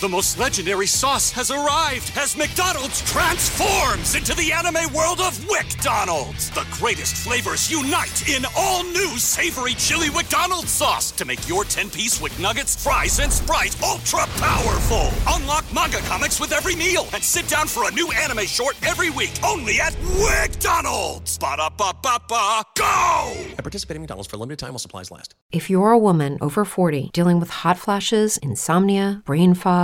The 0.00 0.08
most 0.08 0.40
legendary 0.40 0.88
sauce 0.88 1.30
has 1.30 1.52
arrived 1.52 2.10
as 2.16 2.36
McDonald's 2.36 3.00
transforms 3.10 4.16
into 4.16 4.34
the 4.34 4.50
anime 4.50 4.92
world 4.92 5.20
of 5.20 5.38
WickDonald's. 5.46 6.50
The 6.50 6.66
greatest 6.72 7.16
flavors 7.16 7.70
unite 7.70 8.28
in 8.28 8.44
all 8.56 8.82
new 8.82 9.16
savory 9.18 9.74
chili 9.74 10.10
McDonald's 10.10 10.72
sauce 10.72 11.12
to 11.12 11.24
make 11.24 11.48
your 11.48 11.62
10-piece 11.62 12.20
Wick 12.20 12.36
Nuggets, 12.40 12.82
fries, 12.82 13.20
and 13.20 13.32
Sprite 13.32 13.80
ultra 13.84 14.26
powerful. 14.36 15.10
Unlock 15.28 15.64
manga 15.72 15.98
comics 15.98 16.40
with 16.40 16.50
every 16.52 16.74
meal 16.74 17.06
and 17.14 17.22
sit 17.22 17.46
down 17.46 17.68
for 17.68 17.88
a 17.88 17.92
new 17.92 18.10
anime 18.12 18.46
short 18.46 18.76
every 18.84 19.10
week 19.10 19.32
only 19.44 19.80
at 19.80 19.92
WickDonald's. 20.18 21.38
Ba-da-ba-ba-ba, 21.38 22.62
go! 22.76 23.32
At 23.56 23.58
participating 23.58 24.02
McDonald's 24.02 24.28
for 24.28 24.36
a 24.36 24.40
limited 24.40 24.58
time 24.58 24.70
while 24.70 24.80
supplies 24.80 25.12
last. 25.12 25.36
If 25.52 25.70
you're 25.70 25.92
a 25.92 25.98
woman 25.98 26.36
over 26.40 26.64
40 26.64 27.10
dealing 27.12 27.38
with 27.38 27.50
hot 27.50 27.78
flashes, 27.78 28.38
insomnia, 28.38 29.22
brain 29.24 29.54
fog, 29.54 29.83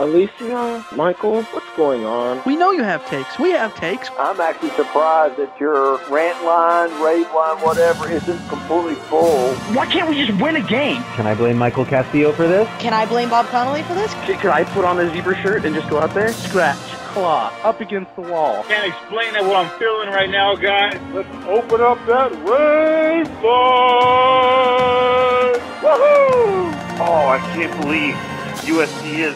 Alicia, 0.00 0.84
Michael, 0.94 1.42
what's 1.42 1.66
going 1.76 2.04
on? 2.04 2.40
We 2.46 2.54
know 2.54 2.70
you 2.70 2.84
have 2.84 3.04
takes. 3.08 3.36
We 3.36 3.50
have 3.50 3.74
takes. 3.74 4.08
I'm 4.16 4.40
actually 4.40 4.70
surprised 4.70 5.36
that 5.38 5.58
your 5.58 5.96
rant 6.08 6.44
line, 6.44 6.90
rave 7.02 7.26
line, 7.34 7.56
whatever, 7.64 8.08
isn't 8.08 8.48
completely 8.48 8.94
full. 8.94 9.52
Why 9.74 9.86
can't 9.86 10.08
we 10.08 10.24
just 10.24 10.40
win 10.40 10.54
a 10.54 10.60
game? 10.60 11.02
Can 11.16 11.26
I 11.26 11.34
blame 11.34 11.58
Michael 11.58 11.84
Castillo 11.84 12.30
for 12.30 12.46
this? 12.46 12.68
Can 12.78 12.92
I 12.94 13.06
blame 13.06 13.28
Bob 13.28 13.46
Connolly 13.46 13.82
for 13.82 13.94
this? 13.94 14.14
Could 14.24 14.52
I 14.52 14.62
put 14.62 14.84
on 14.84 15.00
a 15.00 15.12
zebra 15.12 15.34
shirt 15.42 15.64
and 15.64 15.74
just 15.74 15.90
go 15.90 15.98
out 15.98 16.14
there? 16.14 16.32
Scratch, 16.32 16.78
claw, 17.08 17.52
up 17.64 17.80
against 17.80 18.14
the 18.14 18.22
wall. 18.22 18.62
Can't 18.68 18.86
explain 18.86 19.34
it 19.34 19.42
what 19.42 19.56
I'm 19.56 19.78
feeling 19.80 20.10
right 20.10 20.30
now, 20.30 20.54
guys. 20.54 20.94
Let's 21.12 21.28
open 21.46 21.80
up 21.80 21.98
that 22.06 22.30
rave 22.48 23.28
line! 23.42 25.58
Woohoo! 25.82 26.72
Oh, 27.00 27.26
I 27.28 27.38
can't 27.52 27.80
believe 27.82 28.14
USC 28.62 29.18
is 29.18 29.34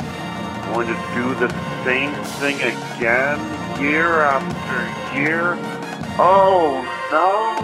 going 0.72 0.86
to 0.86 0.94
do 1.14 1.34
the 1.34 1.50
same 1.84 2.14
thing 2.40 2.56
again 2.56 3.38
year 3.78 4.22
after 4.22 5.20
year. 5.20 5.54
Oh 6.18 6.80
no! 7.12 7.62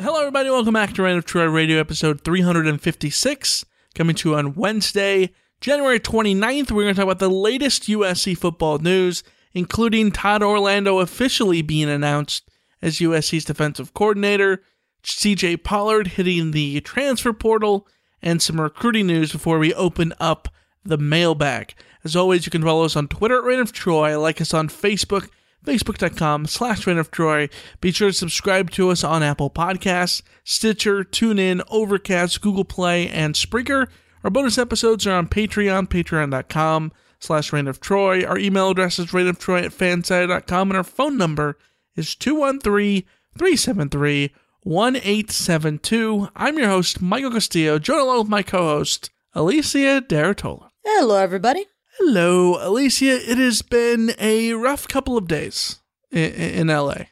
Hello, 0.00 0.20
everybody. 0.20 0.48
Welcome 0.48 0.74
back 0.74 0.92
to 0.92 1.02
Reign 1.02 1.18
of 1.18 1.24
Troy 1.24 1.46
Radio, 1.46 1.80
episode 1.80 2.20
356, 2.20 3.64
coming 3.96 4.14
to 4.14 4.30
you 4.30 4.36
on 4.36 4.54
Wednesday, 4.54 5.32
January 5.60 5.98
29th. 5.98 6.70
We're 6.70 6.84
going 6.84 6.94
to 6.94 7.00
talk 7.00 7.04
about 7.04 7.18
the 7.18 7.28
latest 7.28 7.88
USC 7.88 8.38
football 8.38 8.78
news, 8.78 9.24
including 9.54 10.12
Todd 10.12 10.44
Orlando 10.44 11.00
officially 11.00 11.62
being 11.62 11.88
announced 11.88 12.48
as 12.80 12.98
USC's 12.98 13.44
defensive 13.44 13.92
coordinator, 13.92 14.62
CJ 15.02 15.64
Pollard 15.64 16.06
hitting 16.06 16.52
the 16.52 16.80
transfer 16.82 17.32
portal, 17.32 17.88
and 18.22 18.40
some 18.40 18.60
recruiting 18.60 19.06
news 19.06 19.32
before 19.32 19.58
we 19.58 19.74
open 19.74 20.12
up 20.20 20.48
the 20.84 20.98
mailbag. 20.98 21.74
As 22.04 22.16
always, 22.16 22.46
you 22.46 22.50
can 22.50 22.62
follow 22.62 22.84
us 22.84 22.96
on 22.96 23.08
Twitter 23.08 23.38
at 23.38 23.44
Reign 23.44 23.60
of 23.60 23.72
Troy, 23.72 24.18
like 24.18 24.40
us 24.40 24.52
on 24.52 24.68
Facebook, 24.68 25.28
facebook.com 25.64 26.46
slash 26.46 26.86
Reign 26.86 26.98
of 26.98 27.10
Troy. 27.10 27.48
Be 27.80 27.92
sure 27.92 28.08
to 28.08 28.14
subscribe 28.14 28.70
to 28.72 28.90
us 28.90 29.04
on 29.04 29.22
Apple 29.22 29.50
Podcasts, 29.50 30.22
Stitcher, 30.44 31.04
TuneIn, 31.04 31.62
Overcast, 31.70 32.40
Google 32.40 32.64
Play, 32.64 33.08
and 33.08 33.34
Spreaker. 33.34 33.88
Our 34.24 34.30
bonus 34.30 34.58
episodes 34.58 35.06
are 35.06 35.16
on 35.16 35.28
Patreon, 35.28 35.88
patreon.com 35.88 36.92
slash 37.20 37.52
Reign 37.52 37.68
of 37.68 37.80
Troy. 37.80 38.24
Our 38.24 38.38
email 38.38 38.70
address 38.70 38.98
is 38.98 39.06
reignoftroy 39.06 39.64
at 39.64 39.72
fansided.com, 39.72 40.70
and 40.70 40.76
our 40.76 40.84
phone 40.84 41.16
number 41.16 41.56
is 41.96 42.14
213 42.16 43.04
373 43.38 44.32
1872. 44.64 46.28
I'm 46.36 46.56
your 46.56 46.68
host, 46.68 47.02
Michael 47.02 47.32
Castillo, 47.32 47.80
joined 47.80 48.02
along 48.02 48.18
with 48.18 48.28
my 48.28 48.42
co 48.42 48.58
host, 48.58 49.10
Alicia 49.34 50.02
de 50.02 50.14
Artola. 50.14 50.68
Hello, 50.84 51.16
everybody. 51.16 51.66
Hello, 51.98 52.56
Alicia. 52.64 53.28
It 53.28 53.38
has 53.38 53.62
been 53.62 54.14
a 54.20 54.52
rough 54.52 54.86
couple 54.86 55.16
of 55.16 55.26
days 55.26 55.80
in, 56.12 56.32
in 56.32 56.66
LA. 56.68 57.06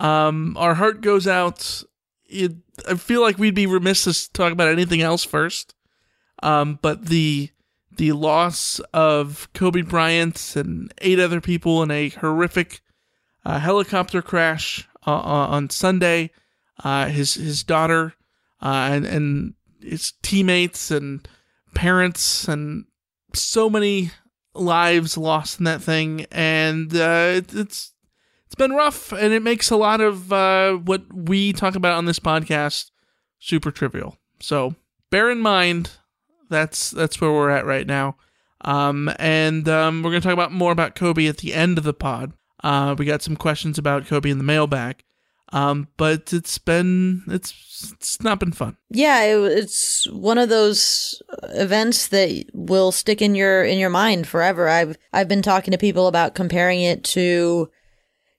Um, 0.00 0.56
our 0.56 0.74
heart 0.74 1.02
goes 1.02 1.26
out. 1.26 1.82
It, 2.24 2.52
I 2.88 2.94
feel 2.94 3.20
like 3.20 3.38
we'd 3.38 3.54
be 3.54 3.66
remiss 3.66 4.04
to 4.04 4.32
talk 4.32 4.52
about 4.52 4.68
anything 4.68 5.02
else 5.02 5.24
first. 5.24 5.74
Um, 6.42 6.78
but 6.80 7.06
the 7.06 7.50
the 7.94 8.12
loss 8.12 8.78
of 8.94 9.48
Kobe 9.52 9.82
Bryant 9.82 10.56
and 10.56 10.92
eight 10.98 11.18
other 11.18 11.40
people 11.40 11.82
in 11.82 11.90
a 11.90 12.08
horrific 12.10 12.80
uh, 13.44 13.58
helicopter 13.58 14.22
crash 14.22 14.86
uh, 15.06 15.12
on 15.12 15.70
Sunday 15.70 16.30
uh, 16.84 17.06
his 17.06 17.34
his 17.34 17.62
daughter, 17.64 18.14
uh, 18.62 18.88
and 18.90 19.06
and 19.06 19.54
his 19.80 20.12
teammates 20.22 20.90
and 20.90 21.26
parents 21.74 22.48
and 22.48 22.86
so 23.34 23.68
many 23.68 24.10
lives 24.54 25.18
lost 25.18 25.58
in 25.58 25.64
that 25.64 25.82
thing, 25.82 26.26
and 26.32 26.94
uh, 26.94 27.32
it, 27.36 27.54
it's 27.54 27.92
it's 28.46 28.54
been 28.54 28.72
rough, 28.72 29.12
and 29.12 29.32
it 29.32 29.42
makes 29.42 29.70
a 29.70 29.76
lot 29.76 30.00
of 30.00 30.32
uh, 30.32 30.74
what 30.74 31.02
we 31.12 31.52
talk 31.52 31.74
about 31.74 31.98
on 31.98 32.04
this 32.04 32.18
podcast 32.18 32.90
super 33.38 33.70
trivial. 33.70 34.16
So 34.40 34.74
bear 35.10 35.30
in 35.30 35.40
mind 35.40 35.90
that's 36.48 36.90
that's 36.90 37.20
where 37.20 37.32
we're 37.32 37.50
at 37.50 37.66
right 37.66 37.86
now. 37.86 38.16
Um, 38.62 39.10
and 39.18 39.68
um, 39.68 40.02
we're 40.02 40.10
gonna 40.10 40.20
talk 40.20 40.32
about 40.32 40.52
more 40.52 40.72
about 40.72 40.94
Kobe 40.94 41.26
at 41.26 41.38
the 41.38 41.54
end 41.54 41.78
of 41.78 41.84
the 41.84 41.94
pod. 41.94 42.32
Uh, 42.62 42.94
we 42.98 43.04
got 43.04 43.22
some 43.22 43.36
questions 43.36 43.78
about 43.78 44.06
Kobe 44.06 44.30
in 44.30 44.38
the 44.38 44.44
mailbag. 44.44 45.02
Um, 45.52 45.88
but 45.96 46.32
it's 46.32 46.58
been 46.58 47.22
it's 47.28 47.92
it's 47.92 48.20
not 48.20 48.40
been 48.40 48.52
fun. 48.52 48.76
Yeah, 48.90 49.22
it, 49.22 49.58
it's 49.58 50.10
one 50.10 50.38
of 50.38 50.48
those 50.48 51.22
events 51.44 52.08
that 52.08 52.46
will 52.52 52.90
stick 52.90 53.22
in 53.22 53.34
your 53.34 53.64
in 53.64 53.78
your 53.78 53.90
mind 53.90 54.26
forever. 54.26 54.68
I've 54.68 54.96
I've 55.12 55.28
been 55.28 55.42
talking 55.42 55.72
to 55.72 55.78
people 55.78 56.08
about 56.08 56.34
comparing 56.34 56.82
it 56.82 57.04
to, 57.04 57.70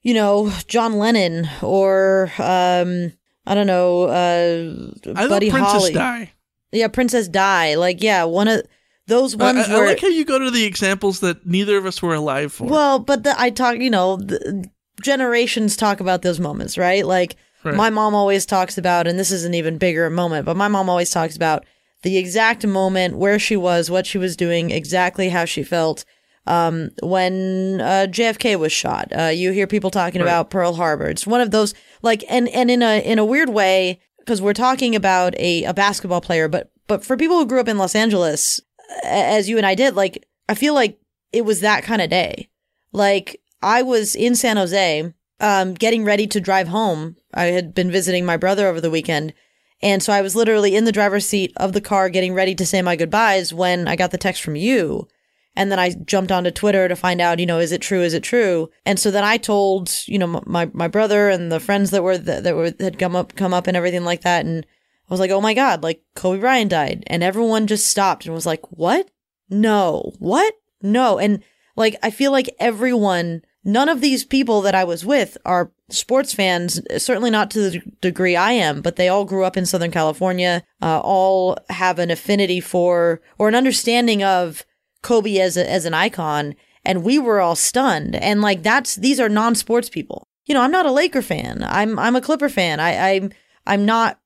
you 0.02 0.14
know, 0.14 0.52
John 0.68 0.98
Lennon 0.98 1.48
or 1.62 2.32
um 2.40 3.14
I 3.46 3.56
don't 3.56 3.68
know, 3.68 4.04
uh, 4.04 4.92
I 5.16 5.28
Buddy 5.30 5.50
Princess 5.50 5.72
Holly. 5.72 5.94
Di. 5.94 6.32
Yeah, 6.74 6.90
Princess 6.90 7.30
Di. 7.30 7.76
Like, 7.76 8.04
yeah, 8.04 8.26
one 8.26 8.50
of 8.50 8.64
those 9.08 9.38
ones 9.38 9.70
I, 9.70 9.74
I 9.74 9.80
were. 9.80 9.86
like 9.86 10.02
how 10.02 10.10
you 10.10 10.26
go 10.26 10.38
to 10.38 10.52
the 10.52 10.66
examples 10.66 11.22
that 11.22 11.48
neither 11.48 11.78
of 11.78 11.86
us 11.86 12.02
were 12.02 12.14
alive 12.14 12.52
for. 12.52 12.68
Well, 12.68 13.00
but 13.00 13.24
the, 13.24 13.40
I 13.40 13.50
talk, 13.50 13.78
you 13.78 13.90
know, 13.90 14.18
the, 14.18 14.70
generations 15.02 15.76
talk 15.78 16.00
about 16.00 16.22
those 16.22 16.40
moments, 16.40 16.78
right? 16.78 17.06
Like 17.06 17.36
Right. 17.64 17.76
my 17.76 17.90
mom 17.90 18.14
always 18.16 18.46
talks 18.46 18.78
about, 18.78 19.08
and 19.08 19.18
this 19.18 19.32
is 19.32 19.44
an 19.44 19.54
even 19.56 19.78
bigger 19.78 20.10
moment, 20.10 20.46
but 20.46 20.56
my 20.56 20.68
mom 20.68 20.90
always 20.90 21.10
talks 21.10 21.36
about 21.36 21.66
the 22.04 22.18
exact 22.18 22.66
moment 22.66 23.18
where 23.18 23.40
she 23.40 23.58
was, 23.58 23.90
what 23.90 24.06
she 24.06 24.18
was 24.20 24.36
doing, 24.38 24.70
exactly 24.70 25.30
how 25.30 25.44
she 25.46 25.64
felt 25.64 26.06
um, 26.46 26.92
when 27.02 27.82
uh, 27.82 28.08
JFK 28.10 28.58
was 28.58 28.72
shot. 28.72 29.12
Uh, 29.18 29.24
you 29.26 29.52
hear 29.52 29.68
people 29.68 29.90
talking 29.90 30.22
Right. 30.22 30.28
about 30.28 30.50
Pearl 30.52 30.74
Harbor. 30.76 31.08
It's 31.10 31.26
one 31.28 31.42
of 31.42 31.52
those 31.52 31.74
like, 32.04 32.24
and 32.30 32.48
and 32.50 32.70
in 32.72 32.82
a 32.84 33.02
in 33.04 33.18
a 33.20 33.26
weird 33.26 33.50
way, 33.50 34.00
because 34.20 34.42
we're 34.42 34.54
talking 34.54 34.96
about 34.96 35.36
a, 35.40 35.64
a 35.66 35.74
basketball 35.74 36.22
player, 36.22 36.48
but 36.48 36.72
but 36.88 37.04
for 37.04 37.18
people 37.18 37.38
who 37.38 37.46
grew 37.48 37.60
up 37.60 37.68
in 37.68 37.78
Los 37.80 37.96
Angeles, 37.96 38.62
as 39.04 39.50
you 39.50 39.58
and 39.58 39.66
I 39.66 39.76
did, 39.76 39.96
like 39.96 40.26
I 40.48 40.54
feel 40.54 40.74
like 40.76 41.00
it 41.34 41.44
was 41.44 41.60
that 41.62 41.84
kind 41.84 42.02
of 42.02 42.10
day. 42.10 42.50
Like 42.94 43.42
I 43.62 43.82
was 43.82 44.16
in 44.16 44.36
San 44.36 44.58
Jose, 44.58 45.14
um, 45.40 45.74
getting 45.74 46.04
ready 46.04 46.28
to 46.28 46.42
drive 46.42 46.68
home. 46.68 47.16
I 47.34 47.46
had 47.46 47.74
been 47.74 47.92
visiting 47.92 48.26
my 48.26 48.38
brother 48.38 48.68
over 48.68 48.82
the 48.82 48.92
weekend. 48.92 49.34
And 49.82 50.02
so 50.02 50.12
I 50.12 50.22
was 50.22 50.36
literally 50.36 50.76
in 50.76 50.86
the 50.86 50.92
driver's 50.92 51.28
seat 51.28 51.54
of 51.58 51.74
the 51.74 51.82
car 51.82 52.10
getting 52.10 52.34
ready 52.34 52.56
to 52.56 52.66
say 52.66 52.82
my 52.82 52.96
goodbyes 52.96 53.54
when 53.54 53.88
I 53.88 53.96
got 53.96 54.12
the 54.12 54.18
text 54.18 54.42
from 54.42 54.56
you. 54.56 55.08
And 55.56 55.72
then 55.72 55.80
I 55.80 55.90
jumped 55.90 56.32
onto 56.32 56.52
Twitter 56.52 56.88
to 56.88 56.96
find 56.96 57.20
out, 57.20 57.40
you 57.40 57.46
know, 57.46 57.60
is 57.60 57.72
it 57.72 57.82
true? 57.82 58.02
Is 58.02 58.14
it 58.14 58.24
true? 58.24 58.70
And 58.86 59.00
so 59.00 59.10
then 59.10 59.24
I 59.24 59.38
told, 59.38 59.92
you 60.06 60.20
know, 60.20 60.42
my, 60.46 60.70
my 60.72 60.88
brother 60.88 61.30
and 61.30 61.52
the 61.52 61.60
friends 61.60 61.90
that 61.92 62.04
were, 62.04 62.18
that, 62.18 62.44
that 62.44 62.56
were, 62.56 62.74
had 62.80 63.00
come 63.00 63.16
up, 63.16 63.36
come 63.36 63.56
up 63.56 63.66
and 63.66 63.76
everything 63.76 64.04
like 64.04 64.22
that. 64.22 64.46
And 64.46 64.66
I 64.66 65.14
was 65.14 65.20
like, 65.20 65.32
oh 65.32 65.42
my 65.42 65.56
God, 65.56 65.82
like 65.82 66.04
Kobe 66.16 66.40
Bryant 66.40 66.70
died. 66.72 67.04
And 67.08 67.24
everyone 67.24 67.66
just 67.66 67.88
stopped 67.88 68.26
and 68.26 68.36
was 68.36 68.46
like, 68.46 68.62
what? 68.72 69.10
No. 69.50 70.14
What? 70.20 70.54
No. 70.84 71.18
And 71.18 71.44
like, 71.78 71.96
I 72.04 72.10
feel 72.10 72.32
like 72.32 72.54
everyone 72.60 73.44
none 73.68 73.90
of 73.90 74.00
these 74.00 74.24
people 74.24 74.62
that 74.62 74.74
I 74.74 74.86
was 74.86 75.06
with 75.06 75.38
are 75.46 75.72
sports 75.90 76.34
fans, 76.34 76.82
certainly 76.98 77.30
not 77.30 77.52
to 77.52 77.70
the 77.70 77.82
degree 78.02 78.36
I 78.36 78.54
am, 78.54 78.82
but 78.82 78.96
they 78.96 79.10
all 79.10 79.26
grew 79.26 79.44
up 79.44 79.58
in 79.58 79.66
Southern 79.66 79.92
California, 79.92 80.64
uh, 80.82 81.02
all 81.02 81.58
have 81.70 82.00
an 82.00 82.10
affinity 82.10 82.62
for 82.62 83.22
or 83.38 83.50
an 83.50 83.56
understanding 83.56 84.24
of 84.24 84.66
Kobe 85.04 85.38
as 85.38 85.58
a, 85.58 85.70
as 85.70 85.86
an 85.86 85.94
icon. 85.94 86.56
And 86.86 87.04
we 87.04 87.20
were 87.20 87.42
all 87.42 87.56
stunned. 87.56 88.16
And 88.16 88.42
like 88.42 88.64
that's 88.64 88.96
these 88.96 89.20
are 89.20 89.30
non 89.30 89.54
sports 89.54 89.90
people. 89.90 90.28
You 90.46 90.54
know, 90.54 90.62
I'm 90.62 90.72
not 90.72 90.86
a 90.86 90.92
Laker 90.92 91.22
fan. 91.22 91.64
I'm 91.68 92.00
I'm 92.00 92.16
a 92.16 92.22
Clipper 92.22 92.50
fan. 92.50 92.80
I, 92.80 93.16
I'm 93.16 93.32
I'm 93.66 93.86
not 93.86 94.18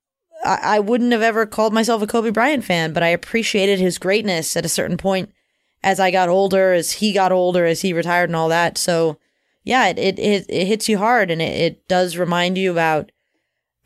I, 0.45 0.59
I 0.75 0.79
wouldn't 0.79 1.11
have 1.11 1.23
ever 1.23 1.47
called 1.47 1.73
myself 1.73 2.03
a 2.03 2.07
Kobe 2.07 2.29
Bryant 2.29 2.63
fan, 2.63 2.93
but 2.93 3.01
I 3.01 3.07
appreciated 3.07 3.79
his 3.79 3.97
greatness 3.97 4.55
at 4.55 4.65
a 4.65 4.69
certain 4.69 4.97
point 4.97 5.31
as 5.83 5.99
I 5.99 6.11
got 6.11 6.29
older, 6.29 6.73
as 6.73 6.93
he 6.93 7.11
got 7.13 7.31
older, 7.31 7.65
as 7.65 7.81
he 7.81 7.93
retired 7.93 8.29
and 8.29 8.35
all 8.35 8.49
that. 8.49 8.77
So 8.77 9.17
yeah, 9.63 9.87
it, 9.87 9.97
it, 9.97 10.19
it, 10.19 10.45
it 10.49 10.65
hits 10.67 10.87
you 10.89 10.97
hard 10.97 11.31
and 11.31 11.41
it, 11.41 11.59
it 11.59 11.87
does 11.87 12.17
remind 12.17 12.57
you 12.57 12.71
about, 12.71 13.11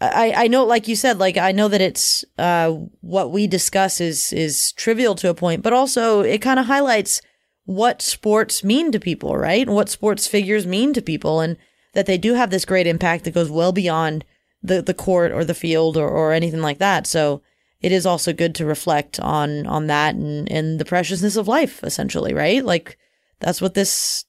I, 0.01 0.33
I 0.35 0.47
know, 0.47 0.65
like 0.65 0.87
you 0.87 0.95
said, 0.95 1.19
like 1.19 1.37
I 1.37 1.51
know 1.51 1.67
that 1.69 1.81
it's, 1.81 2.25
uh, 2.37 2.71
what 3.01 3.31
we 3.31 3.47
discuss 3.47 4.01
is, 4.01 4.33
is 4.33 4.73
trivial 4.73 5.15
to 5.15 5.29
a 5.29 5.33
point, 5.33 5.63
but 5.63 5.73
also 5.73 6.21
it 6.21 6.41
kind 6.41 6.59
of 6.59 6.65
highlights 6.65 7.21
what 7.63 8.01
sports 8.01 8.63
mean 8.63 8.91
to 8.91 8.99
people, 8.99 9.37
right? 9.37 9.67
What 9.67 9.89
sports 9.89 10.27
figures 10.27 10.67
mean 10.67 10.93
to 10.93 11.01
people 11.01 11.39
and 11.39 11.57
that 11.93 12.05
they 12.05 12.17
do 12.17 12.33
have 12.33 12.49
this 12.49 12.65
great 12.65 12.87
impact 12.87 13.23
that 13.23 13.33
goes 13.33 13.49
well 13.49 13.71
beyond 13.71 14.25
the, 14.61 14.81
the 14.81 14.93
court 14.93 15.31
or 15.31 15.45
the 15.45 15.53
field 15.53 15.95
or, 15.97 16.07
or 16.09 16.33
anything 16.33 16.61
like 16.61 16.77
that. 16.79 17.07
So 17.07 17.41
it 17.85 17.91
is 17.91 18.07
also 18.07 18.33
good 18.33 18.55
to 18.55 18.65
reflect 18.65 19.19
on, 19.19 19.67
on 19.67 19.85
that 19.85 20.15
and, 20.15 20.51
and 20.51 20.79
the 20.79 20.85
preciousness 20.85 21.35
of 21.35 21.47
life, 21.47 21.83
essentially, 21.83 22.33
right? 22.33 22.65
Like 22.65 22.97
that's 23.39 23.61
what 23.61 23.75
this 23.75 24.25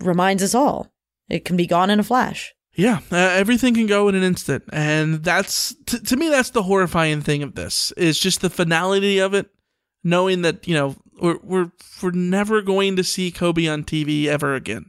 reminds 0.00 0.42
us 0.42 0.54
all. 0.54 0.90
It 1.28 1.44
can 1.44 1.58
be 1.58 1.66
gone 1.66 1.90
in 1.90 2.00
a 2.00 2.02
flash. 2.02 2.54
Yeah, 2.72 3.00
uh, 3.12 3.16
everything 3.16 3.74
can 3.74 3.86
go 3.86 4.08
in 4.08 4.14
an 4.14 4.22
instant, 4.22 4.64
and 4.72 5.22
that's 5.22 5.74
t- 5.84 5.98
to 5.98 6.16
me 6.16 6.30
that's 6.30 6.50
the 6.50 6.62
horrifying 6.62 7.20
thing 7.20 7.42
of 7.42 7.54
this 7.54 7.92
is 7.98 8.18
just 8.18 8.40
the 8.40 8.48
finality 8.48 9.18
of 9.18 9.34
it, 9.34 9.50
knowing 10.02 10.40
that 10.40 10.66
you 10.66 10.74
know 10.74 10.96
we're 11.20 11.38
we're 11.42 11.72
we're 12.02 12.12
never 12.12 12.62
going 12.62 12.96
to 12.96 13.04
see 13.04 13.30
Kobe 13.30 13.66
on 13.66 13.84
TV 13.84 14.24
ever 14.24 14.54
again. 14.54 14.86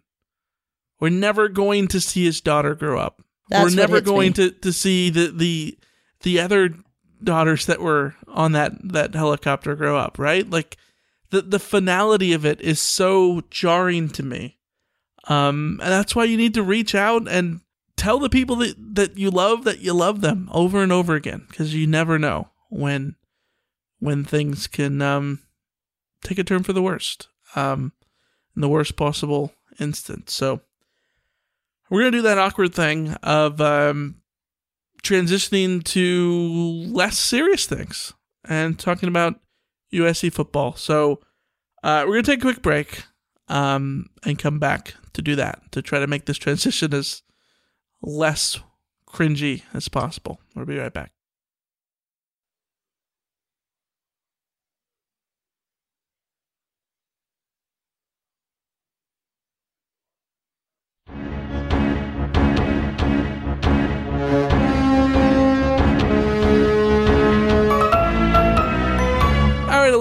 We're 1.02 1.10
never 1.10 1.50
going 1.50 1.90
to 1.90 2.00
see 2.00 2.24
his 2.24 2.40
daughter 2.40 2.74
grow 2.74 3.00
up. 3.00 3.22
That's 3.50 3.72
we're 3.72 3.76
never 3.76 4.00
going 4.00 4.30
me. 4.30 4.34
to 4.34 4.52
to 4.52 4.72
see 4.72 5.10
the 5.10 5.34
the 5.36 5.78
the 6.22 6.40
other 6.40 6.76
daughters 7.24 7.66
that 7.66 7.82
were 7.82 8.16
on 8.28 8.52
that 8.54 8.74
that 8.84 9.14
helicopter 9.14 9.76
grow 9.76 9.98
up. 9.98 10.20
Right, 10.20 10.50
like 10.50 10.78
the 11.30 11.42
the 11.42 11.60
finality 11.60 12.34
of 12.34 12.46
it 12.46 12.62
is 12.62 12.82
so 12.82 13.42
jarring 13.50 14.10
to 14.10 14.24
me 14.24 14.60
um, 15.30 15.80
and 15.82 15.92
that's 15.92 16.16
why 16.16 16.24
you 16.24 16.36
need 16.36 16.56
to 16.56 16.64
reach 16.64 16.96
out 16.96 17.28
and 17.28 17.62
tell 17.96 18.20
the 18.20 18.30
people 18.30 18.56
that, 18.58 18.76
that 18.96 19.18
you 19.18 19.30
love 19.30 19.64
that 19.64 19.80
you 19.80 19.94
love 19.94 20.22
them 20.22 20.50
over 20.52 20.82
and 20.82 20.92
over 20.92 21.16
again 21.16 21.46
because 21.48 21.74
you 21.74 21.86
never 21.86 22.18
know 22.18 22.50
when 22.70 23.16
when 24.00 24.24
things 24.24 24.68
can 24.68 25.02
um, 25.02 25.40
take 26.24 26.40
a 26.40 26.44
turn 26.44 26.64
for 26.64 26.74
the 26.74 26.82
worst 26.82 27.28
um, 27.56 27.92
in 28.56 28.62
the 28.62 28.70
worst 28.70 28.96
possible 28.96 29.54
instance. 29.80 30.34
So 30.34 30.62
we're 31.90 32.02
gonna 32.02 32.12
do 32.12 32.22
that 32.24 32.38
awkward 32.40 32.74
thing 32.74 33.14
of 33.22 33.62
um, 33.62 34.22
transitioning 35.04 35.84
to 35.84 36.92
less 36.92 37.18
serious 37.18 37.66
things 37.66 38.14
and 38.48 38.78
talking 38.78 39.10
about 39.10 39.40
USC 39.94 40.32
football. 40.32 40.76
So 40.76 41.20
uh, 41.84 42.06
we're 42.06 42.16
gonna 42.16 42.24
take 42.24 42.40
a 42.40 42.42
quick 42.42 42.62
break 42.62 43.04
um, 43.48 44.10
and 44.26 44.38
come 44.38 44.60
back 44.60 44.96
to 45.14 45.22
do 45.22 45.36
that 45.36 45.72
to 45.72 45.82
try 45.82 46.00
to 46.00 46.08
make 46.08 46.26
this 46.26 46.38
transition 46.38 46.94
as 46.94 47.24
less 48.02 48.60
cringy 49.08 49.64
as 49.74 49.88
possible. 49.88 50.40
We'll 50.56 50.66
be 50.66 50.78
right 50.78 50.94
back. 50.94 51.12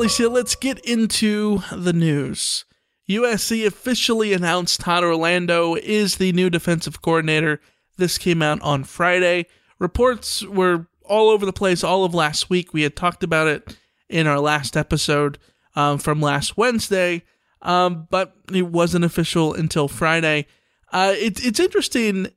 Alicia, 0.09 0.31
let's 0.31 0.55
get 0.55 0.79
into 0.87 1.59
the 1.71 1.93
news. 1.93 2.65
USC 3.11 3.67
officially 3.67 4.33
announced 4.33 4.81
Todd 4.81 5.05
Orlando 5.05 5.75
is 5.75 6.17
the 6.17 6.33
new 6.33 6.49
defensive 6.49 7.03
coordinator. 7.03 7.61
This 7.99 8.17
came 8.17 8.41
out 8.41 8.59
on 8.63 8.85
Friday. 8.85 9.45
Reports 9.79 10.43
were 10.43 10.87
all 11.05 11.29
over 11.29 11.45
the 11.45 11.53
place 11.53 11.85
all 11.85 12.07
of 12.07 12.15
last 12.15 12.49
week. 12.49 12.73
We 12.73 12.85
had 12.85 12.97
talked 12.97 13.23
about 13.23 13.49
it 13.49 13.77
in 14.09 14.27
our 14.27 14.41
last 14.41 14.79
episode 14.79 15.37
um, 15.77 15.99
from 15.99 16.23
last 16.23 16.57
Wednesday, 16.57 17.23
um, 17.61 18.09
but 18.09 18.35
it 18.51 18.69
wasn't 18.69 19.05
official 19.05 19.53
until 19.53 19.89
Friday. 19.89 20.47
Uh, 20.91 21.13
it, 21.17 21.45
it's 21.45 21.61
interesting, 21.61 22.29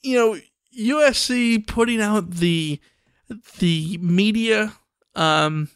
you 0.00 0.16
know, 0.16 0.38
USC 0.78 1.66
putting 1.66 2.00
out 2.00 2.30
the 2.30 2.80
the 3.58 3.98
media 4.00 4.74
um, 5.16 5.70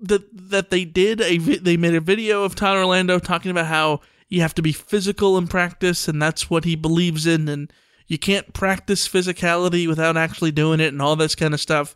that 0.00 0.22
that 0.32 0.70
they 0.70 0.84
did 0.84 1.20
a 1.20 1.38
vi- 1.38 1.58
they 1.58 1.76
made 1.76 1.94
a 1.94 2.00
video 2.00 2.44
of 2.44 2.54
Todd 2.54 2.76
Orlando 2.76 3.18
talking 3.18 3.50
about 3.50 3.66
how 3.66 4.00
you 4.28 4.40
have 4.42 4.54
to 4.54 4.62
be 4.62 4.72
physical 4.72 5.38
in 5.38 5.48
practice 5.48 6.08
and 6.08 6.20
that's 6.20 6.50
what 6.50 6.64
he 6.64 6.76
believes 6.76 7.26
in 7.26 7.48
and 7.48 7.72
you 8.06 8.18
can't 8.18 8.54
practice 8.54 9.06
physicality 9.06 9.86
without 9.86 10.16
actually 10.16 10.50
doing 10.50 10.80
it 10.80 10.92
and 10.92 11.02
all 11.02 11.14
this 11.14 11.34
kind 11.34 11.52
of 11.52 11.60
stuff. 11.60 11.94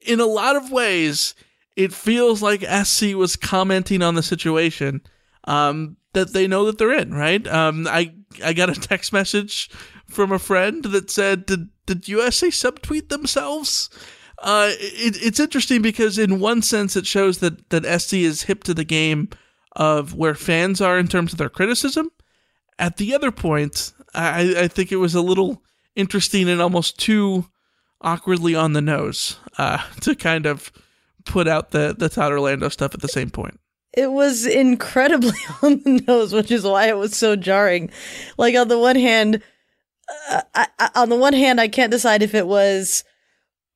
In 0.00 0.20
a 0.20 0.26
lot 0.26 0.56
of 0.56 0.70
ways, 0.70 1.34
it 1.76 1.92
feels 1.92 2.42
like 2.42 2.62
SC 2.62 3.14
was 3.14 3.36
commenting 3.36 4.02
on 4.02 4.14
the 4.14 4.22
situation 4.22 5.02
um, 5.44 5.96
that 6.12 6.32
they 6.32 6.46
know 6.46 6.64
that 6.66 6.78
they're 6.78 6.96
in, 6.96 7.12
right? 7.12 7.46
Um, 7.46 7.86
I 7.88 8.14
I 8.44 8.52
got 8.52 8.70
a 8.70 8.80
text 8.80 9.12
message 9.12 9.70
from 10.06 10.32
a 10.32 10.38
friend 10.38 10.84
that 10.84 11.10
said, 11.10 11.46
"Did 11.46 11.68
did 11.86 12.02
USC 12.02 12.48
subtweet 12.48 13.08
themselves?" 13.08 13.90
Uh, 14.42 14.70
it, 14.72 15.22
it's 15.22 15.38
interesting 15.38 15.80
because 15.80 16.18
in 16.18 16.40
one 16.40 16.62
sense 16.62 16.96
it 16.96 17.06
shows 17.06 17.38
that 17.38 17.70
that 17.70 18.00
SC 18.00 18.14
is 18.14 18.42
hip 18.42 18.64
to 18.64 18.74
the 18.74 18.84
game 18.84 19.28
of 19.76 20.14
where 20.14 20.34
fans 20.34 20.80
are 20.80 20.98
in 20.98 21.06
terms 21.06 21.32
of 21.32 21.38
their 21.38 21.48
criticism. 21.48 22.10
At 22.78 22.96
the 22.96 23.14
other 23.14 23.30
point, 23.30 23.92
I, 24.14 24.54
I 24.62 24.68
think 24.68 24.90
it 24.90 24.96
was 24.96 25.14
a 25.14 25.22
little 25.22 25.62
interesting 25.94 26.48
and 26.48 26.60
almost 26.60 26.98
too 26.98 27.46
awkwardly 28.00 28.54
on 28.56 28.72
the 28.72 28.80
nose 28.80 29.38
uh, 29.58 29.78
to 30.00 30.16
kind 30.16 30.46
of 30.46 30.72
put 31.24 31.46
out 31.46 31.70
the 31.70 31.94
the 31.96 32.08
Todd 32.08 32.32
Orlando 32.32 32.68
stuff 32.68 32.94
at 32.94 33.00
the 33.00 33.08
same 33.08 33.30
point. 33.30 33.60
It 33.94 34.10
was 34.10 34.44
incredibly 34.44 35.38
on 35.62 35.82
the 35.84 36.04
nose, 36.06 36.32
which 36.32 36.50
is 36.50 36.64
why 36.64 36.88
it 36.88 36.96
was 36.96 37.16
so 37.16 37.36
jarring. 37.36 37.90
Like 38.38 38.56
on 38.56 38.66
the 38.66 38.78
one 38.78 38.96
hand, 38.96 39.40
uh, 40.30 40.42
I, 40.54 40.66
I, 40.80 40.90
on 40.96 41.10
the 41.10 41.16
one 41.16 41.34
hand, 41.34 41.60
I 41.60 41.68
can't 41.68 41.92
decide 41.92 42.22
if 42.22 42.34
it 42.34 42.48
was 42.48 43.04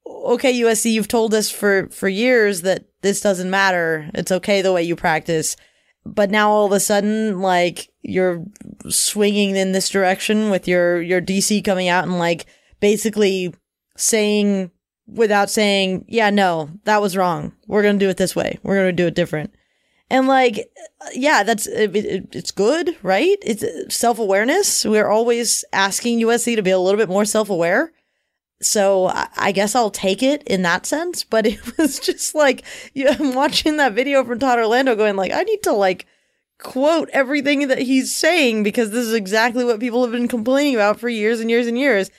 okay, 0.07 0.53
USC, 0.61 0.93
you've 0.93 1.09
told 1.09 1.35
us 1.35 1.51
for 1.51 1.89
for 1.91 2.09
years 2.09 2.63
that 2.63 2.87
this 3.03 3.21
doesn't 3.21 3.51
matter. 3.51 4.11
It's 4.15 4.33
okay 4.33 4.63
the 4.63 4.73
way 4.73 4.83
you 4.83 4.97
practice. 4.97 5.57
But 6.05 6.31
now 6.31 6.51
all 6.51 6.67
of 6.67 6.73
a 6.73 6.81
sudden, 6.81 7.41
like 7.41 7.91
you're 8.03 8.45
swinging 8.89 9.57
in 9.57 9.73
this 9.73 9.89
direction 9.89 10.51
with 10.51 10.69
your 10.69 11.03
your 11.03 11.21
DC 11.21 11.65
coming 11.65 11.89
out 11.89 12.05
and 12.05 12.19
like 12.19 12.47
basically 12.81 13.55
saying 13.97 14.71
without 15.07 15.51
saying, 15.51 16.05
yeah, 16.09 16.31
no, 16.31 16.71
that 16.85 17.01
was 17.01 17.17
wrong. 17.17 17.53
We're 17.67 17.83
gonna 17.83 17.99
do 17.99 18.09
it 18.09 18.17
this 18.17 18.37
way. 18.37 18.59
We're 18.63 18.77
gonna 18.77 18.93
do 18.93 19.07
it 19.07 19.15
different. 19.15 19.55
And 20.09 20.29
like, 20.29 20.71
yeah, 21.15 21.43
that's 21.43 21.67
it, 21.67 21.97
it, 21.97 22.29
it's 22.35 22.53
good, 22.53 22.97
right? 23.03 23.37
It's 23.43 23.65
uh, 23.65 23.89
self 23.89 24.19
awareness. 24.19 24.85
We're 24.85 25.09
always 25.09 25.65
asking 25.73 26.21
USC 26.21 26.55
to 26.57 26.63
be 26.63 26.71
a 26.71 26.79
little 26.79 26.99
bit 26.99 27.09
more 27.09 27.25
self 27.25 27.51
aware. 27.51 27.93
So 28.63 29.13
I, 29.37 29.53
guess 29.53 29.75
I'll 29.75 29.91
take 29.91 30.23
it 30.23 30.43
in 30.45 30.63
that 30.63 30.87
sense. 30.87 31.25
But 31.25 31.47
it 31.47 31.61
was 31.79 31.99
just 31.99 32.35
like 32.35 32.65
yeah, 32.95 33.17
I'm 33.19 33.35
watching 33.35 33.77
that 33.77 33.95
video 33.95 34.25
from 34.25 34.39
Todd 34.39 34.59
Orlando, 34.59 34.97
going 34.97 35.17
like, 35.17 35.33
I 35.33 35.43
need 35.43 35.63
to 35.65 35.73
like 35.73 36.07
quote 36.59 37.11
everything 37.13 37.69
that 37.69 37.79
he's 37.79 38.15
saying 38.15 38.63
because 38.63 38.91
this 38.91 39.07
is 39.07 39.13
exactly 39.13 39.65
what 39.65 39.81
people 39.81 40.03
have 40.03 40.13
been 40.13 40.29
complaining 40.29 40.75
about 40.75 40.99
for 40.99 41.09
years 41.09 41.41
and 41.41 41.51
years 41.51 41.67
and 41.67 41.79
years. 41.79 42.11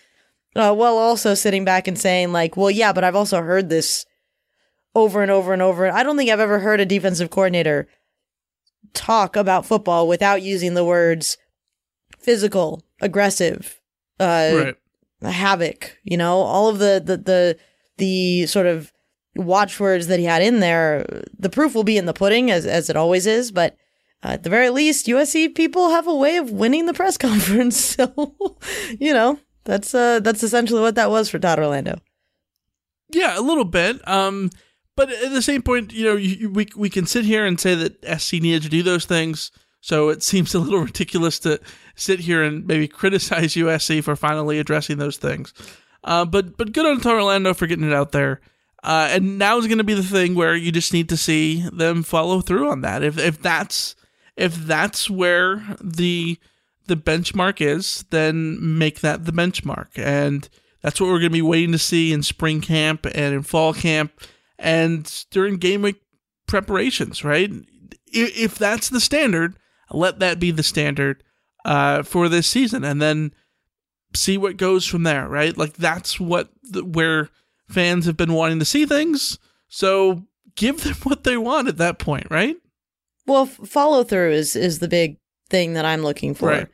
Uh, 0.55 0.73
while 0.73 0.97
also 0.97 1.35
sitting 1.35 1.63
back 1.63 1.87
and 1.87 1.99
saying 1.99 2.31
like, 2.31 2.57
well, 2.57 2.71
yeah, 2.71 2.91
but 2.91 3.03
I've 3.03 3.15
also 3.15 3.41
heard 3.41 3.69
this 3.69 4.05
over 4.95 5.21
and 5.21 5.29
over 5.29 5.53
and 5.53 5.61
over. 5.61 5.91
I 5.91 6.01
don't 6.01 6.17
think 6.17 6.31
I've 6.31 6.39
ever 6.39 6.59
heard 6.59 6.79
a 6.79 6.85
defensive 6.85 7.29
coordinator 7.29 7.87
talk 8.93 9.35
about 9.35 9.65
football 9.65 10.07
without 10.07 10.41
using 10.41 10.73
the 10.73 10.85
words 10.85 11.37
physical, 12.17 12.83
aggressive, 13.01 13.79
uh, 14.19 14.51
Right. 14.53 14.75
Havoc. 15.21 15.97
You 16.03 16.17
know, 16.17 16.37
all 16.39 16.69
of 16.69 16.79
the 16.79 17.01
the 17.03 17.17
the 17.17 17.57
the 17.97 18.45
sort 18.47 18.65
of 18.65 18.91
watchwords 19.35 20.07
that 20.07 20.19
he 20.19 20.25
had 20.25 20.41
in 20.41 20.59
there. 20.59 21.05
The 21.37 21.49
proof 21.49 21.75
will 21.75 21.83
be 21.83 21.97
in 21.97 22.05
the 22.05 22.13
pudding, 22.13 22.51
as 22.51 22.65
as 22.65 22.89
it 22.89 22.97
always 22.97 23.25
is. 23.25 23.51
But 23.51 23.75
uh, 24.23 24.29
at 24.29 24.43
the 24.43 24.49
very 24.49 24.69
least, 24.69 25.07
USC 25.07 25.53
people 25.55 25.89
have 25.89 26.07
a 26.07 26.15
way 26.15 26.37
of 26.37 26.51
winning 26.51 26.85
the 26.85 26.93
press 26.93 27.17
conference. 27.17 27.77
So, 27.77 28.35
you 28.99 29.13
know, 29.13 29.39
that's 29.63 29.93
uh, 29.93 30.19
that's 30.19 30.43
essentially 30.43 30.81
what 30.81 30.95
that 30.95 31.09
was 31.09 31.29
for 31.29 31.39
Todd 31.39 31.59
Orlando. 31.59 31.99
Yeah, 33.11 33.39
a 33.39 33.41
little 33.41 33.65
bit. 33.65 34.05
Um, 34.07 34.49
but 34.95 35.09
at 35.11 35.31
the 35.31 35.41
same 35.41 35.61
point, 35.61 35.93
you 35.93 36.03
know, 36.03 36.15
you, 36.15 36.49
we 36.49 36.67
we 36.75 36.89
can 36.89 37.05
sit 37.05 37.25
here 37.25 37.45
and 37.45 37.59
say 37.59 37.75
that 37.75 38.19
SC 38.19 38.33
needed 38.33 38.63
to 38.63 38.69
do 38.69 38.83
those 38.83 39.05
things. 39.05 39.51
So 39.87 40.09
it 40.09 40.21
seems 40.31 40.53
a 40.53 40.59
little 40.59 40.81
ridiculous 40.81 41.39
to 41.39 41.59
sit 41.95 42.19
here 42.19 42.43
and 42.43 42.67
maybe 42.67 42.87
criticize 42.87 43.53
USC 43.53 44.03
for 44.03 44.15
finally 44.15 44.59
addressing 44.59 44.97
those 44.97 45.17
things. 45.17 45.53
Uh, 46.03 46.25
but 46.25 46.57
but 46.57 46.73
good 46.73 46.85
on 46.85 47.01
Orlando 47.05 47.53
for 47.53 47.67
getting 47.67 47.87
it 47.87 47.93
out 47.93 48.11
there. 48.11 48.41
Uh, 48.83 49.07
and 49.11 49.39
now 49.39 49.57
is 49.57 49.65
going 49.65 49.79
to 49.79 49.83
be 49.83 49.95
the 49.95 50.03
thing 50.03 50.35
where 50.35 50.55
you 50.55 50.71
just 50.71 50.93
need 50.93 51.09
to 51.09 51.17
see 51.17 51.67
them 51.73 52.03
follow 52.03 52.41
through 52.41 52.69
on 52.69 52.81
that. 52.81 53.03
If 53.03 53.17
if 53.17 53.41
that's 53.41 53.95
if 54.35 54.55
that's 54.55 55.09
where 55.09 55.63
the 55.81 56.37
the 56.85 56.95
benchmark 56.95 57.59
is, 57.59 58.05
then 58.11 58.77
make 58.77 59.01
that 59.01 59.25
the 59.25 59.31
benchmark. 59.31 59.87
And 59.97 60.47
that's 60.81 61.01
what 61.01 61.07
we're 61.07 61.19
going 61.19 61.23
to 61.23 61.29
be 61.31 61.41
waiting 61.41 61.71
to 61.71 61.79
see 61.79 62.13
in 62.13 62.23
spring 62.23 62.61
camp 62.61 63.05
and 63.05 63.33
in 63.35 63.43
fall 63.43 63.73
camp 63.73 64.13
and 64.59 65.25
during 65.31 65.57
game 65.57 65.81
week 65.81 66.01
preparations, 66.45 67.23
right? 67.23 67.51
If 68.07 68.57
that's 68.57 68.89
the 68.89 69.01
standard, 69.01 69.57
let 69.91 70.19
that 70.19 70.39
be 70.39 70.51
the 70.51 70.63
standard 70.63 71.23
uh, 71.65 72.03
for 72.03 72.29
this 72.29 72.47
season, 72.47 72.83
and 72.83 73.01
then 73.01 73.33
see 74.15 74.37
what 74.37 74.57
goes 74.57 74.85
from 74.85 75.03
there, 75.03 75.27
right? 75.27 75.57
Like 75.57 75.73
that's 75.73 76.19
what 76.19 76.49
the, 76.63 76.83
where 76.83 77.29
fans 77.69 78.05
have 78.05 78.17
been 78.17 78.33
wanting 78.33 78.59
to 78.59 78.65
see 78.65 78.85
things. 78.85 79.37
So 79.67 80.23
give 80.55 80.83
them 80.83 80.95
what 81.03 81.23
they 81.23 81.37
want 81.37 81.67
at 81.67 81.77
that 81.77 81.99
point, 81.99 82.27
right? 82.29 82.55
Well, 83.25 83.45
follow 83.45 84.03
through 84.03 84.31
is 84.31 84.55
is 84.55 84.79
the 84.79 84.87
big 84.87 85.17
thing 85.49 85.73
that 85.73 85.85
I'm 85.85 86.01
looking 86.01 86.33
for. 86.33 86.49
Right. 86.49 86.67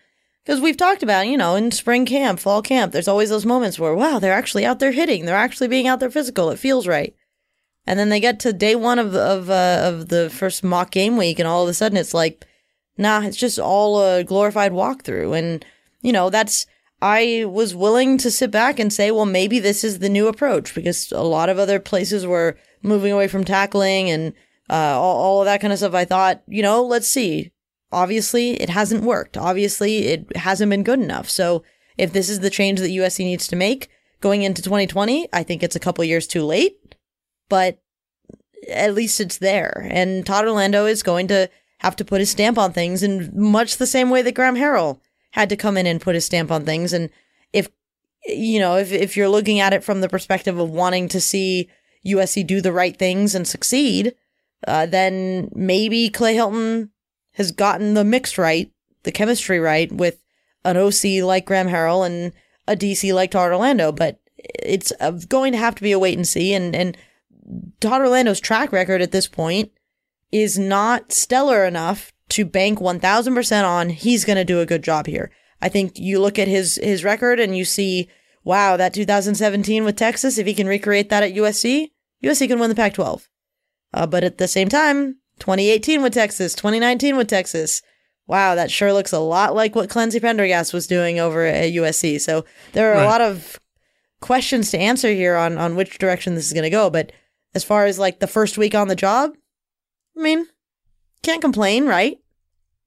Because 0.43 0.59
we've 0.59 0.77
talked 0.77 1.03
about, 1.03 1.27
you 1.27 1.37
know, 1.37 1.55
in 1.55 1.71
spring 1.71 2.05
camp, 2.05 2.37
fall 2.37 2.61
camp, 2.61 2.91
there's 2.91 3.07
always 3.07 3.29
those 3.29 3.45
moments 3.45 3.79
where, 3.79 3.95
wow, 3.95 4.19
they're 4.19 4.33
actually 4.33 4.65
out 4.65 4.79
there 4.79 4.91
hitting. 4.91 5.25
They're 5.25 5.37
actually 5.37 5.69
being 5.69 5.87
out 5.87 6.01
there 6.01 6.11
physical. 6.11 6.49
It 6.49 6.59
feels 6.59 6.85
right. 6.85 7.15
And 7.87 7.97
then 7.97 8.09
they 8.09 8.19
get 8.19 8.41
to 8.41 8.51
day 8.51 8.75
one 8.75 8.99
of 8.99 9.15
of 9.15 9.49
uh, 9.49 9.81
of 9.83 10.09
the 10.09 10.29
first 10.29 10.63
mock 10.63 10.91
game 10.91 11.17
week, 11.17 11.39
and 11.39 11.47
all 11.47 11.63
of 11.63 11.69
a 11.69 11.73
sudden 11.73 11.97
it's 11.97 12.13
like, 12.13 12.45
nah, 12.97 13.21
it's 13.21 13.37
just 13.37 13.59
all 13.59 14.01
a 14.01 14.23
glorified 14.23 14.71
walkthrough. 14.71 15.37
And 15.37 15.65
you 16.01 16.11
know, 16.11 16.29
that's 16.29 16.65
I 17.01 17.45
was 17.47 17.75
willing 17.75 18.17
to 18.19 18.31
sit 18.31 18.51
back 18.51 18.79
and 18.79 18.91
say, 18.91 19.11
well, 19.11 19.25
maybe 19.25 19.59
this 19.59 19.83
is 19.83 19.99
the 19.99 20.09
new 20.09 20.27
approach 20.27 20.73
because 20.73 21.11
a 21.11 21.23
lot 21.23 21.49
of 21.49 21.59
other 21.59 21.79
places 21.79 22.25
were 22.25 22.57
moving 22.81 23.11
away 23.11 23.27
from 23.27 23.43
tackling 23.43 24.09
and 24.09 24.33
uh, 24.69 24.99
all, 24.99 25.21
all 25.21 25.41
of 25.41 25.45
that 25.45 25.61
kind 25.61 25.73
of 25.73 25.79
stuff. 25.79 25.93
I 25.93 26.05
thought, 26.05 26.41
you 26.47 26.61
know, 26.61 26.83
let's 26.83 27.07
see. 27.07 27.51
Obviously, 27.91 28.59
it 28.61 28.69
hasn't 28.69 29.03
worked. 29.03 29.37
Obviously, 29.37 30.07
it 30.07 30.35
hasn't 30.37 30.69
been 30.69 30.83
good 30.83 30.99
enough. 30.99 31.29
So, 31.29 31.63
if 31.95 32.11
this 32.11 32.27
is 32.27 32.39
the 32.39 32.49
change 32.49 32.79
that 32.79 32.89
USC 32.89 33.19
needs 33.19 33.47
to 33.47 33.55
make 33.55 33.87
going 34.19 34.41
into 34.41 34.63
2020, 34.63 35.27
I 35.31 35.43
think 35.43 35.61
it's 35.61 35.75
a 35.75 35.79
couple 35.79 36.03
years 36.03 36.25
too 36.25 36.43
late 36.43 36.77
but 37.53 37.77
at 38.67 38.95
least 38.95 39.21
it's 39.21 39.37
there. 39.37 39.87
And 39.91 40.25
Todd 40.25 40.45
Orlando 40.45 40.87
is 40.87 41.03
going 41.03 41.27
to 41.27 41.49
have 41.83 41.95
to 41.97 42.05
put 42.05 42.21
his 42.21 42.31
stamp 42.31 42.57
on 42.57 42.71
things 42.71 43.03
in 43.03 43.29
much 43.33 43.77
the 43.77 43.85
same 43.85 44.09
way 44.09 44.21
that 44.21 44.33
Graham 44.33 44.55
Harrell 44.55 44.99
had 45.31 45.49
to 45.49 45.57
come 45.57 45.77
in 45.77 45.85
and 45.85 45.99
put 45.99 46.15
his 46.15 46.25
stamp 46.25 46.49
on 46.49 46.63
things. 46.63 46.93
And 46.93 47.09
if, 47.51 47.69
you 48.25 48.59
know, 48.59 48.77
if, 48.77 48.91
if 48.91 49.17
you're 49.17 49.29
looking 49.29 49.59
at 49.59 49.73
it 49.73 49.83
from 49.83 50.01
the 50.01 50.09
perspective 50.09 50.57
of 50.57 50.69
wanting 50.69 51.09
to 51.09 51.19
see 51.19 51.69
USC 52.05 52.47
do 52.47 52.61
the 52.61 52.71
right 52.71 52.95
things 52.95 53.35
and 53.35 53.47
succeed, 53.47 54.15
uh, 54.65 54.85
then 54.85 55.49
maybe 55.53 56.09
Clay 56.09 56.35
Helton 56.35 56.89
has 57.33 57.51
gotten 57.51 57.95
the 57.95 58.05
mix 58.05 58.37
right, 58.37 58.71
the 59.03 59.11
chemistry 59.11 59.59
right 59.59 59.91
with 59.91 60.23
an 60.63 60.77
OC 60.77 61.23
like 61.23 61.45
Graham 61.45 61.67
Harrell 61.67 62.05
and 62.05 62.31
a 62.65 62.77
DC 62.77 63.13
like 63.13 63.31
Todd 63.31 63.51
Orlando. 63.51 63.91
But 63.91 64.19
it's 64.37 64.93
uh, 65.01 65.11
going 65.27 65.51
to 65.51 65.57
have 65.57 65.75
to 65.75 65.83
be 65.83 65.91
a 65.91 65.99
wait 65.99 66.17
and 66.17 66.27
see. 66.27 66.53
And, 66.53 66.75
and, 66.75 66.97
Todd 67.81 67.99
Orlando's 67.99 68.39
track 68.39 68.71
record 68.71 69.01
at 69.01 69.11
this 69.11 69.27
point 69.27 69.69
is 70.33 70.57
not 70.57 71.11
stellar 71.11 71.63
enough 71.63 72.11
to 72.29 72.43
bank 72.43 72.79
1000% 72.79 73.63
on 73.63 73.89
he's 73.89 74.25
going 74.25 74.37
to 74.37 74.43
do 74.43 74.59
a 74.59 74.65
good 74.65 74.83
job 74.83 75.05
here. 75.05 75.31
I 75.61 75.69
think 75.69 75.99
you 75.99 76.19
look 76.19 76.39
at 76.39 76.47
his 76.47 76.77
his 76.83 77.03
record 77.03 77.39
and 77.39 77.55
you 77.55 77.63
see, 77.63 78.09
wow, 78.43 78.75
that 78.75 78.93
2017 78.93 79.85
with 79.85 79.95
Texas, 79.95 80.37
if 80.37 80.47
he 80.47 80.55
can 80.55 80.67
recreate 80.67 81.09
that 81.09 81.23
at 81.23 81.35
USC, 81.35 81.91
USC 82.23 82.47
can 82.47 82.59
win 82.59 82.69
the 82.69 82.75
Pac-12. 82.75 83.27
Uh, 83.93 84.07
but 84.07 84.23
at 84.23 84.39
the 84.39 84.47
same 84.47 84.67
time, 84.67 85.17
2018 85.39 86.01
with 86.01 86.13
Texas, 86.13 86.53
2019 86.55 87.15
with 87.15 87.27
Texas, 87.27 87.83
wow, 88.25 88.55
that 88.55 88.71
sure 88.71 88.91
looks 88.91 89.13
a 89.13 89.19
lot 89.19 89.53
like 89.53 89.75
what 89.75 89.89
Clancy 89.89 90.19
Pendergast 90.19 90.73
was 90.73 90.87
doing 90.87 91.19
over 91.19 91.45
at 91.45 91.73
USC. 91.73 92.19
So 92.19 92.43
there 92.73 92.91
are 92.91 92.97
right. 92.97 93.03
a 93.03 93.09
lot 93.09 93.21
of 93.21 93.59
questions 94.19 94.71
to 94.71 94.79
answer 94.79 95.09
here 95.09 95.35
on 95.35 95.57
on 95.59 95.75
which 95.75 95.99
direction 95.99 96.33
this 96.33 96.47
is 96.47 96.53
going 96.53 96.63
to 96.63 96.69
go, 96.71 96.89
but 96.89 97.11
as 97.53 97.63
far 97.63 97.85
as 97.85 97.99
like 97.99 98.19
the 98.19 98.27
first 98.27 98.57
week 98.57 98.73
on 98.73 98.87
the 98.87 98.95
job, 98.95 99.33
I 100.17 100.21
mean, 100.21 100.47
can't 101.23 101.41
complain, 101.41 101.85
right? 101.85 102.17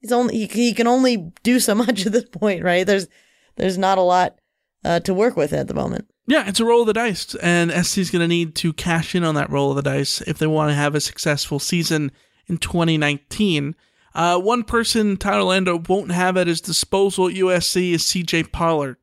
He's 0.01 0.13
only 0.13 0.47
he, 0.47 0.73
can 0.73 0.87
only 0.87 1.33
do 1.43 1.59
so 1.61 1.75
much 1.87 2.07
at 2.07 2.13
this 2.13 2.29
point, 2.29 2.63
right? 2.63 2.87
There's 2.87 3.09
there's 3.57 3.79
not 3.79 3.99
a 3.99 4.03
lot 4.03 4.39
uh, 4.85 5.01
to 5.01 5.15
work 5.15 5.37
with 5.37 5.53
at 5.53 5.69
the 5.69 5.75
moment. 5.75 6.09
Yeah, 6.29 6.49
it's 6.49 6.61
a 6.61 6.65
roll 6.65 6.81
of 6.81 6.89
the 6.89 6.93
dice, 6.93 7.37
and 7.37 7.71
SC's 7.71 8.11
going 8.11 8.21
to 8.21 8.29
need 8.29 8.57
to 8.57 8.73
cash 8.73 9.15
in 9.15 9.23
on 9.23 9.37
that 9.37 9.51
roll 9.51 9.71
of 9.71 9.77
the 9.77 9.83
dice 9.83 10.21
if 10.23 10.39
they 10.39 10.47
want 10.47 10.71
to 10.71 10.75
have 10.75 10.95
a 10.95 11.01
successful 11.01 11.59
season 11.59 12.11
in 12.49 12.59
2019. 12.59 13.77
Uh, 14.13 14.39
one 14.39 14.65
person 14.65 15.17
Tyler 15.17 15.43
Orlando 15.43 15.83
won't 15.89 16.11
have 16.11 16.37
at 16.37 16.47
his 16.49 16.61
disposal 16.61 17.29
at 17.29 17.35
USC 17.35 17.93
is 17.93 18.03
CJ 18.03 18.51
Pollard, 18.51 18.97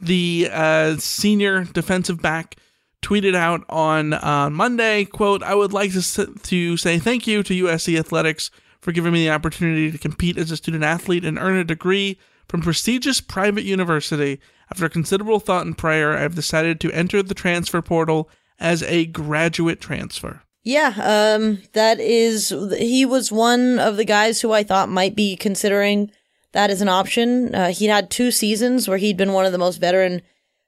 the 0.00 0.48
uh, 0.50 0.96
senior 0.96 1.64
defensive 1.64 2.20
back 2.20 2.56
tweeted 3.04 3.34
out 3.34 3.64
on 3.68 4.14
uh, 4.14 4.48
Monday, 4.50 5.04
quote, 5.04 5.42
I 5.42 5.54
would 5.54 5.72
like 5.72 5.92
to, 5.92 6.26
to 6.26 6.76
say 6.76 6.98
thank 6.98 7.26
you 7.26 7.42
to 7.42 7.64
USC 7.64 7.98
Athletics 7.98 8.50
for 8.80 8.92
giving 8.92 9.12
me 9.12 9.24
the 9.24 9.32
opportunity 9.32 9.92
to 9.92 9.98
compete 9.98 10.38
as 10.38 10.50
a 10.50 10.56
student 10.56 10.84
athlete 10.84 11.24
and 11.24 11.38
earn 11.38 11.56
a 11.56 11.64
degree 11.64 12.18
from 12.48 12.62
prestigious 12.62 13.20
private 13.20 13.64
university. 13.64 14.40
After 14.70 14.88
considerable 14.88 15.38
thought 15.38 15.66
and 15.66 15.76
prayer, 15.76 16.16
I 16.16 16.20
have 16.20 16.34
decided 16.34 16.80
to 16.80 16.92
enter 16.92 17.22
the 17.22 17.34
transfer 17.34 17.82
portal 17.82 18.30
as 18.58 18.82
a 18.84 19.06
graduate 19.06 19.80
transfer. 19.80 20.42
Yeah, 20.62 20.94
um, 20.96 21.62
that 21.74 22.00
is, 22.00 22.48
he 22.78 23.04
was 23.04 23.30
one 23.30 23.78
of 23.78 23.98
the 23.98 24.06
guys 24.06 24.40
who 24.40 24.52
I 24.52 24.62
thought 24.62 24.88
might 24.88 25.14
be 25.14 25.36
considering 25.36 26.10
that 26.52 26.70
as 26.70 26.80
an 26.80 26.88
option. 26.88 27.54
Uh, 27.54 27.70
he'd 27.70 27.88
had 27.88 28.10
two 28.10 28.30
seasons 28.30 28.88
where 28.88 28.96
he'd 28.96 29.18
been 29.18 29.34
one 29.34 29.44
of 29.44 29.52
the 29.52 29.58
most 29.58 29.76
veteran 29.76 30.22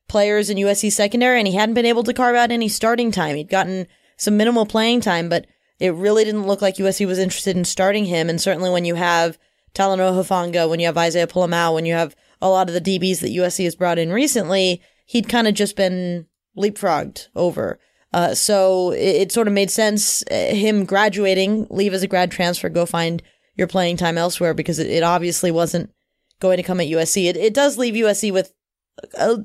players 0.08 0.50
in 0.50 0.58
USC 0.58 0.92
secondary, 0.92 1.38
and 1.38 1.48
he 1.48 1.54
hadn't 1.54 1.74
been 1.74 1.86
able 1.86 2.04
to 2.04 2.14
carve 2.14 2.36
out 2.36 2.50
any 2.50 2.68
starting 2.68 3.10
time. 3.10 3.36
He'd 3.36 3.48
gotten 3.48 3.86
some 4.16 4.36
minimal 4.36 4.66
playing 4.66 5.00
time, 5.00 5.28
but 5.28 5.46
it 5.78 5.94
really 5.94 6.24
didn't 6.24 6.46
look 6.46 6.62
like 6.62 6.76
USC 6.76 7.06
was 7.06 7.18
interested 7.18 7.56
in 7.56 7.64
starting 7.64 8.06
him. 8.06 8.30
And 8.30 8.40
certainly 8.40 8.70
when 8.70 8.84
you 8.84 8.94
have 8.94 9.38
Talanoa 9.74 10.12
Hufanga, 10.12 10.68
when 10.68 10.80
you 10.80 10.86
have 10.86 10.96
Isaiah 10.96 11.26
Pola-Mao, 11.26 11.74
when 11.74 11.84
you 11.84 11.92
have 11.92 12.16
a 12.40 12.48
lot 12.48 12.68
of 12.68 12.74
the 12.74 12.80
DBs 12.80 13.20
that 13.20 13.32
USC 13.32 13.64
has 13.64 13.74
brought 13.74 13.98
in 13.98 14.12
recently, 14.12 14.80
he'd 15.04 15.28
kind 15.28 15.46
of 15.46 15.54
just 15.54 15.76
been 15.76 16.26
leapfrogged 16.56 17.28
over. 17.34 17.78
Uh, 18.12 18.34
so 18.34 18.92
it, 18.92 19.16
it, 19.16 19.32
sort 19.32 19.46
of 19.46 19.52
made 19.52 19.70
sense 19.70 20.22
uh, 20.30 20.34
him 20.34 20.84
graduating, 20.84 21.66
leave 21.68 21.92
as 21.92 22.02
a 22.02 22.06
grad 22.06 22.30
transfer, 22.30 22.68
go 22.68 22.86
find 22.86 23.22
your 23.56 23.66
playing 23.66 23.96
time 23.96 24.16
elsewhere 24.16 24.54
because 24.54 24.78
it, 24.78 24.86
it 24.86 25.02
obviously 25.02 25.50
wasn't 25.50 25.90
going 26.40 26.56
to 26.56 26.62
come 26.62 26.80
at 26.80 26.86
USC. 26.86 27.28
It, 27.28 27.36
it 27.36 27.52
does 27.52 27.76
leave 27.76 27.94
USC 27.94 28.32
with 28.32 28.54
a 29.14 29.44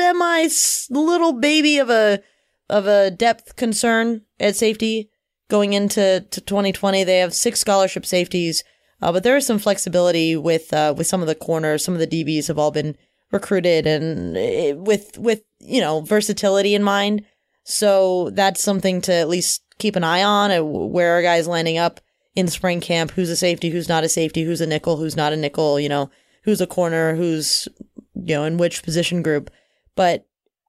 semi 0.00 0.48
little 0.90 1.34
baby 1.34 1.78
of 1.78 1.90
a 1.90 2.20
of 2.68 2.86
a 2.86 3.10
depth 3.10 3.56
concern 3.56 4.22
at 4.38 4.56
safety 4.56 5.10
going 5.48 5.72
into 5.72 6.24
to 6.30 6.40
2020. 6.40 7.04
They 7.04 7.18
have 7.18 7.34
six 7.34 7.60
scholarship 7.60 8.06
safeties, 8.06 8.64
uh, 9.02 9.12
but 9.12 9.24
there 9.24 9.36
is 9.36 9.46
some 9.46 9.58
flexibility 9.58 10.36
with 10.36 10.72
uh, 10.72 10.94
with 10.96 11.06
some 11.06 11.20
of 11.20 11.26
the 11.26 11.34
corners. 11.34 11.84
Some 11.84 11.94
of 11.94 12.00
the 12.00 12.06
DBs 12.06 12.48
have 12.48 12.58
all 12.58 12.70
been 12.70 12.96
recruited 13.30 13.86
and 13.86 14.36
it, 14.36 14.78
with 14.78 15.18
with 15.18 15.42
you 15.58 15.80
know 15.80 16.00
versatility 16.00 16.74
in 16.74 16.82
mind. 16.82 17.24
So 17.64 18.30
that's 18.30 18.62
something 18.62 19.02
to 19.02 19.12
at 19.12 19.28
least 19.28 19.62
keep 19.78 19.96
an 19.96 20.04
eye 20.04 20.22
on. 20.22 20.50
Uh, 20.50 20.64
where 20.64 21.18
are 21.18 21.22
guys 21.22 21.46
lining 21.46 21.76
up 21.76 22.00
in 22.34 22.48
spring 22.48 22.80
camp? 22.80 23.10
Who's 23.10 23.28
a 23.28 23.36
safety? 23.36 23.68
Who's 23.68 23.88
not 23.88 24.04
a 24.04 24.08
safety? 24.08 24.44
Who's 24.44 24.62
a 24.62 24.66
nickel? 24.66 24.96
Who's 24.96 25.16
not 25.16 25.34
a 25.34 25.36
nickel? 25.36 25.78
You 25.78 25.90
know, 25.90 26.10
who's 26.44 26.62
a 26.62 26.66
corner? 26.66 27.16
Who's 27.16 27.68
you 28.14 28.34
know 28.34 28.44
in 28.44 28.56
which 28.56 28.82
position 28.82 29.20
group? 29.20 29.50
But 29.96 30.26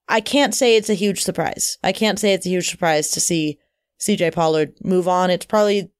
I 0.07 0.21
can't 0.21 0.53
say 0.53 0.75
it's 0.75 0.89
a 0.89 0.95
huge 0.95 1.23
surprise. 1.23 1.77
I 1.83 1.91
can't 1.91 2.19
say 2.19 2.33
it's 2.33 2.45
a 2.45 2.49
huge 2.49 2.69
surprise 2.69 3.09
to 3.11 3.19
see 3.19 3.59
CJ 3.99 4.33
Pollard 4.33 4.73
move 4.83 5.07
on. 5.07 5.29
It's 5.29 5.45
probably 5.45 5.91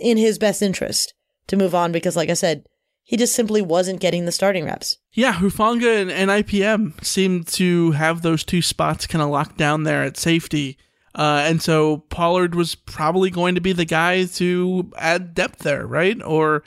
in 0.00 0.16
his 0.16 0.38
best 0.38 0.62
interest 0.62 1.14
to 1.46 1.56
move 1.56 1.74
on 1.74 1.92
because, 1.92 2.16
like 2.16 2.30
I 2.30 2.34
said, 2.34 2.64
he 3.02 3.16
just 3.16 3.34
simply 3.34 3.62
wasn't 3.62 4.00
getting 4.00 4.24
the 4.24 4.32
starting 4.32 4.64
reps. 4.64 4.98
Yeah, 5.12 5.34
Hufanga 5.34 6.00
and, 6.00 6.10
and 6.10 6.30
IPM 6.30 7.02
seemed 7.04 7.48
to 7.48 7.92
have 7.92 8.22
those 8.22 8.44
two 8.44 8.62
spots 8.62 9.06
kind 9.06 9.22
of 9.22 9.30
locked 9.30 9.56
down 9.56 9.82
there 9.82 10.04
at 10.04 10.16
safety. 10.16 10.78
Uh, 11.14 11.42
and 11.44 11.60
so 11.60 11.98
Pollard 12.08 12.54
was 12.54 12.74
probably 12.74 13.30
going 13.30 13.56
to 13.56 13.60
be 13.60 13.72
the 13.72 13.84
guy 13.84 14.24
to 14.24 14.92
add 14.96 15.34
depth 15.34 15.60
there, 15.60 15.86
right? 15.86 16.22
Or 16.22 16.62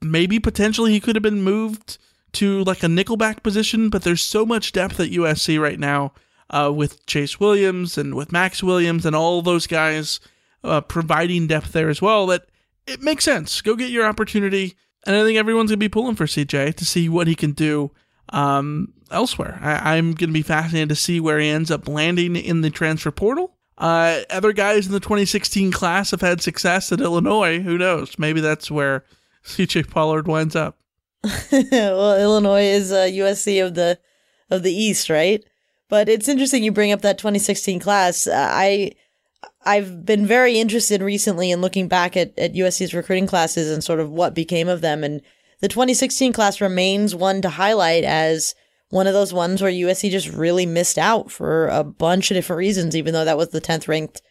maybe 0.00 0.38
potentially 0.38 0.92
he 0.92 1.00
could 1.00 1.14
have 1.16 1.22
been 1.22 1.42
moved 1.42 1.98
to 2.36 2.64
like 2.64 2.82
a 2.82 2.86
nickelback 2.86 3.42
position, 3.42 3.90
but 3.90 4.02
there's 4.02 4.22
so 4.22 4.46
much 4.46 4.72
depth 4.72 5.00
at 5.00 5.10
USC 5.10 5.60
right 5.60 5.78
now 5.78 6.12
uh, 6.50 6.72
with 6.74 7.04
Chase 7.06 7.40
Williams 7.40 7.98
and 7.98 8.14
with 8.14 8.32
Max 8.32 8.62
Williams 8.62 9.04
and 9.04 9.16
all 9.16 9.42
those 9.42 9.66
guys 9.66 10.20
uh, 10.64 10.80
providing 10.80 11.46
depth 11.46 11.72
there 11.72 11.88
as 11.88 12.02
well 12.02 12.26
that 12.26 12.46
it 12.86 13.02
makes 13.02 13.24
sense. 13.24 13.60
Go 13.60 13.74
get 13.74 13.90
your 13.90 14.06
opportunity. 14.06 14.76
And 15.04 15.14
I 15.14 15.22
think 15.22 15.38
everyone's 15.38 15.70
going 15.70 15.78
to 15.78 15.84
be 15.84 15.88
pulling 15.88 16.16
for 16.16 16.26
CJ 16.26 16.74
to 16.74 16.84
see 16.84 17.08
what 17.08 17.28
he 17.28 17.34
can 17.34 17.52
do 17.52 17.92
um, 18.30 18.92
elsewhere. 19.10 19.58
I, 19.62 19.96
am 19.96 20.12
going 20.12 20.30
to 20.30 20.34
be 20.34 20.42
fascinated 20.42 20.88
to 20.88 20.96
see 20.96 21.20
where 21.20 21.38
he 21.38 21.48
ends 21.48 21.70
up 21.70 21.86
landing 21.86 22.34
in 22.34 22.60
the 22.60 22.70
transfer 22.70 23.12
portal. 23.12 23.56
Uh, 23.78 24.20
other 24.30 24.52
guys 24.52 24.86
in 24.86 24.92
the 24.92 25.00
2016 25.00 25.70
class 25.70 26.10
have 26.10 26.22
had 26.22 26.40
success 26.40 26.90
at 26.90 27.00
Illinois. 27.00 27.60
Who 27.60 27.78
knows? 27.78 28.18
Maybe 28.18 28.40
that's 28.40 28.70
where 28.70 29.04
CJ 29.44 29.90
Pollard 29.90 30.26
winds 30.26 30.56
up. 30.56 30.78
well, 31.70 32.20
Illinois 32.20 32.64
is 32.64 32.92
uh, 32.92 33.06
USC 33.06 33.64
of 33.64 33.74
the 33.74 33.98
of 34.50 34.62
the 34.62 34.72
East, 34.72 35.10
right? 35.10 35.42
But 35.88 36.08
it's 36.08 36.28
interesting 36.28 36.64
you 36.64 36.72
bring 36.72 36.92
up 36.92 37.02
that 37.02 37.18
2016 37.18 37.80
class. 37.80 38.26
Uh, 38.26 38.48
I 38.50 38.92
I've 39.64 40.04
been 40.04 40.26
very 40.26 40.58
interested 40.58 41.02
recently 41.02 41.50
in 41.50 41.60
looking 41.60 41.88
back 41.88 42.16
at, 42.16 42.38
at 42.38 42.54
USC's 42.54 42.94
recruiting 42.94 43.26
classes 43.26 43.70
and 43.70 43.82
sort 43.82 44.00
of 44.00 44.10
what 44.10 44.34
became 44.34 44.68
of 44.68 44.80
them. 44.80 45.02
And 45.02 45.20
the 45.60 45.68
2016 45.68 46.32
class 46.32 46.60
remains 46.60 47.14
one 47.14 47.42
to 47.42 47.50
highlight 47.50 48.04
as 48.04 48.54
one 48.90 49.06
of 49.06 49.12
those 49.12 49.32
ones 49.32 49.60
where 49.60 49.70
USC 49.70 50.10
just 50.10 50.28
really 50.28 50.66
missed 50.66 50.98
out 50.98 51.30
for 51.30 51.66
a 51.68 51.82
bunch 51.82 52.30
of 52.30 52.36
different 52.36 52.58
reasons, 52.58 52.94
even 52.94 53.12
though 53.12 53.24
that 53.24 53.36
was 53.36 53.48
the 53.48 53.60
10th 53.60 53.88
ranked 53.88 54.22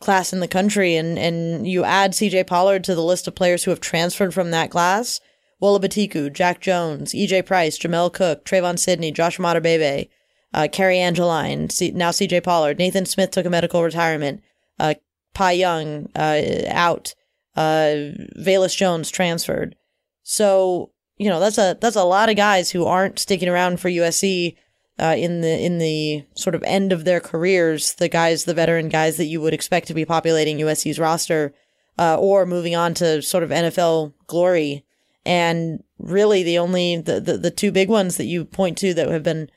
class 0.00 0.32
in 0.32 0.40
the 0.40 0.48
country. 0.48 0.96
And, 0.96 1.18
and 1.18 1.66
you 1.66 1.84
add 1.84 2.12
CJ 2.12 2.46
Pollard 2.46 2.84
to 2.84 2.94
the 2.94 3.02
list 3.02 3.28
of 3.28 3.34
players 3.34 3.64
who 3.64 3.70
have 3.70 3.80
transferred 3.80 4.32
from 4.32 4.50
that 4.50 4.70
class. 4.70 5.20
Wole 5.62 5.78
Betiku, 5.78 6.32
Jack 6.32 6.60
Jones, 6.60 7.12
EJ 7.14 7.46
Price, 7.46 7.78
Jamel 7.78 8.12
Cook, 8.12 8.44
Trevon 8.44 8.78
Sidney, 8.78 9.12
Josh 9.12 9.38
Imatorbhebhe, 9.38 10.08
uh, 10.52 10.68
Cary 10.70 10.98
Angeline, 10.98 11.70
C- 11.70 11.92
now 11.92 12.10
CJ 12.10 12.42
Pollard, 12.42 12.78
Nathan 12.78 13.06
Smith 13.06 13.30
took 13.30 13.46
a 13.46 13.50
medical 13.50 13.82
retirement, 13.82 14.42
uh, 14.80 14.94
Pai 15.34 15.54
Young, 15.54 16.08
uh, 16.16 16.42
out, 16.66 17.14
uh, 17.56 18.10
Velus 18.38 18.76
Jones 18.76 19.08
transferred. 19.10 19.76
So 20.24 20.90
you 21.16 21.28
know 21.28 21.38
that's 21.38 21.58
a 21.58 21.78
that's 21.80 21.96
a 21.96 22.04
lot 22.04 22.28
of 22.28 22.36
guys 22.36 22.70
who 22.70 22.84
aren't 22.84 23.20
sticking 23.20 23.48
around 23.48 23.78
for 23.78 23.88
USC 23.88 24.56
uh, 24.98 25.14
in 25.16 25.40
the 25.40 25.64
in 25.64 25.78
the 25.78 26.24
sort 26.34 26.56
of 26.56 26.62
end 26.64 26.92
of 26.92 27.04
their 27.04 27.20
careers. 27.20 27.94
The 27.94 28.08
guys, 28.08 28.44
the 28.44 28.54
veteran 28.54 28.88
guys 28.88 29.16
that 29.16 29.26
you 29.26 29.40
would 29.40 29.54
expect 29.54 29.86
to 29.88 29.94
be 29.94 30.04
populating 30.04 30.58
USC's 30.58 30.98
roster, 30.98 31.54
uh, 31.98 32.16
or 32.18 32.46
moving 32.46 32.74
on 32.74 32.94
to 32.94 33.22
sort 33.22 33.44
of 33.44 33.50
NFL 33.50 34.14
glory. 34.26 34.84
And 35.24 35.82
really, 35.98 36.42
the 36.42 36.58
only 36.58 36.96
the, 36.96 37.20
the, 37.20 37.38
the 37.38 37.50
two 37.50 37.70
big 37.70 37.88
ones 37.88 38.16
that 38.16 38.24
you 38.24 38.44
point 38.44 38.78
to 38.78 38.92
that 38.94 39.08
have 39.08 39.22
been 39.22 39.50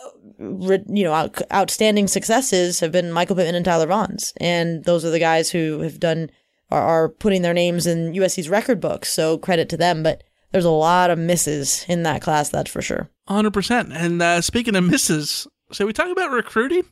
uh, 0.00 0.10
you 0.38 1.04
know 1.04 1.12
out, 1.12 1.40
outstanding 1.52 2.06
successes 2.06 2.80
have 2.80 2.92
been 2.92 3.12
Michael 3.12 3.36
Pittman 3.36 3.54
and 3.54 3.64
Tyler 3.64 3.86
Vaughns, 3.86 4.32
and 4.38 4.84
those 4.84 5.04
are 5.04 5.10
the 5.10 5.18
guys 5.18 5.50
who 5.50 5.80
have 5.80 5.98
done 5.98 6.30
are, 6.70 6.82
are 6.82 7.08
putting 7.08 7.42
their 7.42 7.54
names 7.54 7.86
in 7.86 8.12
USC's 8.12 8.48
record 8.48 8.80
books. 8.80 9.12
So 9.12 9.38
credit 9.38 9.68
to 9.70 9.76
them, 9.76 10.02
but 10.02 10.22
there's 10.52 10.64
a 10.64 10.70
lot 10.70 11.10
of 11.10 11.18
misses 11.18 11.84
in 11.88 12.02
that 12.04 12.22
class, 12.22 12.48
that's 12.48 12.70
for 12.70 12.82
sure. 12.82 13.08
100%. 13.28 13.94
And 13.94 14.22
uh, 14.22 14.40
speaking 14.40 14.76
of 14.76 14.84
misses, 14.84 15.46
so 15.72 15.86
we 15.86 15.92
talk 15.92 16.10
about 16.10 16.30
recruiting? 16.30 16.84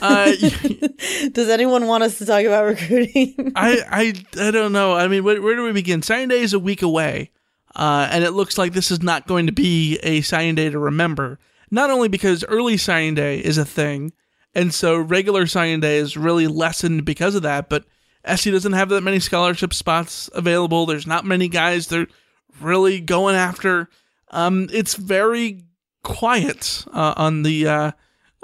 Uh, 0.00 0.32
Does 1.32 1.48
anyone 1.48 1.86
want 1.86 2.04
us 2.04 2.18
to 2.18 2.26
talk 2.26 2.44
about 2.44 2.66
recruiting? 2.66 3.52
I, 3.56 3.80
I 3.90 4.46
I 4.48 4.50
don't 4.50 4.72
know. 4.72 4.94
I 4.94 5.08
mean, 5.08 5.24
where, 5.24 5.40
where 5.40 5.56
do 5.56 5.64
we 5.64 5.72
begin? 5.72 6.02
Signing 6.02 6.28
day 6.28 6.40
is 6.40 6.52
a 6.52 6.58
week 6.58 6.82
away, 6.82 7.30
uh, 7.74 8.08
and 8.10 8.24
it 8.24 8.32
looks 8.32 8.58
like 8.58 8.72
this 8.72 8.90
is 8.90 9.02
not 9.02 9.26
going 9.26 9.46
to 9.46 9.52
be 9.52 9.98
a 10.02 10.20
signing 10.20 10.54
day 10.54 10.70
to 10.70 10.78
remember. 10.78 11.38
Not 11.70 11.90
only 11.90 12.08
because 12.08 12.44
early 12.44 12.76
signing 12.76 13.14
day 13.14 13.38
is 13.38 13.58
a 13.58 13.64
thing, 13.64 14.12
and 14.54 14.72
so 14.72 14.96
regular 14.96 15.46
signing 15.46 15.80
day 15.80 15.98
is 15.98 16.16
really 16.16 16.46
lessened 16.46 17.04
because 17.04 17.34
of 17.34 17.42
that, 17.42 17.68
but 17.68 17.84
SC 18.26 18.44
doesn't 18.46 18.72
have 18.72 18.88
that 18.90 19.02
many 19.02 19.20
scholarship 19.20 19.74
spots 19.74 20.30
available. 20.32 20.86
There's 20.86 21.06
not 21.06 21.24
many 21.24 21.48
guys. 21.48 21.88
They're 21.88 22.06
really 22.60 23.00
going 23.00 23.36
after. 23.36 23.88
Um, 24.30 24.68
it's 24.72 24.94
very 24.94 25.64
quiet 26.02 26.84
uh, 26.92 27.14
on 27.16 27.42
the 27.42 27.66
uh, 27.68 27.90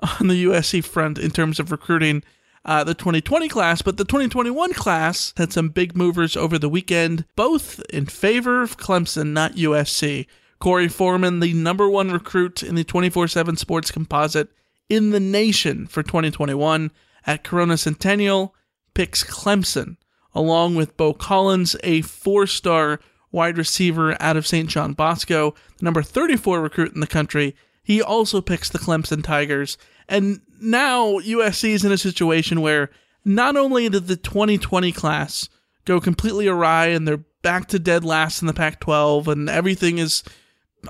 on 0.20 0.28
the 0.28 0.44
USC 0.44 0.84
front 0.84 1.18
in 1.18 1.30
terms 1.30 1.58
of 1.60 1.70
recruiting 1.70 2.22
uh, 2.64 2.84
the 2.84 2.94
2020 2.94 3.48
class, 3.48 3.82
but 3.82 3.96
the 3.96 4.04
2021 4.04 4.74
class 4.74 5.32
had 5.36 5.52
some 5.52 5.70
big 5.70 5.96
movers 5.96 6.36
over 6.36 6.58
the 6.58 6.68
weekend, 6.68 7.24
both 7.34 7.80
in 7.90 8.06
favor 8.06 8.62
of 8.62 8.76
Clemson, 8.76 9.28
not 9.28 9.54
USC. 9.54 10.26
Korey 10.60 10.92
Foreman, 10.92 11.40
the 11.40 11.54
number 11.54 11.88
one 11.88 12.10
recruit 12.10 12.62
in 12.62 12.74
the 12.74 12.84
24 12.84 13.28
7 13.28 13.56
sports 13.56 13.90
composite 13.90 14.50
in 14.90 15.10
the 15.10 15.20
nation 15.20 15.86
for 15.86 16.02
2021 16.02 16.90
at 17.26 17.44
Corona 17.44 17.78
Centennial, 17.78 18.54
picks 18.92 19.24
Clemson, 19.24 19.96
along 20.34 20.74
with 20.74 20.96
Beaux 20.98 21.14
Collins, 21.14 21.76
a 21.82 22.02
four 22.02 22.46
star 22.46 23.00
wide 23.32 23.56
receiver 23.56 24.20
out 24.20 24.36
of 24.36 24.46
St. 24.46 24.68
John 24.68 24.92
Bosco, 24.92 25.54
the 25.78 25.84
number 25.84 26.02
34 26.02 26.60
recruit 26.60 26.92
in 26.92 27.00
the 27.00 27.06
country. 27.06 27.56
He 27.82 28.02
also 28.02 28.40
picks 28.40 28.68
the 28.68 28.78
Clemson 28.78 29.24
Tigers. 29.24 29.78
And 30.11 30.40
now 30.61 31.20
USC 31.20 31.70
is 31.70 31.85
in 31.85 31.92
a 31.92 31.96
situation 31.96 32.61
where 32.61 32.90
not 33.25 33.57
only 33.57 33.88
did 33.88 34.09
the 34.09 34.16
2020 34.16 34.92
class 34.92 35.49
go 35.85 36.01
completely 36.01 36.49
awry 36.49 36.87
and 36.87 37.07
they're 37.07 37.25
back 37.42 37.68
to 37.68 37.79
dead 37.79 38.05
last 38.05 38.42
in 38.42 38.46
the 38.46 38.53
Pac 38.53 38.81
12 38.81 39.29
and 39.29 39.49
everything 39.49 39.99
is 39.99 40.23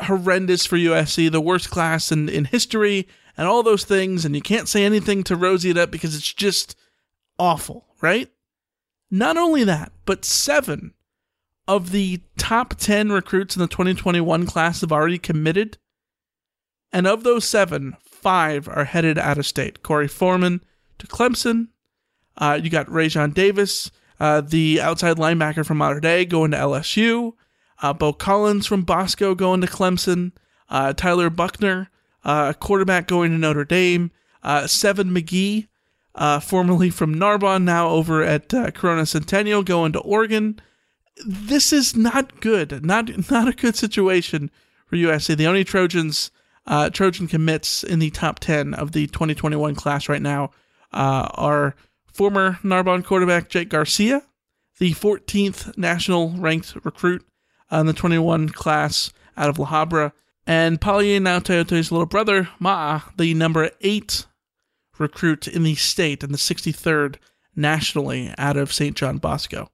horrendous 0.03 0.67
for 0.67 0.77
USC, 0.77 1.31
the 1.31 1.41
worst 1.41 1.71
class 1.71 2.11
in, 2.11 2.29
in 2.29 2.47
history, 2.47 3.07
and 3.37 3.47
all 3.47 3.63
those 3.63 3.85
things, 3.85 4.25
and 4.25 4.35
you 4.35 4.43
can't 4.43 4.69
say 4.69 4.85
anything 4.85 5.23
to 5.25 5.37
rosy 5.37 5.71
it 5.71 5.79
up 5.79 5.91
because 5.91 6.17
it's 6.17 6.33
just 6.33 6.77
awful, 7.39 7.87
right? 8.01 8.31
Not 9.11 9.37
only 9.37 9.65
that, 9.65 9.93
but 10.07 10.25
seven 10.25 10.95
of 11.69 11.91
the 11.91 12.21
top 12.37 12.75
10 12.75 13.11
recruits 13.13 13.55
in 13.55 13.61
the 13.61 13.69
2021 13.69 14.47
class 14.47 14.81
have 14.81 14.93
already 14.93 15.19
committed. 15.19 15.79
And 16.93 17.07
of 17.07 17.23
those 17.23 17.45
seven, 17.45 17.97
five 18.21 18.69
are 18.69 18.85
headed 18.85 19.19
out 19.19 19.39
of 19.39 19.47
state. 19.47 19.83
Korey 19.83 20.11
Foreman 20.11 20.63
to 20.99 21.07
Clemson. 21.07 21.69
Uh, 22.37 22.59
you 22.63 22.71
got 22.71 22.87
Raesjon 22.87 23.35
Davis, 23.35 23.91
uh, 24.19 24.41
the 24.41 24.81
outside 24.81 25.17
linebacker 25.17 25.65
from 25.65 25.79
Mater 25.79 26.01
Dei, 26.01 26.25
going 26.25 26.53
to 26.53 26.57
LSU. 26.57 27.33
Uh, 27.83 27.93
Beaux 27.93 28.13
Collins 28.13 28.67
from 28.67 28.83
Bosco 28.83 29.35
going 29.35 29.61
to 29.61 29.67
Clemson. 29.67 30.33
Uh, 30.69 30.93
Tyler 30.93 31.31
Buckner, 31.31 31.91
uh, 32.25 32.53
quarterback 32.55 33.07
going 33.07 33.31
to 33.33 33.39
Notre 33.39 33.65
Dame. 33.65 34.11
Uh, 34.43 34.67
Seven 34.67 35.11
McGee, 35.11 35.69
formerly 36.43 36.91
from 36.91 37.15
Narbonne, 37.15 37.65
now 37.65 37.89
over 37.89 38.23
at 38.23 38.49
Corona 38.75 39.05
Centennial, 39.07 39.63
going 39.63 39.93
to 39.93 40.01
Oregon 40.01 40.61
this 41.25 41.73
is 41.73 41.97
not 41.97 42.41
good. 42.41 42.85
Not 42.85 43.31
not 43.31 43.49
a 43.49 43.53
good 43.53 43.77
situation 43.77 44.51
for 44.87 44.97
USC. 44.97 45.37
The 45.37 45.47
only 45.47 45.65
Trojans 45.65 46.31
uh, 46.67 46.91
Trojan 46.91 47.27
commits 47.27 47.83
in 47.83 47.99
the 47.99 48.11
top 48.11 48.39
ten 48.39 48.75
of 48.75 48.93
the 48.93 49.07
2021 49.09 49.75
class 49.75 50.09
right 50.09 50.23
now 50.23 50.51
uh, 50.93 51.29
are 51.35 51.75
former 52.13 52.59
Narbonne 52.63 53.03
quarterback 53.03 53.49
Jake 53.49 53.69
Garcia, 53.69 54.23
the 54.79 54.93
14th 54.93 55.77
national 55.77 56.31
ranked 56.31 56.75
recruit 56.85 57.27
in 57.71 57.87
the 57.87 57.93
21 57.93 58.49
class 58.51 59.13
out 59.37 59.49
of 59.49 59.59
La 59.59 59.67
Habra, 59.67 60.13
and 60.47 60.81
Palaie 60.81 61.21
Gaoteote's 61.21 61.93
little 61.93 62.07
brother 62.07 62.49
Ma'a, 62.61 63.03
the 63.17 63.35
number 63.35 63.71
eight 63.81 64.27
recruit 64.99 65.49
in 65.49 65.63
the 65.63 65.75
state 65.75 66.23
and 66.23 66.33
the 66.33 66.39
63rd 66.39 67.17
nationally 67.57 68.33
out 68.39 68.57
of 68.57 68.73
St. 68.73 68.97
John 68.97 69.19
Bosco. 69.19 69.71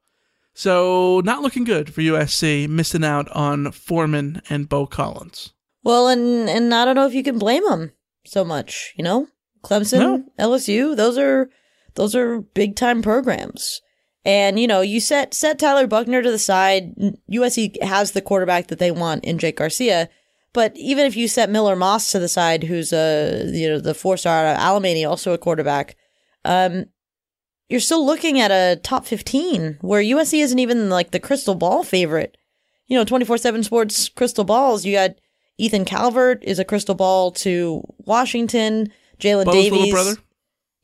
So, 0.55 1.21
not 1.25 1.43
looking 1.43 1.65
good 1.65 1.93
for 1.93 2.01
USC, 2.01 2.67
missing 2.69 3.05
out 3.05 3.29
on 3.33 3.73
Foreman 3.73 4.41
and 4.49 4.69
Beaux 4.69 4.87
Collins. 4.87 5.53
Well, 5.87 6.09
and 6.09 6.51
and 6.51 6.75
I 6.75 6.85
don't 6.85 6.97
know 6.97 7.07
if 7.07 7.15
you 7.15 7.23
can 7.23 7.39
blame 7.39 7.63
them 7.63 7.93
so 8.25 8.45
much. 8.45 8.93
You 8.97 9.05
know, 9.05 9.29
Clemson, 9.63 10.01
no. 10.01 10.25
LSU, 10.37 10.97
those 10.97 11.17
are 11.17 11.49
those 11.95 12.17
are 12.17 12.41
big 12.41 12.75
time 12.75 13.03
programs. 13.03 13.81
And 14.25 14.59
you 14.59 14.67
know, 14.67 14.81
you 14.81 14.99
set 14.99 15.33
set 15.33 15.61
Tyler 15.61 15.87
Buckner 15.87 16.23
to 16.23 16.31
the 16.33 16.41
side. 16.41 16.93
USC 17.31 17.81
has 17.85 18.11
the 18.11 18.21
quarterback 18.21 18.67
that 18.67 18.81
they 18.81 18.91
want 18.91 19.25
in 19.25 19.39
Jake 19.39 19.59
Garcia. 19.59 20.09
But 20.53 20.73
even 20.75 21.07
if 21.07 21.17
you 21.17 21.29
set 21.29 21.51
Miller 21.51 21.77
Moss 21.77 22.11
to 22.11 22.19
the 22.19 22.27
side, 22.27 22.65
who's 22.65 22.93
a 22.93 23.49
you 23.55 23.69
know 23.69 23.79
the 23.79 23.95
four 23.95 24.17
star 24.17 24.57
Alemany, 24.57 25.09
also 25.09 25.35
a 25.35 25.39
quarterback, 25.39 25.95
um, 26.45 26.87
you're 27.69 27.79
still 27.79 28.05
looking 28.05 28.41
at 28.41 28.51
a 28.51 28.81
top 28.83 29.07
15 29.07 29.79
where 29.83 30.03
USC 30.03 30.43
isn't 30.43 30.59
even 30.59 30.91
like 30.91 31.13
the 31.13 31.21
crystal 31.21 31.55
ball 31.55 31.85
favorite. 31.85 32.37
You 32.89 32.99
know, 32.99 33.05
24 33.05 33.39
7 33.39 33.63
sports 33.63 34.09
crystal 34.09 34.43
balls. 34.43 34.85
You 34.85 34.93
got 34.95 35.15
Ethan 35.59 35.85
Calvert 35.85 36.43
is 36.45 36.59
a 36.59 36.65
crystal 36.65 36.95
ball 36.95 37.31
to 37.33 37.83
Washington, 38.05 38.93
Jaylin 39.19 39.51
Davies. 39.51 39.91
brother? 39.93 40.15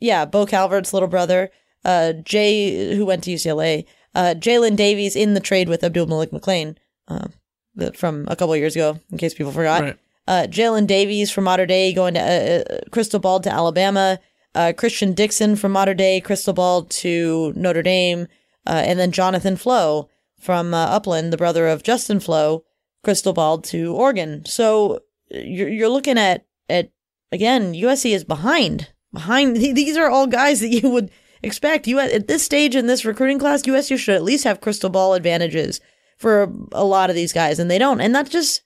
yeah, 0.00 0.24
Bo 0.24 0.46
Calvert's 0.46 0.92
little 0.92 1.08
brother, 1.08 1.50
uh, 1.84 2.12
Jay, 2.14 2.94
who 2.96 3.04
went 3.04 3.24
to 3.24 3.30
UCLA, 3.32 3.84
uh, 4.14 4.34
Jaylin 4.36 4.76
Davies 4.76 5.14
in 5.16 5.34
the 5.34 5.40
trade 5.40 5.68
with 5.68 5.84
Abdul 5.84 6.06
Malik 6.06 6.30
McClain, 6.30 6.76
uh, 7.08 7.28
the- 7.74 7.92
from 7.92 8.24
a 8.28 8.36
couple 8.36 8.52
of 8.54 8.58
years 8.58 8.74
ago, 8.76 8.98
in 9.10 9.18
case 9.18 9.34
people 9.34 9.52
forgot. 9.52 9.82
Right. 9.82 9.96
Uh, 10.26 10.46
Jaylin 10.48 10.86
Davies 10.86 11.30
from 11.30 11.44
Mater 11.44 11.66
Dei 11.66 11.92
going 11.92 12.14
to 12.14 12.20
uh, 12.20 12.74
uh, 12.74 12.78
Crystal 12.90 13.18
Ball 13.20 13.40
to 13.40 13.50
Alabama. 13.52 14.20
Uh, 14.54 14.72
Christian 14.76 15.14
Dixon 15.14 15.56
from 15.56 15.72
Mater 15.72 15.94
Dei, 15.94 16.20
Crystal 16.20 16.52
Ball 16.52 16.84
to 16.84 17.52
Notre 17.56 17.82
Dame, 17.82 18.28
uh, 18.66 18.82
and 18.86 18.98
then 18.98 19.10
Jonathan 19.10 19.56
Flowe 19.56 20.08
from 20.38 20.74
uh, 20.74 20.86
Upland, 20.88 21.32
the 21.32 21.36
brother 21.38 21.66
of 21.68 21.82
Justin 21.82 22.20
Flowe, 22.20 22.62
Crystal 23.02 23.32
Ball 23.32 23.58
to 23.58 23.94
Oregon. 23.94 24.44
So 24.44 25.00
uh, 25.34 25.38
you're 25.38 25.68
you're 25.68 25.88
looking 25.88 26.18
at 26.18 26.46
at 26.68 26.90
again, 27.30 27.74
USC 27.74 28.14
is 28.14 28.24
behind. 28.24 28.92
Behind 29.12 29.56
these 29.56 29.96
are 29.96 30.10
all 30.10 30.26
guys 30.26 30.60
that 30.60 30.68
you 30.68 30.88
would 30.90 31.10
expect. 31.42 31.86
You 31.86 31.98
at 31.98 32.28
this 32.28 32.44
stage 32.44 32.74
in 32.76 32.86
this 32.86 33.04
recruiting 33.04 33.38
class, 33.38 33.62
USC 33.62 33.98
should 33.98 34.14
at 34.14 34.22
least 34.22 34.44
have 34.44 34.60
crystal 34.60 34.90
ball 34.90 35.14
advantages 35.14 35.80
for 36.18 36.52
a 36.72 36.84
lot 36.84 37.10
of 37.10 37.16
these 37.16 37.32
guys, 37.32 37.58
and 37.58 37.70
they 37.70 37.78
don't. 37.78 38.00
And 38.00 38.14
that 38.14 38.30
just 38.30 38.62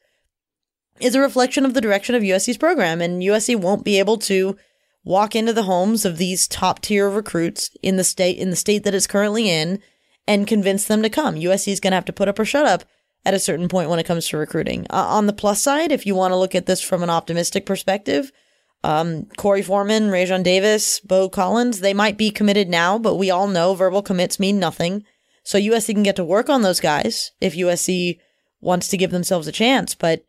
is 1.01 1.15
a 1.15 1.21
reflection 1.21 1.65
of 1.65 1.75
the 1.75 1.81
direction 1.81 2.15
of 2.15 2.23
USC's 2.23 2.59
program. 2.59 3.01
And 3.01 3.23
USC 3.23 3.57
won't 3.57 3.85
be 3.85 3.99
able 3.99 4.19
to 4.19 4.57
walk 5.05 5.37
into 5.37 5.53
the 5.53 5.63
homes 5.63 6.05
of 6.05 6.19
these 6.19 6.49
top 6.49 6.81
tier 6.81 7.09
recruits 7.09 7.71
in 7.83 7.97
the 7.97 8.05
state 8.05 8.39
in 8.39 8.51
the 8.51 8.57
state 8.57 8.85
that 8.85 8.95
it's 8.95 9.07
currently 9.07 9.49
in 9.49 9.81
and 10.27 10.47
convince 10.47 10.85
them 10.85 11.03
to 11.03 11.11
come. 11.11 11.37
USC 11.37 11.73
is 11.73 11.81
going 11.81 11.93
to 11.93 11.97
have 11.97 12.05
to 12.07 12.13
put 12.13 12.29
up 12.29 12.39
or 12.39 12.45
shut 12.45 12.67
up 12.67 12.85
at 13.27 13.35
a 13.35 13.41
certain 13.41 13.69
point 13.69 13.91
when 13.91 13.99
it 13.99 14.07
comes 14.07 14.29
to 14.29 14.39
recruiting. 14.39 14.87
Uh, 14.89 15.05
on 15.09 15.27
the 15.27 15.33
plus 15.33 15.61
side, 15.61 15.91
if 15.91 16.07
you 16.07 16.15
want 16.15 16.31
to 16.31 16.37
look 16.37 16.55
at 16.55 16.67
this 16.67 16.81
from 16.81 17.03
an 17.03 17.11
optimistic 17.11 17.67
perspective, 17.67 18.31
um, 18.85 19.25
Korey 19.37 19.65
Foreman, 19.65 20.11
Raesjon 20.11 20.45
Davis, 20.45 21.01
Beaux 21.01 21.29
Collins, 21.29 21.81
they 21.81 21.93
might 21.93 22.17
be 22.17 22.31
committed 22.31 22.69
now, 22.69 22.99
but 22.99 23.17
we 23.17 23.29
all 23.29 23.49
know 23.49 23.75
verbal 23.75 24.01
commits 24.01 24.39
mean 24.39 24.61
nothing. 24.61 25.03
So 25.43 25.59
USC 25.59 25.93
can 25.93 26.05
get 26.05 26.15
to 26.17 26.25
work 26.25 26.49
on 26.49 26.63
those 26.63 26.79
guys 26.79 27.33
if 27.41 27.57
USC 27.57 28.21
wants 28.61 28.87
to 28.89 28.97
give 28.97 29.11
themselves 29.11 29.49
a 29.49 29.53
chance. 29.53 29.97
But 29.97 30.25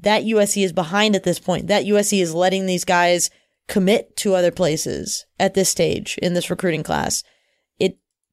that 0.00 0.22
USC 0.22 0.64
is 0.64 0.72
behind 0.72 1.16
at 1.16 1.24
this 1.24 1.40
point. 1.40 1.66
That 1.66 1.84
USC 1.84 2.22
is 2.22 2.32
letting 2.32 2.66
these 2.66 2.84
guys 2.84 3.28
commit 3.66 4.16
to 4.18 4.34
other 4.34 4.52
places 4.52 5.26
at 5.40 5.54
this 5.54 5.68
stage 5.68 6.16
in 6.22 6.34
this 6.34 6.48
recruiting 6.48 6.84
class. 6.84 7.24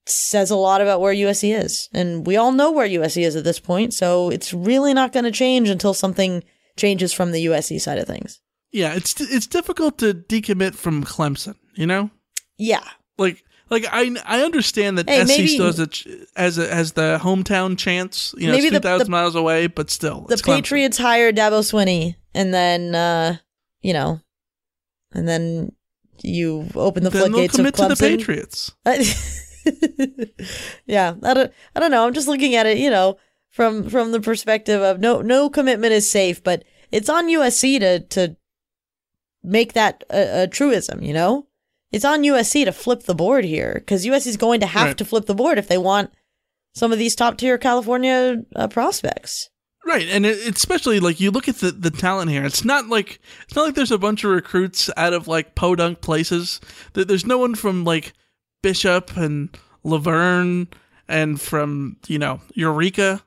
Says 0.06 0.52
a 0.52 0.56
lot 0.58 0.82
about 0.82 1.00
where 1.00 1.14
USC 1.14 1.58
is. 1.58 1.88
And 1.94 2.28
we 2.28 2.36
all 2.36 2.52
know 2.52 2.72
where 2.72 2.88
USC 2.88 3.24
is 3.26 3.36
at 3.38 3.46
this 3.46 3.60
point. 3.60 3.94
So 3.94 4.30
it's 4.30 4.54
really 4.54 4.94
not 4.94 5.14
going 5.14 5.24
to 5.24 5.32
change 5.32 5.70
until 5.70 5.94
something 5.94 6.44
changes 6.76 7.14
from 7.14 7.32
the 7.32 7.46
USC 7.46 7.80
side 7.80 8.00
of 8.00 8.08
things. 8.08 8.42
Yeah, 8.72 8.96
it's 8.96 9.20
it's 9.22 9.48
difficult 9.48 10.00
to 10.00 10.14
decommit 10.14 10.74
from 10.76 11.04
Clemson. 11.04 11.56
You 11.76 11.86
know, 11.88 12.10
Yeah. 12.58 12.84
like 13.18 13.44
like 13.70 13.86
I 13.92 14.16
I 14.26 14.42
understand 14.44 14.98
that 14.98 15.08
Hey, 15.08 15.22
SC 15.24 15.28
maybe- 15.28 15.48
still 15.48 15.66
has 15.68 15.80
a 15.80 15.88
as 16.36 16.58
a 16.58 16.68
has 16.74 16.92
the 16.94 17.20
hometown 17.22 17.78
chance. 17.78 18.34
You 18.38 18.48
know, 18.48 18.54
Maybe 18.54 18.72
two 18.72 18.80
thousand 18.80 19.10
miles 19.10 19.36
away, 19.36 19.68
but 19.68 19.90
still, 19.90 20.26
the 20.28 20.36
Clemson. 20.36 20.56
Patriots 20.56 20.98
hire 20.98 21.32
Dabo 21.32 21.62
Swinney, 21.62 22.16
and 22.34 22.54
then 22.54 22.94
uh, 22.96 23.38
you 23.82 23.94
know, 23.94 24.20
and 25.14 25.28
then 25.28 25.72
you 26.22 26.68
open 26.76 27.04
the 27.04 27.10
Then 27.10 27.22
they'll 27.22 27.30
floodgates 27.32 27.54
of 27.54 27.58
commit 27.58 27.76
to 27.76 27.88
the 27.88 27.96
Patriots. 27.96 28.72
yeah, 30.86 31.16
I 31.24 31.34
don't, 31.34 31.52
I 31.76 31.80
don't 31.80 31.92
know. 31.92 32.06
I'm 32.06 32.14
just 32.14 32.28
looking 32.28 32.56
at 32.56 32.66
it, 32.66 32.78
you 32.78 32.90
know, 32.90 33.18
from 33.50 33.90
from 33.90 34.12
the 34.12 34.20
perspective 34.22 34.82
of 34.82 35.00
no 35.00 35.22
no 35.22 35.50
commitment 35.50 35.94
is 35.94 36.10
safe, 36.10 36.44
but 36.44 36.64
it's 36.92 37.10
on 37.10 37.28
USC 37.28 37.80
to 37.80 38.00
to 38.00 38.36
make 39.44 39.74
that 39.74 40.04
a, 40.10 40.44
a 40.44 40.48
truism. 40.48 41.02
You 41.04 41.14
know, 41.14 41.48
it's 41.92 42.06
on 42.06 42.24
USC 42.24 42.66
to 42.66 42.72
flip 42.72 43.04
the 43.04 43.16
board 43.16 43.46
here 43.46 43.74
because 43.76 44.06
USC 44.06 44.28
is 44.28 44.38
going 44.38 44.60
to 44.62 44.66
have 44.68 44.88
Right. 44.88 44.98
to 44.98 45.06
flip 45.06 45.26
the 45.26 45.36
board 45.36 45.58
if 45.58 45.68
they 45.68 45.78
want 45.78 46.12
some 46.76 46.92
of 46.92 47.00
these 47.00 47.16
top 47.16 47.38
tier 47.38 47.58
California 47.58 48.44
uh, 48.56 48.68
prospects. 48.68 49.50
Right, 49.86 50.08
and 50.08 50.26
it, 50.26 50.56
especially 50.56 51.02
like 51.02 51.20
you 51.20 51.30
look 51.30 51.50
at 51.50 51.58
the, 51.58 51.70
the 51.72 51.92
talent 51.92 52.32
here. 52.32 52.46
It's 52.46 52.64
not 52.64 52.88
like 52.88 53.20
it's 53.44 53.54
not 53.56 53.66
like 53.66 53.76
there's 53.76 53.92
a 53.92 53.98
bunch 53.98 54.24
of 54.24 54.32
recruits 54.32 54.90
out 54.96 55.12
of 55.12 55.28
like 55.28 55.56
podunk 55.56 56.00
places. 56.00 56.62
There- 56.94 57.04
There's 57.06 57.26
no 57.26 57.38
one 57.38 57.54
from 57.54 57.84
like 57.84 58.14
Bishop 58.64 59.16
and 59.16 59.56
Laverne 59.84 60.68
and 61.08 61.40
from 61.40 61.98
you 62.08 62.18
know 62.18 62.42
Eureka. 62.56 63.22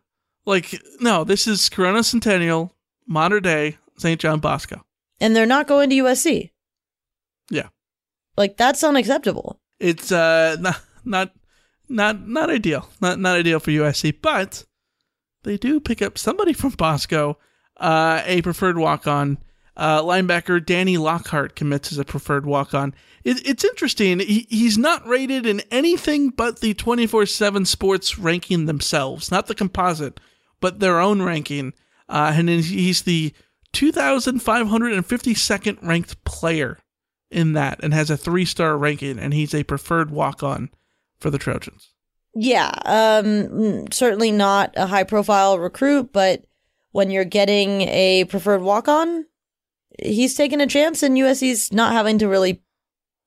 Like 0.44 0.80
no, 1.00 1.22
this 1.22 1.46
is 1.46 1.68
Corona 1.68 2.02
Centennial, 2.02 2.72
Mater 3.06 3.38
Dei 3.40 3.78
St. 3.98 4.20
John 4.20 4.40
Bosco. 4.40 4.84
and 5.20 5.36
they're 5.36 5.46
not 5.46 5.68
going 5.68 5.90
to 5.90 5.96
USC. 5.96 6.50
Yeah, 7.50 7.68
Like 8.36 8.56
that's 8.56 8.82
unacceptable. 8.82 9.60
it's 9.78 10.10
uh 10.10 10.56
not 10.58 10.80
not 11.04 11.30
not 11.88 12.26
not 12.28 12.50
ideal, 12.50 12.88
not 13.00 13.20
not 13.20 13.36
ideal 13.36 13.60
for 13.60 13.70
USC, 13.70 14.14
but 14.20 14.64
they 15.44 15.56
do 15.56 15.78
pick 15.78 16.02
up 16.02 16.18
somebody 16.18 16.52
from 16.52 16.70
Bosco, 16.70 17.38
uh, 17.76 18.22
a 18.26 18.42
preferred 18.42 18.78
walk 18.78 19.06
on. 19.06 19.38
Uh, 19.76 20.02
linebacker 20.02 20.64
Danny 20.64 20.96
Lockhart 20.96 21.54
commits 21.54 21.92
as 21.92 21.98
a 21.98 22.04
preferred 22.04 22.46
walk 22.46 22.72
on. 22.72 22.94
It, 23.24 23.46
it's 23.46 23.64
interesting. 23.64 24.20
He, 24.20 24.46
he's 24.48 24.78
not 24.78 25.06
rated 25.06 25.44
in 25.44 25.60
anything 25.70 26.30
but 26.30 26.60
the 26.60 26.72
24 26.74 27.26
7 27.26 27.66
sports 27.66 28.18
ranking 28.18 28.66
themselves, 28.66 29.30
not 29.30 29.48
the 29.48 29.54
composite, 29.54 30.18
but 30.60 30.80
their 30.80 30.98
own 30.98 31.22
ranking. 31.22 31.74
Uh, 32.08 32.32
and 32.34 32.48
he's 32.48 33.02
the 33.02 33.34
2,552nd 33.74 35.78
ranked 35.82 36.24
player 36.24 36.78
in 37.30 37.52
that 37.52 37.80
and 37.82 37.92
has 37.92 38.08
a 38.08 38.16
three 38.16 38.44
star 38.44 38.78
ranking, 38.78 39.18
and 39.18 39.34
he's 39.34 39.54
a 39.54 39.64
preferred 39.64 40.10
walk 40.10 40.42
on 40.42 40.70
for 41.18 41.30
the 41.30 41.38
Trojans. 41.38 41.90
Yeah, 42.34 42.70
um, 42.84 43.90
certainly 43.90 44.30
not 44.30 44.74
a 44.76 44.86
high 44.86 45.04
profile 45.04 45.58
recruit, 45.58 46.12
but 46.12 46.44
when 46.92 47.10
you're 47.10 47.24
getting 47.24 47.82
a 47.82 48.24
preferred 48.24 48.62
walk 48.62 48.88
on, 48.88 49.26
he's 50.02 50.34
taking 50.34 50.60
a 50.60 50.66
chance, 50.66 51.02
and 51.02 51.16
USC's 51.16 51.72
not 51.72 51.92
having 51.92 52.18
to 52.18 52.28
really. 52.28 52.62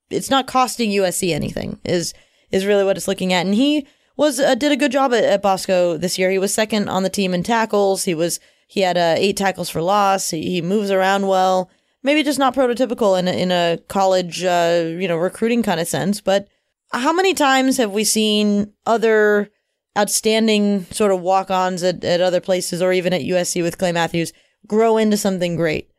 It's 0.10 0.29
not 0.29 0.47
costing 0.47 0.89
USC 0.91 1.34
anything. 1.34 1.79
Is 1.84 2.13
is 2.51 2.65
really 2.65 2.84
what 2.84 2.97
it's 2.97 3.08
looking 3.08 3.34
at, 3.34 3.45
and 3.45 3.55
he 3.55 3.88
was 4.17 4.39
uh, 4.39 4.55
did 4.55 4.71
a 4.71 4.77
good 4.77 4.91
job 4.91 5.13
at, 5.13 5.23
at 5.23 5.41
Bosco 5.41 5.97
this 5.97 6.17
year. 6.17 6.29
He 6.29 6.39
was 6.39 6.53
second 6.53 6.89
on 6.89 7.03
the 7.03 7.10
team 7.10 7.34
in 7.34 7.43
tackles. 7.43 8.03
He 8.03 8.13
was 8.13 8.39
he 8.67 8.82
had 8.82 8.97
uh, 8.97 9.15
eight 9.17 9.38
tackles 9.38 9.69
for 9.69 9.82
loss. 9.82 10.29
He, 10.29 10.41
he 10.49 10.62
moves 10.62 10.91
around 10.91 11.27
well. 11.27 11.69
Maybe 12.03 12.23
just 12.23 12.39
not 12.39 12.55
prototypical 12.55 13.19
in 13.19 13.27
a, 13.27 13.32
in 13.32 13.51
a 13.51 13.79
college, 13.89 14.43
uh, 14.43 14.84
you 14.86 15.08
know, 15.08 15.17
recruiting 15.17 15.63
kind 15.63 15.82
of 15.82 15.88
sense, 15.88 16.21
but 16.21 16.47
how 16.91 17.13
many 17.13 17.34
times 17.34 17.77
have 17.77 17.91
we 17.91 18.03
seen 18.03 18.73
other 18.86 19.49
outstanding 19.97 20.86
sort 20.86 21.12
of 21.12 21.21
walk-ons 21.21 21.84
at, 21.84 22.03
at 22.03 22.21
other 22.21 22.39
places 22.39 22.82
or 22.82 22.93
even 22.93 23.13
at 23.13 23.21
USC 23.21 23.62
with 23.62 23.77
Clay 23.77 23.91
Matthews 23.91 24.34
grow 24.65 24.97
into 24.97 25.17
something 25.17 25.55
great? 25.55 25.89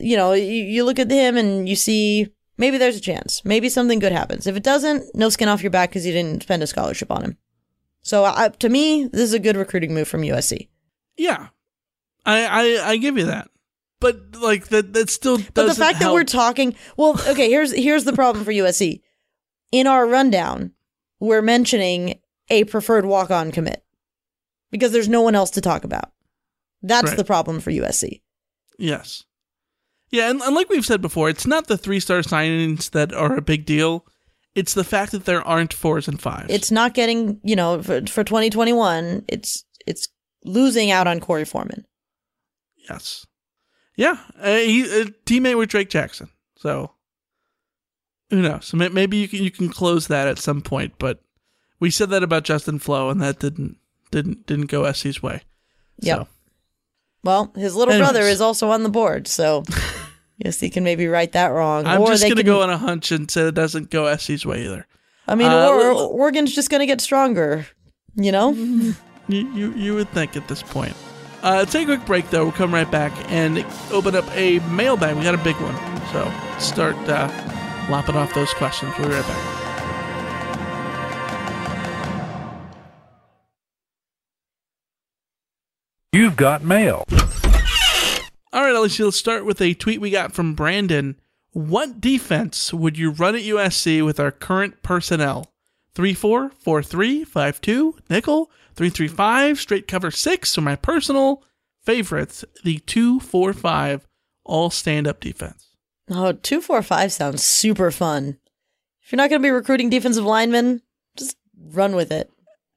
You 0.00 0.16
know, 0.16 0.32
you, 0.32 0.44
you 0.44 0.84
look 0.84 0.98
at 0.98 1.10
him 1.10 1.36
and 1.36 1.68
you 1.68 1.76
see 1.76 2.28
maybe 2.58 2.78
there's 2.78 2.96
a 2.96 3.00
chance. 3.00 3.44
Maybe 3.44 3.68
something 3.68 3.98
good 3.98 4.12
happens. 4.12 4.46
If 4.46 4.56
it 4.56 4.62
doesn't, 4.62 5.14
no 5.14 5.28
skin 5.28 5.48
off 5.48 5.62
your 5.62 5.70
back 5.70 5.90
because 5.90 6.06
you 6.06 6.12
didn't 6.12 6.42
spend 6.42 6.62
a 6.62 6.66
scholarship 6.66 7.10
on 7.10 7.22
him. 7.22 7.36
So 8.02 8.24
I, 8.24 8.48
to 8.60 8.68
me, 8.68 9.06
this 9.06 9.22
is 9.22 9.32
a 9.34 9.38
good 9.38 9.56
recruiting 9.56 9.92
move 9.94 10.06
from 10.08 10.22
USC. 10.22 10.68
Yeah, 11.16 11.48
I 12.24 12.44
I, 12.78 12.90
I 12.90 12.96
give 12.98 13.16
you 13.18 13.24
that, 13.26 13.48
but 14.00 14.16
like 14.40 14.68
that 14.68 14.92
that 14.92 15.10
still 15.10 15.36
doesn't 15.38 15.54
But 15.54 15.66
the 15.66 15.74
fact 15.74 16.00
that 16.00 16.12
we're 16.12 16.24
talking, 16.24 16.74
well, 16.96 17.20
okay, 17.28 17.48
here's 17.50 17.72
here's 17.72 18.04
the 18.04 18.12
problem 18.12 18.44
for 18.44 18.52
USC. 18.52 19.00
In 19.72 19.86
our 19.86 20.06
rundown, 20.06 20.72
we're 21.20 21.42
mentioning 21.42 22.20
a 22.48 22.64
preferred 22.64 23.06
walk-on 23.06 23.50
commit 23.50 23.82
because 24.70 24.92
there's 24.92 25.08
no 25.08 25.22
one 25.22 25.34
else 25.34 25.50
to 25.50 25.60
talk 25.60 25.82
about. 25.84 26.12
That's 26.82 27.08
Right. 27.08 27.16
the 27.16 27.24
problem 27.24 27.58
for 27.60 27.70
USC. 27.72 28.22
Yes. 28.78 29.24
Yeah, 30.16 30.30
and, 30.30 30.40
and 30.40 30.54
like 30.54 30.68
we've 30.68 30.84
said 30.86 31.00
before, 31.02 31.28
it's 31.28 31.46
not 31.46 31.66
the 31.66 31.76
three 31.78 32.00
star 32.00 32.20
signings 32.20 32.90
that 32.90 33.12
are 33.12 33.36
a 33.36 33.42
big 33.42 33.64
deal. 33.66 34.04
It's 34.54 34.72
the 34.74 34.84
fact 34.84 35.12
that 35.12 35.26
there 35.26 35.42
aren't 35.42 35.74
fours 35.74 36.08
and 36.08 36.20
fives. 36.20 36.46
It's 36.52 36.70
not 36.70 36.94
getting, 36.94 37.38
you 37.44 37.54
know, 37.56 37.82
for, 37.82 38.00
for 38.06 38.24
2021, 38.24 39.24
it's 39.28 39.64
it's 39.86 40.08
losing 40.44 40.90
out 40.90 41.06
on 41.06 41.20
Korey 41.20 41.46
Foreman. 41.46 41.84
yes. 42.88 43.26
Yeah, 43.98 44.18
uh, 44.40 44.56
he 44.56 44.82
a 44.82 45.04
teammate 45.24 45.56
with 45.56 45.70
Drake 45.70 45.88
Jackson. 45.90 46.28
So 46.58 46.92
who 48.30 48.42
knows? 48.42 48.72
May- 48.74 48.88
Maybe 48.90 49.16
you 49.16 49.28
can 49.28 49.42
you 49.42 49.50
can 49.50 49.68
close 49.70 50.06
that 50.08 50.28
at 50.28 50.38
some 50.38 50.60
point. 50.60 50.94
But 50.98 51.20
we 51.80 51.90
said 51.90 52.10
that 52.10 52.22
about 52.22 52.44
Justin 52.44 52.78
Flowe, 52.78 53.08
and 53.10 53.20
that 53.22 53.38
didn't 53.38 53.76
didn't 54.10 54.46
didn't 54.46 54.66
go 54.66 54.90
SC's 54.92 55.22
way. 55.22 55.42
So, 56.02 56.28
Well, 57.24 57.52
his 57.56 57.74
little 57.74 57.94
Anyways. 57.94 58.10
brother 58.12 58.26
is 58.26 58.40
also 58.42 58.68
on 58.70 58.82
the 58.82 58.90
board, 58.90 59.26
so 59.28 59.62
USC 60.44 60.72
can 60.72 60.84
maybe 60.84 61.06
right 61.06 61.30
that 61.32 61.48
wrong. 61.48 61.86
I'm 61.86 62.00
or 62.00 62.08
just 62.08 62.28
gonna 62.28 62.42
go 62.42 62.62
on 62.62 62.70
a 62.70 62.76
hunch 62.78 63.10
and 63.12 63.30
say 63.30 63.48
it 63.48 63.54
doesn't 63.54 63.90
go 63.90 64.14
SC's 64.14 64.44
way 64.44 64.64
either. 64.64 64.86
I 65.26 65.34
mean, 65.34 65.48
Uh, 65.50 65.68
or, 65.68 65.90
l- 65.90 65.98
Oregon's 66.12 66.54
just 66.54 66.70
going 66.70 66.78
to 66.80 66.86
get 66.86 67.00
stronger, 67.00 67.66
you 68.14 68.30
know? 68.32 68.52
You, 69.28 69.52
you 69.54 69.72
you 69.74 69.94
would 69.96 70.08
think 70.10 70.36
at 70.36 70.46
this 70.46 70.62
point. 70.62 70.94
Uh, 71.42 71.64
take 71.64 71.88
a 71.88 71.96
quick 71.96 72.06
break 72.06 72.30
though. 72.30 72.44
We'll 72.44 72.52
come 72.52 72.72
right 72.72 72.88
back 72.88 73.10
and 73.28 73.66
open 73.90 74.14
up 74.14 74.24
a 74.36 74.60
mailbag. 74.70 75.16
We 75.16 75.24
got 75.24 75.34
a 75.34 75.38
big 75.38 75.56
one, 75.56 75.74
so 76.12 76.32
start 76.60 76.94
uh, 77.08 77.26
lopping 77.90 78.14
off 78.14 78.32
those 78.34 78.54
questions. 78.54 78.92
We'll 78.96 79.08
be 79.08 79.14
right 79.14 79.26
back. 79.26 79.52
You've 86.12 86.36
got 86.36 86.62
mail. 86.62 87.04
All 88.52 88.62
right, 88.62 88.74
Alicia, 88.74 89.04
let's 89.04 89.16
start 89.16 89.44
with 89.44 89.60
a 89.60 89.74
tweet 89.74 90.00
we 90.00 90.10
got 90.10 90.32
from 90.32 90.54
Brandon. 90.54 91.16
What 91.52 92.00
defense 92.00 92.72
would 92.72 92.96
you 92.98 93.10
run 93.10 93.34
at 93.34 93.42
USC 93.42 94.04
with 94.04 94.20
our 94.20 94.30
current 94.30 94.82
personnel? 94.82 95.52
3 95.94 96.14
4, 96.14 96.50
4 96.50 96.82
3, 96.82 97.24
5 97.24 97.60
2, 97.60 97.98
nickel, 98.10 98.50
3 98.74 98.90
3 98.90 99.08
5, 99.08 99.58
straight 99.58 99.88
cover 99.88 100.10
6, 100.10 100.58
or 100.58 100.60
my 100.60 100.76
personal 100.76 101.42
favorites, 101.82 102.44
the 102.64 102.78
2 102.80 103.20
4 103.20 103.52
5 103.52 104.06
all 104.44 104.70
stand 104.70 105.06
up 105.06 105.20
defense. 105.20 105.70
Oh, 106.08 106.32
245 106.32 107.12
sounds 107.12 107.42
super 107.42 107.90
fun. 107.90 108.38
If 109.02 109.12
you're 109.12 109.16
not 109.16 109.30
going 109.30 109.42
to 109.42 109.46
be 109.46 109.50
recruiting 109.50 109.90
defensive 109.90 110.24
linemen, 110.24 110.82
just 111.16 111.36
run 111.58 111.96
with 111.96 112.12
it. 112.12 112.30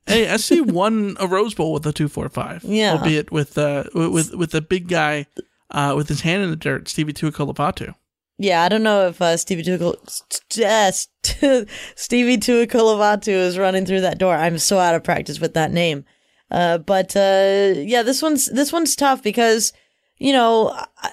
Hey, 0.08 0.36
SC 0.38 0.56
won 0.62 1.16
a 1.20 1.28
Rose 1.28 1.54
Bowl 1.54 1.74
with 1.74 1.86
a 1.86 1.94
245. 1.94 2.64
Yeah. 2.64 2.94
Albeit 2.94 3.32
with 3.32 3.58
uh 3.58 3.84
with 3.94 4.34
with 4.34 4.52
the 4.52 4.62
big 4.62 4.88
guy 4.88 5.28
uh 5.72 5.94
with 5.96 6.08
his 6.10 6.22
hand 6.22 6.44
in 6.44 6.50
the 6.50 6.56
dirt, 6.56 6.88
Stevie 6.88 7.14
Tuikolopatu. 7.14 7.94
Yeah, 8.42 8.64
I 8.64 8.70
don't 8.70 8.84
know 8.84 9.08
if 9.08 9.22
uh, 9.22 9.36
Stevie 9.36 9.64
Tuikul- 9.64 10.00
Stevie 11.96 12.38
Tuikulivatu 12.38 13.28
is 13.28 13.58
running 13.58 13.86
through 13.86 14.00
that 14.00 14.18
door. 14.18 14.34
I'm 14.34 14.58
so 14.58 14.80
out 14.80 14.96
of 14.96 15.04
practice 15.04 15.42
with 15.42 15.56
that 15.56 15.74
name. 15.74 16.06
Uh, 16.50 16.78
but 16.78 17.18
uh, 17.18 17.74
yeah, 17.76 18.02
this 18.02 18.22
one's 18.22 18.46
this 18.46 18.72
one's 18.72 18.96
tough 18.96 19.22
because 19.22 19.74
you 20.18 20.32
know 20.32 20.70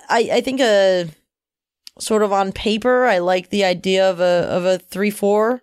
I 0.08 0.30
I 0.34 0.40
think 0.40 0.60
a 0.60 1.08
sort 1.98 2.22
of 2.22 2.32
on 2.32 2.52
paper 2.52 3.06
I 3.06 3.18
like 3.18 3.50
the 3.50 3.64
idea 3.64 4.08
of 4.08 4.20
a 4.20 4.46
of 4.48 4.64
a 4.64 4.78
three 4.78 5.10
four 5.10 5.62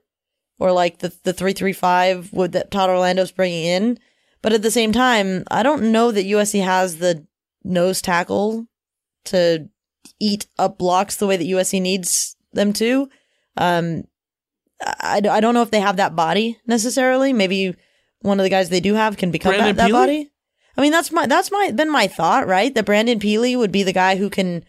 or 0.60 0.74
like 0.74 1.00
the 1.00 1.14
the 1.24 1.34
three 1.34 1.54
three 1.54 1.74
five 1.74 2.32
with 2.34 2.52
that 2.52 2.72
Todd 2.72 2.90
Orlando's 2.90 3.32
bringing 3.32 3.64
in, 3.64 4.00
but 4.42 4.52
at 4.52 4.64
the 4.64 4.70
same 4.70 4.92
time 4.92 5.46
I 5.50 5.64
don't 5.64 5.94
know 5.94 6.12
that 6.12 6.26
USC 6.26 6.62
has 6.62 6.98
the 6.98 7.26
nose 7.64 8.02
tackle 8.02 8.68
to 9.26 9.70
eat 10.20 10.48
up 10.58 10.78
blocks 10.78 11.16
the 11.16 11.28
way 11.28 11.38
that 11.38 11.48
USC 11.48 11.82
needs 11.82 12.36
them 12.54 12.74
to. 12.74 13.10
Um, 13.58 14.04
I, 14.82 15.22
I 15.30 15.40
don't 15.40 15.54
know 15.54 15.62
if 15.62 15.72
they 15.72 15.80
have 15.80 15.98
that 15.98 16.16
body 16.16 16.60
necessarily. 16.66 17.34
Maybe 17.34 17.76
one 18.22 18.40
of 18.40 18.44
the 18.44 18.50
guys 18.50 18.70
they 18.70 18.80
do 18.80 18.96
have 18.96 19.18
can 19.18 19.32
become 19.32 19.54
that, 19.54 19.76
that 19.76 19.92
body. 19.92 20.32
I 20.76 20.82
mean, 20.82 20.92
that's 20.92 21.12
my 21.12 21.28
that's 21.28 21.52
my 21.52 21.72
been 21.72 21.92
my 21.92 22.08
thought, 22.08 22.48
right? 22.48 22.74
That 22.74 22.86
Brandon 22.86 23.20
Pili 23.20 23.58
would 23.58 23.72
be 23.72 23.84
the 23.84 23.94
guy 23.94 24.16
who 24.16 24.30
can 24.30 24.66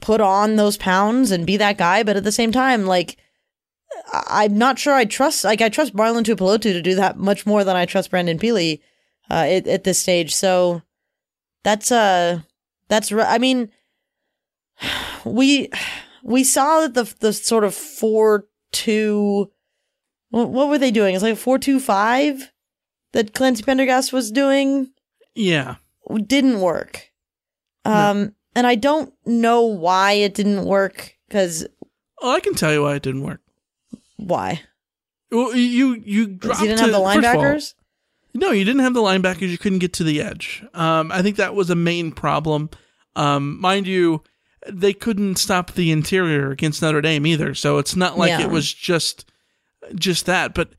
put 0.00 0.20
on 0.20 0.56
those 0.56 0.76
pounds 0.76 1.30
and 1.30 1.46
be 1.46 1.56
that 1.56 1.78
guy, 1.78 2.02
but 2.02 2.16
at 2.16 2.24
the 2.24 2.32
same 2.32 2.50
time, 2.50 2.86
like 2.86 3.16
I'm 4.12 4.58
not 4.58 4.78
sure 4.78 4.94
I 4.94 5.04
trust 5.04 5.44
like 5.44 5.60
I 5.60 5.68
trust 5.68 5.94
Marlon 5.94 6.24
Tuipulotu 6.24 6.72
to 6.72 6.82
do 6.82 6.96
that 6.96 7.16
much 7.16 7.46
more 7.46 7.62
than 7.62 7.76
I 7.76 7.86
trust 7.86 8.10
Brandon 8.10 8.38
Pili 8.38 8.80
uh, 9.30 9.46
at, 9.46 9.66
at 9.66 9.84
this 9.84 9.98
stage. 9.98 10.34
So 10.34 10.82
that's 11.62 11.92
uh 11.92 12.40
that's 12.92 13.10
right. 13.10 13.26
I 13.28 13.38
mean 13.38 13.70
we 15.24 15.70
we 16.22 16.44
saw 16.44 16.80
that 16.86 16.94
the 16.94 17.14
the 17.20 17.32
sort 17.32 17.64
of 17.64 17.74
four 17.74 18.46
two 18.72 19.50
what, 20.30 20.68
were 20.68 20.78
they 20.78 20.90
doing? 20.90 21.14
It's 21.14 21.22
like 21.22 21.36
four 21.36 21.58
two 21.58 21.78
five 21.80 22.50
that 23.12 23.34
Clancy 23.34 23.62
Pendergast 23.62 24.12
was 24.12 24.30
doing 24.30 24.90
Yeah. 25.34 25.76
didn't 26.26 26.60
work. 26.60 27.10
Um, 27.84 28.34
and 28.54 28.66
I 28.66 28.74
don't 28.76 29.12
know 29.26 29.62
why 29.66 30.12
it 30.12 30.34
didn't 30.34 30.64
work 30.64 31.14
because 31.28 31.66
Oh, 32.22 32.30
I 32.32 32.40
can 32.40 32.54
tell 32.54 32.72
you 32.72 32.82
why 32.82 32.94
it 32.94 33.02
didn't 33.02 33.22
work. 33.22 33.40
why? 34.16 34.62
Well, 35.30 35.54
you 35.56 35.94
you 36.04 36.26
dropped 36.28 36.60
you 36.60 36.68
didn't 36.68 36.80
have 36.80 36.90
the 36.92 36.96
of 36.98 37.02
all- 37.04 37.14
linebackers. 37.16 37.74
No, 38.34 38.50
you 38.50 38.64
didn't 38.64 38.80
have 38.80 38.94
the 38.94 39.00
linebackers. 39.00 39.48
You 39.50 39.58
couldn't 39.58 39.80
get 39.80 39.92
to 39.94 40.04
the 40.04 40.22
edge. 40.22 40.64
Um, 40.72 41.12
I 41.12 41.20
think 41.20 41.36
that 41.36 41.54
was 41.54 41.68
a 41.68 41.74
main 41.74 42.12
problem. 42.12 42.70
Um, 43.16 43.60
mind 43.60 43.86
you, 43.86 44.22
they 44.68 44.92
couldn't 44.92 45.36
stop 45.36 45.72
the 45.72 45.90
interior 45.90 46.50
against 46.50 46.82
Notre 46.82 47.00
Dame 47.00 47.26
either. 47.26 47.54
So 47.54 47.78
it's 47.78 47.96
not 47.96 48.18
like 48.18 48.30
Yeah. 48.30 48.42
it 48.42 48.50
was 48.50 48.72
just 48.72 49.24
just 49.94 50.26
that. 50.26 50.54
But 50.54 50.70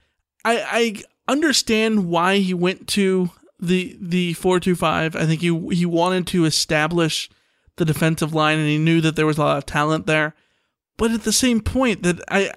I, 0.46 1.04
I 1.28 1.32
understand 1.32 2.08
why 2.08 2.38
he 2.38 2.54
went 2.54 2.88
to 2.90 3.30
the 3.60 3.98
the 4.02 4.34
four 4.34 4.60
two 4.60 4.76
five. 4.76 5.16
I 5.16 5.26
think 5.26 5.42
he 5.42 5.48
he 5.76 5.86
wanted 5.86 6.28
to 6.28 6.46
establish 6.46 7.30
the 7.76 7.86
defensive 7.86 8.34
line, 8.34 8.60
and 8.60 8.68
he 8.68 8.78
knew 8.78 9.02
that 9.02 9.16
there 9.16 9.26
was 9.26 9.38
a 9.38 9.42
lot 9.44 9.58
of 9.58 9.66
talent 9.66 10.06
there. 10.06 10.36
But 10.98 11.12
at 11.12 11.24
the 11.24 11.34
same 11.34 11.60
point, 11.62 12.04
that 12.04 12.22
I 12.30 12.52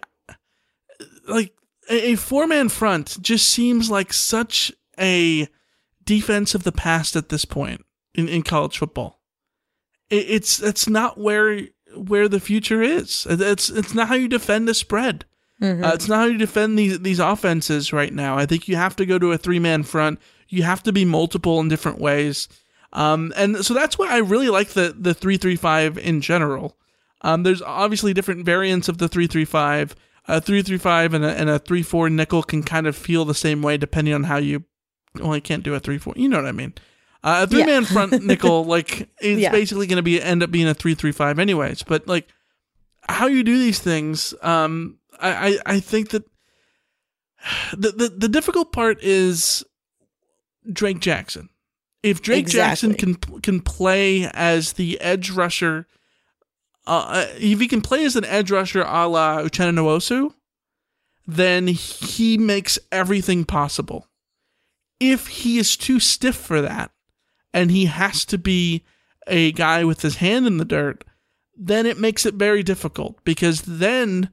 like 1.27 1.53
a, 1.89 2.17
four 2.17 2.47
man 2.47 2.69
front 2.69 3.19
just 3.21 3.49
seems 3.49 3.91
like 3.91 4.13
such 4.13 4.73
a 4.99 5.49
defense 6.05 6.55
of 6.55 6.63
the 6.65 6.73
past 6.73 7.17
at 7.17 7.29
this 7.29 7.45
point 7.45 7.85
in, 8.15 8.29
in 8.29 8.43
college 8.43 8.79
football. 8.79 9.16
It, 10.11 10.27
it's 10.29 10.63
it's 10.63 10.89
not 10.89 11.19
where 11.19 11.61
where 11.97 12.29
the 12.29 12.41
future 12.41 12.83
is. 12.83 13.27
It's 13.29 13.69
it's 13.69 13.95
not 13.95 14.09
how 14.09 14.15
you 14.15 14.29
defend 14.29 14.69
the 14.69 14.75
spread. 14.75 15.25
Mm-hmm. 15.61 15.85
Uh, 15.85 15.93
it's 15.95 16.09
not 16.09 16.19
how 16.19 16.25
you 16.27 16.39
defend 16.39 16.79
these 16.79 17.01
these 17.01 17.19
offenses 17.19 17.93
right 17.93 18.13
now. 18.13 18.37
I 18.37 18.47
think 18.47 18.69
you 18.69 18.77
have 18.77 18.97
to 18.97 19.07
go 19.07 19.19
to 19.19 19.33
a 19.33 19.39
three 19.39 19.59
man 19.59 19.83
front. 19.83 20.21
You 20.49 20.63
have 20.63 20.83
to 20.85 20.93
be 20.93 21.05
multiple 21.05 21.61
in 21.61 21.69
different 21.69 21.99
ways. 21.99 22.49
Um, 22.93 23.33
and 23.37 23.65
so 23.65 23.75
that's 23.75 23.99
why 23.99 24.09
I 24.09 24.19
really 24.19 24.49
like 24.49 24.71
the 24.71 24.95
the 24.99 25.15
three 25.15 25.37
three 25.37 25.57
five 25.57 25.99
in 25.99 26.21
general. 26.21 26.77
Um, 27.23 27.43
there's 27.43 27.63
obviously 27.63 28.13
different 28.15 28.45
variants 28.45 28.89
of 28.89 28.99
the 28.99 29.09
three 29.09 29.27
three 29.27 29.45
five. 29.45 29.95
A 30.29 30.41
three 30.41 30.63
three 30.63 30.79
five 30.79 31.15
and 31.15 31.25
a 31.25 31.29
and 31.29 31.49
a 31.49 31.59
three 31.59 31.83
four 31.83 32.11
nickel 32.11 32.43
can 32.43 32.63
kind 32.63 32.87
of 32.87 32.97
feel 32.97 33.25
the 33.25 33.35
same 33.35 33.63
way 33.63 33.77
depending 33.77 34.13
on 34.13 34.25
how 34.25 34.39
you. 34.39 34.65
Well, 35.15 35.33
I 35.33 35.41
can't 35.41 35.63
do 35.63 35.75
a 35.75 35.81
three 35.81 35.99
four. 35.99 36.15
You 36.17 36.29
know 36.29 36.37
what 36.37 36.47
I 36.47 36.53
mean. 36.53 36.75
Uh, 37.27 37.43
a 37.43 37.47
three 37.49 37.65
man 37.65 37.83
Yeah. 37.83 37.89
front 37.89 38.23
nickel 38.23 38.65
like 38.65 39.09
is 39.21 39.39
Yeah. 39.41 39.51
basically 39.51 39.87
going 39.89 39.97
to 39.97 40.03
be 40.03 40.23
end 40.23 40.43
up 40.45 40.51
being 40.53 40.69
a 40.69 40.75
three 40.75 40.95
three 40.95 41.11
five 41.13 41.39
anyways. 41.41 41.83
But 41.83 42.07
like 42.07 42.29
how 43.09 43.27
you 43.27 43.43
do 43.43 43.59
these 43.59 43.81
things, 43.81 44.33
um, 44.43 44.99
I, 45.21 45.49
I, 45.49 45.59
I 45.75 45.81
think 45.81 46.11
that 46.11 46.25
the, 47.77 47.91
the 47.91 48.09
the 48.17 48.29
difficult 48.29 48.73
part 48.73 49.03
is 49.03 49.65
Drake 50.73 51.01
Jackson. 51.01 51.49
If 52.03 52.23
Drake 52.23 52.47
Jackson 52.47 52.95
can 52.95 53.15
can 53.17 53.61
play 53.61 54.31
as 54.33 54.75
the 54.75 55.01
edge 55.01 55.31
rusher, 55.31 55.89
uh, 56.87 57.27
if 57.39 57.59
he 57.59 57.67
can 57.67 57.81
play 57.81 58.05
as 58.05 58.15
an 58.15 58.25
edge 58.25 58.53
rusher 58.53 58.83
a 58.83 59.09
la 59.09 59.39
Uchenna 59.39 59.75
Nwosu, 59.75 60.33
then 61.27 61.67
he 61.67 62.39
makes 62.39 62.79
everything 62.93 63.45
possible. 63.45 64.07
If 65.01 65.27
he 65.27 65.59
is 65.59 65.77
too 65.77 65.99
stiff 65.99 66.37
for 66.37 66.63
that, 66.63 66.93
and 67.57 67.71
he 67.71 67.87
has 67.87 68.27
to 68.27 68.37
be 68.37 68.85
a 69.27 69.51
guy 69.53 69.83
with 69.83 70.03
his 70.03 70.17
hand 70.17 70.47
in 70.47 70.59
the 70.59 70.65
dirt, 70.65 71.05
then 71.57 71.87
it 71.87 71.99
makes 71.99 72.27
it 72.27 72.35
very 72.35 72.63
difficult 72.63 73.19
because 73.25 73.63
then 73.63 74.29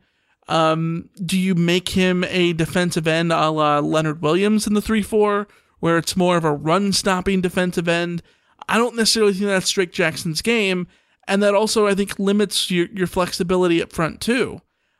um, 0.49 1.09
do 1.25 1.39
you 1.39 1.55
make 1.55 1.89
him 1.89 2.25
a 2.25 2.51
defensive 2.51 3.07
end 3.07 3.31
a 3.31 3.49
la 3.49 3.79
Leonard 3.79 4.21
Williams 4.21 4.67
in 4.67 4.73
the 4.73 4.81
3 4.81 5.01
4, 5.01 5.47
where 5.79 5.97
it's 5.97 6.17
more 6.17 6.35
of 6.35 6.43
a 6.43 6.51
run 6.51 6.91
stopping 6.91 7.39
defensive 7.39 7.87
end? 7.87 8.21
I 8.67 8.77
don't 8.77 8.97
necessarily 8.97 9.31
think 9.31 9.45
that's 9.45 9.71
Drake 9.71 9.93
Jackson's 9.93 10.41
game. 10.41 10.87
And 11.25 11.41
that 11.41 11.55
also, 11.55 11.87
I 11.87 11.95
think, 11.95 12.19
limits 12.19 12.69
your, 12.69 12.87
your 12.87 13.07
flexibility 13.07 13.81
up 13.81 13.93
front, 13.93 14.19
too. 14.19 14.59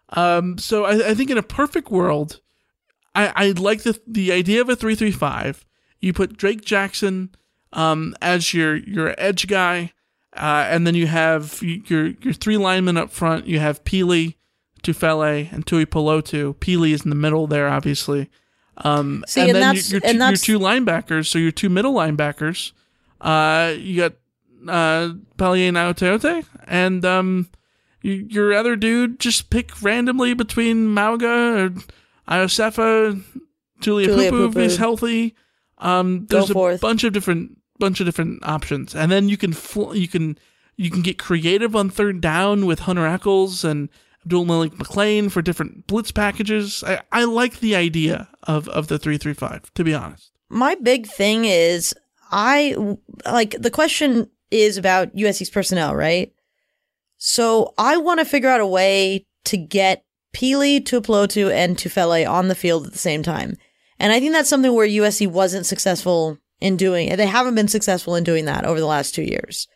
Um, 0.09 0.57
so 0.57 0.85
I, 0.85 1.09
I 1.09 1.13
think 1.13 1.29
in 1.29 1.37
a 1.37 1.43
perfect 1.43 1.91
world, 1.91 2.39
I, 3.13 3.33
I 3.35 3.51
like 3.51 3.83
the 3.83 3.99
the 4.07 4.31
idea 4.31 4.61
of 4.61 4.69
a 4.69 4.77
three 4.77 4.95
three 4.95 5.11
five. 5.11 5.65
You 5.99 6.13
put 6.13 6.37
Drake 6.37 6.63
Jackson 6.63 7.35
um, 7.73 8.15
as 8.21 8.53
your 8.53 8.75
your 8.75 9.13
edge 9.17 9.47
guy, 9.47 9.91
uh, 10.35 10.65
and 10.69 10.87
then 10.87 10.95
you 10.95 11.07
have 11.07 11.61
your 11.61 12.07
your 12.21 12.33
three 12.33 12.57
linemen 12.57 12.97
up 12.97 13.11
front. 13.11 13.45
You 13.47 13.59
have 13.59 13.83
Pili, 13.83 14.35
Tufele, 14.83 15.51
and 15.51 15.65
Tui 15.67 15.85
Pelotu. 15.85 16.55
Pili 16.55 16.91
is 16.93 17.03
in 17.03 17.09
the 17.09 17.15
middle 17.15 17.47
there, 17.47 17.67
obviously. 17.67 18.29
Um, 18.77 19.23
See, 19.27 19.41
and, 19.41 19.49
and 19.49 19.55
then 19.55 19.61
that's- 19.61 19.91
your, 19.91 20.01
your, 20.01 20.09
and 20.09 20.37
two, 20.37 20.53
your 20.53 20.59
two 20.59 20.63
linebackers. 20.63 21.27
So 21.27 21.37
your 21.39 21.51
two 21.51 21.69
middle 21.69 21.93
linebackers. 21.93 22.71
Uh, 23.21 23.73
you 23.77 23.97
got 24.01 24.13
uh, 24.67 25.13
Palaie 25.37 25.71
Gaoteote, 25.71 26.45
and 26.67 27.05
um, 27.05 27.49
you, 28.01 28.27
your 28.29 28.53
other 28.53 28.75
dude 28.75 29.19
just 29.19 29.49
pick 29.49 29.81
randomly 29.81 30.33
between 30.33 30.87
Mauga 30.87 31.65
or 31.67 31.73
Iosefa, 32.27 33.21
Julia 33.79 34.07
Julia 34.07 34.31
Pupu 34.31 34.49
if 34.49 34.55
he's 34.55 34.77
healthy. 34.77 35.35
Um, 35.77 36.25
Go 36.25 36.37
there's 36.37 36.49
a 36.49 36.53
forth. 36.53 36.81
bunch 36.81 37.03
of 37.03 37.13
different 37.13 37.57
bunch 37.83 37.99
of 37.99 38.05
different 38.05 38.43
options, 38.45 38.95
and 38.95 39.11
then 39.11 39.27
you 39.27 39.35
can 39.35 39.51
fl- 39.51 39.93
you 39.93 40.07
can 40.07 40.37
you 40.77 40.89
can 40.89 41.01
get 41.01 41.17
creative 41.19 41.75
on 41.75 41.89
third 41.89 42.21
down 42.21 42.65
with 42.65 42.79
Hunter 42.79 43.05
Echols 43.05 43.65
and 43.65 43.89
Abdul 44.23 44.45
Malik 44.45 44.71
McClain 44.73 45.29
for 45.29 45.41
different 45.41 45.85
blitz 45.85 46.11
packages. 46.11 46.81
I, 46.87 47.01
I 47.11 47.25
like 47.25 47.59
the 47.59 47.75
idea 47.75 48.29
of 48.43 48.69
of 48.69 48.87
the 48.87 48.97
three 48.97 49.17
three 49.17 49.33
five. 49.33 49.73
To 49.73 49.83
be 49.83 49.93
honest, 49.93 50.31
My 50.49 50.75
big 50.75 51.07
thing 51.07 51.43
is 51.43 51.93
I 52.31 52.75
like 53.25 53.51
the 53.59 53.71
question 53.71 54.29
is 54.49 54.77
about 54.77 55.13
USC's 55.15 55.49
personnel, 55.49 55.93
right? 55.93 56.31
So 57.17 57.73
I 57.77 57.97
want 57.97 58.19
to 58.19 58.25
figure 58.25 58.49
out 58.49 58.61
a 58.61 58.67
way 58.67 59.25
to 59.45 59.57
get 59.57 60.05
Pili, 60.33 60.79
Tuipulotu, 60.79 61.51
and 61.51 61.77
Tufele 61.77 62.29
on 62.29 62.47
the 62.47 62.55
field 62.55 62.87
at 62.87 62.93
the 62.93 62.97
same 62.99 63.23
time. 63.23 63.57
And 63.99 64.11
I 64.11 64.19
think 64.19 64.31
that's 64.31 64.49
something 64.49 64.73
where 64.73 64.87
USC 64.87 65.27
wasn't 65.27 65.65
successful 65.65 66.37
in 66.63 66.77
doing. 66.77 67.09
it. 67.09 67.17
They 67.17 67.27
haven't 67.27 67.55
been 67.55 67.67
successful 67.67 68.15
in 68.15 68.23
doing 68.23 68.45
that 68.45 68.63
over 68.63 68.79
the 68.79 68.85
last 68.85 69.13
two 69.13 69.21
years. 69.21 69.67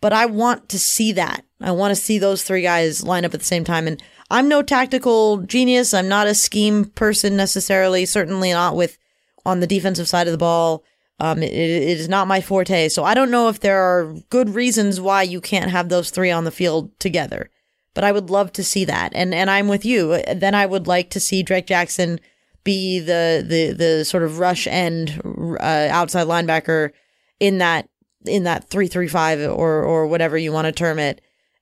But 0.00 0.14
I 0.14 0.24
want 0.24 0.70
to 0.70 0.78
see 0.78 1.12
that. 1.12 1.44
I 1.60 1.70
want 1.72 1.92
to 1.92 2.02
see 2.02 2.18
those 2.18 2.42
three 2.42 2.62
guys 2.62 3.04
line 3.04 3.26
up 3.26 3.34
at 3.34 3.40
the 3.40 3.46
same 3.46 3.62
time. 3.62 3.86
And 3.86 4.02
I'm 4.30 4.48
no 4.48 4.62
tactical 4.62 5.42
genius. 5.42 5.92
I'm 5.92 6.08
not 6.08 6.26
a 6.26 6.34
scheme 6.34 6.86
person 6.86 7.36
necessarily. 7.36 8.06
Certainly 8.06 8.52
not 8.52 8.74
with 8.74 8.96
on 9.44 9.60
the 9.60 9.66
defensive 9.66 10.08
side 10.08 10.26
of 10.26 10.32
the 10.32 10.38
ball. 10.38 10.82
Um, 11.20 11.42
it, 11.42 11.52
it 11.52 11.98
is 11.98 12.08
not 12.08 12.26
my 12.26 12.40
forte. 12.40 12.88
So 12.88 13.04
I 13.04 13.12
don't 13.12 13.30
know 13.30 13.48
if 13.48 13.60
there 13.60 13.80
are 13.80 14.14
good 14.30 14.48
reasons 14.48 15.02
why 15.02 15.22
you 15.22 15.42
can't 15.42 15.70
have 15.70 15.90
those 15.90 16.10
three 16.10 16.30
on 16.30 16.44
the 16.44 16.50
field 16.50 16.98
together. 16.98 17.50
But 17.92 18.04
I 18.04 18.12
would 18.12 18.30
love 18.30 18.50
to 18.54 18.64
see 18.64 18.86
that. 18.86 19.12
And 19.14 19.34
and 19.34 19.50
I'm 19.50 19.68
with 19.68 19.84
you. 19.84 20.22
Then 20.34 20.54
I 20.54 20.64
would 20.64 20.86
like 20.86 21.10
to 21.10 21.20
see 21.20 21.42
Drake 21.42 21.66
Jackson 21.66 22.18
be 22.64 22.98
the 22.98 23.44
the 23.46 23.72
the 23.72 24.04
sort 24.04 24.22
of 24.22 24.38
rush 24.38 24.66
end 24.66 25.20
uh, 25.60 25.88
outside 25.90 26.26
linebacker 26.26 26.90
in 27.38 27.58
that 27.58 27.88
in 28.26 28.44
that 28.44 28.68
three 28.68 28.88
three 28.88 29.08
five 29.08 29.40
or 29.40 29.82
or 29.82 30.06
whatever 30.06 30.36
you 30.36 30.52
want 30.52 30.66
to 30.66 30.72
term 30.72 30.98
it, 30.98 31.20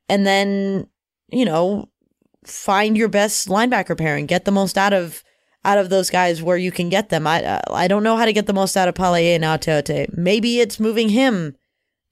and 0.09 0.27
then 0.27 0.87
you 1.31 1.45
know 1.45 1.89
find 2.45 2.97
your 2.97 3.09
best 3.09 3.49
linebacker 3.49 3.97
pairing, 3.97 4.27
get 4.27 4.45
the 4.45 4.51
most 4.51 4.79
out 4.79 4.93
of 4.93 5.23
out 5.65 5.79
of 5.79 5.91
those 5.91 6.11
guys 6.11 6.43
where 6.43 6.57
you 6.57 6.73
can 6.73 6.89
get 6.89 7.09
them. 7.09 7.27
I 7.27 7.61
I 7.69 7.89
don't 7.89 8.03
know 8.03 8.17
how 8.17 8.25
to 8.25 8.33
get 8.33 8.47
the 8.47 8.53
most 8.53 8.77
out 8.77 8.89
of 8.89 8.95
Palaie 8.95 9.35
and. 9.35 10.09
Maybe 10.17 10.61
it's 10.61 10.81
moving 10.81 11.09
him 11.11 11.57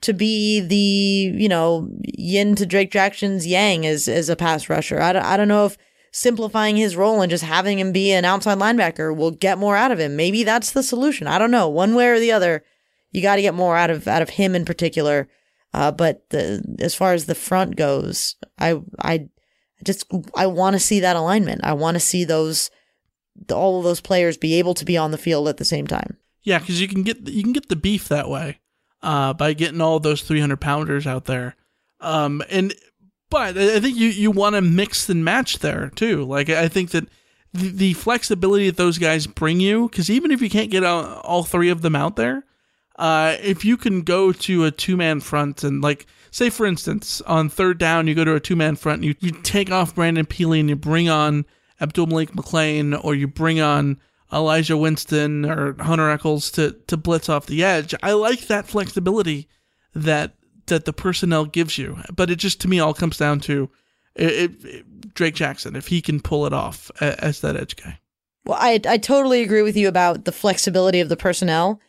to 0.02 0.12
be 0.12 0.60
the 0.60 1.38
you 1.40 1.48
know 1.48 1.88
yin 2.02 2.54
to 2.56 2.66
Drake 2.66 2.90
Jackson's 2.90 3.46
yang 3.46 3.86
as 3.86 4.08
as 4.08 4.28
a 4.28 4.36
pass 4.36 4.68
rusher. 4.68 5.00
I 5.00 5.12
don't, 5.12 5.24
I 5.24 5.36
don't 5.36 5.48
know 5.48 5.66
if 5.66 5.76
simplifying 6.10 6.76
his 6.76 6.96
role 6.96 7.20
and 7.20 7.30
just 7.30 7.44
having 7.44 7.78
him 7.78 7.92
be 7.92 8.12
an 8.12 8.24
outside 8.24 8.58
linebacker 8.58 9.14
will 9.14 9.30
get 9.30 9.58
more 9.58 9.76
out 9.76 9.92
of 9.92 10.00
him. 10.00 10.16
Maybe 10.16 10.42
that's 10.44 10.72
the 10.72 10.82
solution. 10.82 11.26
I 11.26 11.38
don't 11.38 11.50
know. 11.50 11.68
One 11.68 11.94
way 11.94 12.08
or 12.08 12.18
the 12.18 12.32
other, 12.32 12.64
you 13.12 13.22
got 13.22 13.36
to 13.36 13.42
get 13.42 13.54
more 13.54 13.76
out 13.76 13.90
of 13.90 14.08
out 14.08 14.22
of 14.22 14.30
him 14.30 14.54
in 14.54 14.64
particular. 14.64 15.28
Uh, 15.72 15.92
but 15.92 16.28
the, 16.30 16.62
as 16.80 16.94
far 16.94 17.12
as 17.12 17.26
the 17.26 17.34
front 17.34 17.76
goes, 17.76 18.34
I 18.58 18.80
I 19.00 19.28
just 19.84 20.04
I 20.36 20.46
want 20.46 20.74
to 20.74 20.80
see 20.80 21.00
that 21.00 21.16
alignment. 21.16 21.60
I 21.62 21.74
want 21.74 21.94
to 21.94 22.00
see 22.00 22.24
those 22.24 22.70
all 23.52 23.78
of 23.78 23.84
those 23.84 24.00
players 24.00 24.36
be 24.36 24.54
able 24.58 24.74
to 24.74 24.84
be 24.84 24.96
on 24.96 25.12
the 25.12 25.18
field 25.18 25.48
at 25.48 25.56
the 25.56 25.64
same 25.64 25.86
time. 25.86 26.16
Yeah, 26.42 26.58
because 26.58 26.80
you 26.80 26.88
can 26.88 27.02
get 27.02 27.28
you 27.28 27.42
can 27.42 27.52
get 27.52 27.68
the 27.68 27.76
beef 27.76 28.08
that 28.08 28.28
way 28.28 28.58
uh, 29.02 29.32
by 29.34 29.52
getting 29.52 29.80
all 29.80 30.00
those 30.00 30.22
300 30.22 30.60
pounders 30.60 31.06
out 31.06 31.26
there. 31.26 31.56
Um, 32.00 32.42
and 32.50 32.74
but 33.30 33.56
I 33.56 33.80
think 33.80 33.96
you 33.96 34.08
you 34.08 34.30
want 34.30 34.56
to 34.56 34.60
mix 34.60 35.08
and 35.08 35.24
match 35.24 35.60
there 35.60 35.90
too. 35.94 36.24
Like 36.24 36.50
I 36.50 36.68
think 36.68 36.90
that 36.90 37.08
the, 37.52 37.70
the 37.70 37.92
flexibility 37.94 38.66
that 38.66 38.76
those 38.76 38.98
guys 38.98 39.26
bring 39.26 39.60
you, 39.60 39.88
because 39.88 40.10
even 40.10 40.30
if 40.30 40.42
you 40.42 40.50
can't 40.50 40.70
get 40.70 40.84
all, 40.84 41.04
all 41.20 41.44
three 41.44 41.70
of 41.70 41.82
them 41.82 41.96
out 41.96 42.16
there, 42.16 42.44
uh, 42.96 43.36
if 43.40 43.64
you 43.64 43.76
can 43.76 44.02
go 44.02 44.32
to 44.32 44.64
a 44.64 44.70
two 44.70 44.96
man 44.96 45.20
front 45.20 45.64
and 45.64 45.80
like 45.80 46.06
say 46.30 46.50
for 46.50 46.66
instance 46.66 47.20
on 47.22 47.48
third 47.48 47.78
down 47.78 48.06
you 48.06 48.14
go 48.14 48.24
to 48.24 48.34
a 48.34 48.40
two 48.40 48.54
man 48.54 48.76
front 48.76 48.96
and 48.96 49.04
you, 49.06 49.14
you 49.20 49.30
take 49.42 49.70
off 49.70 49.94
Brandon 49.94 50.26
Pili 50.26 50.60
and 50.60 50.68
you 50.68 50.76
bring 50.76 51.08
on 51.08 51.46
Abdul 51.80 52.06
Malik 52.06 52.32
McClain 52.32 53.02
or 53.02 53.14
you 53.14 53.26
bring 53.26 53.58
on 53.60 53.98
Elijah 54.32 54.76
Winston 54.76 55.44
or 55.44 55.74
Hunter 55.82 56.10
Echols 56.10 56.50
to 56.52 56.72
to 56.88 56.96
blitz 56.96 57.28
off 57.28 57.46
the 57.46 57.64
edge. 57.64 57.94
I 58.02 58.12
like 58.12 58.48
that 58.48 58.68
flexibility 58.68 59.48
that 59.94 60.34
that 60.66 60.84
the 60.84 60.92
personnel 60.92 61.44
gives 61.44 61.78
you. 61.78 61.98
But 62.14 62.30
it 62.30 62.36
just 62.36 62.60
to 62.62 62.68
me 62.68 62.80
all 62.80 62.94
comes 62.94 63.16
down 63.16 63.40
to 63.40 63.70
it, 64.14 64.64
it, 64.64 65.14
Drake 65.14 65.34
Jackson 65.34 65.76
if 65.76 65.88
he 65.88 66.00
can 66.00 66.20
pull 66.20 66.46
it 66.46 66.52
off 66.52 66.90
as 67.00 67.40
that 67.40 67.56
edge 67.56 67.76
guy. 67.76 67.98
Well, 68.44 68.58
I 68.60 68.80
I 68.86 68.98
totally 68.98 69.42
agree 69.42 69.62
with 69.62 69.76
you 69.76 69.88
about 69.88 70.24
the 70.24 70.32
flexibility 70.32 71.00
of 71.00 71.08
the 71.08 71.16
personnel. 71.16 71.80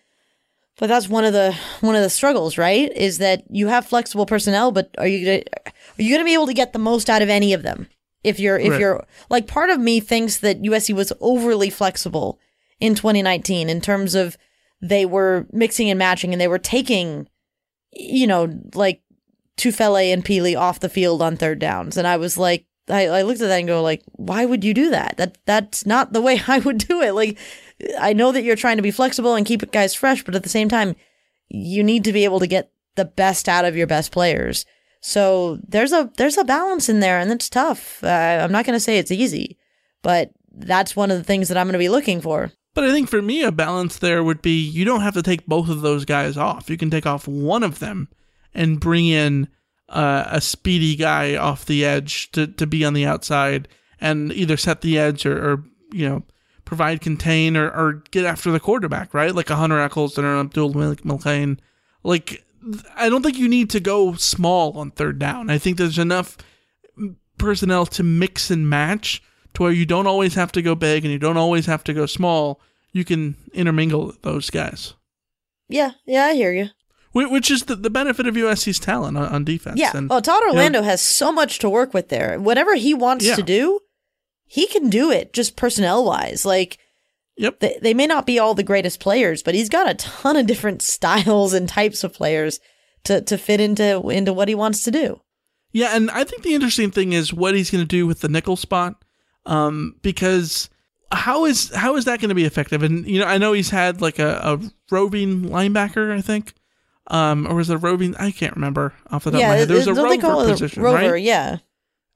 But 0.78 0.88
that's 0.88 1.10
one 1.10 1.26
of 1.26 1.34
the 1.34 1.56
one 1.82 1.96
of 1.96 2.02
the 2.02 2.10
struggles, 2.10 2.58
right? 2.58 2.92
Is 2.96 3.20
that 3.20 3.44
you 3.50 3.68
have 3.68 3.86
flexible 3.86 4.26
personnel, 4.26 4.72
but 4.72 4.90
are 4.98 5.08
you 5.08 5.26
gonna, 5.26 5.44
are 5.68 6.02
you 6.02 6.10
going 6.10 6.22
to 6.22 6.26
be 6.26 6.34
able 6.34 6.48
to 6.48 6.54
get 6.54 6.74
the 6.74 6.80
most 6.80 7.10
out 7.10 7.22
of 7.22 7.30
any 7.30 7.54
of 7.54 7.62
them? 7.62 7.88
If 8.24 8.40
you're 8.40 8.58
if 8.58 8.72
right. 8.72 8.80
you're 8.80 9.06
like 9.30 9.48
part 9.48 9.70
of 9.70 9.80
me 9.80 10.00
thinks 10.00 10.38
that 10.38 10.62
USC 10.62 10.96
was 10.96 11.14
overly 11.20 11.70
flexible 11.70 12.40
in 12.80 12.96
2019 12.96 13.70
in 13.70 13.82
terms 13.82 14.16
of 14.16 14.38
they 14.82 15.06
were 15.06 15.46
mixing 15.52 15.90
and 15.90 16.00
matching 16.00 16.32
and 16.34 16.42
they 16.42 16.48
were 16.48 16.60
taking 16.60 17.28
you 17.92 18.28
know, 18.28 18.50
like 18.74 19.02
Tufele 19.58 20.14
and 20.14 20.24
Pili 20.24 20.58
off 20.58 20.80
the 20.80 20.90
field 20.90 21.22
on 21.22 21.36
third 21.36 21.60
downs. 21.60 21.98
And 21.98 22.08
I 22.08 22.18
was 22.18 22.38
like, 22.38 22.66
I, 22.90 23.08
I 23.08 23.22
looked 23.22 23.42
at 23.42 23.48
that 23.48 23.60
and 23.60 23.68
go 23.68 23.82
like, 23.82 24.02
why 24.14 24.46
would 24.46 24.64
you 24.64 24.74
do 24.74 24.90
that? 24.90 25.18
That 25.18 25.38
that's 25.46 25.86
not 25.86 26.14
the 26.14 26.22
way 26.22 26.42
I 26.48 26.60
would 26.60 26.80
do 26.80 27.02
it. 27.02 27.14
Like, 27.14 27.38
I 28.00 28.14
know 28.14 28.32
that 28.32 28.44
you're 28.44 28.56
trying 28.56 28.78
to 28.78 28.84
be 28.84 28.92
flexible 28.92 29.36
and 29.36 29.46
keep 29.46 29.72
guys 29.72 29.94
fresh, 29.94 30.24
but 30.24 30.36
at 30.36 30.44
the 30.44 30.50
same 30.50 30.70
time, 30.70 30.96
you 31.50 31.84
need 31.84 32.04
to 32.06 32.14
be 32.14 32.24
able 32.24 32.40
to 32.40 32.48
get 32.48 32.72
the 32.96 33.06
best 33.06 33.48
out 33.50 33.66
of 33.66 33.76
your 33.76 33.88
best 33.88 34.12
players. 34.12 34.66
So 35.02 35.60
there's 35.68 35.92
a 35.92 36.12
there's 36.18 36.38
a 36.38 36.44
balance 36.44 36.88
in 36.88 37.00
there, 37.00 37.20
and 37.20 37.32
it's 37.32 37.50
tough. 37.50 38.04
Uh, 38.04 38.40
I'm 38.44 38.52
not 38.52 38.66
going 38.66 38.76
to 38.76 38.80
say 38.80 38.98
it's 38.98 39.12
easy, 39.12 39.58
but 40.04 40.32
that's 40.52 40.96
one 40.96 41.12
of 41.12 41.18
the 41.18 41.24
things 41.24 41.48
that 41.48 41.58
I'm 41.58 41.66
going 41.66 41.74
to 41.74 41.80
be 41.80 41.90
looking 41.90 42.22
for. 42.22 42.52
But 42.74 42.86
I 42.86 42.92
think 42.92 43.10
for 43.10 43.22
me, 43.22 43.44
a 43.44 43.52
balance 43.52 43.98
there 43.98 44.24
would 44.24 44.42
be 44.42 44.60
you 44.60 44.86
don't 44.86 45.02
have 45.02 45.14
to 45.16 45.24
take 45.24 45.46
both 45.46 45.70
of 45.70 45.82
those 45.82 46.06
guys 46.06 46.38
off. 46.38 46.70
You 46.70 46.78
can 46.78 46.90
take 46.90 47.06
off 47.06 47.28
one 47.28 47.64
of 47.64 47.80
them 47.80 48.08
and 48.54 48.80
bring 48.80 49.08
in 49.08 49.50
uh, 49.90 50.26
a 50.28 50.40
speedy 50.40 50.96
guy 50.96 51.36
off 51.36 51.66
the 51.66 51.84
edge 51.84 52.32
to, 52.32 52.48
to 52.48 52.66
be 52.66 52.86
on 52.86 52.94
the 52.94 53.06
outside 53.06 53.68
and 54.00 54.32
either 54.32 54.58
set 54.58 54.82
the 54.82 54.98
edge 54.98 55.26
or, 55.26 55.38
or 55.38 55.64
you 55.92 56.08
know, 56.08 56.24
provide 56.64 57.02
contain 57.02 57.58
or, 57.58 57.70
or 57.70 58.04
get 58.12 58.24
after 58.24 58.52
the 58.52 58.60
quarterback, 58.60 59.14
right? 59.14 59.36
Like 59.36 59.50
a 59.50 59.58
Hunter 59.58 59.80
Echols 59.80 60.18
or 60.18 60.26
an 60.26 60.40
Abdul 60.40 60.74
McClain. 60.74 61.60
Like, 62.04 62.46
I 62.96 63.10
don't 63.10 63.22
think 63.22 63.38
you 63.38 63.50
need 63.50 63.70
to 63.72 63.82
go 63.82 64.14
small 64.14 64.78
on 64.78 64.92
third 64.92 65.20
down. 65.20 65.50
I 65.50 65.58
think 65.58 65.78
there's 65.78 66.00
enough 66.00 66.38
personnel 67.38 67.86
to 67.88 68.04
mix 68.04 68.50
and 68.50 68.70
match 68.70 69.22
to 69.54 69.64
where 69.64 69.72
you 69.72 69.86
don't 69.86 70.08
always 70.08 70.36
have 70.36 70.52
to 70.54 70.62
go 70.62 70.76
big 70.76 71.04
and 71.04 71.12
you 71.12 71.20
don't 71.20 71.38
always 71.38 71.66
have 71.66 71.84
to 71.86 71.94
go 71.94 72.06
small. 72.06 72.62
You 72.92 73.06
can 73.06 73.36
intermingle 73.54 74.14
those 74.22 74.50
guys. 74.50 74.94
Yeah, 75.68 75.92
yeah, 76.06 76.26
I 76.26 76.34
hear 76.34 76.52
you. 76.52 76.70
Which 77.14 77.52
is 77.52 77.64
the, 77.64 77.76
the 77.76 77.90
benefit 77.90 78.26
of 78.26 78.36
USC's 78.36 78.80
talent 78.80 79.18
on, 79.18 79.26
on 79.26 79.44
defense. 79.44 79.80
Yeah. 79.80 79.92
And, 79.94 80.10
well, 80.10 80.22
Todd 80.22 80.44
Orlando 80.44 80.80
you 80.80 80.84
know, 80.84 80.90
has 80.90 81.02
so 81.02 81.32
much 81.32 81.60
to 81.60 81.70
work 81.70 81.94
with 81.94 82.08
there. 82.08 82.40
Whatever 82.40 82.76
he 82.76 82.94
wants 82.94 83.26
yeah. 83.26 83.36
to 83.36 83.44
do, 83.44 83.82
he 84.46 84.66
can 84.68 84.90
do 84.90 85.12
it 85.12 85.34
just 85.34 85.58
personnel 85.58 86.06
wise. 86.06 86.46
Like, 86.46 86.78
Yep. 87.38 87.60
They, 87.60 87.80
they 87.82 87.94
may 87.94 88.06
not 88.06 88.28
be 88.28 88.38
all 88.38 88.54
the 88.54 88.62
greatest 88.62 89.00
players, 89.00 89.42
but 89.42 89.56
he's 89.56 89.70
got 89.70 89.90
a 89.90 89.96
ton 89.96 90.38
of 90.38 90.46
different 90.46 90.82
styles 90.84 91.54
and 91.54 91.68
types 91.68 92.04
of 92.04 92.14
players 92.14 92.60
to, 93.06 93.22
to 93.22 93.38
fit 93.38 93.60
into 93.60 94.10
into 94.10 94.32
what 94.32 94.48
he 94.48 94.56
wants 94.56 94.84
to 94.84 94.92
do. 94.92 95.22
Yeah, 95.72 95.96
and 95.96 96.12
I 96.12 96.24
think 96.24 96.44
the 96.44 96.54
interesting 96.54 96.92
thing 96.92 97.14
is 97.14 97.34
what 97.34 97.56
he's 97.56 97.72
going 97.72 97.84
to 97.84 97.88
do 97.88 98.06
with 98.06 98.20
the 98.20 98.28
nickel 98.28 98.58
spot 98.58 99.04
um, 99.46 99.96
because 100.02 100.70
how 101.12 101.46
is 101.46 101.74
how 101.74 101.96
is 101.96 102.06
that 102.06 102.20
going 102.20 102.30
to 102.30 102.36
be 102.36 102.46
effective? 102.46 102.84
And 102.84 103.06
you 103.08 103.20
know, 103.20 103.26
I 103.26 103.38
know 103.38 103.54
he's 103.54 103.70
had 103.70 104.02
like 104.02 104.20
a, 104.20 104.40
a 104.44 104.72
roving 104.90 105.44
linebacker, 105.44 106.16
I 106.16 106.22
think, 106.22 106.54
um, 107.08 107.48
or 107.48 107.56
was 107.56 107.70
it 107.70 107.76
a 107.76 107.78
roving? 107.78 108.16
I 108.18 108.32
can't 108.32 108.56
remember 108.56 108.94
off 109.10 109.26
the 109.26 109.32
top 109.32 109.40
yeah, 109.40 109.48
of 109.48 109.52
my 109.52 109.58
head. 109.58 109.68
There's 109.68 109.88
a 109.88 109.94
rover 109.94 110.48
position, 110.48 110.82
rover, 110.82 111.12
right? 111.12 111.22
Yeah. 111.22 111.58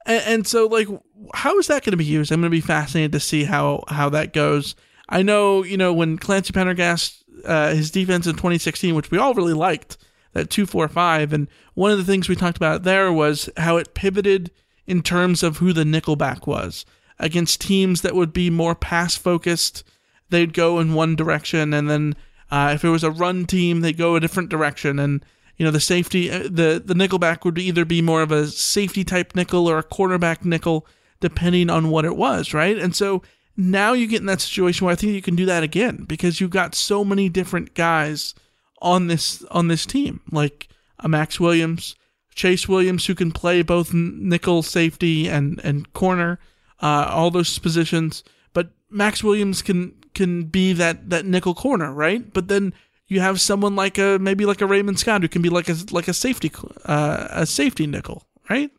And, 0.06 0.22
and 0.26 0.46
so, 0.46 0.66
like, 0.66 0.88
how 1.34 1.58
is 1.58 1.66
that 1.66 1.84
going 1.84 1.92
to 1.92 1.96
be 1.96 2.04
used? 2.04 2.32
I'm 2.32 2.40
going 2.40 2.50
to 2.50 2.56
be 2.56 2.60
fascinated 2.60 3.12
to 3.12 3.20
see 3.20 3.44
how 3.44 3.84
how 3.88 4.08
that 4.10 4.32
goes. 4.32 4.74
I 5.08 5.22
know, 5.22 5.62
you 5.62 5.76
know, 5.76 5.92
when 5.92 6.18
Clancy 6.18 6.52
Pendergast, 6.52 7.22
uh, 7.44 7.74
his 7.74 7.90
defense 7.90 8.26
in 8.26 8.32
2016, 8.32 8.94
which 8.94 9.10
we 9.10 9.18
all 9.18 9.34
really 9.34 9.52
liked, 9.52 9.98
that 10.32 10.50
245, 10.50 11.32
and 11.32 11.48
one 11.74 11.92
of 11.92 11.98
the 11.98 12.04
things 12.04 12.28
we 12.28 12.34
talked 12.34 12.56
about 12.56 12.82
there 12.82 13.12
was 13.12 13.48
how 13.56 13.76
it 13.76 13.94
pivoted 13.94 14.50
in 14.86 15.02
terms 15.02 15.42
of 15.42 15.58
who 15.58 15.72
the 15.72 15.84
nickelback 15.84 16.46
was 16.46 16.84
against 17.18 17.60
teams 17.60 18.02
that 18.02 18.14
would 18.14 18.32
be 18.32 18.50
more 18.50 18.74
pass 18.74 19.16
focused, 19.16 19.84
they'd 20.30 20.52
go 20.52 20.78
in 20.78 20.94
one 20.94 21.16
direction, 21.16 21.72
and 21.72 21.88
then 21.88 22.16
uh, 22.50 22.72
if 22.74 22.84
it 22.84 22.90
was 22.90 23.04
a 23.04 23.10
run 23.10 23.46
team, 23.46 23.80
they'd 23.80 23.96
go 23.96 24.16
a 24.16 24.20
different 24.20 24.48
direction. 24.48 24.98
And 24.98 25.24
you 25.56 25.64
know 25.64 25.70
the 25.70 25.80
safety, 25.80 26.30
uh, 26.30 26.44
the 26.44 26.82
the 26.84 26.94
nickelback 26.94 27.44
would 27.44 27.58
either 27.58 27.84
be 27.84 28.02
more 28.02 28.22
of 28.22 28.32
a 28.32 28.46
safety 28.46 29.04
type 29.04 29.34
nickel 29.34 29.68
or 29.68 29.78
a 29.78 29.84
cornerback 29.84 30.44
nickel, 30.44 30.86
depending 31.20 31.70
on 31.70 31.90
what 31.90 32.04
it 32.04 32.16
was, 32.16 32.52
right? 32.52 32.78
And 32.78 32.94
so 32.94 33.22
now 33.56 33.94
you 33.94 34.06
get 34.06 34.20
in 34.20 34.26
that 34.26 34.42
situation 34.42 34.84
where 34.84 34.92
I 34.92 34.96
think 34.96 35.12
you 35.12 35.22
can 35.22 35.36
do 35.36 35.46
that 35.46 35.62
again 35.62 36.04
because 36.06 36.40
you've 36.40 36.50
got 36.50 36.74
so 36.74 37.04
many 37.04 37.28
different 37.28 37.74
guys 37.74 38.34
on 38.82 39.06
this 39.06 39.42
on 39.50 39.68
this 39.68 39.86
team, 39.86 40.20
like 40.30 40.68
a 40.98 41.08
Max 41.08 41.40
Williams, 41.40 41.96
Chase 42.34 42.68
Williams, 42.68 43.06
who 43.06 43.14
can 43.14 43.32
play 43.32 43.62
both 43.62 43.94
nickel, 43.94 44.62
safety, 44.62 45.28
and 45.28 45.60
and 45.64 45.92
corner 45.94 46.38
uh, 46.80 47.08
all 47.10 47.30
those 47.30 47.58
positions. 47.58 48.24
But 48.52 48.70
Max 48.90 49.22
Williams 49.22 49.62
can 49.62 49.94
can 50.14 50.44
be 50.44 50.72
that 50.72 51.10
that 51.10 51.26
nickel 51.26 51.54
corner, 51.54 51.92
right? 51.92 52.32
But 52.32 52.48
then 52.48 52.74
you 53.08 53.20
have 53.20 53.40
someone 53.40 53.76
like 53.76 53.98
a 53.98 54.18
maybe 54.18 54.44
like 54.44 54.60
a 54.60 54.66
Raymond 54.66 54.98
Scott 54.98 55.22
who 55.22 55.28
can 55.28 55.42
be 55.42 55.48
like 55.48 55.68
a 55.68 55.76
like 55.90 56.08
a 56.08 56.14
safety 56.14 56.50
uh, 56.84 57.28
a 57.30 57.46
safety 57.46 57.86
nickel, 57.86 58.26
right? 58.50 58.70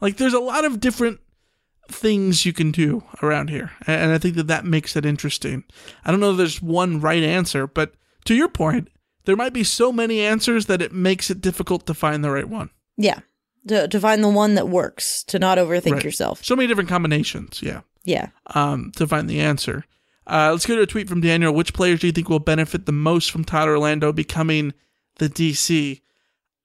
Like 0.00 0.16
there's 0.16 0.34
a 0.34 0.40
lot 0.40 0.64
of 0.64 0.80
different 0.80 1.20
things 1.88 2.46
you 2.46 2.52
can 2.52 2.70
do 2.70 3.04
around 3.22 3.50
here, 3.50 3.72
and 3.86 4.12
I 4.12 4.18
think 4.18 4.36
that 4.36 4.48
that 4.48 4.64
makes 4.64 4.96
it 4.96 5.04
interesting. 5.04 5.64
I 6.04 6.10
don't 6.10 6.20
know 6.20 6.32
if 6.32 6.36
there's 6.36 6.62
one 6.62 7.00
right 7.00 7.22
answer, 7.22 7.66
but 7.66 7.94
to 8.24 8.34
your 8.34 8.48
point, 8.48 8.88
there 9.24 9.36
might 9.36 9.52
be 9.52 9.64
so 9.64 9.92
many 9.92 10.20
answers 10.20 10.66
that 10.66 10.82
it 10.82 10.92
makes 10.92 11.30
it 11.30 11.40
difficult 11.40 11.86
to 11.86 11.94
find 11.94 12.24
the 12.24 12.30
right 12.30 12.48
one. 12.48 12.70
Yeah. 12.96 13.20
To, 13.68 13.86
to 13.86 14.00
find 14.00 14.24
the 14.24 14.28
one 14.28 14.54
that 14.56 14.68
works, 14.68 15.22
to 15.24 15.38
not 15.38 15.56
overthink 15.58 15.92
Right. 15.92 16.04
yourself. 16.04 16.44
So 16.44 16.56
many 16.56 16.66
different 16.66 16.88
combinations, 16.88 17.60
yeah, 17.62 17.82
Yeah. 18.04 18.28
um, 18.54 18.90
to 18.96 19.06
find 19.06 19.30
the 19.30 19.40
answer. 19.40 19.84
Uh, 20.26 20.50
let's 20.52 20.66
go 20.66 20.74
to 20.76 20.82
a 20.82 20.86
tweet 20.86 21.08
from 21.08 21.20
Daniel. 21.20 21.52
Which 21.52 21.72
players 21.72 22.00
do 22.00 22.06
you 22.08 22.12
think 22.12 22.28
will 22.28 22.38
benefit 22.40 22.86
the 22.86 22.92
most 22.92 23.30
from 23.30 23.44
Todd 23.44 23.68
Orlando 23.68 24.12
becoming 24.12 24.72
the 25.18 25.28
DC? 25.28 26.00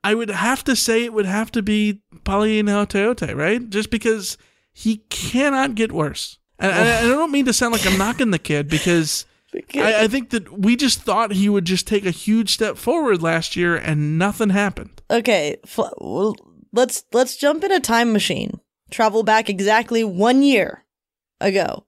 I 0.04 0.14
would 0.14 0.30
have 0.30 0.64
to 0.66 0.76
say 0.76 1.04
it 1.04 1.14
would 1.14 1.26
have 1.26 1.52
to 1.52 1.62
be 1.62 2.02
Palaie 2.24 2.62
Gaoteote, 2.64 3.36
right? 3.36 3.68
Just 3.70 3.90
because 3.90 4.38
he 4.74 4.98
cannot 5.10 5.76
get 5.76 5.92
worse. 5.92 6.38
And, 6.60 6.72
and 6.72 6.90
I 6.90 7.02
don't 7.10 7.32
mean 7.32 7.46
to 7.46 7.54
sound 7.54 7.74
like 7.74 7.86
I'm 7.86 7.98
knocking 8.00 8.32
the 8.32 8.40
kid 8.40 8.70
because 8.70 9.26
I, 9.76 10.04
I 10.04 10.08
think 10.08 10.30
that 10.32 10.60
we 10.60 10.76
just 10.76 11.02
thought 11.02 11.32
he 11.34 11.50
would 11.50 11.66
just 11.66 11.88
take 11.88 12.06
a 12.06 12.12
huge 12.12 12.54
step 12.54 12.78
forward 12.78 13.22
last 13.22 13.56
year 13.56 13.76
and 13.76 14.18
nothing 14.18 14.50
happened. 14.50 15.02
Okay, 15.12 15.58
let's 16.78 17.04
let's 17.12 17.36
jump 17.36 17.64
in 17.64 17.72
a 17.72 17.80
time 17.80 18.14
machine, 18.14 18.62
travel 18.90 19.24
back 19.24 19.50
exactly 19.50 20.04
one 20.04 20.44
year 20.44 20.86
ago, 21.42 21.86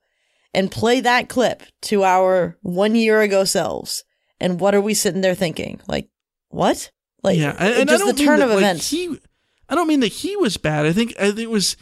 and 0.54 0.72
play 0.72 1.00
that 1.00 1.30
clip 1.30 1.64
to 1.84 2.04
our 2.04 2.58
one 2.62 2.96
year 2.96 3.22
ago 3.22 3.46
selves. 3.46 4.04
And 4.42 4.60
what 4.60 4.76
are 4.76 4.82
we 4.82 4.94
sitting 4.94 5.22
there 5.22 5.36
thinking? 5.36 5.80
Like, 5.88 6.10
what? 6.50 6.92
Like, 7.22 7.38
yeah, 7.38 7.56
and, 7.60 7.88
just 7.88 8.06
the 8.06 8.14
turn 8.14 8.40
that, 8.40 8.46
of 8.46 8.52
like, 8.52 8.60
events. 8.60 8.90
He, 8.90 9.20
I 9.68 9.76
don't 9.76 9.88
mean 9.88 10.00
that 10.00 10.08
he 10.08 10.36
was 10.38 10.58
bad. 10.58 10.86
I 10.86 10.94
think 10.94 11.14
it 11.20 11.50
was 11.50 11.76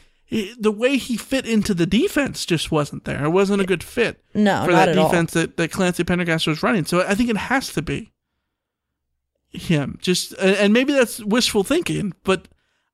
the 0.60 0.72
way 0.72 0.98
he 0.98 1.16
fit 1.16 1.46
into 1.46 1.74
the 1.74 1.86
defense 1.86 2.46
just 2.46 2.72
wasn't 2.72 3.06
there. 3.06 3.24
It 3.24 3.30
wasn't 3.30 3.62
a 3.62 3.66
good 3.66 3.84
fit 3.84 4.22
No, 4.34 4.66
for 4.66 4.72
not 4.72 4.78
that 4.78 4.90
at 4.90 4.98
all. 4.98 5.10
defense 5.10 5.34
that, 5.34 5.58
that 5.58 5.72
Clancy 5.72 6.04
Pendergast 6.04 6.48
was 6.48 6.64
running. 6.64 6.86
So 6.86 7.02
I 7.02 7.16
think 7.16 7.30
it 7.30 7.38
has 7.38 7.72
to 7.74 7.82
be 7.82 8.12
him. 9.50 10.00
Just 10.02 10.34
and 10.40 10.74
maybe 10.74 10.92
that's 10.92 11.24
wishful 11.24 11.64
thinking, 11.64 12.14
but 12.24 12.48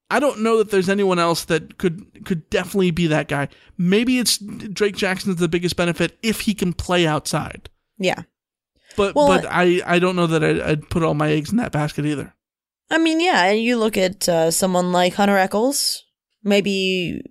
I 0.10 0.20
don't 0.20 0.42
know 0.42 0.58
that 0.58 0.70
there's 0.70 0.90
anyone 0.90 1.20
else 1.20 1.46
that 1.46 1.78
could 1.78 2.26
could 2.26 2.50
definitely 2.50 2.92
be 2.92 3.08
that 3.08 3.28
guy. 3.28 3.48
Maybe 3.78 4.20
it's 4.20 4.38
Drake 4.38 4.96
Jackson's 4.96 5.38
the 5.38 5.48
biggest 5.48 5.76
benefit 5.76 6.18
if 6.22 6.42
he 6.42 6.54
can 6.54 6.74
play 6.74 7.08
outside. 7.08 7.70
yeah. 7.98 8.24
But 8.96 9.16
Well, 9.16 9.28
but 9.28 9.48
I, 9.50 9.82
I 9.86 9.98
don't 9.98 10.16
know 10.16 10.28
that 10.28 10.44
I'd, 10.44 10.60
I'd 10.60 10.90
put 10.90 11.02
all 11.02 11.16
my 11.16 11.32
eggs 11.32 11.50
in 11.52 11.58
that 11.58 11.72
basket 11.72 12.06
either. 12.06 12.36
I 12.92 13.00
mean, 13.00 13.20
yeah, 13.20 13.46
and 13.46 13.60
you 13.60 13.78
look 13.78 13.98
at 13.98 14.30
uh, 14.30 14.52
someone 14.52 14.92
like 14.92 15.16
Hunter 15.16 15.38
Echols, 15.38 16.04
maybe 16.44 17.24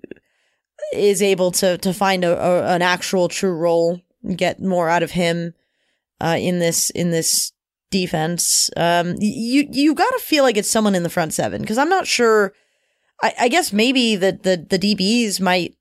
is 0.93 1.23
able 1.23 1.53
to 1.53 1.79
to 1.79 1.95
find 1.95 2.25
a, 2.25 2.37
a 2.37 2.75
an 2.75 2.83
actual 2.83 3.29
true 3.29 3.55
role, 3.55 4.01
get 4.35 4.61
more 4.61 4.89
out 4.89 5.03
of 5.03 5.13
him 5.13 5.55
uh, 6.21 6.37
in 6.39 6.59
this 6.59 6.91
in 6.91 7.11
this 7.11 7.53
defense. 7.91 8.71
Um, 8.77 9.15
you 9.19 9.69
you 9.71 9.95
got 9.95 10.11
to 10.11 10.19
feel 10.19 10.43
like 10.43 10.57
it's 10.57 10.71
someone 10.71 10.95
in 10.95 11.03
the 11.03 11.11
front 11.11 11.33
seven 11.33 11.61
because 11.61 11.79
I'm 11.79 11.89
not 11.89 12.07
sure. 12.07 12.55
I, 13.23 13.35
I 13.43 13.49
guess 13.49 13.73
maybe 13.73 14.17
the, 14.17 14.33
the 14.33 14.67
the 14.77 14.79
DBs 14.79 15.41
might 15.41 15.75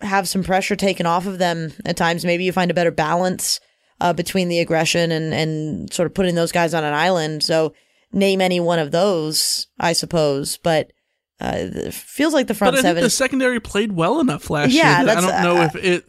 have 0.00 0.28
some 0.28 0.42
pressure 0.42 0.76
taken 0.76 1.06
off 1.06 1.26
of 1.26 1.38
them 1.38 1.72
at 1.86 1.96
times. 1.96 2.24
Maybe 2.24 2.44
you 2.44 2.52
find 2.52 2.70
a 2.70 2.74
better 2.74 2.90
balance 2.90 3.60
uh, 4.00 4.12
between 4.12 4.48
the 4.48 4.58
aggression 4.60 5.10
and 5.12 5.32
and 5.32 5.92
sort 5.92 6.06
of 6.06 6.14
putting 6.14 6.34
those 6.34 6.52
guys 6.52 6.74
on 6.74 6.84
an 6.84 6.94
island. 6.94 7.42
So 7.42 7.74
name 8.12 8.40
any 8.40 8.60
one 8.60 8.78
of 8.78 8.90
those, 8.90 9.66
I 9.78 9.92
suppose. 9.92 10.56
But 10.58 10.90
uh, 11.40 11.52
it 11.56 11.94
feels 11.94 12.32
like 12.34 12.46
the 12.48 12.54
front 12.54 12.72
but 12.74 12.78
I 12.80 12.82
seven. 12.82 12.96
think 13.02 13.06
the 13.06 13.10
secondary 13.10 13.60
played 13.60 13.92
well 13.92 14.20
enough 14.20 14.50
last 14.50 14.72
Yeah, 14.72 15.02
year. 15.02 15.10
I 15.10 15.20
don't 15.20 15.42
know 15.42 15.62
uh, 15.62 15.64
if 15.66 15.76
it 15.76 16.04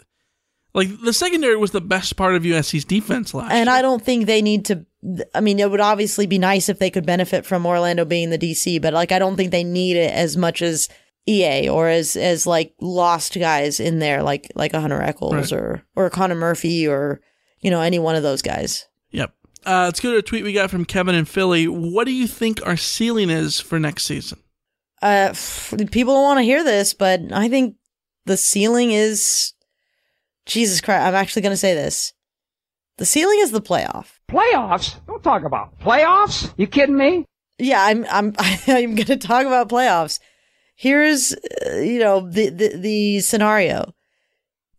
like 0.76 0.90
the 1.02 1.14
secondary 1.14 1.56
was 1.56 1.72
the 1.72 1.82
best 1.82 2.16
part 2.16 2.36
of 2.36 2.44
USC's 2.44 2.86
defense 2.86 3.34
last 3.34 3.52
and 3.52 3.68
year. 3.68 3.76
I 3.76 3.82
don't 3.82 4.04
think 4.04 4.26
they 4.26 4.42
need 4.42 4.66
to. 4.66 4.86
I 5.34 5.40
mean, 5.42 5.60
it 5.60 5.70
would 5.72 5.80
obviously 5.80 6.28
be 6.28 6.38
nice 6.38 6.70
if 6.70 6.80
they 6.80 6.90
could 6.92 7.06
benefit 7.06 7.46
from 7.46 7.66
Orlando 7.66 8.06
being 8.06 8.30
the 8.30 8.38
DC, 8.38 8.82
but 8.82 8.94
like 8.94 9.12
I 9.12 9.20
don't 9.20 9.36
think 9.36 9.52
they 9.52 9.64
need 9.64 9.98
it 9.98 10.12
as 10.14 10.36
much 10.38 10.62
as 10.62 10.90
EA 11.28 11.70
or 11.70 11.88
as 11.88 12.16
as 12.16 12.46
like 12.46 12.74
lost 12.80 13.38
guys 13.40 13.80
in 13.80 14.00
there, 14.00 14.22
like 14.22 14.52
like 14.56 14.74
a 14.74 14.82
Hunter 14.82 15.02
Echols 15.02 15.52
Right. 15.52 15.54
or 15.54 15.84
or 15.96 16.10
Connor 16.10 16.36
Murphy 16.36 16.88
or 16.88 17.22
you 17.62 17.72
know 17.72 17.82
any 17.82 17.98
one 18.00 18.16
of 18.16 18.24
those 18.24 18.42
guys. 18.42 18.86
Yep. 19.12 19.34
Uh, 19.66 19.86
let's 19.86 20.00
go 20.00 20.12
to 20.12 20.18
a 20.18 20.22
tweet 20.22 20.44
we 20.44 20.54
got 20.54 20.70
from 20.70 20.86
Kevin 20.86 21.16
in 21.16 21.26
Philly. 21.26 21.68
What 21.68 22.06
do 22.06 22.12
you 22.12 22.28
think 22.28 22.60
our 22.68 22.78
ceiling 22.78 23.32
is 23.32 23.60
for 23.60 23.80
next 23.80 24.04
season? 24.06 24.40
Uh, 25.02 25.34
people 25.92 26.14
don't 26.14 26.24
want 26.24 26.38
to 26.40 26.44
hear 26.44 26.64
this, 26.64 26.94
but 26.94 27.22
I 27.32 27.50
think 27.50 27.76
the 28.26 28.38
ceiling 28.38 28.92
is 28.92 29.54
Jesus 30.46 30.82
Christ. 30.82 31.04
I'm 31.04 31.16
actually 31.16 31.42
going 31.42 31.54
to 31.54 31.58
say 31.58 31.74
this. 31.74 32.14
The 32.98 33.06
ceiling 33.06 33.40
is 33.42 33.52
the 33.52 33.62
playoff. 33.62 34.20
Playoffs? 34.30 34.96
Don't 35.08 35.24
talk 35.24 35.44
about 35.44 35.78
playoffs. 35.80 36.54
You 36.58 36.68
kidding 36.68 36.98
me? 36.98 37.26
Yeah, 37.58 37.84
I'm 37.84 38.06
I'm 38.10 38.34
I'm 38.68 38.96
going 38.96 39.08
to 39.08 39.18
talk 39.18 39.46
about 39.46 39.70
playoffs. 39.70 40.20
Here's 40.76 41.34
uh, 41.34 41.78
you 41.78 42.00
know 42.00 42.30
the, 42.30 42.50
the 42.50 42.78
the 42.78 43.20
scenario. 43.22 43.94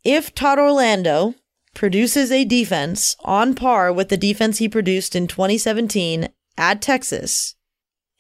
If 0.05 0.35
Todd 0.35 0.59
Orlando 0.59 1.35
produces 1.75 2.31
a 2.31 2.45
defense 2.45 3.17
on 3.25 3.55
par 3.55 3.93
with 3.93 4.09
the 4.09 4.17
defense 4.17 4.59
he 4.59 4.69
produced 4.69 5.15
in 5.15 5.27
2017 5.27 6.29
at 6.57 6.81
Texas, 6.81 7.55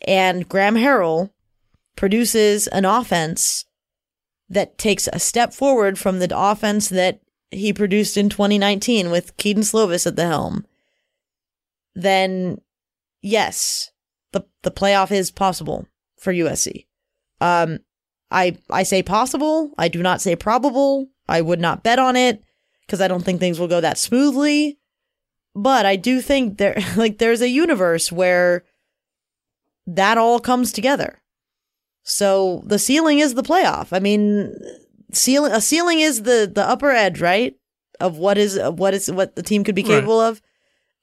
and 0.06 0.48
Graham 0.48 0.74
Harrell 0.74 1.30
produces 1.96 2.66
an 2.66 2.84
offense 2.84 3.64
that 4.48 4.78
takes 4.78 5.08
a 5.12 5.18
step 5.18 5.54
forward 5.54 5.98
from 5.98 6.18
the 6.18 6.30
offense 6.36 6.88
that 6.88 7.20
he 7.50 7.72
produced 7.72 8.16
in 8.16 8.28
2019 8.28 9.10
with 9.10 9.36
Kedon 9.36 9.62
Slovis 9.62 10.06
at 10.06 10.16
the 10.16 10.26
helm, 10.26 10.66
then 11.94 12.60
yes, 13.22 13.90
the 14.32 14.44
the 14.62 14.70
playoff 14.70 15.10
is 15.10 15.30
possible 15.30 15.86
for 16.18 16.32
USC. 16.32 16.86
Um, 17.40 17.80
I 18.30 18.58
I 18.70 18.82
say 18.82 19.02
possible. 19.02 19.72
I 19.78 19.88
do 19.88 20.02
not 20.02 20.20
say 20.20 20.36
probable. 20.36 21.08
I 21.28 21.40
would 21.40 21.60
not 21.60 21.82
bet 21.82 21.98
on 21.98 22.16
it 22.16 22.42
because 22.86 23.00
I 23.00 23.08
don't 23.08 23.24
think 23.24 23.40
things 23.40 23.58
will 23.58 23.68
go 23.68 23.80
that 23.80 23.98
smoothly. 23.98 24.78
But 25.54 25.86
I 25.86 25.96
do 25.96 26.20
think 26.20 26.58
there 26.58 26.76
like 26.96 27.18
there's 27.18 27.42
a 27.42 27.48
universe 27.48 28.12
where 28.12 28.64
that 29.86 30.18
all 30.18 30.40
comes 30.40 30.72
together. 30.72 31.20
So 32.02 32.62
the 32.64 32.78
ceiling 32.78 33.18
is 33.18 33.34
the 33.34 33.42
playoff. 33.42 33.88
I 33.90 33.98
mean, 33.98 34.54
ceiling 35.12 35.52
a 35.52 35.60
ceiling 35.60 36.00
is 36.00 36.22
the 36.22 36.50
the 36.52 36.66
upper 36.66 36.90
edge, 36.90 37.20
right? 37.20 37.54
Of 38.00 38.18
what 38.18 38.38
is 38.38 38.56
of 38.58 38.78
what 38.78 38.94
is 38.94 39.10
what 39.10 39.36
the 39.36 39.42
team 39.42 39.64
could 39.64 39.74
be 39.74 39.82
Right. 39.82 39.88
capable 39.90 40.20
of. 40.20 40.40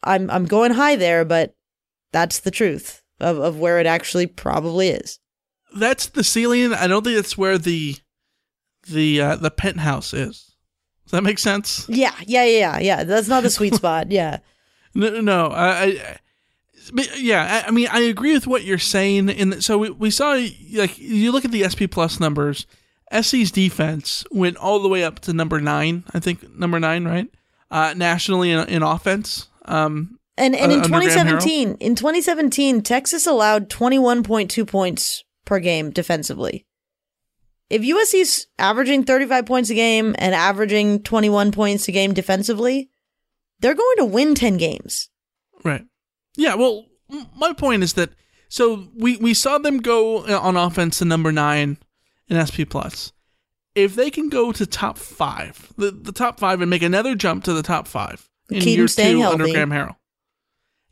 I'm 0.04 0.30
I'm 0.30 0.46
going 0.46 0.72
high 0.74 0.96
there, 0.96 1.24
but 1.26 1.56
that's 2.12 2.40
the 2.40 2.52
truth 2.52 3.02
of 3.20 3.40
of 3.40 3.58
where 3.58 3.80
it 3.80 3.86
actually 3.86 4.28
probably 4.28 4.90
is. 4.90 5.20
That's 5.76 6.08
the 6.08 6.24
ceiling. 6.24 6.74
I 6.74 6.88
don't 6.88 7.04
think 7.04 7.16
that's 7.16 7.38
where 7.38 7.58
the 7.58 7.96
the 8.88 9.22
uh, 9.22 9.36
the 9.38 9.50
penthouse 9.52 10.14
is. 10.14 10.52
Does 11.06 11.12
that 11.12 11.24
make 11.24 11.40
sense? 11.40 11.86
Yeah, 11.90 12.14
yeah, 12.26 12.44
yeah, 12.46 12.60
yeah. 12.60 12.80
yeah. 12.80 13.04
That's 13.04 13.28
not 13.28 13.44
the 13.44 13.50
sweet 13.60 13.76
spot. 13.76 14.12
Yeah. 14.12 14.40
No, 14.94 15.22
no. 15.22 15.48
I, 15.48 15.86
I 15.86 16.18
but 16.94 17.20
yeah. 17.20 17.64
I, 17.66 17.68
I 17.70 17.72
mean, 17.72 17.88
I 17.92 18.02
agree 18.02 18.34
with 18.34 18.46
what 18.46 18.64
you're 18.64 18.78
saying. 18.78 19.30
And 19.30 19.64
so 19.64 19.78
we, 19.78 19.90
we 19.90 20.12
saw 20.12 20.32
like 20.74 20.98
you 21.00 21.32
look 21.32 21.46
at 21.46 21.52
the 21.52 21.64
SP 21.68 21.90
Plus 21.90 22.20
numbers. 22.20 22.68
SC's 23.22 23.52
defense 23.52 24.24
went 24.32 24.58
all 24.58 24.80
the 24.80 24.90
way 24.90 25.04
up 25.04 25.20
to 25.22 25.34
number 25.34 25.62
nine. 25.62 26.04
I 26.14 26.20
think 26.20 26.50
number 26.56 26.80
nine, 26.80 27.06
right? 27.06 27.28
Uh, 27.72 27.94
nationally 27.96 28.52
in, 28.52 28.68
in 28.68 28.84
offense. 28.84 29.48
Um, 29.66 30.20
And 30.38 30.56
and 30.56 30.72
uh, 30.72 30.76
in 30.76 30.80
under 30.82 30.88
Graham 30.90 31.10
Harrell. 31.10 31.42
2017, 31.42 31.78
in 31.80 31.96
2017, 31.96 32.82
Texas 32.82 33.26
allowed 33.28 33.70
21.2 33.70 34.68
points 34.68 35.24
per 35.46 35.60
game 35.60 35.92
defensively. 35.92 36.66
If 37.70 37.82
USC's 37.82 38.48
averaging 38.60 39.04
35 39.04 39.46
points 39.46 39.70
a 39.70 39.74
game 39.74 40.16
and 40.20 40.36
averaging 40.36 41.02
21 41.02 41.52
points 41.52 41.88
a 41.88 41.92
game 41.92 42.14
defensively, 42.14 42.90
they're 43.60 43.74
going 43.74 43.98
to 43.98 44.06
win 44.06 44.36
10 44.36 44.58
games. 44.58 45.10
Right. 45.64 45.86
Yeah. 46.36 46.56
Well, 46.56 46.86
m- 47.12 47.28
my 47.36 47.54
point 47.54 47.82
is 47.84 47.94
that 47.94 48.12
so 48.50 48.90
we 48.96 49.18
we 49.18 49.34
saw 49.34 49.58
them 49.58 49.80
go 49.80 50.26
uh, 50.26 50.40
on 50.40 50.56
offense 50.58 51.00
to 51.00 51.06
number 51.06 51.32
nine 51.32 51.78
in 52.30 52.44
SP 52.44 52.68
Plus. 52.70 53.12
If 53.76 53.96
they 53.96 54.12
can 54.12 54.30
go 54.30 54.52
to 54.52 54.66
top 54.66 54.98
five, 54.98 55.74
the, 55.78 55.92
the 55.92 56.12
top 56.12 56.40
five, 56.40 56.62
and 56.62 56.70
make 56.70 56.84
another 56.84 57.16
jump 57.16 57.44
to 57.46 57.54
the 57.54 57.64
top 57.64 57.88
five 57.88 58.30
in 58.50 58.60
Kedon 58.60 58.74
year 58.74 58.88
staying 58.88 59.18
two 59.18 59.24
under 59.24 59.46
healthy. 59.46 59.54
Graham 59.54 59.72
Harrell. 59.72 59.96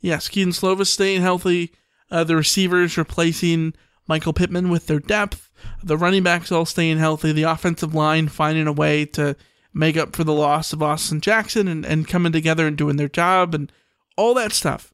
Yes, 0.00 0.28
Kedon 0.28 0.52
Slovis 0.52 0.88
staying 0.88 1.22
healthy. 1.22 1.72
Uh, 2.10 2.24
the 2.24 2.36
receivers 2.36 2.98
replacing 2.98 3.74
Michael 4.08 4.32
Pittman 4.32 4.68
with 4.68 4.86
their 4.86 4.98
depth. 4.98 5.50
The 5.82 5.96
running 5.96 6.24
backs 6.24 6.50
all 6.50 6.66
staying 6.66 6.98
healthy. 6.98 7.32
The 7.32 7.44
offensive 7.44 7.94
line 7.94 8.28
finding 8.28 8.66
a 8.66 8.72
way 8.72 9.06
to 9.06 9.36
make 9.72 9.96
up 9.96 10.14
for 10.14 10.24
the 10.24 10.32
loss 10.32 10.72
of 10.72 10.82
Austin 10.82 11.20
Jackson 11.20 11.68
and, 11.68 11.86
and 11.86 12.06
coming 12.08 12.32
together 12.32 12.66
and 12.66 12.76
doing 12.76 12.96
their 12.96 13.08
job 13.08 13.54
and 13.54 13.72
all 14.16 14.34
that 14.34 14.52
stuff. 14.52 14.92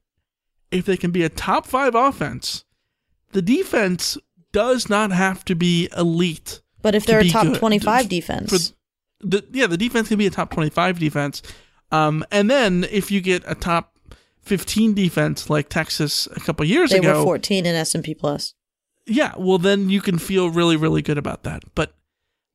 If 0.71 0.85
they 0.85 0.97
can 0.97 1.11
be 1.11 1.23
a 1.25 1.29
top 1.29 1.67
five 1.67 1.95
offense, 1.95 2.65
the 3.33 3.43
defense 3.43 4.19
does 4.53 4.89
not 4.89 5.11
have 5.13 5.45
to 5.47 5.55
be 5.55 5.89
elite. 5.97 6.61
But 6.83 6.95
if 6.95 7.05
they're 7.07 7.21
a 7.21 7.29
top 7.29 7.47
good. 7.47 7.57
25 7.59 8.09
defense, 8.09 8.73
the 9.21 9.45
yeah 9.53 9.67
the 9.67 9.77
defense 9.77 10.09
can 10.09 10.17
be 10.19 10.27
a 10.27 10.31
top 10.31 10.51
twenty 10.51 10.71
five 10.71 10.99
defense, 11.01 11.43
um, 11.91 12.25
and 12.31 12.49
then 12.51 12.85
if 12.91 13.11
you 13.11 13.21
get 13.21 13.43
a 13.47 13.55
top 13.57 13.99
fifteen 14.43 14.95
defense 14.95 15.51
like 15.51 15.69
Texas 15.69 16.29
a 16.37 16.41
couple 16.41 16.65
years 16.65 16.91
They 16.91 16.99
ago, 16.99 17.19
were 17.19 17.25
14 17.25 17.67
in 17.67 17.75
S&P 17.75 18.15
Plus. 18.15 18.55
yeah, 19.07 19.33
well 19.37 19.59
then 19.59 19.91
you 19.91 20.01
can 20.01 20.19
feel 20.19 20.51
really 20.51 20.77
really 20.77 21.03
good 21.03 21.19
about 21.19 21.43
that. 21.43 21.63
But 21.75 21.95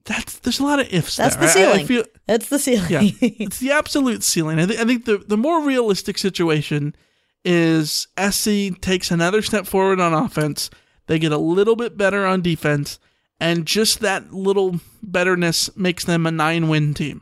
that's 0.06 0.40
there's 0.40 0.60
a 0.60 0.64
lot 0.64 0.80
of 0.80 0.92
ifs. 0.94 1.18
That's 1.18 1.36
there. 1.36 1.48
the 1.48 1.48
I- 1.48 1.50
I 1.50 1.72
ceiling. 1.74 1.86
feel- 1.88 2.06
That's 2.28 2.48
the 2.50 2.60
ceiling. 2.60 2.90
yeah, 2.90 3.02
it's 3.22 3.60
the 3.60 3.72
absolute 3.72 4.24
ceiling. 4.24 4.58
I, 4.60 4.66
th- 4.66 4.80
I 4.80 4.86
think 4.86 5.04
the 5.06 5.18
the 5.18 5.38
more 5.38 5.62
realistic 5.66 6.18
situation 6.18 6.96
is 7.44 8.08
SC 8.18 8.80
takes 8.80 9.12
another 9.12 9.42
step 9.42 9.66
forward 9.68 10.00
on 10.00 10.14
offense. 10.14 10.70
They 11.08 11.20
get 11.20 11.32
a 11.32 11.38
little 11.38 11.76
bit 11.76 11.98
better 11.98 12.26
on 12.26 12.42
defense, 12.42 13.00
and 13.40 13.66
just 13.66 14.00
that 14.00 14.34
little 14.34 14.80
betterness 15.02 15.76
makes 15.76 16.06
them 16.06 16.26
a 16.26 16.32
nine 16.32 16.68
win 16.70 16.94
team. 16.94 17.22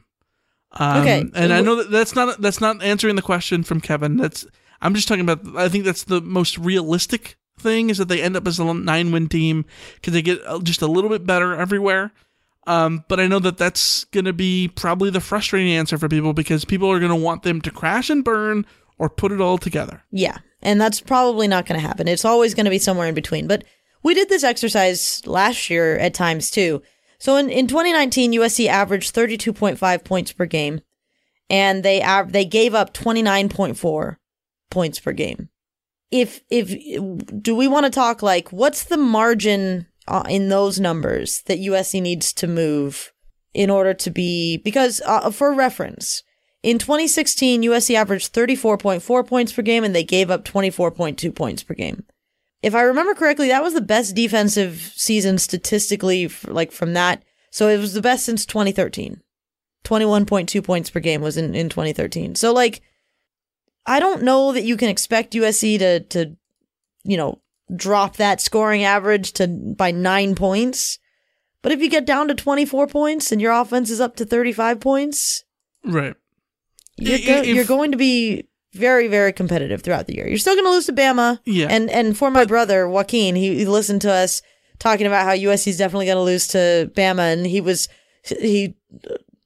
Um, 0.74 1.02
Okay. 1.02 1.26
and 1.34 1.52
I 1.52 1.62
know 1.62 1.76
that 1.76 1.92
that's 1.92 2.16
not 2.16 2.40
that's 2.42 2.62
not 2.62 2.82
answering 2.84 3.16
the 3.16 3.22
question 3.22 3.64
from 3.64 3.82
Kevin. 3.82 4.18
That's 4.18 4.46
I'm 4.82 4.94
just 4.96 5.08
talking 5.08 5.28
about. 5.28 5.42
I 5.58 5.68
think 5.70 5.84
that's 5.86 6.04
the 6.06 6.22
most 6.22 6.58
realistic 6.58 7.38
thing 7.60 7.90
is 7.90 7.98
that 7.98 8.08
they 8.08 8.22
end 8.22 8.36
up 8.36 8.48
as 8.48 8.60
a 8.60 8.74
nine 8.74 9.12
win 9.12 9.28
team 9.28 9.66
because 9.96 10.14
they 10.14 10.22
get 10.22 10.42
just 10.64 10.82
a 10.82 10.88
little 10.88 11.10
bit 11.10 11.26
better 11.26 11.54
everywhere. 11.56 12.12
Um, 12.68 13.04
but 13.08 13.20
I 13.20 13.26
know 13.28 13.40
that 13.40 13.58
that's 13.58 14.04
going 14.06 14.26
to 14.26 14.34
be 14.34 14.68
probably 14.76 15.10
the 15.10 15.20
frustrating 15.20 15.72
answer 15.74 15.98
for 15.98 16.08
people 16.08 16.34
because 16.34 16.64
people 16.64 16.92
are 16.92 17.00
going 17.00 17.10
to 17.10 17.16
want 17.16 17.42
them 17.44 17.60
to 17.62 17.72
crash 17.72 18.10
and 18.10 18.24
burn 18.24 18.66
or 19.00 19.10
put 19.10 19.32
it 19.32 19.42
all 19.42 19.58
together. 19.58 20.04
Yeah. 20.12 20.38
And 20.62 20.80
that's 20.80 21.01
probably 21.01 21.47
not 21.47 21.66
going 21.66 21.80
to 21.80 21.88
happen. 21.88 22.07
It's 22.07 22.26
always 22.26 22.53
going 22.53 22.66
to 22.66 22.70
be 22.70 22.80
somewhere 22.80 23.07
in 23.07 23.16
between. 23.16 23.47
But 23.47 23.64
we 24.03 24.14
did 24.14 24.30
this 24.30 24.43
exercise 24.43 25.26
last 25.26 25.70
year 25.70 25.97
at 25.97 26.14
times 26.14 26.49
too. 26.49 26.82
So 27.20 27.36
in, 27.38 27.49
in 27.49 27.68
2019, 27.68 28.34
USC 28.34 28.68
averaged 28.68 29.14
32.5 29.14 30.03
points 30.03 30.32
per 30.32 30.45
game, 30.45 30.82
and 31.49 31.84
they 31.84 32.01
av- 32.01 32.32
they 32.32 32.45
gave 32.45 32.74
up 32.74 32.93
29.4 32.93 34.18
points 34.72 34.99
per 34.99 35.12
game. 35.12 35.49
If 36.09 36.41
if 36.49 36.70
do 37.41 37.55
we 37.55 37.68
want 37.68 37.86
to 37.86 37.91
talk 37.91 38.22
like 38.22 38.49
what's 38.49 38.84
the 38.84 38.97
margin 38.97 39.86
uh, 40.07 40.24
in 40.28 40.49
those 40.49 40.80
numbers 40.80 41.43
that 41.43 41.59
USC 41.59 42.01
needs 42.01 42.34
to 42.34 42.47
move 42.47 43.14
in 43.53 43.70
order 43.70 43.93
to 43.93 44.09
be 44.09 44.57
because 44.57 45.01
uh, 45.05 45.30
for 45.30 45.53
reference, 45.53 46.24
in 46.64 46.78
2016 46.78 47.64
USC 47.64 47.95
averaged 47.95 48.34
34.4 48.34 49.28
points 49.28 49.51
per 49.51 49.62
game 49.62 49.84
and 49.84 49.95
they 49.95 50.03
gave 50.03 50.30
up 50.30 50.45
24.2 50.45 51.34
points 51.34 51.64
per 51.64 51.74
game. 51.74 52.05
If 52.62 52.76
I 52.76 52.82
remember 52.82 53.16
correctly, 53.16 53.47
that 53.47 53.64
was 53.64 53.74
the 53.74 53.82
best 53.82 54.16
defensive 54.16 54.93
season 54.95 55.39
statistically, 55.39 56.30
like 56.45 56.72
from 56.72 56.93
that. 56.93 57.24
So 57.49 57.68
it 57.68 57.78
was 57.78 57.93
the 57.93 58.01
best 58.01 58.26
since 58.26 58.45
2013. 58.45 59.22
21.2 59.84 60.64
points 60.64 60.91
per 60.91 60.99
game 60.99 61.22
was 61.22 61.38
in, 61.38 61.55
in 61.55 61.70
2013. 61.70 62.36
So 62.36 62.53
like, 62.53 62.82
I 63.88 63.99
don't 63.99 64.22
know 64.22 64.51
that 64.51 64.64
you 64.64 64.78
can 64.78 64.89
expect 64.89 65.34
USC 65.34 65.80
to, 65.80 66.01
to, 66.01 66.36
you 67.03 67.18
know, 67.18 67.41
drop 67.76 68.18
that 68.18 68.39
scoring 68.39 68.84
average 68.84 69.32
to 69.34 69.47
by 69.47 69.89
nine 69.89 70.36
points. 70.36 70.99
But 71.64 71.72
if 71.72 71.82
you 71.82 71.89
get 71.89 72.05
down 72.05 72.28
to 72.28 72.36
24 72.36 72.86
points 72.88 73.32
and 73.32 73.41
your 73.41 73.53
offense 73.53 73.89
is 73.89 74.01
up 74.01 74.16
to 74.18 74.26
35 74.26 74.80
points, 74.80 75.43
Right. 75.84 76.16
You're, 77.02 77.20
go- 77.20 77.41
if- 77.41 77.47
you're 77.47 77.66
going 77.66 77.91
to 77.91 77.97
be 77.97 78.47
very, 78.74 79.08
very 79.08 79.34
competitive 79.34 79.82
throughout 79.82 80.08
the 80.08 80.16
year. 80.16 80.28
You're 80.28 80.38
still 80.38 80.56
going 80.56 80.66
to 80.66 80.72
lose 80.72 80.86
to 80.86 80.93
Bama. 80.93 81.39
Yeah. 81.45 81.68
And 81.70 81.89
and 81.89 82.18
for 82.18 82.32
my 82.32 82.45
brother 82.45 82.88
Joaquin, 82.88 83.36
he, 83.36 83.56
he 83.58 83.66
listened 83.66 84.02
to 84.04 84.12
us 84.12 84.41
talking 84.80 85.06
about 85.08 85.26
how 85.26 85.34
USC 85.34 85.68
is 85.68 85.78
definitely 85.78 86.06
going 86.06 86.16
to 86.18 86.22
lose 86.24 86.47
to 86.49 86.89
Bama, 86.95 87.34
and 87.34 87.45
he 87.45 87.60
was 87.62 87.88
he 88.24 88.76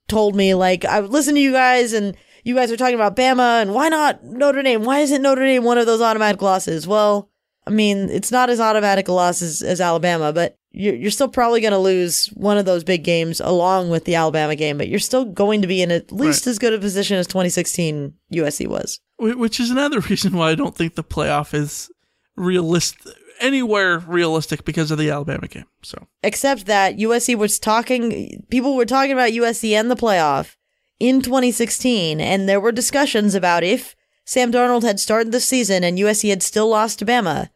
told 0.08 0.36
me 0.36 0.54
like 0.54 0.86
I 0.86 1.00
listened 1.00 1.38
to 1.38 1.42
you 1.42 1.52
guys, 1.52 1.94
and 1.94 2.16
you 2.44 2.54
guys 2.56 2.72
are 2.72 2.78
talking 2.78 2.96
about 2.96 3.16
Bama, 3.16 3.62
and 3.62 3.74
why 3.74 3.90
not 3.90 4.24
Notre 4.24 4.62
Dame? 4.62 4.84
Why 4.84 5.00
isn't 5.00 5.22
Notre 5.22 5.44
Dame 5.46 5.64
one 5.64 5.78
of 5.80 5.88
those 5.88 6.02
automatic 6.02 6.42
losses? 6.42 6.88
Well, 6.88 7.32
I 7.66 7.72
mean, 7.72 8.10
it's 8.12 8.32
not 8.32 8.52
as 8.52 8.60
automatic 8.60 9.08
a 9.08 9.12
loss 9.12 9.42
as, 9.42 9.64
as 9.64 9.82
Alabama, 9.82 10.32
but 10.32 10.58
you're, 10.76 10.96
you're 10.96 11.12
still 11.12 11.28
probably 11.28 11.62
going 11.62 11.72
to 11.72 11.80
lose 11.80 12.28
one 12.28 12.58
of 12.58 12.66
those 12.66 12.84
big 12.84 13.04
games 13.04 13.40
along 13.40 13.90
with 13.90 14.06
the 14.06 14.16
Alabama 14.16 14.56
game, 14.56 14.78
but 14.78 14.90
you're 14.90 15.00
still 15.00 15.26
going 15.26 15.62
to 15.62 15.68
be 15.68 15.82
in 15.82 15.92
at 15.92 16.12
least 16.12 16.46
as 16.48 16.60
good 16.60 16.74
a 16.74 16.80
position 16.80 17.18
as 17.18 17.28
2016 17.28 18.14
USC 18.34 18.68
was. 18.68 19.00
Which 19.18 19.60
is 19.60 19.72
another 19.72 20.00
reason 20.10 20.34
why 20.34 20.52
I 20.52 20.56
don't 20.56 20.76
think 20.76 20.96
the 20.96 21.04
playoff 21.04 21.54
is 21.54 21.90
realistic 22.36 23.14
anywhere 23.42 24.00
realistic 24.00 24.64
because 24.64 24.92
of 24.92 24.98
the 24.98 25.10
Alabama 25.10 25.48
game. 25.48 25.66
So 25.84 26.08
Except 26.24 26.66
that 26.68 26.98
USC 26.98 27.36
was 27.36 27.60
talking, 27.60 28.46
people 28.50 28.76
were 28.76 28.86
talking 28.86 29.12
about 29.12 29.32
USC 29.32 29.72
and 29.72 29.92
the 29.92 29.96
playoff 29.96 30.56
in 31.00 31.22
2016, 31.22 32.22
and 32.22 32.48
there 32.48 32.62
were 32.62 32.72
discussions 32.72 33.36
about 33.36 33.64
if 33.64 33.96
Sam 34.26 34.52
Darnold 34.52 34.84
had 34.84 35.00
started 35.00 35.32
the 35.32 35.40
season 35.40 35.84
and 35.84 35.98
USC 35.98 36.30
had 36.30 36.42
still 36.42 36.68
lost 36.68 37.00
to 37.00 37.06
Bama, 37.06 37.50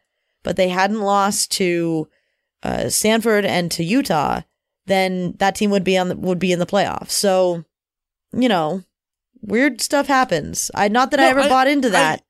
but 0.44 0.56
they 0.56 0.70
hadn't 0.70 1.02
lost 1.02 1.52
to 1.54 2.08
uh, 2.64 2.90
Stanford 2.90 3.46
and 3.46 3.72
to 3.72 3.84
Utah, 3.84 4.42
then 4.86 5.34
that 5.40 5.56
team 5.56 5.72
would 5.72 5.84
be 5.84 5.98
on 5.98 6.10
the, 6.10 6.16
would 6.16 6.40
be 6.40 6.52
in 6.52 6.60
the 6.60 6.66
playoffs. 6.66 7.12
So, 7.12 7.64
you 8.34 8.50
know, 8.50 8.84
weird 9.42 9.82
stuff 9.82 10.08
happens. 10.08 10.70
I 10.76 10.88
not 10.88 11.12
that 11.12 11.20
I 11.20 11.28
ever 11.28 11.42
I- 11.42 11.50
bought 11.50 11.68
into 11.68 11.90
that. 11.90 12.24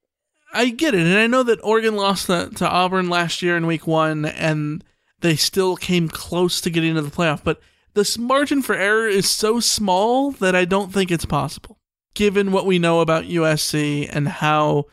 I 0.51 0.69
get 0.69 0.95
it, 0.95 1.01
and 1.05 1.15
I 1.15 1.27
know 1.27 1.43
that 1.43 1.63
Oregon 1.63 1.95
lost 1.95 2.25
to, 2.25 2.49
to 2.55 2.67
Auburn 2.67 3.07
last 3.07 3.43
year 3.43 3.55
in 3.55 3.67
Week 3.67 3.85
One, 3.85 4.25
and 4.25 4.83
they 5.21 5.35
still 5.35 5.75
came 5.75 6.09
close 6.09 6.59
to 6.61 6.71
getting 6.71 6.89
into 6.89 7.03
the 7.03 7.11
playoff. 7.11 7.43
But 7.43 7.59
this 7.93 8.17
margin 8.17 8.63
for 8.63 8.73
error 8.73 9.07
is 9.07 9.29
so 9.29 9.59
small 9.59 10.31
that 10.31 10.55
I 10.55 10.65
don't 10.65 10.91
think 10.91 11.11
it's 11.11 11.25
possible, 11.25 11.77
given 12.15 12.51
what 12.51 12.65
we 12.65 12.79
know 12.79 13.01
about 13.01 13.25
USC 13.25 14.09
and 14.11 14.27
how 14.27 14.85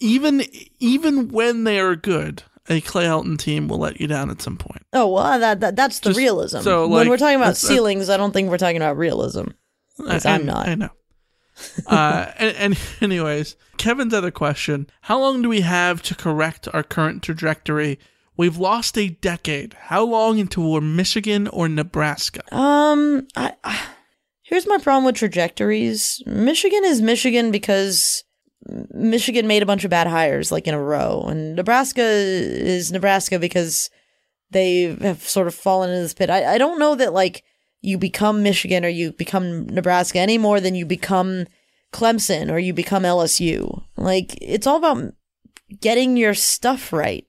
even 0.00 0.44
even 0.78 1.28
when 1.28 1.64
they 1.64 1.78
are 1.78 1.94
good, 1.94 2.42
a 2.70 2.80
Clay 2.80 3.04
Helton 3.04 3.36
team 3.38 3.68
will 3.68 3.78
let 3.78 4.00
you 4.00 4.06
down 4.06 4.30
at 4.30 4.40
some 4.40 4.56
point. 4.56 4.86
Oh 4.94 5.08
well, 5.08 5.38
that, 5.38 5.60
that 5.60 5.76
that's 5.76 5.98
the 6.00 6.10
Just- 6.10 6.18
realism. 6.18 6.60
so, 6.60 6.88
when 6.88 7.08
we're 7.10 7.18
talking 7.18 7.36
about 7.36 7.56
ceilings, 7.58 8.08
I 8.08 8.16
don't 8.16 8.32
think 8.32 8.48
we're 8.48 8.56
talking 8.58 8.76
about 8.78 8.96
realism. 8.96 9.48
'Cause 9.98 10.24
I- 10.24 10.34
I'm 10.36 10.46
not. 10.46 10.66
I 10.68 10.74
know. 10.76 10.90
uh, 11.86 12.26
and, 12.38 12.56
and 12.56 12.78
anyways, 13.02 13.56
Kevin's 13.76 14.14
other 14.14 14.30
question: 14.30 14.86
How 15.02 15.18
long 15.20 15.42
do 15.42 15.48
we 15.48 15.60
have 15.60 16.00
to 16.04 16.14
correct 16.14 16.68
our 16.72 16.82
current 16.82 17.22
trajectory? 17.22 17.98
We've 18.36 18.56
lost 18.56 18.96
a 18.96 19.08
decade. 19.10 19.74
How 19.74 20.02
long 20.02 20.40
until 20.40 20.70
we're 20.72 20.80
Michigan 20.80 21.46
or 21.48 21.68
Nebraska? 21.68 22.40
Um, 22.54 23.28
I, 23.36 23.52
I 23.64 23.78
here's 24.40 24.66
my 24.66 24.78
problem 24.78 25.04
with 25.04 25.16
trajectories. 25.16 26.22
Michigan 26.24 26.80
is 26.84 27.02
Michigan 27.02 27.50
because 27.50 28.24
Michigan 28.66 29.46
made 29.46 29.62
a 29.62 29.66
bunch 29.66 29.84
of 29.84 29.90
bad 29.90 30.06
hires 30.06 30.52
like 30.52 30.66
in 30.66 30.74
a 30.74 30.82
row, 30.82 31.24
and 31.28 31.56
Nebraska 31.56 32.02
is 32.02 32.92
Nebraska 32.92 33.38
because 33.38 33.90
they 34.50 34.94
have 35.00 35.22
sort 35.22 35.46
of 35.46 35.54
fallen 35.54 35.90
into 35.90 36.02
this 36.02 36.14
pit. 36.14 36.30
I, 36.30 36.54
I 36.54 36.58
don't 36.58 36.78
know 36.78 36.94
that 36.94 37.12
like 37.12 37.42
you 37.80 37.96
become 37.96 38.42
Michigan 38.42 38.84
or 38.84 38.88
you 38.88 39.12
become 39.12 39.66
Nebraska 39.66 40.18
any 40.18 40.38
more 40.38 40.60
than 40.60 40.74
you 40.74 40.84
become 40.84 41.46
Clemson 41.92 42.50
or 42.50 42.58
you 42.58 42.72
become 42.72 43.04
LSU. 43.04 43.82
Like 43.96 44.36
it's 44.40 44.66
all 44.66 44.76
about 44.76 45.14
getting 45.80 46.16
your 46.16 46.34
stuff 46.34 46.92
right. 46.92 47.26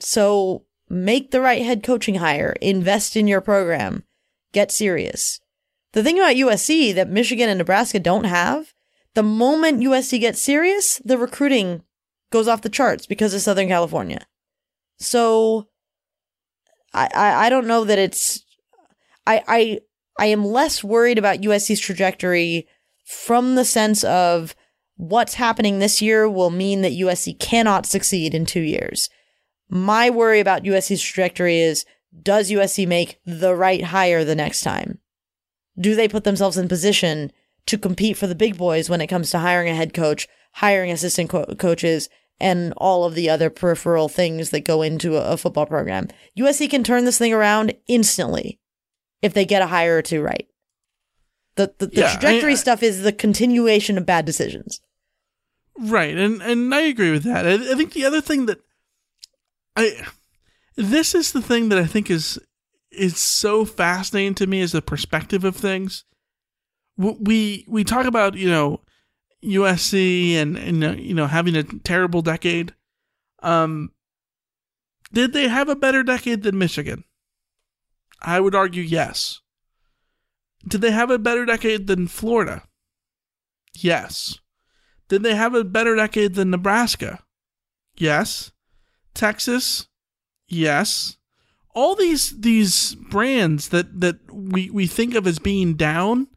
So 0.00 0.64
make 0.88 1.30
the 1.30 1.40
right 1.40 1.62
head 1.62 1.82
coaching 1.82 2.16
hire, 2.16 2.56
invest 2.60 3.16
in 3.16 3.28
your 3.28 3.40
program, 3.40 4.04
get 4.52 4.72
serious. 4.72 5.40
The 5.92 6.02
thing 6.02 6.18
about 6.18 6.36
USC 6.36 6.94
that 6.94 7.10
Michigan 7.10 7.48
and 7.48 7.58
Nebraska 7.58 8.00
don't 8.00 8.24
have, 8.24 8.71
the 9.14 9.22
moment 9.22 9.82
USC 9.82 10.20
gets 10.20 10.40
serious, 10.40 11.00
the 11.04 11.18
recruiting 11.18 11.82
goes 12.30 12.48
off 12.48 12.62
the 12.62 12.68
charts 12.68 13.06
because 13.06 13.34
of 13.34 13.42
Southern 13.42 13.68
California. 13.68 14.26
So 14.98 15.68
I 16.94 17.08
I, 17.14 17.46
I 17.46 17.48
don't 17.50 17.66
know 17.66 17.84
that 17.84 17.98
it's 17.98 18.44
I 19.26 19.42
I 19.46 19.78
I 20.18 20.26
am 20.26 20.44
less 20.44 20.82
worried 20.82 21.18
about 21.18 21.40
USC's 21.40 21.80
trajectory 21.80 22.66
from 23.04 23.54
the 23.54 23.64
sense 23.64 24.04
of 24.04 24.54
what's 24.96 25.34
happening 25.34 25.78
this 25.78 26.00
year 26.00 26.28
will 26.28 26.50
mean 26.50 26.82
that 26.82 26.92
USC 26.92 27.38
cannot 27.38 27.86
succeed 27.86 28.34
in 28.34 28.46
two 28.46 28.60
years. 28.60 29.08
My 29.68 30.10
worry 30.10 30.40
about 30.40 30.64
USC's 30.64 31.02
trajectory 31.02 31.60
is 31.60 31.84
does 32.22 32.50
USC 32.50 32.86
make 32.86 33.18
the 33.24 33.54
right 33.54 33.82
hire 33.84 34.24
the 34.24 34.34
next 34.34 34.60
time? 34.60 34.98
Do 35.78 35.94
they 35.94 36.08
put 36.08 36.24
themselves 36.24 36.58
in 36.58 36.68
position 36.68 37.32
to 37.66 37.78
compete 37.78 38.16
for 38.16 38.26
the 38.26 38.34
big 38.34 38.56
boys 38.58 38.90
when 38.90 39.00
it 39.00 39.06
comes 39.06 39.30
to 39.30 39.38
hiring 39.38 39.68
a 39.68 39.74
head 39.74 39.94
coach, 39.94 40.26
hiring 40.54 40.90
assistant 40.90 41.30
co- 41.30 41.46
coaches, 41.58 42.08
and 42.40 42.72
all 42.76 43.04
of 43.04 43.14
the 43.14 43.30
other 43.30 43.50
peripheral 43.50 44.08
things 44.08 44.50
that 44.50 44.64
go 44.64 44.82
into 44.82 45.16
a, 45.16 45.32
a 45.32 45.36
football 45.36 45.66
program? 45.66 46.08
USC 46.38 46.68
can 46.68 46.82
turn 46.82 47.04
this 47.04 47.18
thing 47.18 47.32
around 47.32 47.74
instantly 47.86 48.58
if 49.22 49.32
they 49.34 49.44
get 49.44 49.62
a 49.62 49.66
hire 49.68 49.98
or 49.98 50.02
two 50.02 50.20
right. 50.22 50.48
The 51.56 51.72
the, 51.78 51.86
the 51.86 52.00
Yeah, 52.00 52.12
trajectory 52.12 52.52
I- 52.52 52.56
stuff 52.56 52.82
is 52.82 53.02
the 53.02 53.12
continuation 53.12 53.96
of 53.98 54.06
bad 54.06 54.24
decisions. 54.24 54.80
Right, 55.78 56.16
and 56.16 56.42
and 56.42 56.74
I 56.74 56.82
agree 56.82 57.10
with 57.12 57.22
that. 57.24 57.46
I, 57.46 57.54
I 57.54 57.74
think 57.76 57.92
the 57.92 58.04
other 58.04 58.20
thing 58.20 58.46
that 58.46 58.58
I 59.76 60.06
this 60.76 61.14
is 61.14 61.32
the 61.32 61.42
thing 61.42 61.68
that 61.70 61.78
I 61.78 61.86
think 61.86 62.10
is 62.10 62.38
is 62.90 63.16
so 63.18 63.64
fascinating 63.64 64.34
to 64.36 64.46
me 64.46 64.60
is 64.60 64.72
the 64.72 64.82
perspective 64.82 65.44
of 65.44 65.56
things. 65.56 66.04
We 67.20 67.64
we 67.68 67.84
talk 67.84 68.06
about 68.06 68.34
you 68.34 68.48
know 68.48 68.80
USC 69.44 70.34
and 70.34 70.56
and 70.56 70.84
uh, 70.84 70.92
you 70.92 71.14
know 71.14 71.26
having 71.26 71.56
a 71.56 71.62
terrible 71.62 72.22
decade. 72.22 72.74
Um, 73.42 73.92
did 75.12 75.32
they 75.32 75.48
have 75.48 75.68
a 75.68 75.76
better 75.76 76.02
decade 76.02 76.42
than 76.42 76.58
Michigan? 76.58 77.04
I 78.20 78.40
would 78.40 78.54
argue 78.54 78.82
yes. 78.82 79.40
Did 80.66 80.80
they 80.80 80.92
have 80.92 81.10
a 81.10 81.18
better 81.18 81.44
decade 81.44 81.86
than 81.86 82.06
Florida? 82.06 82.62
Yes. 83.74 84.38
Did 85.08 85.22
they 85.22 85.34
have 85.34 85.54
a 85.54 85.64
better 85.64 85.96
decade 85.96 86.34
than 86.34 86.50
Nebraska? 86.50 87.20
Yes. 87.96 88.52
Texas? 89.14 89.88
Yes. 90.46 91.16
All 91.74 91.94
these 91.94 92.38
these 92.40 92.94
brands 92.94 93.68
that 93.70 94.00
that 94.00 94.16
we 94.32 94.70
we 94.70 94.86
think 94.86 95.14
of 95.14 95.26
as 95.26 95.38
being 95.38 95.74
down, 95.74 96.28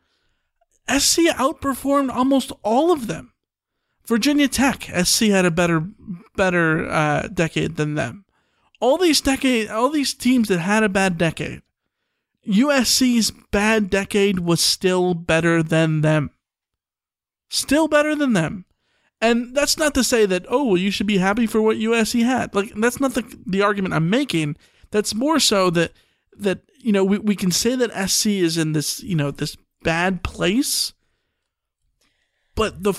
SC 0.90 1.22
outperformed 1.32 2.14
almost 2.14 2.52
all 2.64 2.92
of 2.92 3.08
them. 3.08 3.34
Virginia 4.06 4.48
Tech, 4.48 4.84
SC 5.04 5.24
had 5.24 5.46
a 5.46 5.52
better 5.52 5.84
better 6.36 6.88
uh, 6.90 7.28
decade 7.34 7.76
than 7.76 7.96
them. 7.96 8.26
All 8.80 8.98
these 8.98 9.22
decade, 9.22 9.70
all 9.70 9.90
these 9.90 10.14
teams 10.14 10.48
that 10.50 10.60
had 10.60 10.84
a 10.84 10.90
bad 10.90 11.18
decade, 11.18 11.62
USC's 12.48 13.32
bad 13.52 13.90
decade 13.90 14.40
was 14.40 14.62
still 14.62 15.14
better 15.14 15.64
than 15.64 16.02
them. 16.02 16.30
Still 17.50 17.88
better 17.88 18.16
than 18.16 18.34
them. 18.34 18.66
And 19.22 19.56
that's 19.56 19.78
not 19.78 19.94
to 19.96 20.04
say 20.04 20.26
that, 20.26 20.46
oh, 20.50 20.66
well, 20.66 20.78
you 20.78 20.92
should 20.92 21.08
be 21.08 21.18
happy 21.18 21.48
for 21.48 21.62
what 21.62 21.78
USC 21.78 22.24
had. 22.24 22.54
Like, 22.54 22.74
that's 22.76 23.00
not 23.00 23.14
the, 23.14 23.24
the 23.46 23.62
argument 23.62 23.94
I'm 23.94 24.10
making. 24.10 24.58
That's 24.92 25.16
more 25.16 25.40
so 25.40 25.70
that, 25.72 25.94
that 26.38 26.60
you 26.80 26.92
know, 26.92 27.04
we, 27.04 27.18
we 27.18 27.36
can 27.36 27.50
say 27.50 27.76
that 27.76 28.10
SC 28.10 28.28
is 28.28 28.58
in 28.58 28.74
this, 28.74 29.02
you 29.02 29.16
know, 29.16 29.32
this 29.32 29.58
bad 29.86 30.24
place. 30.24 30.94
But 32.56 32.84
the 32.84 32.94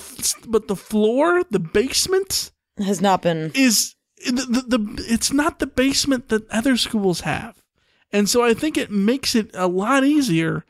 but 0.47 0.67
the 0.67 0.75
floor, 0.75 1.43
the 1.49 1.59
basement 1.59 2.51
has 2.77 3.01
not 3.01 3.21
been 3.21 3.51
is 3.53 3.95
the, 4.25 4.63
the, 4.67 4.77
the 4.77 5.05
it's 5.07 5.31
not 5.31 5.59
the 5.59 5.67
basement 5.67 6.29
that 6.29 6.49
other 6.49 6.77
schools 6.77 7.21
have. 7.21 7.61
And 8.11 8.29
so 8.29 8.43
I 8.43 8.53
think 8.53 8.77
it 8.77 8.91
makes 8.91 9.35
it 9.35 9.51
a 9.53 9.67
lot 9.67 10.05
easier 10.05 10.63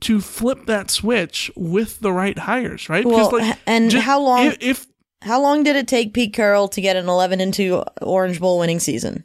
to 0.00 0.20
flip 0.20 0.66
that 0.66 0.90
switch 0.90 1.50
with 1.56 2.00
the 2.00 2.12
right 2.12 2.38
hires, 2.38 2.88
right? 2.88 3.04
Well, 3.04 3.30
like, 3.32 3.58
and 3.66 3.90
just, 3.90 4.04
how 4.04 4.20
long 4.20 4.46
if, 4.46 4.58
if, 4.60 4.86
how 5.22 5.40
long 5.40 5.62
did 5.62 5.76
it 5.76 5.88
take 5.88 6.12
Pete 6.12 6.34
Carroll 6.34 6.68
to 6.68 6.80
get 6.80 6.96
an 6.96 7.08
11 7.08 7.40
and 7.40 7.54
2 7.54 7.82
Orange 8.02 8.40
Bowl 8.40 8.58
winning 8.58 8.80
season? 8.80 9.24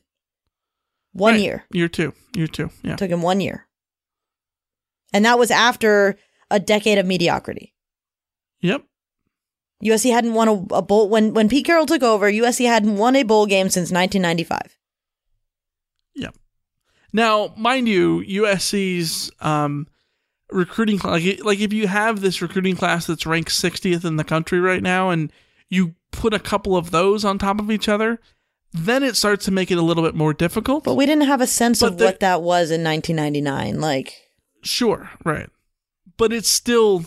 One 1.12 1.34
right. 1.34 1.42
year. 1.42 1.66
Year 1.72 1.90
2. 1.90 2.14
Year 2.36 2.48
2. 2.48 2.70
Yeah. 2.84 2.94
It 2.94 2.98
took 2.98 3.10
him 3.10 3.22
1 3.22 3.42
year. 3.42 3.68
And 5.12 5.26
that 5.26 5.40
was 5.40 5.52
after 5.52 6.18
a 6.52 6.60
decade 6.60 6.98
of 6.98 7.06
mediocrity. 7.06 7.74
Yep. 8.62 8.84
USC 9.84 10.12
hadn't 10.12 10.34
won 10.34 10.48
a, 10.48 10.76
a 10.76 10.82
bowl 10.82 11.10
when 11.10 11.34
when 11.34 11.48
Pete 11.48 11.66
Carroll 11.66 11.86
took 11.86 12.04
over. 12.04 12.30
USC 12.30 12.66
hadn't 12.68 12.98
won 12.98 13.16
a 13.16 13.24
bowl 13.24 13.46
game 13.46 13.70
since 13.70 13.92
1995. 13.92 14.78
Yep. 16.16 16.36
Now, 17.14 17.54
mind 17.56 17.88
you, 17.88 18.20
USC's 18.20 19.32
um, 19.40 19.88
recruiting 20.52 21.00
like 21.04 21.44
like 21.46 21.60
if 21.60 21.72
you 21.72 21.88
have 21.88 22.20
this 22.20 22.42
recruiting 22.42 22.76
class 22.76 23.08
that's 23.08 23.26
ranked 23.26 23.52
60th 23.52 24.04
in 24.04 24.18
the 24.18 24.24
country 24.26 24.60
right 24.60 24.84
now, 24.84 25.12
and 25.12 25.32
you 25.70 25.96
put 26.12 26.34
a 26.34 26.40
couple 26.40 26.76
of 26.76 26.92
those 26.92 27.24
on 27.24 27.38
top 27.38 27.60
of 27.60 27.72
each 27.72 27.88
other, 27.88 28.20
then 28.74 29.04
it 29.04 29.16
starts 29.16 29.46
to 29.46 29.52
make 29.52 29.72
it 29.72 29.78
a 29.78 29.82
little 29.82 30.04
bit 30.04 30.16
more 30.16 30.34
difficult. 30.34 30.84
But 30.84 30.96
we 30.96 31.06
didn't 31.06 31.28
have 31.28 31.42
a 31.42 31.48
sense 31.48 31.80
but 31.80 31.94
of 31.94 32.02
what 32.02 32.20
that 32.20 32.42
was 32.42 32.70
in 32.70 32.84
1999. 32.84 33.80
Like, 33.80 34.14
sure, 34.62 35.12
right, 35.24 35.50
but 36.20 36.32
it's 36.32 36.50
still 36.50 37.06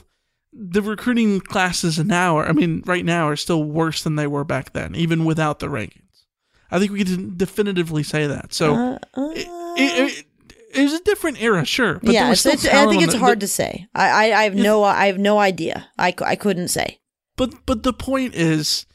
the 0.52 0.82
recruiting 0.82 1.40
classes 1.40 1.98
now 2.00 2.38
are, 2.38 2.48
I 2.48 2.52
mean, 2.52 2.82
right 2.86 3.04
now 3.04 3.28
are 3.28 3.36
still 3.36 3.62
worse 3.62 4.02
than 4.02 4.16
they 4.16 4.26
were 4.26 4.42
back 4.42 4.72
then, 4.72 4.96
even 4.96 5.24
without 5.24 5.60
the 5.60 5.68
rankings. 5.68 6.24
I 6.70 6.78
think 6.78 6.90
we 6.90 7.04
can 7.04 7.36
definitively 7.36 8.02
say 8.02 8.26
that. 8.26 8.52
So 8.52 8.74
uh, 8.74 8.98
uh, 9.14 9.30
it, 9.36 9.46
it, 9.76 10.26
it, 10.74 10.82
was 10.82 10.94
a 10.94 11.04
different 11.04 11.40
era, 11.40 11.64
sure. 11.66 12.00
But 12.02 12.14
yeah, 12.14 12.32
it's, 12.32 12.46
I 12.46 12.86
think 12.86 13.02
it's 13.02 13.14
hard 13.14 13.40
to 13.40 13.48
say. 13.48 13.86
I, 13.94 14.08
I, 14.08 14.40
I 14.40 14.44
have 14.44 14.54
no, 14.54 14.82
I 14.82 15.06
have 15.06 15.18
no 15.18 15.38
idea. 15.38 15.88
I, 15.98 16.14
I 16.24 16.34
couldn't 16.34 16.68
say. 16.68 16.98
But, 17.36 17.66
but 17.66 17.82
the 17.82 17.92
point 17.92 18.34
is, 18.34 18.86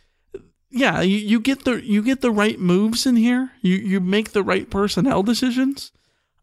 yeah, 0.72 1.02
you, 1.02 1.18
you 1.18 1.40
get 1.40 1.64
the 1.64 1.84
you 1.84 2.02
get 2.02 2.22
the 2.22 2.32
right 2.32 2.60
moves 2.60 3.06
in 3.06 3.16
here. 3.16 3.52
You 3.62 3.76
you 3.76 4.00
make 4.00 4.32
the 4.32 4.44
right 4.44 4.70
personnel 4.70 5.24
decisions, 5.24 5.92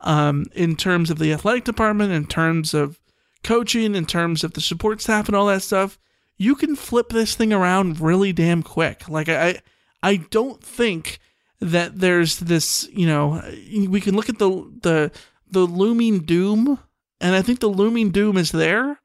um, 0.01 0.47
in 0.55 0.77
terms 0.77 1.11
of 1.11 1.19
the 1.19 1.33
athletic 1.33 1.65
department, 1.65 2.13
in 2.13 2.27
terms 2.27 2.73
of 2.73 2.99
coaching, 3.45 3.95
in 3.95 4.07
terms 4.07 4.43
of 4.43 4.55
the 4.55 4.61
support 4.61 5.01
staff 5.01 5.29
and 5.29 5.37
all 5.37 5.47
that 5.47 5.63
stuff, 5.63 5.99
you 6.37 6.55
can 6.55 6.75
flip 6.75 7.11
this 7.11 7.35
thing 7.35 7.53
around 7.53 8.01
really 8.01 8.33
damn 8.33 8.63
quick. 8.63 9.09
Like 9.09 9.29
I 9.29 9.61
I 10.03 10.17
don't 10.17 10.63
think 10.63 11.19
that 11.61 12.01
there's 12.01 12.41
this, 12.41 12.89
you 12.93 13.07
know, 13.07 13.43
we 13.89 14.01
can 14.01 14.15
look 14.15 14.29
at 14.29 14.39
the 14.39 14.51
the 14.83 15.13
the 15.51 15.67
looming 15.67 16.21
doom 16.21 16.79
and 17.21 17.35
I 17.35 17.43
think 17.43 17.61
the 17.61 17.69
looming 17.69 18.11
doom 18.11 18.37
is 18.37 18.53
there, 18.53 19.01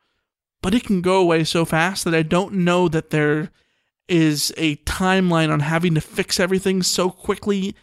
but 0.61 0.73
it 0.73 0.83
can 0.83 1.01
go 1.01 1.21
away 1.21 1.43
so 1.43 1.63
fast 1.63 2.03
that 2.03 2.15
I 2.15 2.23
don't 2.23 2.53
know 2.53 2.87
that 2.89 3.11
there 3.11 3.51
is 4.07 4.51
a 4.57 4.77
timeline 4.77 5.51
on 5.51 5.61
having 5.61 5.93
to 5.95 6.01
fix 6.01 6.39
everything 6.39 6.81
so 6.81 7.11
quickly 7.11 7.75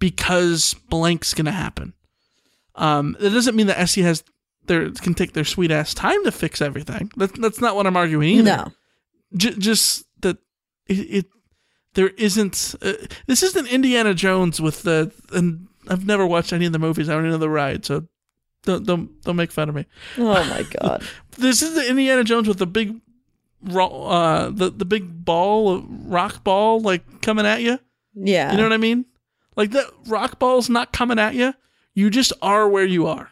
because 0.00 0.74
blank's 0.88 1.34
going 1.34 1.44
to 1.44 1.52
happen. 1.52 1.92
Um, 2.74 3.16
that 3.20 3.30
doesn't 3.30 3.54
mean 3.54 3.68
that 3.68 3.88
SC 3.88 3.98
has 3.98 4.24
their 4.66 4.90
can 4.90 5.14
take 5.14 5.32
their 5.32 5.44
sweet 5.44 5.70
ass 5.70 5.94
time 5.94 6.22
to 6.24 6.32
fix 6.32 6.60
everything. 6.60 7.10
That, 7.16 7.34
that's 7.40 7.60
not 7.60 7.76
what 7.76 7.86
I'm 7.86 7.96
arguing 7.96 8.28
either. 8.30 8.42
No, 8.42 8.72
J- 9.36 9.56
just 9.58 10.04
that 10.20 10.38
it, 10.86 10.94
it 10.94 11.26
there 11.94 12.08
isn't. 12.08 12.74
Uh, 12.82 12.94
this 13.26 13.42
isn't 13.42 13.66
Indiana 13.68 14.14
Jones 14.14 14.60
with 14.60 14.82
the 14.82 15.12
and 15.32 15.68
I've 15.88 16.06
never 16.06 16.26
watched 16.26 16.52
any 16.52 16.66
of 16.66 16.72
the 16.72 16.78
movies. 16.78 17.08
I 17.08 17.14
don't 17.14 17.28
know 17.28 17.38
the 17.38 17.48
ride, 17.48 17.84
so 17.84 18.06
don't 18.64 18.86
don't 18.86 19.22
don't 19.22 19.36
make 19.36 19.52
fun 19.52 19.68
of 19.68 19.74
me. 19.74 19.86
Oh 20.18 20.44
my 20.44 20.64
god! 20.80 21.04
this 21.38 21.62
is 21.62 21.74
the 21.74 21.88
Indiana 21.88 22.24
Jones 22.24 22.48
with 22.48 22.58
the 22.58 22.66
big, 22.66 23.00
uh, 23.70 24.50
the 24.50 24.70
the 24.70 24.84
big 24.84 25.24
ball, 25.24 25.82
rock 25.88 26.42
ball, 26.44 26.80
like 26.80 27.22
coming 27.22 27.46
at 27.46 27.62
you. 27.62 27.78
Yeah, 28.14 28.50
you 28.52 28.56
know 28.56 28.64
what 28.64 28.72
I 28.72 28.78
mean. 28.78 29.04
Like 29.56 29.70
that 29.72 29.86
rock 30.06 30.38
ball's 30.38 30.68
not 30.68 30.92
coming 30.92 31.18
at 31.18 31.34
you. 31.34 31.54
You 31.94 32.10
just 32.10 32.32
are 32.42 32.68
where 32.68 32.84
you 32.84 33.06
are. 33.06 33.30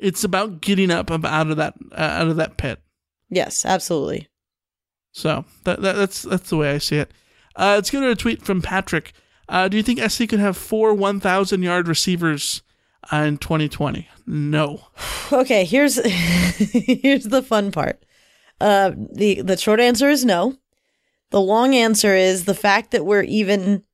It's 0.00 0.24
about 0.24 0.60
getting 0.60 0.90
up 0.90 1.10
out 1.10 1.50
of 1.50 1.56
that 1.58 1.74
uh, 1.92 2.00
out 2.00 2.28
of 2.28 2.36
that 2.36 2.56
pit. 2.56 2.80
Yes, 3.28 3.64
absolutely. 3.64 4.28
So 5.12 5.44
that, 5.64 5.82
that 5.82 5.96
that's 5.96 6.22
that's 6.22 6.50
the 6.50 6.56
way 6.56 6.72
I 6.72 6.78
see 6.78 6.96
it. 6.96 7.10
Uh, 7.56 7.74
let's 7.76 7.90
go 7.90 8.00
to 8.00 8.10
a 8.10 8.16
tweet 8.16 8.42
from 8.42 8.62
Patrick. 8.62 9.12
Uh, 9.48 9.68
do 9.68 9.76
you 9.76 9.82
think 9.82 10.00
SC 10.00 10.28
could 10.28 10.38
have 10.38 10.56
four 10.56 10.94
1,000 10.94 11.62
yard 11.62 11.88
receivers 11.88 12.62
uh, 13.12 13.16
in 13.16 13.36
2020? 13.36 14.08
No. 14.26 14.86
Okay, 15.32 15.64
here's 15.64 15.96
here's 16.06 17.24
the 17.24 17.42
fun 17.42 17.72
part. 17.72 18.04
Uh, 18.60 18.92
the 19.12 19.42
the 19.42 19.56
short 19.56 19.80
answer 19.80 20.08
is 20.08 20.24
no. 20.24 20.56
The 21.30 21.40
long 21.40 21.74
answer 21.74 22.14
is 22.14 22.44
the 22.44 22.54
fact 22.54 22.90
that 22.92 23.04
we're 23.04 23.22
even 23.22 23.84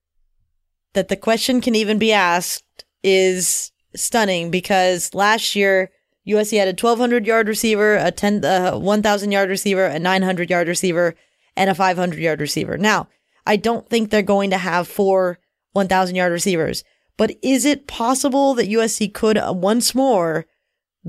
that 0.94 1.08
the 1.08 1.16
question 1.16 1.60
can 1.60 1.74
even 1.74 1.98
be 1.98 2.12
asked 2.12 2.84
is 3.02 3.72
stunning 3.94 4.50
because 4.50 5.14
last 5.14 5.54
year 5.54 5.90
USC 6.28 6.58
had 6.58 6.68
a 6.68 6.70
1200 6.70 7.26
yard 7.26 7.48
receiver, 7.48 7.96
a 7.96 8.10
10 8.10 8.44
uh, 8.44 8.78
1000 8.78 9.32
yard 9.32 9.48
receiver, 9.48 9.84
a 9.84 9.98
900 9.98 10.50
yard 10.50 10.68
receiver, 10.68 11.14
and 11.56 11.70
a 11.70 11.74
500 11.74 12.18
yard 12.18 12.40
receiver. 12.40 12.76
Now, 12.76 13.08
I 13.46 13.56
don't 13.56 13.88
think 13.88 14.10
they're 14.10 14.22
going 14.22 14.50
to 14.50 14.58
have 14.58 14.88
four 14.88 15.38
1000 15.72 16.16
yard 16.16 16.32
receivers, 16.32 16.82
but 17.16 17.32
is 17.42 17.64
it 17.64 17.86
possible 17.86 18.54
that 18.54 18.68
USC 18.68 19.12
could 19.14 19.38
uh, 19.38 19.52
once 19.54 19.94
more 19.94 20.46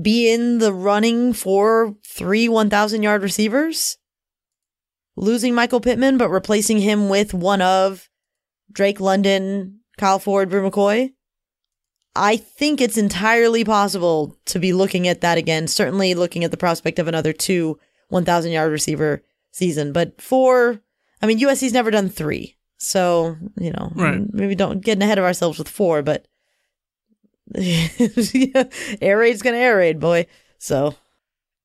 be 0.00 0.32
in 0.32 0.58
the 0.58 0.72
running 0.72 1.32
for 1.32 1.96
three 2.06 2.48
1000 2.48 3.02
yard 3.02 3.22
receivers? 3.22 3.98
Losing 5.16 5.52
Michael 5.52 5.80
Pittman, 5.80 6.16
but 6.16 6.30
replacing 6.30 6.78
him 6.78 7.08
with 7.08 7.34
one 7.34 7.60
of 7.60 8.08
Drake 8.70 9.00
London, 9.00 9.80
Kyle 9.96 10.20
Ford, 10.20 10.48
Bru 10.48 10.70
McCoy? 10.70 11.12
I 12.18 12.36
think 12.36 12.80
it's 12.80 12.98
entirely 12.98 13.64
possible 13.64 14.36
to 14.46 14.58
be 14.58 14.72
looking 14.72 15.06
at 15.08 15.20
that 15.20 15.38
again. 15.38 15.68
Certainly 15.68 16.14
looking 16.14 16.44
at 16.44 16.50
the 16.50 16.56
prospect 16.56 16.98
of 16.98 17.08
another 17.08 17.32
two 17.32 17.78
1,000 18.08 18.52
yard 18.52 18.72
receiver 18.72 19.22
season. 19.50 19.92
But 19.92 20.20
four, 20.20 20.80
I 21.22 21.26
mean, 21.26 21.40
USC's 21.40 21.72
never 21.72 21.90
done 21.90 22.08
three. 22.08 22.56
So, 22.78 23.36
you 23.58 23.72
know, 23.72 23.90
right. 23.94 24.22
maybe 24.32 24.54
don't 24.54 24.80
get 24.80 25.02
ahead 25.02 25.18
of 25.18 25.24
ourselves 25.24 25.58
with 25.58 25.68
four, 25.68 26.02
but 26.02 26.26
air 27.56 29.18
raid's 29.18 29.42
going 29.42 29.54
to 29.54 29.60
air 29.60 29.76
raid, 29.76 29.98
boy. 29.98 30.26
So. 30.58 30.94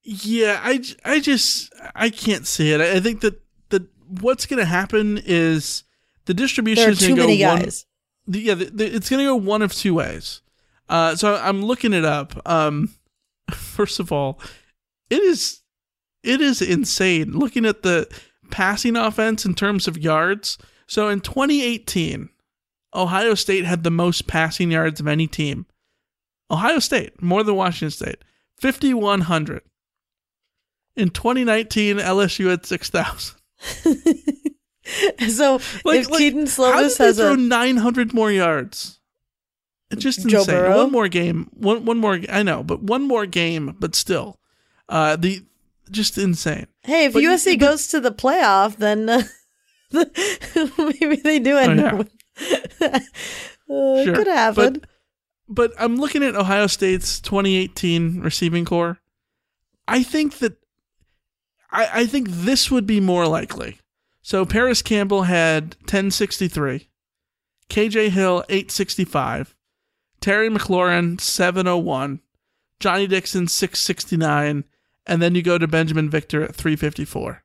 Yeah, 0.03 0.59
I, 0.61 0.83
I 1.05 1.19
just, 1.19 1.73
I 1.95 2.09
can't 2.09 2.47
see 2.47 2.73
it. 2.73 2.81
I 2.81 2.99
think 2.99 3.21
that, 3.21 3.41
that 3.69 3.83
what's 4.07 4.45
going 4.45 4.59
to 4.59 4.65
happen 4.65 5.21
is 5.23 5.83
the 6.25 6.33
distribution 6.33 6.89
is 6.89 6.99
going 6.99 7.15
to 7.15 7.21
go 7.21 7.27
many 7.27 7.45
one, 7.45 7.61
guys. 7.61 7.85
The, 8.27 8.39
yeah, 8.39 8.53
the, 8.55 8.65
the, 8.65 8.95
it's 8.95 9.09
going 9.09 9.19
to 9.19 9.25
go 9.25 9.35
one 9.35 9.61
of 9.61 9.73
two 9.73 9.93
ways. 9.93 10.41
Uh, 10.89 11.15
so 11.15 11.35
I'm 11.35 11.63
looking 11.63 11.93
it 11.93 12.05
up. 12.05 12.39
Um, 12.45 12.93
first 13.51 13.99
of 13.99 14.11
all, 14.11 14.39
it 15.09 15.21
is 15.21 15.61
it 16.23 16.41
is 16.41 16.61
insane 16.61 17.31
looking 17.31 17.65
at 17.65 17.83
the 17.83 18.07
passing 18.51 18.95
offense 18.95 19.45
in 19.45 19.53
terms 19.53 19.87
of 19.87 19.97
yards. 19.97 20.57
So 20.87 21.09
in 21.09 21.21
2018, 21.21 22.29
Ohio 22.93 23.33
State 23.33 23.65
had 23.65 23.83
the 23.83 23.91
most 23.91 24.27
passing 24.27 24.71
yards 24.71 24.99
of 24.99 25.07
any 25.07 25.27
team. 25.27 25.65
Ohio 26.51 26.79
State, 26.79 27.21
more 27.21 27.43
than 27.43 27.55
Washington 27.55 27.91
State, 27.91 28.23
5,100. 28.59 29.61
In 30.95 31.09
2019, 31.09 31.97
LSU 31.97 32.49
had 32.49 32.65
6,000. 32.65 33.35
so 35.29 35.53
Like, 35.83 36.01
if 36.01 36.09
like, 36.11 36.19
Kedon 36.19 36.43
Slovis 36.43 36.97
has 36.99 37.17
a 37.17 37.35
900 37.35 38.13
more 38.13 38.31
yards? 38.31 38.99
Just 39.99 40.27
Joe 40.27 40.39
insane. 40.39 40.55
Burrow? 40.55 40.77
One 40.77 40.91
more 40.91 41.07
game, 41.07 41.49
one 41.53 41.85
one 41.85 41.97
more. 41.97 42.19
I 42.29 42.43
know, 42.43 42.63
but 42.63 42.81
one 42.83 43.03
more 43.03 43.25
game, 43.25 43.75
but 43.79 43.95
still, 43.95 44.39
uh, 44.89 45.15
the 45.15 45.43
just 45.91 46.17
insane. 46.17 46.67
hey, 46.83 47.05
if 47.05 47.13
But 47.13 47.23
USC 47.23 47.57
but- 47.59 47.65
goes 47.67 47.87
to 47.87 47.99
the 47.99 48.11
playoff, 48.11 48.77
then 48.77 49.09
uh, 49.09 49.23
maybe 50.77 51.17
they 51.17 51.39
do 51.39 51.57
end 51.57 51.79
Oh, 51.79 51.85
up. 51.87 51.97
with- 51.97 52.11
uh, 52.81 52.99
Sure. 54.03 54.15
Could 54.15 54.27
happen. 54.27 54.73
But, 54.73 54.89
but 55.49 55.73
I'm 55.79 55.95
looking 55.97 56.23
at 56.23 56.35
Ohio 56.35 56.67
State's 56.67 57.19
2018 57.21 58.21
receiving 58.21 58.65
corps. 58.65 58.99
I 59.87 60.03
think 60.03 60.37
that 60.39 60.57
I, 61.71 61.89
I 62.01 62.05
think 62.05 62.27
this 62.29 62.69
would 62.69 62.85
be 62.85 62.99
more 62.99 63.27
likely. 63.27 63.79
So 64.21 64.45
Parris 64.45 64.81
Campbell 64.81 65.23
had 65.23 65.75
1063, 65.81 66.87
KJ 67.69 68.09
Hill 68.09 68.43
865, 68.47 69.55
Terry 70.23 70.49
McLaurin 70.49 71.19
701, 71.19 72.21
Johnnie 72.79 73.07
Dixon 73.07 73.45
669, 73.45 74.63
and 75.05 75.21
then 75.21 75.35
you 75.35 75.41
go 75.41 75.57
to 75.57 75.67
Binjimen 75.67 76.09
Victor 76.09 76.41
at 76.43 76.55
354. 76.55 77.43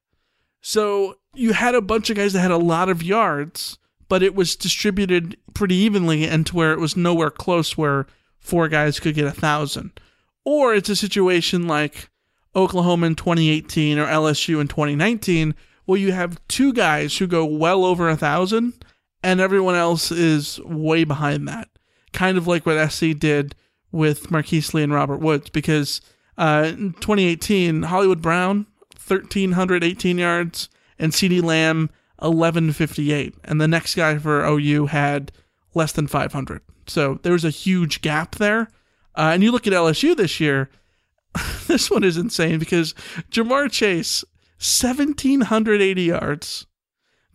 So 0.61 1.17
you 1.35 1.55
had 1.55 1.75
a 1.75 1.81
bunch 1.81 2.09
of 2.09 2.17
guys 2.17 2.35
that 2.35 2.39
had 2.39 2.53
a 2.53 2.57
lot 2.57 2.89
of 2.89 3.03
yards, 3.03 3.79
but 4.09 4.23
it 4.23 4.37
was 4.37 4.55
distributed 4.55 5.37
pretty 5.55 5.75
evenly 5.75 6.23
and 6.23 6.47
to 6.47 6.55
where 6.55 6.73
it 6.73 6.79
was 6.79 6.97
nowhere 6.97 7.33
close 7.33 7.77
where 7.77 8.07
four 8.39 8.69
guys 8.69 9.01
could 9.01 9.17
get 9.17 9.27
a 9.27 9.33
thousand. 9.33 9.99
Or 10.45 10.73
it's 10.73 10.89
a 10.89 10.95
situation 10.95 11.67
like 11.67 12.11
Oklahoma 12.55 13.09
in 13.09 13.17
2018 13.17 13.99
or 13.99 14.07
LSU 14.07 14.61
in 14.61 14.69
2019, 14.69 15.57
where 15.85 15.99
you 15.99 16.13
have 16.13 16.41
two 16.47 16.73
guys 16.73 17.19
who 17.19 17.27
go 17.27 17.45
well 17.45 17.85
over 17.85 18.09
a 18.09 18.17
thousand 18.17 18.85
and 19.21 19.41
everyone 19.41 19.75
else 19.75 20.13
is 20.13 20.61
way 20.61 21.03
behind 21.03 21.49
that. 21.49 21.69
Kind 22.13 22.39
of 22.39 22.47
like 22.47 22.67
what 22.67 22.91
SC 22.91 23.19
did 23.19 23.55
with 23.91 24.31
Marquise 24.31 24.75
Lee 24.75 24.83
and 24.83 24.93
Robert 24.93 25.19
Woods, 25.19 25.51
because 25.51 26.01
uh, 26.37 26.67
in 26.69 26.93
2018, 26.95 27.85
Hollywood 27.85 28.23
Brown, 28.23 28.67
1,318 29.07 30.19
yards, 30.19 30.69
and 30.99 31.13
CeeDee 31.13 31.43
Lamb, 31.43 31.91
1158. 32.19 33.35
And 33.45 33.61
the 33.61 33.69
next 33.69 33.95
guy 33.95 34.19
for 34.19 34.45
OU 34.45 34.87
had 34.87 35.33
less 35.75 35.93
than 35.93 36.07
500. 36.07 36.63
So 36.87 37.19
there 37.23 37.33
was 37.33 37.45
a 37.45 37.51
huge 37.51 38.01
gap 38.03 38.37
there. 38.37 38.69
Uh, 39.15 39.31
and 39.33 39.43
you 39.43 39.51
look 39.51 39.67
at 39.67 39.73
LSU 39.73 40.17
this 40.17 40.41
year, 40.41 40.71
this 41.67 41.91
one 41.91 42.05
is 42.05 42.17
insane 42.17 42.59
because 42.59 42.95
Ja'Marr 43.31 43.71
Chase, 43.71 44.25
1,780 44.59 46.03
yards. 46.03 46.67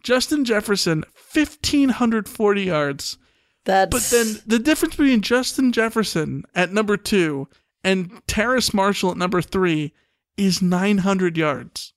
Justin 0.02 0.44
Jefferson, 0.44 1.04
1,540 1.34 2.62
yards. 2.62 3.18
That's 3.66 3.92
But 3.92 4.16
then 4.16 4.42
the 4.46 4.60
difference 4.60 4.96
between 4.96 5.22
Justin 5.22 5.72
Jefferson 5.72 6.44
at 6.54 6.72
number 6.74 6.98
two 6.98 7.48
and 7.84 8.22
Terrace 8.28 8.74
Marshall 8.74 9.12
at 9.12 9.18
number 9.18 9.42
three 9.42 9.94
is 10.38 10.62
900 10.62 11.38
yards. 11.38 11.94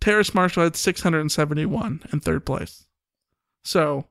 Terrace 0.00 0.34
Marshall 0.34 0.64
had 0.64 0.76
671 0.76 2.00
in 2.12 2.20
third 2.20 2.44
place. 2.46 2.86
So 3.62 4.06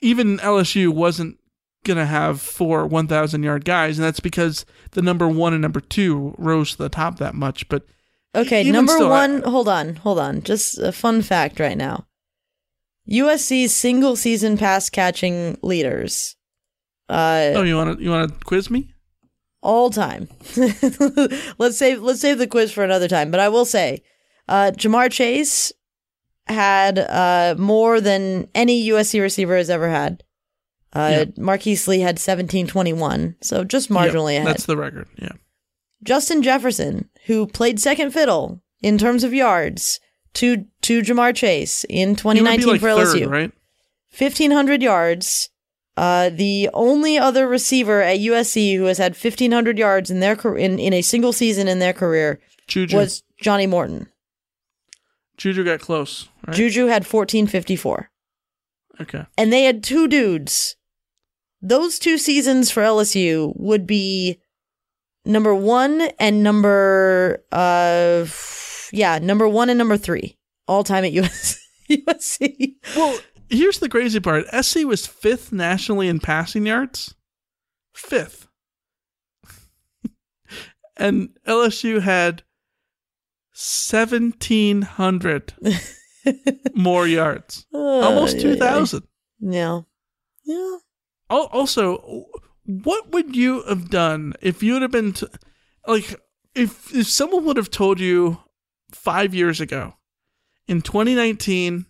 even 0.00 0.38
LSU 0.38 0.88
wasn't 0.92 1.38
going 1.84 1.98
to 1.98 2.06
have 2.06 2.40
four 2.40 2.86
1,000 2.86 3.42
yard 3.42 3.64
guys, 3.64 3.98
and 3.98 4.04
that's 4.06 4.20
because 4.20 4.64
the 4.92 5.02
number 5.02 5.28
one 5.28 5.52
and 5.52 5.62
number 5.62 5.80
two 5.80 6.34
rose 6.38 6.72
to 6.72 6.78
the 6.78 6.88
top 6.88 7.18
that 7.18 7.34
much. 7.34 7.68
But 7.68 7.84
Okay, 8.34 8.62
number 8.70 8.92
still, 8.94 9.12
I- 9.12 9.26
one. 9.28 9.42
hold 9.42 9.68
on, 9.68 9.96
hold 9.96 10.18
on. 10.18 10.42
Just 10.42 10.78
a 10.78 10.90
fun 10.92 11.22
fact 11.22 11.60
right 11.60 11.76
now. 11.76 12.06
USC's 13.10 13.72
single 13.72 14.16
season 14.16 14.56
pass 14.56 14.90
catching 14.90 15.58
leaders. 15.62 16.36
Uh, 17.08 17.52
oh, 17.56 17.62
you 17.62 17.76
want 17.76 17.98
to 17.98 18.04
you 18.04 18.10
want 18.10 18.32
to 18.32 18.44
quiz 18.44 18.70
me? 18.70 18.92
all 19.62 19.90
time. 19.90 20.28
let's 21.58 21.78
save 21.78 22.02
let's 22.02 22.20
save 22.20 22.38
the 22.38 22.46
quiz 22.46 22.72
for 22.72 22.84
another 22.84 23.08
time. 23.08 23.30
But 23.30 23.40
I 23.40 23.48
will 23.48 23.64
say, 23.64 24.02
uh, 24.48 24.72
Ja'Marr 24.74 25.10
Chase 25.10 25.72
had 26.46 26.98
uh, 26.98 27.54
more 27.56 28.00
than 28.00 28.48
any 28.54 28.88
USC 28.88 29.20
receiver 29.20 29.56
has 29.56 29.70
ever 29.70 29.88
had. 29.88 30.22
Uh, 30.92 31.26
Marquise 31.38 31.88
Lee 31.88 32.00
had 32.00 32.18
seventeen 32.18 32.66
twenty 32.66 32.92
one, 32.92 33.36
so 33.40 33.64
just 33.64 33.88
marginally 33.88 34.34
Yep, 34.34 34.42
ahead. 34.42 34.46
That's 34.54 34.66
the 34.66 34.76
record. 34.76 35.08
Yeah. 35.16 35.32
Justin 36.02 36.42
Jefferson, 36.42 37.08
who 37.26 37.46
played 37.46 37.80
second 37.80 38.10
fiddle 38.10 38.60
in 38.82 38.98
terms 38.98 39.24
of 39.24 39.32
yards 39.32 40.00
to 40.34 40.66
to 40.82 41.00
Ja'Marr 41.00 41.34
Chase 41.34 41.84
in 41.88 42.10
He 42.10 42.10
would 42.10 42.18
2019 42.18 42.64
be 42.64 42.70
like 42.72 42.80
for 42.80 42.94
third, 42.94 43.16
LSU, 43.16 43.30
right? 43.30 43.52
1500 44.16 44.82
yards. 44.82 45.48
Uh, 45.96 46.30
the 46.30 46.70
only 46.72 47.18
other 47.18 47.46
receiver 47.46 48.00
at 48.00 48.18
USC 48.18 48.76
who 48.76 48.84
has 48.84 48.96
had 48.98 49.12
1500 49.12 49.78
yards 49.78 50.10
in 50.10 50.20
their 50.20 50.34
in, 50.56 50.78
in 50.78 50.92
a 50.94 51.02
single 51.02 51.32
season 51.32 51.68
in 51.68 51.80
their 51.80 51.92
career 51.92 52.40
Juju. 52.66 52.96
was 52.96 53.22
Johnnie 53.40 53.66
Morton. 53.66 54.08
Juju 55.36 55.64
got 55.64 55.80
close, 55.80 56.28
right? 56.46 56.56
Juju 56.56 56.86
had 56.86 57.04
1454. 57.04 58.10
okay. 59.00 59.26
And 59.36 59.52
they 59.52 59.64
had 59.64 59.82
two 59.82 60.08
dudes. 60.08 60.76
Those 61.60 61.98
two 61.98 62.16
seasons 62.16 62.70
for 62.70 62.82
LSU 62.82 63.52
would 63.56 63.86
be 63.86 64.40
number 65.24 65.54
1 65.54 66.00
and 66.18 66.42
number 66.42 67.44
uh 67.52 68.26
yeah, 68.92 69.18
number 69.18 69.46
1 69.46 69.70
and 69.70 69.78
number 69.78 69.96
3 69.96 70.36
all 70.68 70.84
time 70.84 71.04
at 71.04 71.12
US- 71.12 71.58
USC. 71.90 72.74
Well, 72.96 73.18
here's 73.48 73.78
the 73.78 73.88
crazy 73.88 74.20
part. 74.20 74.44
SC 74.64 74.84
was 74.84 75.06
fifth 75.06 75.52
nationally 75.52 76.08
in 76.08 76.20
passing 76.20 76.66
yards. 76.66 77.14
Fifth. 77.94 78.48
and 80.96 81.30
LSU 81.46 82.00
had 82.02 82.42
1,700 83.54 85.54
more 86.74 87.06
yards. 87.06 87.66
Almost 87.72 88.36
Uh, 88.36 88.48
yeah. 88.48 88.54
2,000. 88.54 89.02
Yeah. 89.40 89.80
Yeah. 90.44 90.76
Also, 91.28 92.26
what 92.64 93.10
would 93.12 93.34
you 93.34 93.62
have 93.64 93.90
done 93.90 94.34
if 94.42 94.62
you 94.62 94.74
would 94.74 94.82
have 94.82 94.90
been 94.90 95.14
t- 95.14 95.26
like 95.86 96.20
if 96.54 96.94
if 96.94 97.08
someone 97.08 97.44
would 97.46 97.56
have 97.56 97.70
told 97.70 97.98
you 97.98 98.38
five 98.92 99.34
years 99.34 99.58
ago 99.60 99.94
in 100.68 100.82
2019 100.82 101.86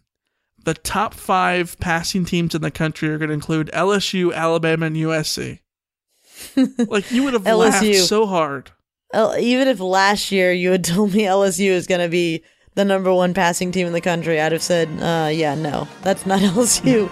the 0.64 0.74
top 0.74 1.14
five 1.14 1.78
passing 1.80 2.24
teams 2.24 2.54
in 2.54 2.62
the 2.62 2.70
country 2.70 3.08
are 3.08 3.18
going 3.18 3.28
to 3.28 3.34
include 3.34 3.70
LSU, 3.72 4.32
Alabama, 4.32 4.86
and 4.86 4.96
USC? 4.96 5.60
like 6.88 7.10
you 7.10 7.24
would 7.24 7.34
have 7.34 7.46
laughed 7.46 7.94
so 7.96 8.26
hard. 8.26 8.70
Even 9.14 9.68
if 9.68 9.80
last 9.80 10.32
year 10.32 10.52
you 10.52 10.70
had 10.70 10.84
told 10.84 11.12
me 11.12 11.22
LSU 11.22 11.68
is 11.68 11.86
going 11.86 12.00
to 12.00 12.08
be 12.08 12.42
the 12.74 12.84
number 12.84 13.12
one 13.12 13.34
passing 13.34 13.70
team 13.70 13.86
in 13.86 13.92
the 13.92 14.00
country, 14.00 14.40
I'd 14.40 14.52
have 14.52 14.62
said, 14.62 14.88
uh, 15.00 15.28
yeah, 15.28 15.54
no, 15.54 15.86
that's 16.02 16.24
not 16.24 16.40
LSU. 16.40 17.10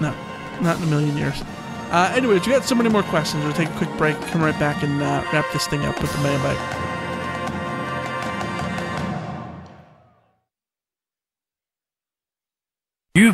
No, 0.00 0.14
not 0.60 0.76
in 0.78 0.82
a 0.84 0.86
million 0.86 1.16
years. 1.16 1.42
Uh, 1.90 2.12
anyways, 2.14 2.46
we 2.46 2.52
got 2.52 2.64
so 2.64 2.74
many 2.74 2.90
more 2.90 3.02
questions. 3.04 3.42
We'll 3.44 3.54
take 3.54 3.70
a 3.70 3.78
quick 3.78 3.90
break, 3.96 4.20
come 4.28 4.42
right 4.42 4.58
back, 4.58 4.82
and 4.82 5.00
uh, 5.02 5.24
wrap 5.32 5.50
this 5.54 5.66
thing 5.68 5.80
up 5.86 5.98
with 6.02 6.12
the 6.12 6.22
mailbag. 6.22 6.87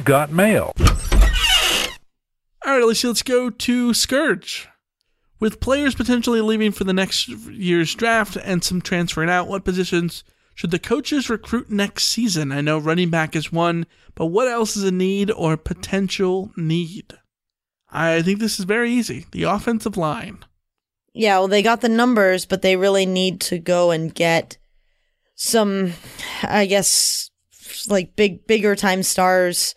You've 0.05 0.09
got 0.11 0.31
mail. 0.31 0.75
All 2.67 2.75
right, 2.75 2.83
Alicia, 2.83 3.07
let's 3.07 3.23
go 3.23 3.49
to 3.49 3.95
Scourge. 3.95 4.69
With 5.41 5.61
players 5.61 5.95
potentially 5.95 6.43
leaving 6.43 6.73
for 6.73 6.85
the 6.85 6.93
next 6.93 7.27
year's 7.29 7.95
draft 7.95 8.37
and 8.37 8.63
some 8.63 8.83
transferring 8.83 9.31
out, 9.31 9.49
what 9.49 9.65
positions 9.65 10.23
should 10.55 10.73
the 10.73 10.79
coaches 10.79 11.31
recruit 11.31 11.71
next 11.71 12.05
season? 12.05 12.53
I 12.53 12.61
know 12.61 12.77
running 12.77 13.09
back 13.09 13.35
is 13.35 13.51
one, 13.51 13.87
but 14.15 14.27
what 14.27 14.47
else 14.47 14.77
is 14.77 14.85
a 14.85 14.93
need 14.93 15.31
or 15.31 15.57
potential 15.57 16.53
need? 16.55 17.15
I 17.91 18.21
think 18.21 18.41
this 18.41 18.59
is 18.59 18.67
very 18.67 18.93
easy. 18.93 19.25
The 19.31 19.45
offensive 19.45 19.97
line. 19.97 20.45
Yeah, 21.15 21.39
well, 21.39 21.49
they 21.49 21.63
got 21.63 21.81
the 21.81 21.89
numbers, 21.89 22.45
but 22.45 22.61
they 22.61 22.77
really 22.77 23.07
need 23.07 23.41
to 23.41 23.59
go 23.59 23.91
and 23.91 24.15
get 24.15 24.59
some, 25.35 25.95
I 26.43 26.67
guess, 26.67 27.31
like 27.89 28.17
big, 28.17 28.47
bigger 28.47 28.77
time 28.77 29.03
stars 29.03 29.75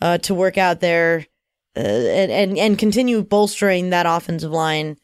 uh, 0.00 0.18
to 0.18 0.34
work 0.34 0.58
out 0.58 0.80
there 0.80 1.26
uh, 1.76 1.80
and, 1.80 2.58
and 2.58 2.78
continue 2.78 3.22
bolstering 3.22 3.90
that 3.90 4.06
offensive 4.06 4.50
line. 4.50 4.96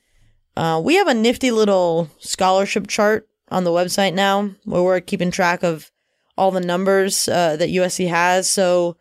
Uh, 0.56 0.80
we 0.82 0.94
have 0.96 1.06
a 1.06 1.14
nifty 1.14 1.50
little 1.50 2.08
scholarship 2.18 2.86
chart 2.86 3.28
on 3.50 3.64
the 3.64 3.70
website 3.70 4.14
now, 4.14 4.50
where 4.64 4.82
we're 4.82 5.00
keeping 5.00 5.30
track 5.30 5.62
of 5.62 5.90
all 6.36 6.50
the 6.50 6.60
numbers 6.60 7.28
uh, 7.28 7.56
that 7.56 7.70
USC 7.70 8.08
has. 8.08 8.48
So, 8.48 8.96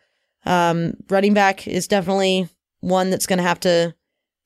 um, 0.45 0.93
running 1.09 1.33
back 1.33 1.67
is 1.67 1.87
definitely 1.87 2.49
one 2.81 3.09
that's 3.09 3.25
going 3.25 3.37
to 3.37 3.43
have 3.43 3.59
to 3.61 3.95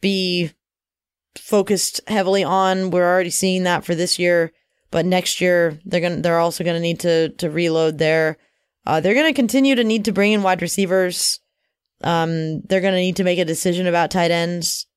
be 0.01 0.51
focused 1.37 2.01
heavily 2.07 2.43
on. 2.43 2.91
We're 2.91 3.07
already 3.07 3.29
seeing 3.29 3.63
that 3.63 3.83
for 3.83 3.95
this 3.95 4.17
year, 4.17 4.51
but 4.91 5.05
next 5.05 5.41
year 5.41 5.79
they're 5.85 6.01
going 6.01 6.21
they're 6.21 6.39
also 6.39 6.63
going 6.63 6.75
to 6.75 6.81
need 6.81 7.01
to 7.01 7.29
to 7.29 7.49
reload 7.49 7.97
there. 7.97 8.37
Uh, 8.89 8.99
they're 8.99 9.13
going 9.13 9.27
to 9.27 9.33
continue 9.33 9.75
to 9.75 9.83
need 9.83 10.05
to 10.05 10.11
bring 10.11 10.31
in 10.31 10.41
wide 10.41 10.63
receivers. 10.63 11.39
Um, 12.03 12.61
they're 12.61 12.81
going 12.81 12.95
to 12.95 12.99
need 12.99 13.17
to 13.17 13.23
make 13.23 13.37
a 13.37 13.45
decision 13.45 13.85
about 13.85 14.09
tight 14.09 14.31
ends. 14.31 14.87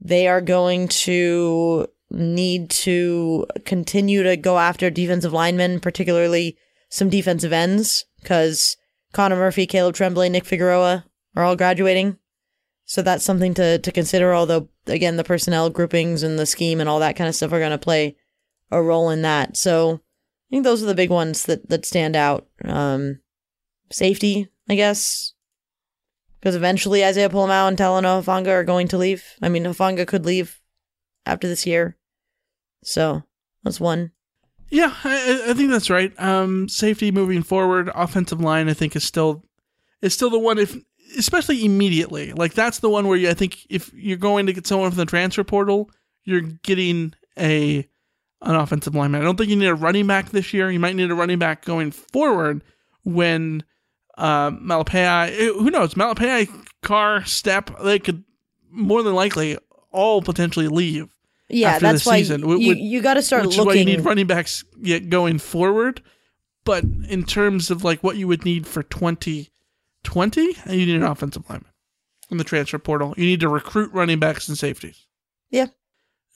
They 0.00 0.28
are 0.28 0.40
going 0.40 0.86
to 0.86 1.88
need 2.08 2.70
to 2.70 3.46
continue 3.64 4.22
to 4.22 4.36
go 4.36 4.58
after 4.58 4.90
defensive 4.90 5.32
linemen, 5.32 5.80
particularly 5.80 6.56
some 6.88 7.10
defensive 7.10 7.52
ends, 7.52 8.04
because 8.22 8.76
Connor 9.12 9.34
Murphy, 9.34 9.66
Caleb 9.66 9.96
Tremblay, 9.96 10.28
Nick 10.28 10.44
Figueroa 10.44 11.04
are 11.34 11.42
all 11.42 11.56
graduating. 11.56 12.18
So 12.84 13.02
that's 13.02 13.24
something 13.24 13.54
to, 13.54 13.78
to 13.78 13.90
consider, 13.90 14.32
although, 14.32 14.68
again, 14.86 15.16
the 15.16 15.24
personnel 15.24 15.68
groupings 15.68 16.22
and 16.22 16.38
the 16.38 16.46
scheme 16.46 16.78
and 16.78 16.88
all 16.88 17.00
that 17.00 17.16
kind 17.16 17.26
of 17.26 17.34
stuff 17.34 17.52
are 17.52 17.58
going 17.58 17.72
to 17.72 17.78
play 17.78 18.14
a 18.70 18.80
role 18.80 19.10
in 19.10 19.22
that. 19.22 19.56
So 19.56 20.00
think 20.56 20.64
those 20.64 20.82
are 20.82 20.86
the 20.86 20.94
big 20.94 21.10
ones 21.10 21.44
that, 21.44 21.68
that 21.68 21.84
stand 21.84 22.16
out. 22.16 22.46
Um, 22.64 23.20
safety, 23.90 24.48
I 24.70 24.74
guess, 24.74 25.34
because 26.40 26.54
eventually 26.54 27.04
Isaiah 27.04 27.28
Pola-Mao 27.28 27.68
and 27.68 27.76
Talanoa 27.76 28.22
Hufanga 28.22 28.48
are 28.48 28.64
going 28.64 28.88
to 28.88 28.96
leave. 28.96 29.22
I 29.42 29.50
mean, 29.50 29.64
Hufanga 29.64 30.06
could 30.06 30.24
leave 30.24 30.60
after 31.26 31.46
this 31.46 31.66
year. 31.66 31.98
So 32.82 33.22
that's 33.64 33.78
one. 33.78 34.12
Yeah, 34.70 34.94
I, 35.04 35.44
I 35.48 35.52
think 35.52 35.70
that's 35.70 35.90
right. 35.90 36.12
Um, 36.18 36.70
safety 36.70 37.10
moving 37.10 37.42
forward, 37.42 37.90
offensive 37.94 38.40
line, 38.40 38.70
I 38.70 38.72
think 38.72 38.96
is 38.96 39.04
still 39.04 39.44
is 40.00 40.14
still 40.14 40.30
the 40.30 40.38
one. 40.38 40.58
If 40.58 40.74
especially 41.18 41.64
immediately, 41.66 42.32
like 42.32 42.54
that's 42.54 42.78
the 42.78 42.90
one 42.90 43.06
where 43.06 43.18
you, 43.18 43.28
I 43.28 43.34
think 43.34 43.58
if 43.68 43.92
you're 43.92 44.16
going 44.16 44.46
to 44.46 44.52
get 44.54 44.66
someone 44.66 44.90
from 44.90 44.98
the 44.98 45.04
transfer 45.04 45.44
portal, 45.44 45.90
you're 46.24 46.40
getting 46.40 47.14
a 47.38 47.88
an 48.46 48.54
offensive 48.54 48.94
lineman. 48.94 49.20
I 49.20 49.24
don't 49.24 49.36
think 49.36 49.50
you 49.50 49.56
need 49.56 49.66
a 49.66 49.74
running 49.74 50.06
back 50.06 50.30
this 50.30 50.54
year. 50.54 50.70
You 50.70 50.80
might 50.80 50.96
need 50.96 51.10
a 51.10 51.14
running 51.14 51.38
back 51.38 51.64
going 51.64 51.90
forward 51.90 52.62
when 53.04 53.64
uh, 54.16 54.50
Malepeai, 54.52 55.30
eh, 55.30 55.52
who 55.52 55.70
knows, 55.70 55.94
Malepeai, 55.94 56.48
Carr, 56.82 57.20
Stepp, 57.20 57.82
they 57.82 57.98
could 57.98 58.24
more 58.70 59.02
than 59.02 59.14
likely 59.14 59.58
all 59.90 60.22
potentially 60.22 60.68
leave. 60.68 61.12
Yeah, 61.48 61.78
that's 61.78 62.04
why 62.04 62.18
season, 62.18 62.48
you, 62.48 62.74
you 62.74 63.00
got 63.00 63.14
to 63.14 63.22
start 63.22 63.46
which 63.46 63.56
looking. 63.56 63.70
Is 63.70 63.74
why 63.76 63.80
you 63.80 63.84
need 63.84 64.04
running 64.04 64.26
backs 64.26 64.64
yet 64.80 65.08
going 65.10 65.38
forward. 65.38 66.02
But 66.64 66.82
in 67.08 67.22
terms 67.22 67.70
of 67.70 67.84
like 67.84 68.02
what 68.02 68.16
you 68.16 68.26
would 68.26 68.44
need 68.44 68.66
for 68.66 68.82
2020, 68.82 70.40
you 70.42 70.56
need 70.66 70.96
an 70.96 71.04
offensive 71.04 71.48
lineman 71.48 71.70
in 72.30 72.38
the 72.38 72.44
transfer 72.44 72.80
portal. 72.80 73.14
You 73.16 73.26
need 73.26 73.40
to 73.40 73.48
recruit 73.48 73.92
running 73.92 74.18
backs 74.18 74.48
and 74.48 74.58
safeties. 74.58 75.06
Yeah. 75.50 75.66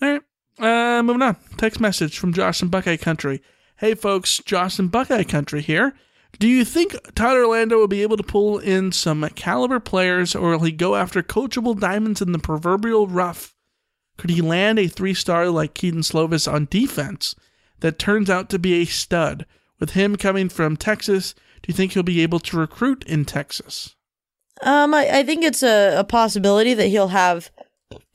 All 0.00 0.12
right. 0.12 0.22
Uh, 0.60 1.02
moving 1.02 1.22
on. 1.22 1.36
Text 1.56 1.80
message 1.80 2.18
from 2.18 2.34
Josh 2.34 2.60
in 2.60 2.68
Buckeye 2.68 2.98
Country. 2.98 3.42
Hey, 3.78 3.94
folks, 3.94 4.42
Josh 4.44 4.78
in 4.78 4.88
Buckeye 4.88 5.24
Country 5.24 5.62
here. 5.62 5.94
Do 6.38 6.46
you 6.46 6.64
think 6.64 6.94
Todd 7.14 7.36
Orlando 7.36 7.78
will 7.78 7.88
be 7.88 8.02
able 8.02 8.18
to 8.18 8.22
pull 8.22 8.58
in 8.58 8.92
some 8.92 9.26
caliber 9.34 9.80
players, 9.80 10.34
or 10.34 10.50
will 10.50 10.60
he 10.60 10.72
go 10.72 10.96
after 10.96 11.22
coachable 11.22 11.78
diamonds 11.78 12.20
in 12.20 12.32
the 12.32 12.38
proverbial 12.38 13.06
rough? 13.06 13.54
Could 14.18 14.30
he 14.30 14.42
land 14.42 14.78
a 14.78 14.86
three 14.86 15.14
star 15.14 15.48
like 15.48 15.72
Kedon 15.72 16.02
Slovis 16.02 16.50
on 16.50 16.68
defense 16.70 17.34
that 17.80 17.98
turns 17.98 18.28
out 18.28 18.50
to 18.50 18.58
be 18.58 18.74
a 18.74 18.84
stud? 18.84 19.46
With 19.78 19.92
him 19.92 20.16
coming 20.16 20.50
from 20.50 20.76
Texas, 20.76 21.32
do 21.62 21.68
you 21.68 21.74
think 21.74 21.92
he'll 21.92 22.02
be 22.02 22.20
able 22.20 22.40
to 22.40 22.58
recruit 22.58 23.02
in 23.04 23.24
Texas? 23.24 23.96
Um, 24.62 24.92
I, 24.92 25.08
I 25.20 25.22
think 25.22 25.42
it's 25.42 25.62
a, 25.62 25.98
a 25.98 26.04
possibility 26.04 26.74
that 26.74 26.88
he'll 26.88 27.08
have 27.08 27.50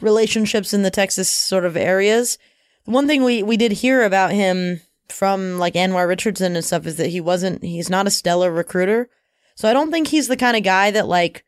relationships 0.01 0.73
in 0.73 0.83
the 0.83 0.91
Texas 0.91 1.29
sort 1.29 1.65
of 1.65 1.75
areas. 1.77 2.37
One 2.85 3.07
thing 3.07 3.23
we, 3.23 3.43
we 3.43 3.57
did 3.57 3.71
hear 3.71 4.03
about 4.03 4.31
him 4.31 4.81
from 5.09 5.59
like 5.59 5.73
Anwar 5.73 6.07
Richardson 6.07 6.55
and 6.55 6.65
stuff 6.65 6.85
is 6.85 6.97
that 6.97 7.09
he 7.09 7.21
wasn't 7.21 7.63
he's 7.63 7.89
not 7.89 8.07
a 8.07 8.11
stellar 8.11 8.51
recruiter. 8.51 9.09
So 9.55 9.69
I 9.69 9.73
don't 9.73 9.91
think 9.91 10.07
he's 10.07 10.27
the 10.27 10.37
kind 10.37 10.57
of 10.57 10.63
guy 10.63 10.91
that 10.91 11.07
like 11.07 11.45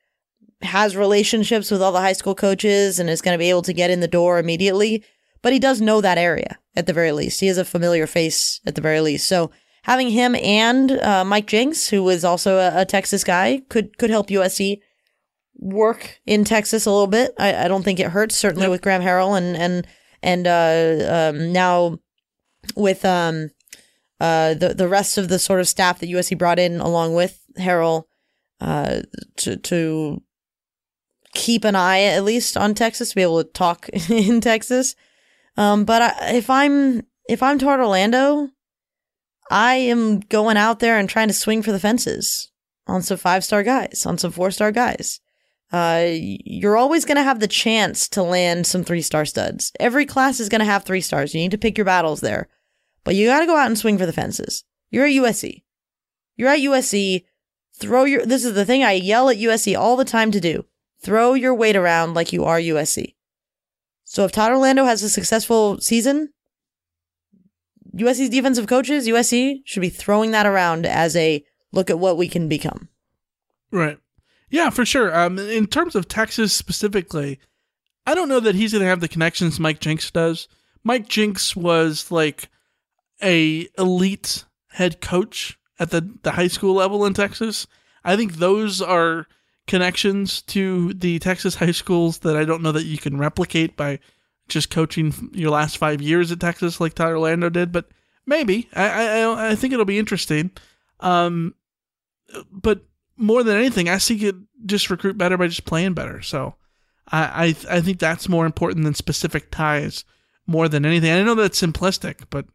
has 0.62 0.96
relationships 0.96 1.70
with 1.70 1.82
all 1.82 1.92
the 1.92 2.00
high 2.02 2.14
school 2.14 2.36
coaches 2.36 3.00
and 3.00 3.10
is 3.10 3.22
going 3.22 3.34
to 3.36 3.40
be 3.40 3.50
able 3.50 3.62
to 3.64 3.74
get 3.74 3.90
in 3.90 4.00
the 4.00 4.08
door 4.08 4.40
immediately, 4.40 5.04
but 5.42 5.54
he 5.54 5.60
does 5.60 5.82
know 5.82 6.02
that 6.02 6.18
area 6.18 6.58
at 6.76 6.88
the 6.88 6.94
very 6.94 7.12
least. 7.12 7.40
He 7.40 7.48
is 7.48 7.58
a 7.58 7.66
familiar 7.66 8.08
face 8.08 8.60
at 8.66 8.76
the 8.76 8.82
very 8.82 9.02
least. 9.02 9.28
So 9.28 9.52
having 9.84 10.10
him 10.10 10.36
and 10.36 10.92
uh, 10.92 11.24
Mike 11.26 11.48
Jinks, 11.48 11.90
who 11.90 12.08
is 12.10 12.26
also 12.26 12.58
a, 12.58 12.82
a, 12.82 12.86
Texas 12.86 13.24
guy, 13.24 13.62
could 13.70 13.98
could 13.98 14.10
help 14.10 14.30
USC 14.30 14.80
work 15.58 16.20
in 16.26 16.44
Texas 16.44 16.86
a 16.86 16.92
little 16.92 17.08
bit. 17.08 17.34
I, 17.38 17.66
I 17.66 17.68
don't 17.68 17.84
think 17.84 18.00
it 18.00 18.12
hurts. 18.12 18.36
Certainly 18.36 18.70
with 18.70 18.82
Graham 18.82 19.02
Harrell 19.02 19.38
and 19.38 19.56
and 19.58 19.88
and 20.22 20.48
uh, 20.48 21.30
um, 21.32 21.52
now 21.52 22.00
with 22.76 23.06
um 23.06 23.50
uh 24.20 24.54
the 24.54 24.74
the 24.74 24.88
rest 24.88 25.18
of 25.18 25.30
the 25.30 25.40
sort 25.40 25.60
of 25.60 25.68
staff 25.68 26.00
that 26.00 26.10
USC 26.10 26.38
brought 26.38 26.60
in 26.60 26.80
along 26.80 27.14
with 27.14 27.40
Harrell 27.58 28.04
uh 28.60 29.02
to 29.38 29.58
to 29.58 30.22
keep 31.34 31.64
an 31.64 31.76
eye 31.76 32.02
at 32.02 32.24
least 32.24 32.58
on 32.58 32.74
Texas 32.74 33.10
to 33.10 33.16
be 33.16 33.22
able 33.22 33.44
to 33.44 33.50
talk 33.52 33.90
in 34.10 34.42
Texas. 34.42 34.96
Um 35.56 35.86
but 35.86 36.02
I, 36.02 36.34
if 36.36 36.50
I'm 36.50 37.04
if 37.30 37.44
I'm 37.44 37.60
Todd 37.60 37.80
Orlando, 37.80 38.50
I 39.52 39.76
am 39.76 40.20
going 40.20 40.58
out 40.58 40.80
there 40.80 40.98
and 40.98 41.10
trying 41.10 41.28
to 41.28 41.34
swing 41.34 41.62
for 41.62 41.72
the 41.72 41.80
fences 41.80 42.52
on 42.88 43.02
some 43.02 43.18
five 43.18 43.44
star 43.44 43.64
guys, 43.64 44.06
on 44.06 44.18
some 44.18 44.32
four 44.32 44.52
star 44.52 44.72
guys. 44.72 45.20
Uh, 45.72 46.06
you're 46.10 46.78
always 46.78 47.04
going 47.04 47.18
to 47.18 47.24
have 47.24 47.40
the 47.40 47.48
chance 47.48 48.08
to 48.10 48.24
land 48.24 48.66
some 48.66 48.84
three 48.84 49.02
star 49.02 49.26
studs. 49.26 49.72
Every 49.80 50.06
class 50.06 50.40
is 50.40 50.50
going 50.50 50.60
to 50.60 50.66
have 50.66 50.84
three 50.84 51.02
stars. 51.02 51.34
You 51.34 51.42
need 51.42 51.52
to 51.52 51.58
pick 51.58 51.78
your 51.78 51.86
battles 51.86 52.22
there. 52.22 52.48
But 53.04 53.16
you 53.16 53.28
got 53.28 53.42
to 53.42 53.46
go 53.46 53.58
out 53.58 53.68
and 53.68 53.78
swing 53.78 53.98
for 53.98 54.06
the 54.06 54.14
fences. 54.14 54.64
You're 54.90 55.06
at 55.06 55.12
USC. 55.12 55.64
You're 56.36 56.50
at 56.50 56.60
USC. 56.60 57.26
Throw 57.80 58.06
your, 58.06 58.26
this 58.26 58.46
is 58.46 58.54
the 58.54 58.66
thing 58.66 58.84
I 58.84 58.94
yell 58.94 59.30
at 59.30 59.38
USC 59.38 59.78
all 59.78 59.96
the 59.96 60.06
time 60.06 60.32
to 60.32 60.40
do. 60.40 60.66
Throw 61.02 61.34
your 61.34 61.54
weight 61.54 61.76
around 61.76 62.14
like 62.14 62.34
you 62.34 62.44
are 62.44 62.60
USC. 62.60 63.16
So 64.04 64.24
if 64.24 64.32
Todd 64.32 64.52
Orlando 64.52 64.86
has 64.86 65.04
a 65.04 65.10
successful 65.10 65.80
season, 65.80 66.30
USC's 67.96 68.30
defensive 68.30 68.68
coaches, 68.68 69.08
USC 69.08 69.62
should 69.66 69.82
be 69.82 69.90
throwing 69.90 70.32
that 70.32 70.46
around 70.46 70.86
as 70.86 71.16
a 71.16 71.44
look 71.72 71.90
at 71.90 72.00
what 72.00 72.18
we 72.18 72.28
can 72.28 72.48
become. 72.48 72.90
Right. 73.72 74.00
Yeah, 74.50 74.70
for 74.70 74.86
sure. 74.86 75.18
Um, 75.18 75.38
in 75.40 75.68
terms 75.68 75.96
of 75.96 76.08
Texas 76.08 76.54
specifically, 76.54 77.40
I 78.06 78.16
don't 78.16 78.30
know 78.30 78.40
that 78.40 78.56
he's 78.56 78.72
going 78.72 78.84
to 78.84 78.88
have 78.88 79.02
the 79.02 79.08
connections 79.08 79.60
Mike 79.60 79.80
Jinks 79.80 80.10
does. 80.12 80.48
Mike 80.84 81.10
Jinks 81.10 81.56
was 81.56 82.12
like 82.12 82.50
a 83.22 83.68
elite 83.78 84.46
head 84.70 85.02
coach 85.02 85.60
at 85.80 85.92
the, 85.92 86.16
the 86.24 86.32
high 86.32 86.48
school 86.48 86.76
level 86.76 87.06
in 87.06 87.14
Texas. 87.14 87.68
I 88.04 88.16
think 88.16 88.36
those 88.36 88.82
are 88.82 89.28
connections 89.68 90.42
to 90.44 90.94
the 90.94 91.20
Texas 91.20 91.56
high 91.56 91.72
schools 91.72 92.20
that 92.20 92.38
I 92.38 92.46
don't 92.46 92.62
know 92.62 92.72
that 92.72 92.86
you 92.86 92.98
can 92.98 93.18
replicate 93.18 93.76
by 93.76 94.00
just 94.48 94.70
coaching 94.70 95.14
your 95.34 95.52
last 95.52 95.78
five 95.78 96.02
years 96.02 96.32
at 96.32 96.40
Texas 96.40 96.80
like 96.80 96.94
Todd 96.94 97.10
Orlando 97.10 97.50
did, 97.50 97.74
but 97.74 97.90
maybe 98.26 98.70
I 98.74 99.20
I, 99.20 99.50
I 99.52 99.56
think 99.56 99.74
it'll 99.74 99.84
be 99.84 100.00
interesting. 100.00 100.52
Um, 101.02 101.54
but 102.50 102.86
more 103.18 103.44
than 103.44 103.58
anything, 103.58 103.90
I 103.90 103.98
see 103.98 104.26
it 104.26 104.36
just 104.66 104.90
recruit 104.90 105.18
better 105.18 105.38
by 105.38 105.48
just 105.48 105.66
playing 105.66 105.94
better. 105.94 106.22
So 106.22 106.56
I 107.12 107.56
I, 107.70 107.78
I 107.78 107.82
think 107.82 108.00
that's 108.00 108.30
more 108.30 108.46
important 108.46 108.86
than 108.86 108.94
specific 108.94 109.52
ties 109.52 110.06
more 110.46 110.70
than 110.70 110.86
anything. 110.86 111.12
I 111.12 111.24
know 111.24 111.36
that's 111.36 111.62
simplistic, 111.62 112.26
but 112.30 112.46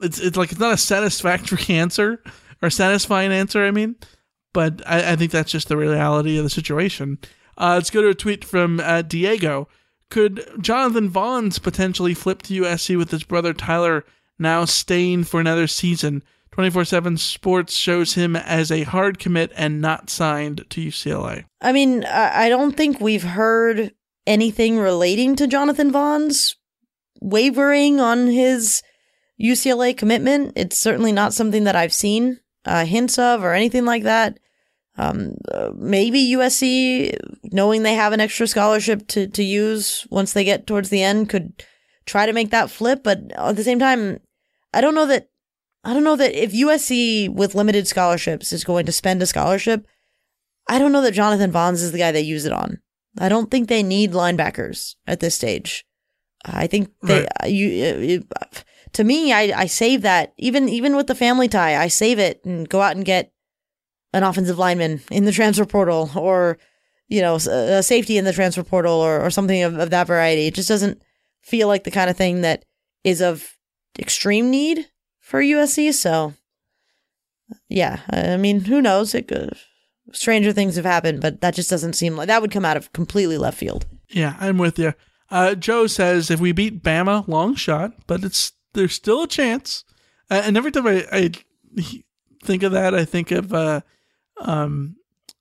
it's 0.00 0.20
it's 0.20 0.36
like 0.36 0.52
it's 0.52 0.60
not 0.60 0.74
a 0.74 0.78
satisfactory 0.78 1.64
answer 1.74 2.22
or 2.62 2.70
satisfying 2.70 3.32
answer. 3.32 3.64
I 3.64 3.70
mean, 3.70 3.96
but 4.52 4.82
I, 4.86 5.12
I 5.12 5.16
think 5.16 5.32
that's 5.32 5.50
just 5.50 5.68
the 5.68 5.76
reality 5.76 6.38
of 6.38 6.44
the 6.44 6.50
situation. 6.50 7.18
Uh, 7.58 7.74
let's 7.74 7.90
go 7.90 8.02
to 8.02 8.08
a 8.08 8.14
tweet 8.14 8.44
from 8.44 8.80
uh, 8.80 9.02
Diego. 9.02 9.68
Could 10.10 10.46
Jonathan 10.60 11.10
Vaughns 11.10 11.60
potentially 11.60 12.14
flip 12.14 12.42
to 12.42 12.62
USC 12.62 12.96
with 12.96 13.10
his 13.10 13.24
brother 13.24 13.52
Tyler 13.52 14.04
now 14.38 14.64
staying 14.64 15.24
for 15.24 15.40
another 15.40 15.66
season? 15.66 16.22
24 16.56 16.86
7 16.86 17.16
Sports 17.18 17.76
shows 17.76 18.14
him 18.14 18.34
as 18.34 18.72
a 18.72 18.84
hard 18.84 19.18
commit 19.18 19.52
and 19.56 19.78
not 19.82 20.08
signed 20.08 20.64
to 20.70 20.80
UCLA. 20.80 21.44
I 21.60 21.70
mean, 21.70 22.02
I 22.06 22.48
don't 22.48 22.74
think 22.74 22.98
we've 22.98 23.22
heard 23.22 23.92
anything 24.26 24.78
relating 24.78 25.36
to 25.36 25.46
Jonathan 25.46 25.92
Vaughns 25.92 26.54
wavering 27.20 28.00
on 28.00 28.28
his 28.28 28.82
UCLA 29.38 29.94
commitment. 29.94 30.54
It's 30.56 30.80
certainly 30.80 31.12
not 31.12 31.34
something 31.34 31.64
that 31.64 31.76
I've 31.76 31.92
seen 31.92 32.40
uh, 32.64 32.86
hints 32.86 33.18
of 33.18 33.44
or 33.44 33.52
anything 33.52 33.84
like 33.84 34.04
that. 34.04 34.38
Um, 34.96 35.34
uh, 35.52 35.72
maybe 35.76 36.32
USC, 36.32 37.18
knowing 37.52 37.82
they 37.82 37.96
have 37.96 38.14
an 38.14 38.20
extra 38.20 38.46
scholarship 38.46 39.06
to, 39.08 39.26
to 39.26 39.44
use 39.44 40.06
once 40.08 40.32
they 40.32 40.42
get 40.42 40.66
towards 40.66 40.88
the 40.88 41.02
end, 41.02 41.28
could 41.28 41.52
try 42.06 42.24
to 42.24 42.32
make 42.32 42.48
that 42.48 42.70
flip. 42.70 43.02
But 43.04 43.30
at 43.36 43.56
the 43.56 43.62
same 43.62 43.78
time, 43.78 44.20
I 44.72 44.80
don't 44.80 44.94
know 44.94 45.04
that 45.04 45.28
I 45.86 45.94
don't 45.94 46.02
know 46.02 46.16
that 46.16 46.34
if 46.34 46.52
USC 46.52 47.28
with 47.28 47.54
limited 47.54 47.86
scholarships 47.86 48.52
is 48.52 48.64
going 48.64 48.86
to 48.86 48.92
spend 48.92 49.22
a 49.22 49.26
scholarship, 49.26 49.86
I 50.68 50.80
don't 50.80 50.90
know 50.90 51.00
that 51.02 51.14
Jonathan 51.14 51.52
Bonds 51.52 51.80
is 51.80 51.92
the 51.92 51.98
guy 51.98 52.10
they 52.10 52.22
use 52.22 52.44
it 52.44 52.52
on. 52.52 52.80
I 53.20 53.28
don't 53.28 53.52
think 53.52 53.68
they 53.68 53.84
need 53.84 54.10
linebackers 54.10 54.96
at 55.06 55.20
this 55.20 55.36
stage. 55.36 55.86
I 56.44 56.66
think 56.66 56.90
they 57.04 57.20
Right. 57.20 57.28
Uh, 57.40 57.46
you 57.46 57.68
uh, 57.68 57.98
it, 57.98 58.26
uh, 58.40 58.46
to 58.94 59.04
me 59.04 59.32
I 59.32 59.62
I 59.62 59.66
save 59.66 60.02
that 60.02 60.34
even 60.38 60.68
even 60.68 60.96
with 60.96 61.06
the 61.06 61.14
family 61.14 61.46
tie, 61.46 61.80
I 61.80 61.86
save 61.86 62.18
it 62.18 62.44
and 62.44 62.68
go 62.68 62.80
out 62.80 62.96
and 62.96 63.04
get 63.04 63.30
an 64.12 64.24
offensive 64.24 64.58
lineman 64.58 65.02
in 65.12 65.24
the 65.24 65.32
transfer 65.32 65.66
portal 65.66 66.10
or 66.16 66.58
you 67.06 67.20
know 67.20 67.36
a 67.36 67.82
safety 67.82 68.18
in 68.18 68.24
the 68.24 68.32
transfer 68.32 68.64
portal 68.64 68.94
or 68.94 69.20
or 69.24 69.30
something 69.30 69.62
of, 69.62 69.78
of 69.78 69.90
that 69.90 70.08
variety. 70.08 70.48
It 70.48 70.54
just 70.54 70.68
doesn't 70.68 71.00
feel 71.42 71.68
like 71.68 71.84
the 71.84 71.92
kind 71.92 72.10
of 72.10 72.16
thing 72.16 72.40
that 72.40 72.64
is 73.04 73.20
of 73.20 73.56
extreme 74.00 74.50
need 74.50 74.88
for 75.26 75.42
USC. 75.42 75.92
So, 75.92 76.34
yeah, 77.68 78.00
I 78.10 78.36
mean, 78.36 78.60
who 78.60 78.80
knows? 78.80 79.14
It 79.14 79.26
could, 79.26 79.54
stranger 80.12 80.52
things 80.52 80.76
have 80.76 80.84
happened, 80.84 81.20
but 81.20 81.40
that 81.40 81.54
just 81.54 81.68
doesn't 81.68 81.94
seem 81.94 82.16
like 82.16 82.28
that 82.28 82.40
would 82.40 82.52
come 82.52 82.64
out 82.64 82.76
of 82.76 82.92
completely 82.92 83.36
left 83.36 83.58
field. 83.58 83.86
Yeah, 84.08 84.36
I'm 84.38 84.56
with 84.56 84.78
you. 84.78 84.94
Uh, 85.28 85.56
Joe 85.56 85.88
says 85.88 86.30
if 86.30 86.38
we 86.38 86.52
beat 86.52 86.82
Bama, 86.82 87.26
long 87.26 87.56
shot, 87.56 87.92
but 88.06 88.22
it's 88.22 88.52
there's 88.72 88.92
still 88.94 89.24
a 89.24 89.28
chance. 89.28 89.84
Uh, 90.30 90.42
and 90.44 90.56
every 90.56 90.70
time 90.70 90.86
I, 90.86 91.04
I 91.10 91.30
think 92.44 92.62
of 92.62 92.70
that, 92.72 92.94
I 92.94 93.04
think 93.04 93.32
of 93.32 93.52
uh, 93.52 93.80
um, 94.38 94.94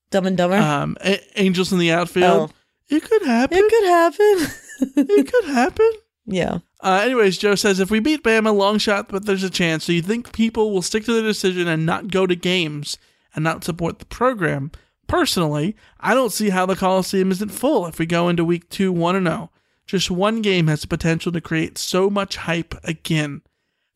Dumb 0.10 0.26
and 0.26 0.36
Dumber. 0.38 0.58
um, 0.58 0.98
A- 1.06 1.40
Angels 1.40 1.72
in 1.72 1.78
the 1.78 1.92
outfield. 1.92 2.52
Oh. 2.52 2.54
It 2.88 3.04
could 3.04 3.24
happen. 3.24 3.58
it 3.60 3.70
could 3.70 3.86
happen. 3.88 4.54
it 5.18 5.32
could 5.32 5.46
happen. 5.46 5.92
yeah. 6.26 6.60
Uh, 6.86 7.02
anyways, 7.04 7.40
Joe 7.40 7.56
says 7.56 7.80
if 7.80 7.90
we 7.90 8.00
beat 8.00 8.24
Bama, 8.24 8.56
long 8.56 8.78
shot, 8.78 9.10
but 9.10 9.26
there's 9.26 9.42
a 9.42 9.50
chance. 9.50 9.86
So 9.86 9.92
you 9.92 10.04
think 10.04 10.32
people 10.32 10.72
will 10.72 10.84
stick 10.84 11.04
to 11.06 11.14
their 11.14 11.24
decision 11.24 11.68
and 11.68 11.84
not 11.84 12.12
go 12.12 12.28
to 12.28 12.36
games 12.36 13.00
and 13.34 13.44
not 13.44 13.64
support 13.64 13.98
the 13.98 14.06
program? 14.06 14.72
Personally, 15.08 15.76
I 16.00 16.14
don't 16.14 16.32
see 16.32 16.50
how 16.50 16.68
the 16.68 16.76
Coliseum 16.76 17.32
isn't 17.32 17.50
full 17.50 17.88
if 17.88 17.98
we 17.98 18.06
go 18.06 18.30
into 18.30 18.46
week 18.46 18.70
two 18.70 18.92
1 18.92 19.24
0. 19.24 19.50
Just 19.88 20.12
one 20.12 20.44
game 20.44 20.68
has 20.68 20.82
the 20.82 20.88
potential 20.88 21.32
to 21.32 21.42
create 21.42 21.80
so 21.80 22.08
much 22.08 22.38
hype 22.38 22.76
again. 22.84 23.42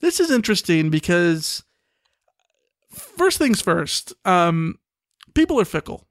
This 0.02 0.20
is 0.20 0.32
interesting 0.32 0.90
because, 0.90 1.62
first 2.90 3.38
things 3.38 3.62
first, 3.62 4.14
um, 4.26 4.80
people 5.36 5.60
are 5.60 5.66
fickle. 5.66 6.08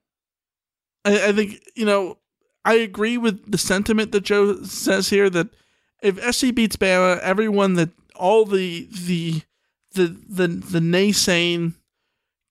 I, 1.05 1.29
I 1.29 1.33
think, 1.33 1.61
you 1.75 1.87
know, 1.87 2.19
I 2.65 2.75
agree 2.75 3.19
with 3.19 3.51
the 3.51 3.59
sentiment 3.59 4.13
that 4.13 4.23
Joe 4.23 4.63
says 4.63 5.09
here 5.09 5.29
that 5.31 5.49
if 6.03 6.35
SC 6.35 6.55
beats 6.55 6.77
Bama, 6.77 7.19
everyone 7.21 7.75
that 7.75 7.91
all 8.15 8.45
the 8.45 8.89
the 8.91 9.43
the 9.93 10.17
the 10.29 10.49
the 10.49 10.81
naysaying 10.81 11.75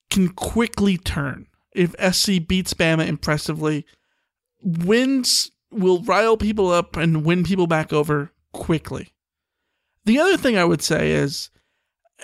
can 0.09 0.29
quickly 0.29 0.97
turn. 0.97 1.47
If 1.73 1.91
SC 2.13 2.47
beats 2.47 2.73
Bama 2.73 3.07
impressively, 3.07 3.85
wins 4.63 5.51
will 5.71 6.01
rile 6.03 6.37
people 6.37 6.71
up 6.71 6.95
and 6.95 7.25
win 7.25 7.43
people 7.43 7.67
back 7.67 7.93
over 7.93 8.31
quickly. 8.53 9.09
The 10.05 10.19
other 10.19 10.37
thing 10.37 10.57
I 10.57 10.65
would 10.65 10.81
say 10.81 11.11
is 11.11 11.49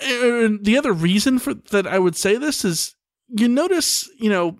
the 0.00 0.76
other 0.78 0.92
reason 0.92 1.38
for 1.38 1.54
that 1.54 1.86
I 1.86 1.98
would 1.98 2.16
say 2.16 2.36
this 2.36 2.64
is 2.64 2.96
you 3.28 3.48
notice, 3.48 4.08
you 4.18 4.30
know, 4.30 4.58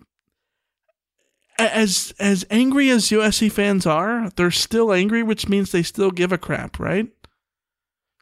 as 1.58 2.12
as 2.18 2.44
angry 2.50 2.90
as 2.90 3.08
USC 3.08 3.50
fans 3.50 3.86
are, 3.86 4.30
they're 4.36 4.50
still 4.50 4.92
angry, 4.92 5.22
which 5.22 5.48
means 5.48 5.70
they 5.70 5.82
still 5.82 6.10
give 6.10 6.32
a 6.32 6.38
crap, 6.38 6.78
right? 6.78 7.08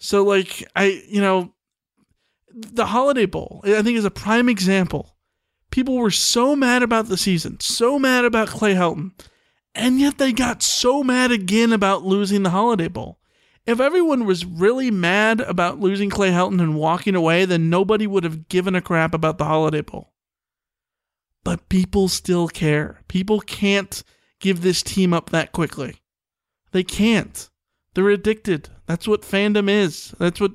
So 0.01 0.22
like 0.22 0.68
I, 0.76 1.03
you 1.09 1.20
know, 1.20 1.55
the 2.53 2.87
Holiday 2.87 3.26
Bowl, 3.26 3.62
I 3.64 3.83
think 3.83 3.97
is 3.97 4.05
a 4.05 4.11
prime 4.11 4.49
example. 4.49 5.16
People 5.70 5.97
were 5.97 6.11
so 6.11 6.55
mad 6.55 6.83
about 6.83 7.09
the 7.09 7.16
season, 7.16 7.59
so 7.61 7.99
mad 7.99 8.24
about 8.24 8.49
Clay 8.49 8.74
Helton, 8.74 9.12
and 9.74 9.99
yet 9.99 10.18
they 10.18 10.33
got 10.33 10.62
so 10.62 11.03
mad 11.03 11.30
again 11.30 11.72
about 11.72 12.05
losing 12.05 12.43
the 12.43 12.51
Holiday 12.51 12.89
Bowl. 12.89 13.18
If 13.64 13.80
everyone 13.80 14.26
was 14.26 14.45
really 14.45 14.91
mad 14.91 15.41
about 15.41 15.80
losing 15.80 16.11
Clay 16.11 16.30
Helton 16.30 16.61
and 16.61 16.74
walking 16.74 17.14
away, 17.14 17.45
then 17.45 17.70
nobody 17.70 18.07
would 18.07 18.24
have 18.24 18.49
given 18.49 18.74
a 18.74 18.83
crap 18.83 19.14
about 19.14 19.39
the 19.39 19.45
Holiday 19.45 19.80
Bowl 19.80 20.11
but 21.45 21.68
people 21.68 22.09
still 22.09 22.49
care. 22.49 23.01
People 23.09 23.40
can't 23.40 24.03
give 24.40 24.62
this 24.62 24.82
team 24.82 25.12
up 25.12 25.30
that 25.30 25.53
quickly. 25.53 25.97
They 26.72 26.82
can't. 26.82 27.49
They're 27.95 28.09
addicted. 28.09 28.70
That's 28.86 29.07
what 29.07 29.22
fandom 29.22 29.68
is. 29.68 30.14
That's 30.18 30.40
what 30.40 30.53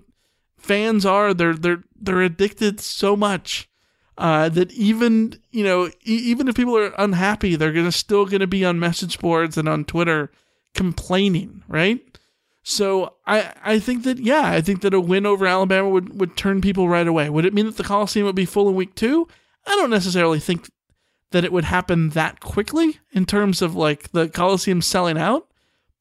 fans 0.58 1.06
are. 1.06 1.34
They're 1.34 1.54
they're 1.54 1.84
they're 1.96 2.22
addicted 2.22 2.80
so 2.80 3.16
much 3.16 3.70
uh, 4.18 4.50
that 4.50 4.72
even 4.74 5.40
you 5.52 5.64
know 5.64 5.88
e- 5.88 5.92
even 6.06 6.48
if 6.48 6.56
people 6.56 6.78
are 6.78 6.94
unhappy, 6.98 7.56
they're 7.56 7.74
gonna 7.74 7.92
still 7.92 8.26
gonna 8.26 8.48
be 8.48 8.66
on 8.66 8.80
message 8.80 9.20
boards 9.20 9.58
and 9.58 9.70
on 9.70 9.86
Twitter 9.86 10.32
complaining, 10.74 11.64
right? 11.68 12.00
So 12.64 13.14
I 13.26 13.54
I 13.64 13.80
think 13.80 14.04
that 14.04 14.18
yeah, 14.18 14.46
I 14.46 14.62
think 14.62 14.82
that 14.82 14.94
a 14.94 15.00
win 15.00 15.26
over 15.26 15.46
Alabama 15.46 15.90
would 15.90 16.20
would 16.20 16.36
turn 16.36 16.62
people 16.62 16.90
right 16.90 17.08
away. 17.08 17.30
Would 17.30 17.46
it 17.46 17.54
mean 17.54 17.66
that 17.68 17.78
the 17.78 17.84
Coliseum 17.84 18.26
would 18.26 18.36
be 18.36 18.46
full 18.46 18.68
in 18.68 18.76
week 18.76 18.96
two? 18.96 19.28
I 19.66 19.76
don't 19.76 19.90
necessarily 19.90 20.40
think 20.40 20.70
that 21.32 21.44
it 21.44 21.52
would 21.52 21.66
happen 21.66 22.10
that 22.10 22.40
quickly 22.40 23.00
in 23.12 23.26
terms 23.26 23.62
of 23.62 23.76
like 23.76 24.12
the 24.12 24.30
Coliseum 24.30 24.82
selling 24.82 25.18
out, 25.18 25.48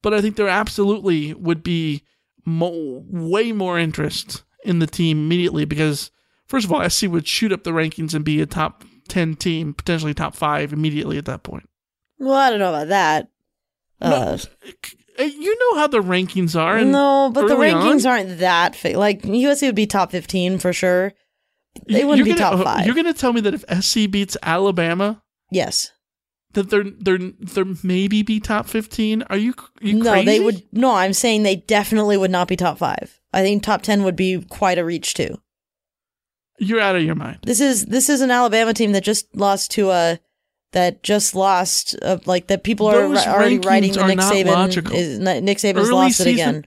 but 0.01 0.13
I 0.13 0.21
think 0.21 0.35
there 0.35 0.47
absolutely 0.47 1.33
would 1.33 1.63
be 1.63 2.03
mo- 2.45 3.03
way 3.09 3.51
more 3.51 3.77
interest 3.77 4.43
in 4.63 4.79
the 4.79 4.87
team 4.87 5.17
immediately 5.25 5.65
because 5.65 6.11
first 6.47 6.65
of 6.65 6.71
all, 6.71 6.87
SC 6.89 7.07
would 7.07 7.27
shoot 7.27 7.51
up 7.51 7.63
the 7.63 7.71
rankings 7.71 8.13
and 8.13 8.23
be 8.23 8.41
a 8.41 8.45
top 8.45 8.83
10 9.09 9.35
team, 9.35 9.73
potentially 9.73 10.13
top 10.13 10.35
5 10.35 10.71
immediately 10.73 11.17
at 11.17 11.25
that 11.25 11.43
point. 11.43 11.67
Well, 12.19 12.33
I 12.35 12.49
don't 12.49 12.59
know 12.59 12.69
about 12.73 12.87
that. 12.89 13.27
Uh, 14.01 14.37
Uh, 15.19 15.23
You 15.23 15.57
know 15.59 15.79
how 15.79 15.87
the 15.87 15.97
rankings 16.01 16.55
are. 16.59 16.79
no, 16.85 17.31
but 17.33 17.47
the 17.47 17.55
rankings 17.55 18.05
on- 18.05 18.11
aren't 18.11 18.37
that 18.39 18.75
fa- 18.75 18.89
like 18.99 19.23
USC 19.23 19.65
would 19.65 19.73
be 19.75 19.87
top 19.87 20.11
fifteen 20.11 20.59
for 20.59 20.71
sure. 20.73 21.13
They 21.87 21.99
You're 21.99 22.07
wouldn't 22.07 22.25
be 22.25 22.33
gonna- 22.33 22.57
top 22.57 22.63
five. 22.63 22.85
You're 22.85 22.95
going 22.95 23.05
to 23.05 23.13
tell 23.13 23.33
me 23.33 23.41
that 23.41 23.53
if 23.53 23.63
SC 23.83 24.09
beats 24.09 24.35
Alabama, 24.43 25.21
yes. 25.51 25.91
that 26.53 26.69
they're 26.69 26.83
they're 26.83 27.17
they're 27.39 27.65
maybe 27.83 28.23
be 28.23 28.39
top 28.39 28.67
15? 28.67 29.23
Are 29.23 29.37
you 29.37 29.53
you 29.81 29.95
no, 29.95 30.11
crazy? 30.11 30.25
they 30.25 30.39
would. 30.39 30.63
No, 30.71 30.91
I'm 30.95 31.13
saying 31.13 31.43
they 31.43 31.57
definitely 31.57 32.17
would 32.17 32.31
not 32.31 32.47
be 32.47 32.55
top 32.55 32.77
five. 32.77 33.19
I 33.33 33.41
think 33.41 33.61
top 33.63 33.81
ten 33.81 34.03
would 34.03 34.15
be 34.15 34.41
quite 34.49 34.77
a 34.77 34.85
reach 34.85 35.13
too. 35.13 35.37
You're 36.59 36.81
out 36.81 36.95
of 36.95 37.03
your 37.03 37.15
mind. 37.15 37.39
This 37.43 37.59
is 37.61 37.85
this 37.85 38.09
is 38.09 38.21
an 38.21 38.31
Alabama 38.31 38.73
team 38.73 38.93
that 38.93 39.03
just 39.03 39.35
lost 39.35 39.69
to 39.71 39.91
a 39.91 40.19
that 40.71 41.03
just 41.03 41.35
lost 41.35 41.95
uh, 42.01 42.17
like 42.25 42.47
that 42.47 42.63
people 42.63 42.87
are 42.87 43.07
Those 43.07 43.25
ri- 43.25 43.31
already 43.31 43.59
writing 43.59 43.97
are 43.99 44.07
Nick 44.07 44.19
Saban 44.19 44.47
logical. 44.47 44.95
is 44.95 45.19
Nick 45.19 45.59
Saban's 45.59 45.87
Early 45.87 45.91
lost 45.91 46.19
it 46.21 46.27
again. 46.27 46.65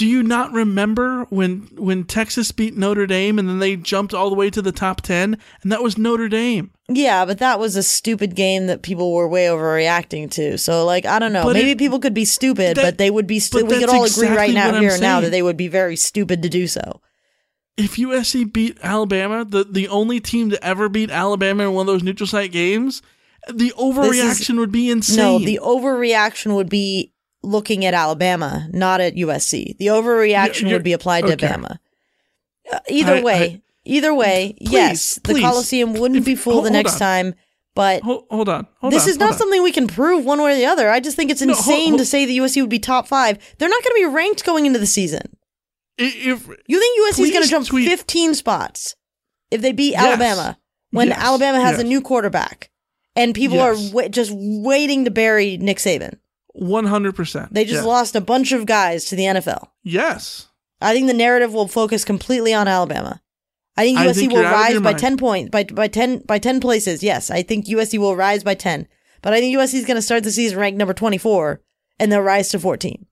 Do 0.00 0.06
you 0.06 0.22
not 0.22 0.50
remember 0.54 1.26
when 1.28 1.68
when 1.76 2.04
Texas 2.04 2.52
beat 2.52 2.74
Notre 2.74 3.06
Dame 3.06 3.38
and 3.38 3.46
then 3.46 3.58
they 3.58 3.76
jumped 3.76 4.14
all 4.14 4.30
the 4.30 4.34
way 4.34 4.48
to 4.48 4.62
the 4.62 4.72
top 4.72 5.02
10 5.02 5.36
and 5.62 5.70
that 5.70 5.82
was 5.82 5.98
Notre 5.98 6.26
Dame? 6.26 6.70
Yeah, 6.88 7.26
but 7.26 7.36
that 7.40 7.58
was 7.58 7.76
a 7.76 7.82
stupid 7.82 8.34
game 8.34 8.66
that 8.68 8.80
people 8.80 9.12
were 9.12 9.28
way 9.28 9.44
overreacting 9.44 10.30
to. 10.30 10.56
So 10.56 10.86
like 10.86 11.04
I 11.04 11.18
don't 11.18 11.34
know, 11.34 11.44
But 11.44 11.52
maybe 11.52 11.72
it- 11.72 11.78
people 11.78 11.98
could 11.98 12.14
be 12.14 12.24
stupid, 12.24 12.78
that- 12.78 12.82
but 12.82 12.96
they 12.96 13.10
would 13.10 13.26
be. 13.26 13.40
Stu- 13.40 13.66
we 13.66 13.78
could 13.78 13.90
all 13.90 14.04
agree 14.06 14.28
right 14.28 14.54
now 14.54 14.72
here 14.80 14.92
and 14.92 15.02
now 15.02 15.20
that 15.20 15.32
they 15.32 15.42
would 15.42 15.58
be 15.58 15.68
very 15.68 15.96
stupid 15.96 16.42
to 16.44 16.48
do 16.48 16.66
so. 16.66 17.02
If 17.76 17.98
USC 17.98 18.44
beat 18.50 18.78
Alabama, 18.82 19.44
the 19.44 19.64
the 19.70 19.86
only 19.88 20.18
team 20.18 20.48
to 20.48 20.64
ever 20.64 20.88
beat 20.88 21.10
Alabama 21.10 21.64
in 21.64 21.74
one 21.74 21.82
of 21.82 21.92
those 21.92 22.02
neutral 22.02 22.26
site 22.26 22.52
games, 22.52 23.02
the 23.52 23.74
overreaction 23.78 24.56
would 24.56 24.72
be 24.72 24.88
insane. 24.88 25.16
No, 25.18 25.38
the 25.38 25.60
overreaction 25.62 26.54
would 26.56 26.70
be 26.70 27.12
looking 27.42 27.84
at 27.84 27.94
Alabama, 27.94 28.68
not 28.72 29.00
at 29.00 29.14
USC. 29.16 29.76
The 29.78 29.86
overreaction 29.86 30.70
would 30.72 30.82
be 30.82 30.92
applied 30.92 31.26
to 31.26 31.32
okay. 31.34 31.48
Bama. 31.48 31.78
Uh, 32.70 32.78
either 32.88 33.14
I- 33.16 33.22
way, 33.22 33.42
I- 33.42 33.62
either 33.84 34.14
way, 34.14 34.54
Please, 34.58 34.72
yes, 34.72 35.20
the. 35.24 35.40
Coliseum 35.40 35.94
wouldn't 35.94 36.18
If- 36.18 36.24
be 36.26 36.34
full 36.34 36.54
hold- 36.54 36.66
the 36.66 36.70
next 36.70 36.98
time. 36.98 37.34
But 37.74 38.02
hold, 38.02 38.24
hold 38.30 38.48
on. 38.48 38.66
Hold 38.80 38.92
this 38.92 39.04
on, 39.04 39.10
is 39.10 39.18
not 39.18 39.32
on. 39.32 39.38
something 39.38 39.62
we 39.62 39.70
can 39.72 39.86
prove 39.86 40.24
one 40.24 40.42
way 40.42 40.52
or 40.52 40.56
the 40.56 40.66
other. 40.66 40.90
I 40.90 40.98
just 41.00 41.16
think 41.16 41.30
it's 41.30 41.40
No, 41.40 41.52
insane 41.54 41.90
hold- 41.90 42.00
to 42.00 42.04
say 42.04 42.26
that 42.26 42.32
USC 42.32 42.60
would 42.60 42.68
be 42.68 42.80
top 42.80 43.06
five. 43.06 43.38
They're 43.58 43.68
not 43.68 43.82
going 43.84 43.92
to 44.02 44.08
be 44.08 44.12
ranked 44.14 44.44
going 44.44 44.66
into 44.66 44.80
the 44.80 44.86
season. 44.86 45.22
If 45.96 46.24
You 46.66 46.80
think 46.80 46.98
USC 46.98 47.22
is 47.24 47.30
going 47.30 47.44
to 47.44 47.48
jump 47.48 47.66
tweet- 47.66 47.88
15 47.88 48.34
spots 48.34 48.96
if 49.50 49.60
they 49.62 49.70
beat 49.72 49.92
Yes. 49.92 50.04
Alabama 50.04 50.58
when 50.90 51.08
Yes. 51.08 51.18
Alabama 51.20 51.60
has 51.60 51.72
Yes. 51.74 51.80
a 51.80 51.84
new 51.84 52.00
quarterback 52.00 52.70
and 53.14 53.34
people 53.34 53.60
are 53.60 53.76
wa- 53.92 54.08
just 54.08 54.32
waiting 54.34 55.04
to 55.04 55.10
bury 55.10 55.56
Nick 55.56 55.78
Saban? 55.78 56.14
100%. 56.56 57.50
They 57.50 57.64
just 57.64 57.82
yeah. 57.82 57.88
lost 57.88 58.16
a 58.16 58.20
bunch 58.20 58.52
of 58.52 58.66
guys 58.66 59.04
to 59.06 59.16
the 59.16 59.24
NFL. 59.24 59.68
Yes. 59.82 60.48
I 60.80 60.94
think 60.94 61.06
the 61.06 61.14
narrative 61.14 61.52
will 61.52 61.68
focus 61.68 62.04
completely 62.04 62.54
on 62.54 62.66
Alabama. 62.68 63.20
I 63.76 63.84
think 63.84 63.98
I 63.98 64.06
USC 64.06 64.14
think 64.14 64.32
will 64.32 64.40
you're 64.40 64.46
out 64.46 64.54
of 64.54 64.60
rise 64.60 64.74
by 64.80 64.90
mind. 64.90 64.98
10 64.98 65.16
points 65.16 65.50
by 65.50 65.64
by 65.64 65.88
10 65.88 66.18
by 66.26 66.38
10 66.38 66.60
places. 66.60 67.02
Yes, 67.02 67.30
I 67.30 67.42
think 67.42 67.66
USC 67.66 67.98
will 67.98 68.16
rise 68.16 68.42
by 68.42 68.54
10. 68.54 68.86
But 69.22 69.32
I 69.32 69.40
think 69.40 69.56
USC 69.56 69.74
is 69.74 69.84
going 69.86 69.96
to 69.96 70.02
start 70.02 70.24
the 70.24 70.32
season 70.32 70.58
ranked 70.58 70.78
number 70.78 70.94
24 70.94 71.60
and 71.98 72.10
they'll 72.10 72.20
rise 72.20 72.48
to 72.50 72.58
14. 72.58 73.06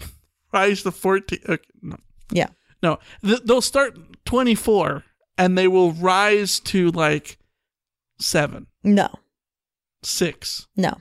Rise 0.52 0.82
to 0.84 0.90
14. 0.92 1.40
Okay, 1.48 1.64
no. 1.82 1.96
Yeah. 2.32 2.48
No, 2.82 2.98
th- 3.24 3.42
they'll 3.44 3.60
start 3.60 3.98
24 4.24 5.04
and 5.36 5.58
they 5.58 5.68
will 5.68 5.92
rise 5.92 6.58
to 6.60 6.90
like 6.92 7.38
seven, 8.20 8.66
No, 8.82 9.08
six. 10.02 10.66
no, 10.76 10.96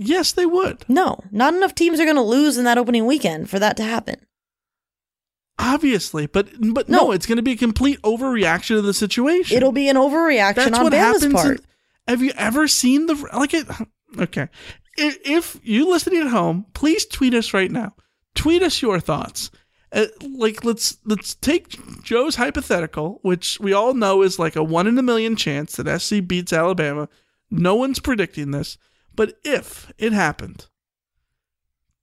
Yes, 0.00 0.30
they 0.32 0.46
would. 0.46 0.84
no. 0.88 1.18
Not 1.32 1.54
enough 1.54 1.74
teams 1.74 1.98
are 1.98 2.04
going 2.04 2.14
to 2.16 2.22
lose 2.22 2.56
in 2.56 2.64
that 2.64 2.78
opening 2.78 3.04
weekend 3.04 3.50
for 3.50 3.58
that 3.58 3.76
to 3.78 3.82
happen. 3.82 4.24
Obviously, 5.58 6.26
but 6.28 6.48
but 6.72 6.88
no, 6.88 7.06
No. 7.06 7.12
it's 7.12 7.26
going 7.26 7.36
to 7.36 7.42
be 7.42 7.52
a 7.52 7.56
complete 7.56 8.00
overreaction 8.02 8.76
to 8.76 8.82
the 8.82 8.94
situation. 8.94 9.56
It'll 9.56 9.72
be 9.72 9.88
an 9.88 9.96
overreaction 9.96 10.54
That's 10.54 10.78
on 10.78 10.84
what 10.84 10.92
Bama's 10.92 11.22
happens. 11.22 11.32
part. 11.34 11.58
in- 11.58 11.64
have 12.06 12.22
you 12.22 12.32
ever 12.36 12.68
seen 12.68 13.06
the 13.06 13.14
like 13.32 13.54
it? 13.54 13.66
Okay, 14.18 14.48
if, 14.96 15.18
if 15.22 15.60
you 15.62 15.90
listening 15.90 16.22
at 16.22 16.28
home, 16.28 16.64
please 16.72 17.04
tweet 17.04 17.34
us 17.34 17.52
right 17.52 17.70
now. 17.70 17.94
Tweet 18.34 18.62
us 18.62 18.80
your 18.80 19.00
thoughts. 19.00 19.50
Uh, 19.92 20.06
like 20.22 20.64
let's 20.64 20.96
let's 21.04 21.34
take 21.34 21.76
Joe's 22.04 22.36
hypothetical, 22.36 23.18
which 23.22 23.60
we 23.60 23.74
all 23.74 23.92
know 23.92 24.22
is 24.22 24.38
like 24.38 24.56
a 24.56 24.64
one 24.64 24.86
in 24.86 24.96
a 24.96 25.02
million 25.02 25.36
chance 25.36 25.76
that 25.76 26.00
SC 26.00 26.26
beats 26.26 26.54
Alabama. 26.54 27.10
No 27.50 27.74
one's 27.74 27.98
predicting 28.00 28.50
this, 28.52 28.78
but 29.18 29.36
if 29.44 29.92
it 29.98 30.12
happened, 30.12 30.66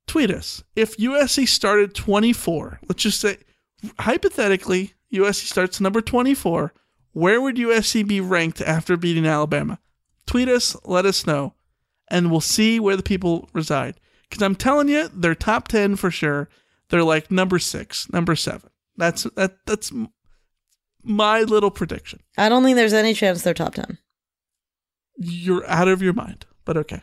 tweet 0.05 0.29
us. 0.29 0.61
If 0.75 0.97
USC 0.97 1.47
started 1.47 1.95
24, 1.95 2.81
let's 2.89 3.03
just 3.03 3.21
say 3.21 3.37
hypothetically 3.99 4.95
USC 5.13 5.45
starts 5.45 5.79
number 5.79 6.01
24, 6.01 6.73
where 7.13 7.39
would 7.39 7.55
USC 7.55 8.05
be 8.05 8.19
ranked 8.19 8.59
after 8.59 8.97
beating 8.97 9.25
Alabama? 9.25 9.79
Tweet 10.27 10.49
us, 10.49 10.75
let 10.83 11.05
us 11.05 11.25
know, 11.25 11.53
and 12.11 12.29
we'll 12.29 12.41
see 12.41 12.81
where 12.81 12.97
the 12.97 13.01
people 13.01 13.47
reside. 13.53 13.95
Because 14.29 14.43
I'm 14.43 14.55
telling 14.55 14.89
you, 14.89 15.07
they're 15.13 15.35
top 15.35 15.69
10 15.69 15.95
for 15.95 16.11
sure. 16.11 16.49
They're 16.89 17.01
like 17.01 17.31
number 17.31 17.59
six, 17.59 18.11
number 18.11 18.35
seven. 18.35 18.71
That's 18.97 19.23
that. 19.37 19.59
That's 19.65 19.93
my 21.01 21.43
little 21.43 21.71
prediction. 21.71 22.19
I 22.37 22.49
don't 22.49 22.63
think 22.63 22.75
there's 22.75 22.91
any 22.91 23.13
chance 23.13 23.41
they're 23.41 23.53
top 23.53 23.75
10. 23.75 23.99
You're 25.15 25.65
out 25.69 25.87
of 25.87 26.01
your 26.01 26.11
mind, 26.11 26.45
but 26.65 26.77
okay. 26.77 27.01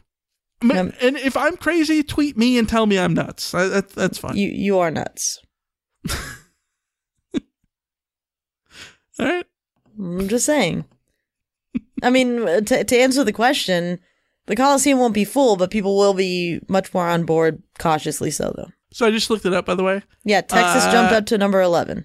Um, 0.63 0.93
and 1.01 1.17
if 1.17 1.37
I'm 1.37 1.57
crazy, 1.57 2.03
tweet 2.05 2.37
me 2.37 2.57
and 2.57 2.69
tell 2.69 2.87
me 2.87 2.99
I'm 2.99 3.15
nuts. 3.15 3.53
I, 3.53 3.67
that, 3.67 3.91
that's 3.91 4.19
fine. 4.19 4.37
You 4.37 4.49
you 4.49 4.79
are 4.79 4.91
nuts. 4.91 5.41
All 9.19 9.27
right. 9.27 9.47
I'm 9.99 10.29
just 10.29 10.47
saying. 10.47 10.85
I 12.03 12.11
mean, 12.11 12.65
to, 12.65 12.85
to 12.85 12.97
answer 12.97 13.25
the 13.25 13.33
question, 13.33 13.99
the 14.47 14.57
Coliseum 14.57 14.99
won't 14.99 15.15
be 15.15 15.25
full, 15.25 15.57
but 15.57 15.71
people 15.71 15.97
will 15.97 16.15
be 16.15 16.61
much 16.69 16.93
more 16.93 17.09
on 17.09 17.25
board, 17.25 17.63
cautiously 17.79 18.31
so, 18.31 18.53
though. 18.57 18.71
So 18.93 19.07
I 19.07 19.11
just 19.11 19.31
looked 19.31 19.47
it 19.47 19.53
up, 19.55 19.67
by 19.67 19.75
the 19.75 19.85
way. 19.85 20.03
Yeah, 20.25 20.41
Texas 20.41 20.85
Uh, 20.85 20.93
jumped 20.93 21.13
up 21.13 21.27
to 21.27 21.39
number 21.39 21.61
11. 21.61 22.05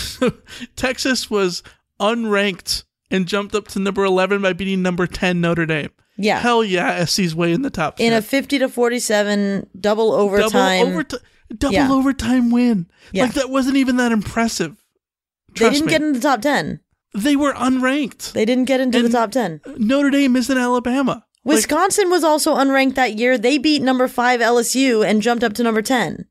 Texas 0.76 1.30
was 1.30 1.62
unranked 2.00 2.84
and 3.10 3.26
jumped 3.26 3.54
up 3.54 3.68
to 3.68 3.78
number 3.78 4.04
11 4.04 4.42
by 4.42 4.52
beating 4.52 4.82
number 4.82 5.06
10 5.06 5.40
Notre 5.40 5.66
Dame. 5.66 5.90
Yeah. 6.16 6.38
Hell 6.40 6.62
yeah, 6.62 7.04
SC's 7.04 7.34
way 7.34 7.52
in 7.52 7.62
the 7.62 7.70
top. 7.70 7.98
In 7.98 8.12
a 8.12 8.20
50 8.22 8.58
to 8.60 8.68
47 8.68 9.68
double 9.80 10.12
overtime. 10.12 10.86
double, 10.86 11.02
overti- 11.02 11.22
double 11.58 11.74
Yeah. 11.74 11.90
overtime 11.92 12.50
win. 12.50 12.86
Yeah. 13.12 13.24
Like 13.24 13.34
that 13.34 13.50
wasn't 13.50 13.76
even 13.76 13.96
that 13.96 14.12
impressive. 14.12 14.76
they 15.58 15.70
didn't 15.70 15.86
me. 15.86 15.90
get 15.92 16.02
in 16.02 16.12
the 16.12 16.20
top 16.20 16.40
10. 16.42 16.80
They 17.14 17.36
were 17.36 17.52
unranked. 17.52 18.32
They 18.32 18.44
didn't 18.44 18.64
get 18.64 18.80
into 18.80 18.98
And- 18.98 19.06
the 19.08 19.12
top 19.12 19.30
10. 19.32 19.60
Notre 19.78 20.10
Dame 20.10 20.36
isn't 20.36 20.56
Alabama. 20.56 21.24
Like, 21.44 21.56
Wisconsin 21.56 22.08
was 22.08 22.22
also 22.24 22.54
unranked 22.56 22.94
that 22.94 23.18
year. 23.18 23.36
They 23.36 23.58
beat 23.58 23.82
number 23.82 24.06
5 24.06 24.40
LSU 24.40 25.02
and 25.04 25.20
jumped 25.20 25.42
up 25.42 25.52
to 25.54 25.62
number 25.62 25.82
10. 25.82 26.26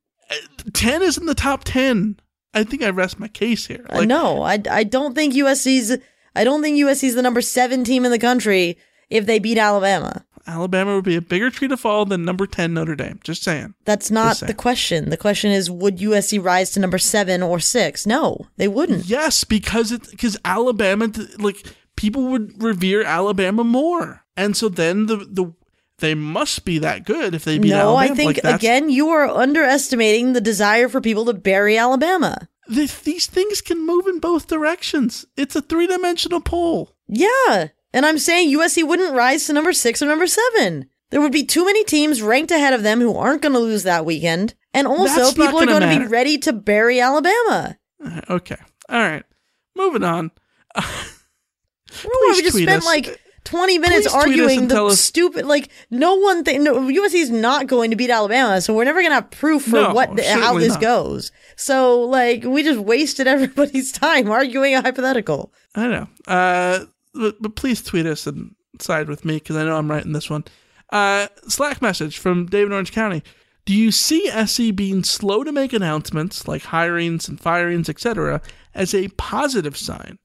10 0.73 1.01
is 1.01 1.17
in 1.17 1.25
the 1.25 1.35
top 1.35 1.63
10. 1.65 2.17
I 2.53 2.63
think 2.63 2.81
I 2.81 2.89
rest 2.89 3.19
my 3.19 3.27
case 3.27 3.65
here. 3.67 3.85
Uh, 3.89 4.01
no, 4.05 4.41
I, 4.43 4.61
I 4.69 4.83
don't 4.83 5.13
think 5.15 5.33
USC's 5.33 5.97
I 6.35 6.43
don't 6.45 6.61
think 6.61 6.77
USC's 6.77 7.15
the 7.15 7.21
number 7.21 7.41
7 7.41 7.83
team 7.83 8.05
in 8.05 8.11
the 8.11 8.19
country 8.19 8.77
if 9.11 9.25
they 9.25 9.39
beat 9.39 9.57
Alabama. 9.57 10.25
Alabama 10.47 10.95
would 10.95 11.05
be 11.05 11.15
a 11.15 11.21
bigger 11.21 11.51
tree 11.51 11.67
to 11.67 11.77
fall 11.77 12.03
than 12.05 12.25
number 12.25 12.47
10 12.47 12.73
Notre 12.73 12.95
Dame. 12.95 13.19
Just 13.23 13.43
saying. 13.43 13.75
That's 13.85 14.09
not 14.09 14.37
saying. 14.37 14.47
the 14.47 14.55
question. 14.55 15.09
The 15.11 15.17
question 15.17 15.51
is 15.51 15.69
would 15.69 15.97
USC 15.99 16.43
rise 16.43 16.71
to 16.71 16.79
number 16.79 16.97
7 16.97 17.43
or 17.43 17.59
6? 17.59 18.07
No, 18.07 18.47
they 18.57 18.67
wouldn't. 18.67 19.05
Yes, 19.05 19.43
because 19.43 19.91
it 19.91 20.09
because 20.09 20.37
Alabama 20.43 21.11
like 21.37 21.63
people 21.95 22.23
would 22.31 22.61
revere 22.61 23.03
Alabama 23.03 23.63
more. 23.63 24.23
And 24.35 24.57
so 24.57 24.67
then 24.67 25.05
the 25.05 25.17
the 25.17 25.53
they 25.99 26.15
must 26.15 26.65
be 26.65 26.79
that 26.79 27.05
good 27.05 27.35
if 27.35 27.43
they 27.45 27.59
beat 27.59 27.69
no, 27.69 27.95
Alabama. 27.95 28.07
No, 28.07 28.13
I 28.13 28.15
think 28.15 28.43
Like, 28.43 28.55
again 28.55 28.89
you 28.89 29.09
are 29.09 29.27
underestimating 29.27 30.33
the 30.33 30.41
desire 30.41 30.89
for 30.89 31.01
people 31.01 31.25
to 31.25 31.33
bury 31.33 31.77
Alabama. 31.77 32.47
th- 32.73 33.03
these 33.03 33.27
things 33.27 33.61
can 33.61 33.85
move 33.85 34.07
in 34.07 34.19
both 34.19 34.47
directions. 34.47 35.25
It's 35.37 35.55
a 35.55 35.61
three-dimensional 35.61 36.41
pole. 36.41 36.95
Yeah. 37.07 37.67
And 37.93 38.05
I'm 38.05 38.17
saying 38.17 38.55
USC 38.57 38.87
wouldn't 38.87 39.13
rise 39.13 39.45
to 39.47 39.53
number 39.53 39.73
six 39.73 40.01
or 40.01 40.05
number 40.05 40.27
seven. 40.27 40.85
There 41.09 41.19
would 41.21 41.33
be 41.33 41.43
too 41.43 41.65
many 41.65 41.83
teams 41.83 42.21
ranked 42.21 42.51
ahead 42.51 42.73
of 42.73 42.83
them 42.83 43.01
who 43.01 43.15
aren't 43.17 43.41
going 43.41 43.53
to 43.53 43.59
lose 43.59 43.83
that 43.83 44.05
weekend. 44.05 44.53
And 44.73 44.87
also, 44.87 45.15
That's 45.23 45.33
people 45.33 45.59
are 45.59 45.65
gonna 45.65 45.99
be 45.99 46.05
ready 46.07 46.37
to 46.39 46.53
bury 46.53 47.01
Alabama. 47.01 47.77
Uh, 48.03 48.21
Okay. 48.29 48.55
All 48.87 48.99
right. 48.99 49.23
Moving 49.75 50.03
on. 50.03 50.31
We 52.33 52.41
just 52.41 52.55
spent 52.57 52.69
us. 52.69 52.85
like 52.85 53.19
20 53.43 53.77
minutes 53.79 54.07
Please 54.07 54.13
arguing 54.13 54.67
the 54.69 54.91
stupid, 54.95 55.45
like, 55.45 55.69
no 55.89 56.15
one 56.15 56.43
thing, 56.45 56.63
no, 56.63 56.75
USC's 56.79 57.29
not 57.29 57.67
going 57.67 57.89
to 57.89 57.97
beat 57.97 58.09
Alabama, 58.09 58.61
so 58.61 58.73
we're 58.73 58.85
never 58.85 59.01
going 59.01 59.09
to 59.11 59.15
have 59.15 59.31
proof 59.31 59.63
for 59.63 59.71
No, 59.75 59.93
what, 59.93 60.17
how 60.23 60.57
this 60.57 60.73
not. 60.73 60.81
goes. 60.81 61.31
So, 61.57 62.01
like, 62.03 62.43
we 62.45 62.63
just 62.63 62.79
wasted 62.79 63.27
everybody's 63.27 63.91
time 63.91 64.31
arguing 64.31 64.73
a 64.75 64.81
hypothetical. 64.81 65.51
I 65.75 65.87
know. 65.87 66.07
Uh, 66.27 66.85
but, 67.13 67.41
but 67.41 67.55
please 67.55 67.81
tweet 67.81 68.05
us 68.05 68.27
and 68.27 68.55
side 68.79 69.09
with 69.09 69.25
me 69.25 69.35
because 69.35 69.55
I 69.55 69.63
know 69.63 69.77
I'm 69.77 69.89
right 69.89 70.05
in 70.05 70.13
this 70.13 70.29
one. 70.29 70.45
Uh, 70.91 71.27
Slack 71.47 71.81
message 71.81 72.17
from 72.17 72.45
David 72.45 72.73
Orange 72.73 72.91
County. 72.91 73.23
Do 73.65 73.73
you 73.73 73.91
see 73.91 74.29
SC 74.45 74.75
being 74.75 75.03
slow 75.03 75.43
to 75.43 75.51
make 75.51 75.71
announcements 75.71 76.47
like 76.47 76.63
hirings 76.63 77.29
and 77.29 77.39
firings, 77.39 77.89
etc., 77.89 78.41
as 78.73 78.93
a 78.93 79.09
positive 79.09 79.77
sign? 79.77 80.17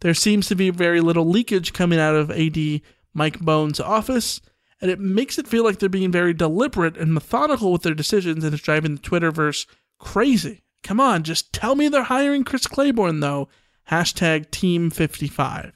There 0.00 0.14
seems 0.14 0.48
to 0.48 0.54
be 0.54 0.70
very 0.70 1.00
little 1.00 1.26
leakage 1.26 1.72
coming 1.72 1.98
out 1.98 2.14
of 2.14 2.30
AD 2.30 2.82
Mike 3.14 3.40
Bohn's 3.40 3.80
office, 3.80 4.40
and 4.80 4.90
it 4.90 5.00
makes 5.00 5.38
it 5.38 5.48
feel 5.48 5.64
like 5.64 5.78
they're 5.78 5.88
being 5.88 6.12
very 6.12 6.34
deliberate 6.34 6.96
and 6.96 7.14
methodical 7.14 7.72
with 7.72 7.82
their 7.82 7.94
decisions, 7.94 8.44
and 8.44 8.52
it's 8.52 8.62
driving 8.62 8.96
the 8.96 9.00
Twitterverse 9.00 9.66
crazy. 9.98 10.62
Come 10.82 11.00
on, 11.00 11.22
just 11.22 11.52
tell 11.52 11.76
me 11.76 11.88
they're 11.88 12.02
hiring 12.02 12.44
Chris 12.44 12.66
Claiborne, 12.66 13.20
though. 13.20 13.48
Hashtag 13.90 14.50
Team 14.50 14.90
55. 14.90 15.72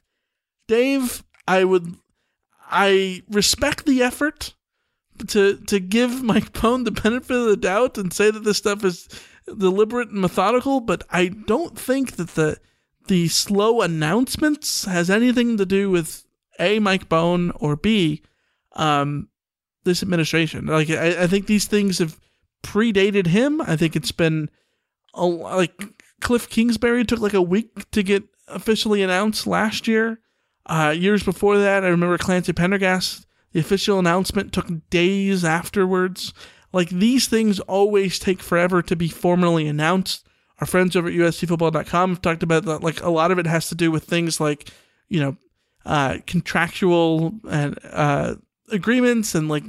Dave, 0.69 1.23
I 1.47 1.65
would, 1.65 1.97
I 2.71 3.23
respect 3.29 3.87
the 3.87 4.03
effort 4.03 4.55
to 5.29 5.57
to 5.57 5.81
give 5.81 6.23
Mike 6.23 6.53
Bohn 6.61 6.85
the 6.85 6.91
benefit 6.91 7.37
of 7.37 7.47
the 7.47 7.57
doubt 7.57 7.99
and 7.99 8.13
say 8.13 8.31
that 8.31 8.45
this 8.45 8.59
stuff 8.59 8.85
is 8.85 9.09
deliberate 9.47 10.11
and 10.11 10.21
methodical, 10.21 10.81
but 10.81 11.05
I 11.11 11.29
don't 11.29 11.79
think 11.79 12.17
that 12.17 12.31
the 12.31 12.59
the 13.07 13.29
slow 13.29 13.83
announcements 13.83 14.85
has 14.85 15.09
anything 15.11 15.57
to 15.59 15.67
do 15.67 15.91
with 15.91 16.25
a 16.59 16.79
Mike 16.81 17.09
Bohn 17.09 17.53
or 17.57 17.77
b 17.77 18.23
um 18.73 19.29
this 19.85 20.03
administration. 20.03 20.67
Like 20.67 20.91
I, 20.91 21.23
I 21.23 21.27
think 21.27 21.47
these 21.47 21.67
things 21.67 21.99
have 21.99 22.19
predated 22.63 23.29
him. 23.29 23.61
I 23.61 23.77
think 23.77 23.97
it's 23.97 24.13
been 24.13 24.51
a, 25.15 25.25
like 25.25 25.81
Cliff 26.21 26.49
Kingsbury 26.49 27.05
took 27.05 27.21
like 27.21 27.35
a 27.35 27.43
week 27.43 27.91
to 27.93 28.03
get 28.03 28.25
officially 28.49 29.03
announced 29.03 29.47
last 29.47 29.87
year. 29.89 30.21
Uh, 30.67 30.95
years 30.97 31.23
before 31.23 31.59
that, 31.59 31.85
I 31.85 31.89
remember 31.89 32.19
Clancy 32.19 32.53
Pendergast. 32.53 33.27
The 33.53 33.61
official 33.61 33.99
announcement 33.99 34.53
took 34.53 34.67
days 34.91 35.45
afterwards. 35.45 36.35
Like 36.73 36.91
these 36.91 37.29
things 37.29 37.61
always 37.61 38.19
take 38.19 38.43
forever 38.43 38.83
to 38.83 38.97
be 38.97 39.09
formally 39.09 39.67
announced. 39.67 40.27
Our 40.61 40.67
friends 40.67 40.97
over 40.97 41.09
at 41.09 41.15
USCFootball.com 41.15 42.11
have 42.11 42.23
talked 42.23 42.43
about 42.43 42.65
that. 42.65 42.83
Like 42.83 43.03
a 43.03 43.11
lot 43.11 43.31
of 43.31 43.39
it 43.39 43.47
has 43.47 43.69
to 43.69 43.75
do 43.75 43.91
with 43.91 44.05
things 44.05 44.41
like, 44.41 44.71
you 45.09 45.21
know, 45.21 45.37
uh, 45.85 46.19
contractual 46.27 47.35
and 47.49 47.79
uh, 47.85 48.35
agreements 48.71 49.35
and 49.35 49.49
like 49.49 49.65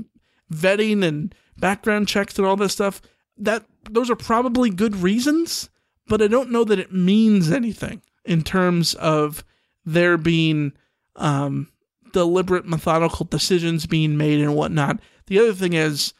vetting 0.52 1.04
and 1.06 1.36
background 1.58 2.08
checks 2.08 2.38
and 2.38 2.48
all 2.48 2.56
this 2.56 2.74
stuff. 2.74 3.02
That 3.38 3.66
those 3.90 4.10
are 4.10 4.16
probably 4.16 4.70
good 4.70 4.96
reasons, 4.96 5.70
but 6.08 6.22
I 6.22 6.28
don't 6.28 6.52
know 6.52 6.64
that 6.64 6.80
it 6.80 6.92
means 6.92 7.52
anything 7.52 8.02
in 8.26 8.42
terms 8.44 8.96
of 8.96 9.44
there 9.86 10.18
being 10.18 10.74
um, 11.18 11.70
deliberate, 12.14 12.66
methodical 12.66 13.26
decisions 13.26 13.86
being 13.86 14.18
made 14.18 14.40
and 14.40 14.56
whatnot. 14.56 15.00
The 15.28 15.40
other 15.40 15.54
thing 15.54 15.74
is, 15.74 16.14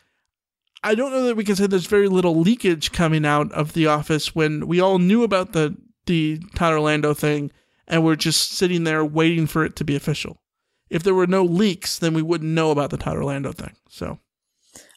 I 0.84 0.96
don't 0.96 1.12
know 1.12 1.24
that 1.26 1.36
we 1.38 1.44
can 1.44 1.56
say 1.56 1.68
there's 1.68 1.88
very 1.88 2.08
little 2.08 2.36
leakage 2.40 2.92
coming 2.92 3.26
out 3.26 3.52
of 3.52 3.74
the 3.74 3.88
office 3.88 4.36
when 4.36 4.68
we 4.68 4.80
all 4.80 5.00
knew 5.00 5.24
about 5.24 5.54
the 5.54 5.76
the 6.06 6.40
Todd 6.56 6.72
Orlando 6.74 7.14
thing 7.14 7.52
and 7.88 8.04
we're 8.04 8.16
just 8.16 8.52
sitting 8.54 8.86
there 8.86 9.04
waiting 9.04 9.46
for 9.48 9.66
it 9.66 9.76
to 9.78 9.84
be 9.84 9.96
official. 9.96 10.42
If 10.90 11.04
there 11.04 11.14
were 11.16 11.28
no 11.28 11.44
leaks, 11.44 12.00
then 12.00 12.14
we 12.14 12.22
wouldn't 12.22 12.50
know 12.52 12.72
about 12.72 12.92
the 12.92 12.98
Todd 12.98 13.18
Orlando 13.18 13.52
thing. 13.52 13.76
So 13.90 14.20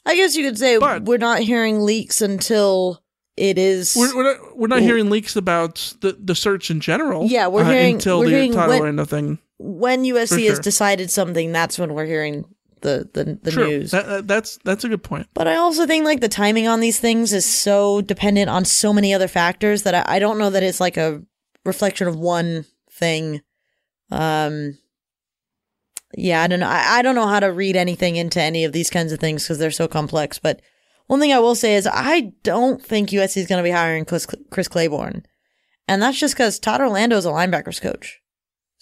I 0.07 0.15
guess 0.17 0.37
you 0.37 0.45
could 0.45 0.59
say 0.59 0.79
But- 0.79 1.05
we're 1.05 1.19
not 1.19 1.41
hearing 1.41 1.81
leaks 1.81 2.21
until 2.23 3.03
it 3.37 3.59
is. 3.59 3.97
We're, 3.97 4.15
we're 4.17 4.23
not, 4.23 4.57
we're 4.59 4.67
not 4.69 4.81
hearing 4.83 5.11
leaks 5.11 5.35
about 5.35 5.95
the, 6.01 6.13
the 6.13 6.35
search 6.35 6.71
in 6.71 6.81
general. 6.81 7.27
Yeah, 7.27 7.49
we're 7.49 7.63
uh, 7.63 7.71
hearing- 7.71 7.95
until 7.97 8.21
we're 8.21 8.27
the 8.27 8.31
hearing 8.33 8.53
Todd 8.53 8.69
when- 8.69 8.81
Orlando 8.81 9.05
thing. 9.05 9.39
When 9.63 10.05
USC 10.05 10.29
For 10.47 10.51
has 10.51 10.59
decided 10.59 11.11
something, 11.11 11.53
that's 11.53 11.79
when 11.79 11.93
we're 11.95 12.07
hearing 12.07 12.45
the 12.81 13.09
the, 13.13 13.39
the 13.43 13.51
True. 13.51 13.67
news. 13.69 13.91
That, 13.91 14.07
that- 14.07 14.27
that's 14.27 14.59
that's 14.65 14.85
a 14.85 14.89
good 14.89 15.03
point. 15.03 15.27
But 15.35 15.47
I 15.47 15.57
also 15.57 15.87
think 15.87 16.05
like 16.07 16.21
the 16.21 16.29
timing 16.29 16.67
on 16.67 16.81
these 16.81 16.99
things 16.99 17.33
is 17.33 17.45
so 17.45 18.01
dependent 18.01 18.49
on 18.49 18.65
so 18.65 18.93
many 18.93 19.13
other 19.13 19.29
factors 19.29 19.83
that 19.83 19.95
I, 19.95 20.17
I 20.17 20.19
don't 20.19 20.39
know 20.39 20.49
that 20.51 20.63
it's 20.63 20.81
like 20.81 20.97
a 20.97 21.23
reflection 21.67 22.09
of 22.09 22.17
one 22.17 22.65
thing. 22.91 23.43
Um, 24.11 24.79
yeah, 26.17 26.43
I 26.43 26.47
don't 26.47 26.61
know. 26.61 26.69
I, 26.69 26.99
I 26.99 27.03
don't 27.03 27.15
know 27.15 27.27
how 27.27 27.41
to 27.41 27.53
read 27.53 27.77
anything 27.77 28.17
into 28.17 28.41
any 28.41 28.65
of 28.65 28.73
these 28.73 28.91
kinds 28.91 29.13
of 29.13 29.21
things 29.21 29.45
because 29.45 29.59
they're 29.59 29.71
so 29.71 29.87
complex. 29.87 30.39
But 30.39 30.61
one 31.07 31.21
thing 31.21 31.33
I 31.33 31.39
will 31.39 31.55
say 31.55 31.75
is 31.77 31.87
I 31.87 32.33
don't 32.43 32.83
think 32.83 33.11
USC 33.11 33.37
is 33.37 33.47
going 33.47 33.59
to 33.63 33.63
be 33.69 33.71
hiring 33.71 34.05
Chris, 34.05 34.27
Chris 34.51 34.69
Claiborne, 34.69 35.25
and 35.87 36.01
that's 36.03 36.19
just 36.19 36.35
because 36.35 36.59
Todd 36.59 36.81
Orlando 36.81 37.17
is 37.17 37.27
a 37.27 37.31
linebackers 37.31 37.81
coach. 37.81 38.21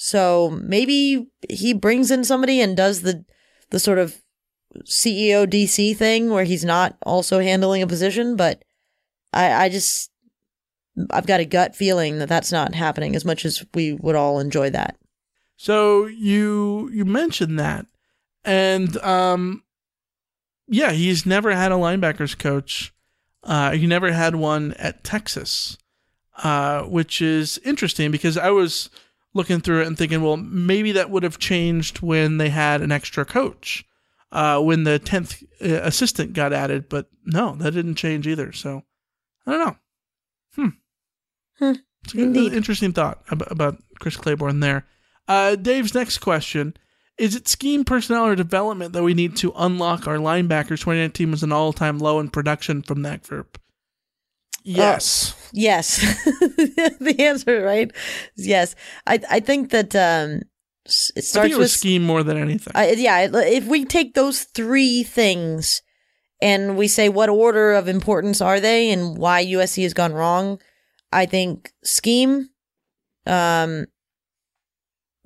So 0.00 0.56
maybe 0.62 1.26
he 1.50 1.74
brings 1.74 2.12
in 2.12 2.22
somebody 2.22 2.60
and 2.60 2.76
does 2.76 3.02
the 3.02 3.24
the 3.70 3.80
sort 3.80 3.98
of 3.98 4.22
CEO 4.84 5.44
DC 5.44 5.96
thing 5.96 6.30
where 6.30 6.44
he's 6.44 6.64
not 6.64 6.96
also 7.02 7.40
handling 7.40 7.82
a 7.82 7.86
position, 7.86 8.36
but 8.36 8.62
I, 9.32 9.64
I 9.64 9.68
just 9.68 10.12
I've 11.10 11.26
got 11.26 11.40
a 11.40 11.44
gut 11.44 11.74
feeling 11.74 12.20
that 12.20 12.28
that's 12.28 12.52
not 12.52 12.76
happening 12.76 13.16
as 13.16 13.24
much 13.24 13.44
as 13.44 13.66
we 13.74 13.92
would 13.92 14.14
all 14.14 14.38
enjoy 14.38 14.70
that. 14.70 14.96
So 15.56 16.06
you 16.06 16.88
you 16.92 17.04
mentioned 17.04 17.58
that, 17.58 17.86
and 18.44 18.96
um, 18.98 19.64
yeah, 20.68 20.92
he's 20.92 21.26
never 21.26 21.52
had 21.52 21.72
a 21.72 21.76
linebackers 21.76 22.38
coach. 22.38 22.94
Uh, 23.42 23.72
he 23.72 23.88
never 23.88 24.12
had 24.12 24.36
one 24.36 24.74
at 24.74 25.02
Texas, 25.02 25.76
uh, 26.44 26.82
which 26.82 27.20
is 27.20 27.58
interesting 27.64 28.12
because 28.12 28.38
I 28.38 28.50
was 28.50 28.90
looking 29.38 29.60
through 29.60 29.82
it 29.82 29.86
and 29.86 29.96
thinking, 29.96 30.20
well, 30.20 30.36
maybe 30.36 30.92
that 30.92 31.08
would 31.08 31.22
have 31.22 31.38
changed 31.38 32.02
when 32.02 32.36
they 32.36 32.50
had 32.50 32.82
an 32.82 32.92
extra 32.92 33.24
coach, 33.24 33.86
uh, 34.32 34.60
when 34.60 34.82
the 34.82 34.98
tenth 34.98 35.42
uh, 35.62 35.80
assistant 35.82 36.34
got 36.34 36.52
added. 36.52 36.88
But 36.90 37.06
no, 37.24 37.54
that 37.54 37.70
didn't 37.70 37.94
change 37.94 38.26
either. 38.26 38.52
So 38.52 38.82
I 39.46 39.52
don't 39.52 39.66
know. 39.66 39.76
Hmm. 40.56 40.68
Hmm. 41.58 41.80
It's 42.04 42.14
a 42.14 42.22
Indeed. 42.22 42.52
interesting 42.52 42.92
thought 42.92 43.22
about, 43.30 43.50
about 43.50 43.82
Chris 44.00 44.16
Claiborne 44.16 44.60
there. 44.60 44.86
Uh, 45.26 45.54
Dave's 45.56 45.94
next 45.94 46.18
question 46.18 46.74
is 47.16 47.34
it 47.34 47.48
scheme 47.48 47.84
personnel 47.84 48.26
or 48.26 48.36
development 48.36 48.92
that 48.92 49.02
we 49.02 49.12
need 49.12 49.36
to 49.36 49.52
unlock 49.56 50.06
our 50.06 50.18
linebackers? 50.18 50.80
2019 50.80 51.30
was 51.32 51.42
an 51.42 51.52
all 51.52 51.72
time 51.72 51.98
low 51.98 52.20
in 52.20 52.28
production 52.28 52.82
from 52.82 53.02
that 53.02 53.22
group. 53.24 53.58
Yes. 54.76 55.34
Yes. 55.52 55.96
the 57.00 57.16
answer, 57.18 57.62
right? 57.62 57.90
Yes. 58.36 58.74
I 59.06 59.20
I 59.30 59.40
think 59.40 59.70
that 59.70 59.94
um 59.96 60.42
it 61.16 61.24
starts 61.24 61.52
it 61.52 61.58
was 61.58 61.64
with 61.66 61.70
scheme 61.70 62.02
more 62.02 62.22
than 62.22 62.36
anything. 62.36 62.72
I, 62.74 62.92
yeah, 62.92 63.28
if 63.32 63.64
we 63.66 63.84
take 63.84 64.14
those 64.14 64.44
three 64.44 65.02
things 65.02 65.82
and 66.40 66.76
we 66.76 66.88
say 66.88 67.08
what 67.08 67.28
order 67.28 67.72
of 67.72 67.88
importance 67.88 68.40
are 68.40 68.60
they 68.60 68.90
and 68.90 69.16
why 69.18 69.44
USC 69.44 69.82
has 69.82 69.94
gone 69.94 70.12
wrong, 70.12 70.60
I 71.12 71.26
think 71.26 71.72
scheme. 71.82 72.48
Um. 73.26 73.86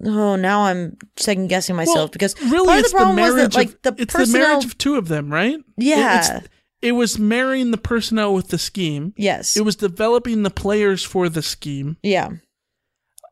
Oh, 0.04 0.34
now 0.34 0.62
I'm 0.64 0.96
second 1.16 1.46
guessing 1.48 1.76
myself 1.76 1.96
Well, 1.96 2.08
because 2.08 2.34
really, 2.50 2.66
part 2.66 2.78
of 2.80 2.84
the 2.90 2.90
problem 2.96 3.16
was 3.16 3.34
marriage 3.34 3.52
that 3.52 3.58
like 3.58 3.68
of, 3.68 3.82
the 3.82 4.02
it's 4.02 4.12
personnel. 4.14 4.42
the 4.42 4.48
marriage 4.48 4.64
of 4.64 4.76
two 4.78 4.96
of 4.96 5.06
them, 5.06 5.32
right? 5.32 5.54
It- 5.54 5.64
Yeah. 5.76 6.18
it's- 6.18 6.48
it 6.82 6.92
was 6.92 7.18
marrying 7.18 7.70
the 7.70 7.78
personnel 7.78 8.34
with 8.34 8.48
the 8.48 8.58
scheme. 8.58 9.14
yes. 9.16 9.56
It 9.56 9.64
was 9.64 9.76
developing 9.76 10.42
the 10.42 10.50
players 10.50 11.02
for 11.04 11.28
the 11.28 11.42
scheme. 11.42 11.96
yeah. 12.02 12.30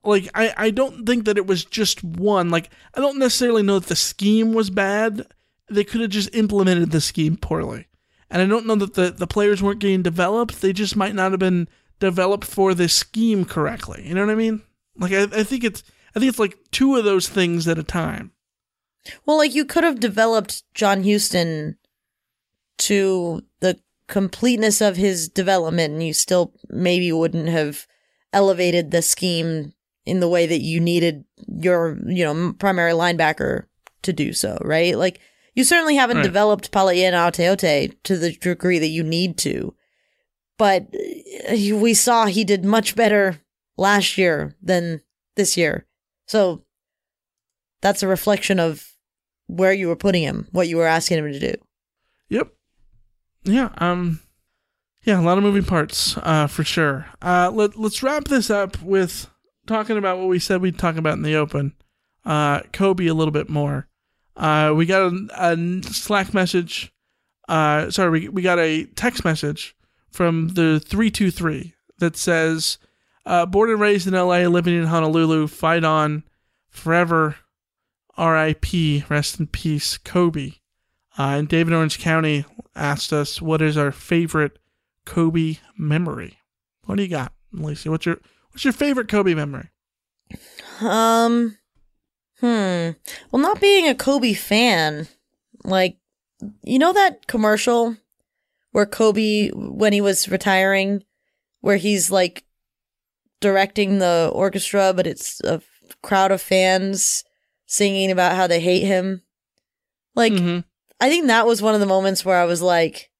like 0.05 0.31
I, 0.35 0.55
I 0.57 0.71
don't 0.71 1.05
think 1.05 1.25
that 1.27 1.37
it 1.37 1.47
was 1.47 1.65
just 1.65 2.03
one 2.03 2.49
like 2.51 2.71
i 2.95 3.01
don't 3.01 3.19
necessarily 3.19 3.63
know 3.63 3.79
that 3.79 3.89
the 3.89 3.97
scheme 3.97 4.55
was 4.55 4.71
bad 4.71 5.27
they 5.69 5.85
could 5.85 6.01
have 6.01 6.11
just 6.11 6.35
implemented 6.35 6.91
the 6.91 7.01
scheme 7.03 7.37
poorly 7.37 7.87
and 8.31 8.41
i 8.41 8.47
don't 8.47 8.67
know 8.67 8.77
that 8.77 8.95
the, 8.95 9.11
the 9.11 9.27
players 9.27 9.63
weren't 9.63 9.79
getting 9.81 10.03
developed 10.03 10.61
they 10.63 10.73
just 10.73 10.97
might 10.97 11.15
not 11.15 11.33
have 11.33 11.39
been 11.41 11.69
developed 11.99 12.47
for 12.47 12.73
the 12.73 12.89
scheme 12.89 13.45
correctly 13.45 14.03
you 14.07 14.15
know 14.15 14.25
what 14.25 14.33
i 14.33 14.35
mean 14.35 14.63
like 14.97 15.13
i, 15.13 15.25
I 15.25 15.43
think 15.43 15.65
it's 15.65 15.83
i 16.15 16.19
think 16.19 16.31
it's 16.31 16.39
like 16.39 16.57
two 16.71 16.97
of 16.97 17.05
those 17.05 17.29
things 17.29 17.69
at 17.69 17.79
a 17.79 17.83
time 17.85 18.33
Well, 19.27 19.37
like 19.39 19.55
you 19.55 19.65
could 19.65 19.85
have 19.85 19.99
developed 20.01 20.63
John 20.75 21.03
Houston 21.03 21.77
to 22.81 23.43
the 23.61 23.79
completeness 24.09 24.81
of 24.81 24.97
his 24.97 25.29
development, 25.29 25.93
and 25.95 26.03
you 26.03 26.13
still 26.13 26.53
maybe 26.69 27.13
wouldn't 27.13 27.49
have 27.49 27.87
elevated 28.33 28.91
the 28.91 29.03
scheme 29.03 29.73
in 30.05 30.21
the 30.21 30.29
way 30.29 30.47
that 30.47 30.61
you 30.63 30.81
needed 30.81 31.25
your, 31.47 31.99
you 32.07 32.25
know, 32.25 32.53
primary 32.59 32.93
linebacker 32.93 33.65
to 34.03 34.13
do 34.13 34.33
so, 34.33 34.59
right? 34.63 34.97
Like 34.97 35.21
you 35.55 35.63
certainly 35.65 35.97
haven't 35.97 36.19
Right. 36.19 36.23
developed 36.25 36.73
Palaie 36.73 37.11
Gaoteote 37.13 37.97
to 38.05 38.17
the 38.17 38.33
degree 38.33 38.79
that 38.79 38.89
you 38.89 39.03
need 39.03 39.37
to, 39.39 39.75
but 40.59 40.87
uh, 41.51 41.77
we 41.77 41.95
saw 41.95 42.27
he 42.27 42.45
did 42.45 42.65
much 42.65 42.97
better 42.97 43.41
last 43.77 44.17
year 44.19 44.57
than 44.63 45.01
this 45.37 45.57
year. 45.57 45.87
So 46.27 46.65
that's 47.83 48.03
a 48.03 48.09
reflection 48.09 48.59
of 48.61 48.87
where 49.47 49.73
you 49.73 49.89
were 49.89 49.97
putting 49.97 50.23
him, 50.23 50.49
what 50.53 50.69
you 50.69 50.77
were 50.77 50.87
asking 50.87 51.19
him 51.19 51.33
to 51.33 51.39
do. 51.41 51.55
Yep. 52.29 52.53
Yeah. 53.45 53.71
Um. 53.79 54.21
Yeah, 55.03 55.19
a 55.19 55.23
lot 55.23 55.39
of 55.39 55.45
moving 55.45 55.65
parts, 55.65 56.19
uh, 56.19 56.47
for 56.47 56.63
sure. 56.63 57.07
Uh, 57.23 57.51
let 57.53 57.79
Let's 57.79 58.03
wrap 58.03 58.25
this 58.25 58.51
up 58.51 58.81
with 58.83 59.31
talking 59.67 59.97
about 59.97 60.19
what 60.19 60.29
we 60.29 60.39
said 60.39 60.61
we'd 60.61 60.79
talk 60.79 60.97
about 60.97 61.15
in 61.15 61.23
the 61.23 61.37
open. 61.37 61.73
Uh, 62.25 62.61
Kobe 62.73 63.07
a 63.07 63.15
little 63.15 63.33
bit 63.33 63.49
more. 63.49 63.89
Uh, 64.37 64.73
we 64.77 64.87
got 64.87 65.13
a, 65.13 65.29
a 65.39 65.83
Slack 65.85 66.35
message. 66.35 66.93
Uh, 67.49 67.91
sorry, 67.91 68.11
we 68.11 68.29
we 68.29 68.43
got 68.43 68.59
a 68.59 68.85
text 68.85 69.25
message 69.25 69.75
from 70.11 70.49
the 70.49 70.81
three 70.81 71.11
two 71.11 71.31
three 71.31 71.75
that 71.99 72.17
says, 72.17 72.79
uh, 73.25 73.47
"Born 73.47 73.71
and 73.71 73.81
raised 73.81 74.07
in 74.07 74.15
L.A., 74.15 74.47
living 74.49 74.75
in 74.75 74.87
Honolulu, 74.87 75.47
fight 75.47 75.85
on, 75.85 76.25
forever, 76.69 77.37
R.I.P. 78.17 79.05
Rest 79.09 79.41
in 79.41 79.47
peace, 79.47 79.97
Kobe." 79.99 80.53
Uh, 81.21 81.37
and 81.37 81.49
David 81.49 81.75
Orange 81.75 81.99
County 81.99 82.47
asked 82.75 83.13
us, 83.13 83.43
"What 83.43 83.61
is 83.61 83.77
our 83.77 83.93
favorite 83.93 84.59
Kobe 85.05 85.59
memory?" 85.77 86.39
What 86.87 86.97
do 86.97 87.03
you 87.03 87.11
got, 87.11 87.35
Lacey? 87.53 87.91
What's 87.91 88.07
your 88.07 88.21
What's 88.53 88.65
your 88.65 88.73
favorite 88.73 89.09
Kobe 89.09 89.35
memory? 89.35 89.69
Um, 90.81 91.59
hmm. 92.39 92.91
Well, 93.31 93.43
not 93.43 93.61
being 93.61 93.87
a 93.87 93.95
Kobe 93.95 94.33
fan, 94.33 95.09
like, 95.63 95.99
you 96.65 96.79
know 96.79 96.95
that 96.95 97.27
commercial 97.27 97.99
where 98.73 98.87
Kobe, 98.87 99.51
when 99.51 99.93
he 99.93 100.01
was 100.01 100.27
retiring, 100.29 101.05
where 101.61 101.77
he's 101.77 102.11
like 102.11 102.45
directing 103.41 103.99
the 103.99 104.31
orchestra, 104.33 104.95
but 104.97 105.07
it's 105.07 105.41
a 105.43 105.61
crowd 106.03 106.33
of 106.33 106.41
fans 106.41 107.25
singing 107.67 108.11
about 108.11 108.37
how 108.37 108.47
they 108.47 108.61
hate 108.61 108.87
him. 108.87 109.23
Like, 110.15 110.33
Mhm. 110.33 110.65
I 111.01 111.09
think 111.09 111.27
that 111.27 111.47
was 111.47 111.63
one 111.63 111.75
of 111.75 111.81
the 111.81 111.87
moments 111.87 112.25
where 112.25 112.37
I 112.37 112.45
was 112.45 112.61
like, 112.61 113.11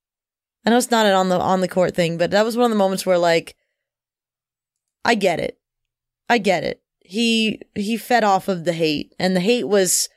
I 0.65 0.71
know 0.71 0.77
it's 0.77 0.91
not 0.91 1.07
an 1.07 1.13
on 1.13 1.29
the 1.29 1.39
on 1.39 1.61
the 1.61 1.69
court 1.69 1.95
thing, 1.95 2.19
but 2.19 2.31
that 2.33 2.45
was 2.45 2.57
one 2.57 2.67
of 2.67 2.71
the 2.71 2.77
moments 2.77 3.07
where 3.07 3.19
like, 3.19 3.57
I 5.05 5.15
get 5.15 5.41
it, 5.41 5.59
I 6.29 6.39
get 6.39 6.65
it. 6.65 6.83
He 7.01 7.61
he 7.75 7.97
fed 7.97 8.23
off 8.23 8.49
of 8.49 8.65
the 8.65 8.75
hate, 8.75 9.15
and 9.19 9.35
the 9.35 9.41
hate 9.41 9.67
was 9.67 10.09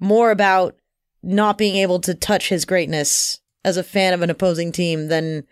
more 0.00 0.30
about 0.30 0.76
not 1.22 1.56
being 1.56 1.76
able 1.76 2.00
to 2.00 2.14
touch 2.14 2.48
his 2.48 2.64
greatness 2.64 3.40
as 3.64 3.76
a 3.76 3.84
fan 3.84 4.12
of 4.12 4.22
an 4.22 4.30
opposing 4.30 4.72
team 4.72 5.06
than 5.06 5.44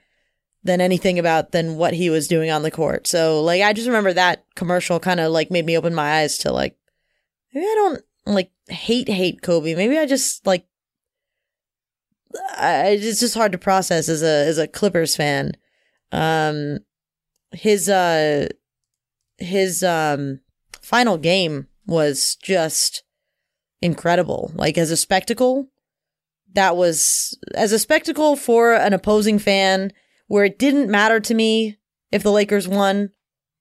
than 0.63 0.81
anything 0.81 1.19
about 1.19 1.53
than 1.53 1.77
what 1.77 1.95
he 1.95 2.11
was 2.11 2.29
doing 2.29 2.51
on 2.51 2.63
the 2.63 2.71
court. 2.71 3.07
So 3.07 3.43
like 3.43 3.63
I 3.63 3.73
just 3.73 3.87
remember 3.87 4.13
that 4.13 4.45
commercial 4.57 4.99
kind 5.01 5.21
of 5.21 5.33
like 5.33 5.51
made 5.51 5.65
me 5.65 5.79
open 5.79 5.95
my 5.95 6.21
eyes 6.21 6.39
to 6.39 6.53
like 6.53 6.77
maybe 7.55 7.65
I 7.65 7.75
don't 7.77 8.03
like 8.27 8.51
hate 8.69 9.09
hate 9.09 9.43
Kobe. 9.43 9.75
Maybe 9.75 9.97
I 9.97 10.07
just 10.07 10.45
like 10.47 10.67
I, 12.57 12.99
it's 13.01 13.21
just 13.21 13.35
hard 13.35 13.53
to 13.53 13.59
process 13.59 14.09
as 14.09 14.23
a 14.23 14.47
as 14.47 14.59
a 14.59 14.69
Clippers 14.69 15.17
fan. 15.17 15.53
Um, 16.13 16.79
his 17.53 17.89
uh 17.89 18.49
his 19.39 19.83
um 19.83 20.41
final 20.83 21.19
game 21.19 21.67
was 21.87 22.37
just 22.37 23.03
incredible. 23.83 24.53
Like 24.55 24.79
as 24.79 24.91
a 24.91 24.97
spectacle, 24.97 25.69
that 26.55 26.77
was 26.77 27.37
as 27.55 27.73
a 27.73 27.79
spectacle 27.79 28.37
for 28.37 28.75
an 28.75 28.93
opposing 28.93 29.39
fan 29.39 29.93
where 30.27 30.45
it 30.45 30.59
didn't 30.59 30.91
matter 30.91 31.21
to 31.21 31.35
me 31.35 31.79
if 32.13 32.23
the 32.23 32.33
Lakers 32.33 32.69
won. 32.69 33.11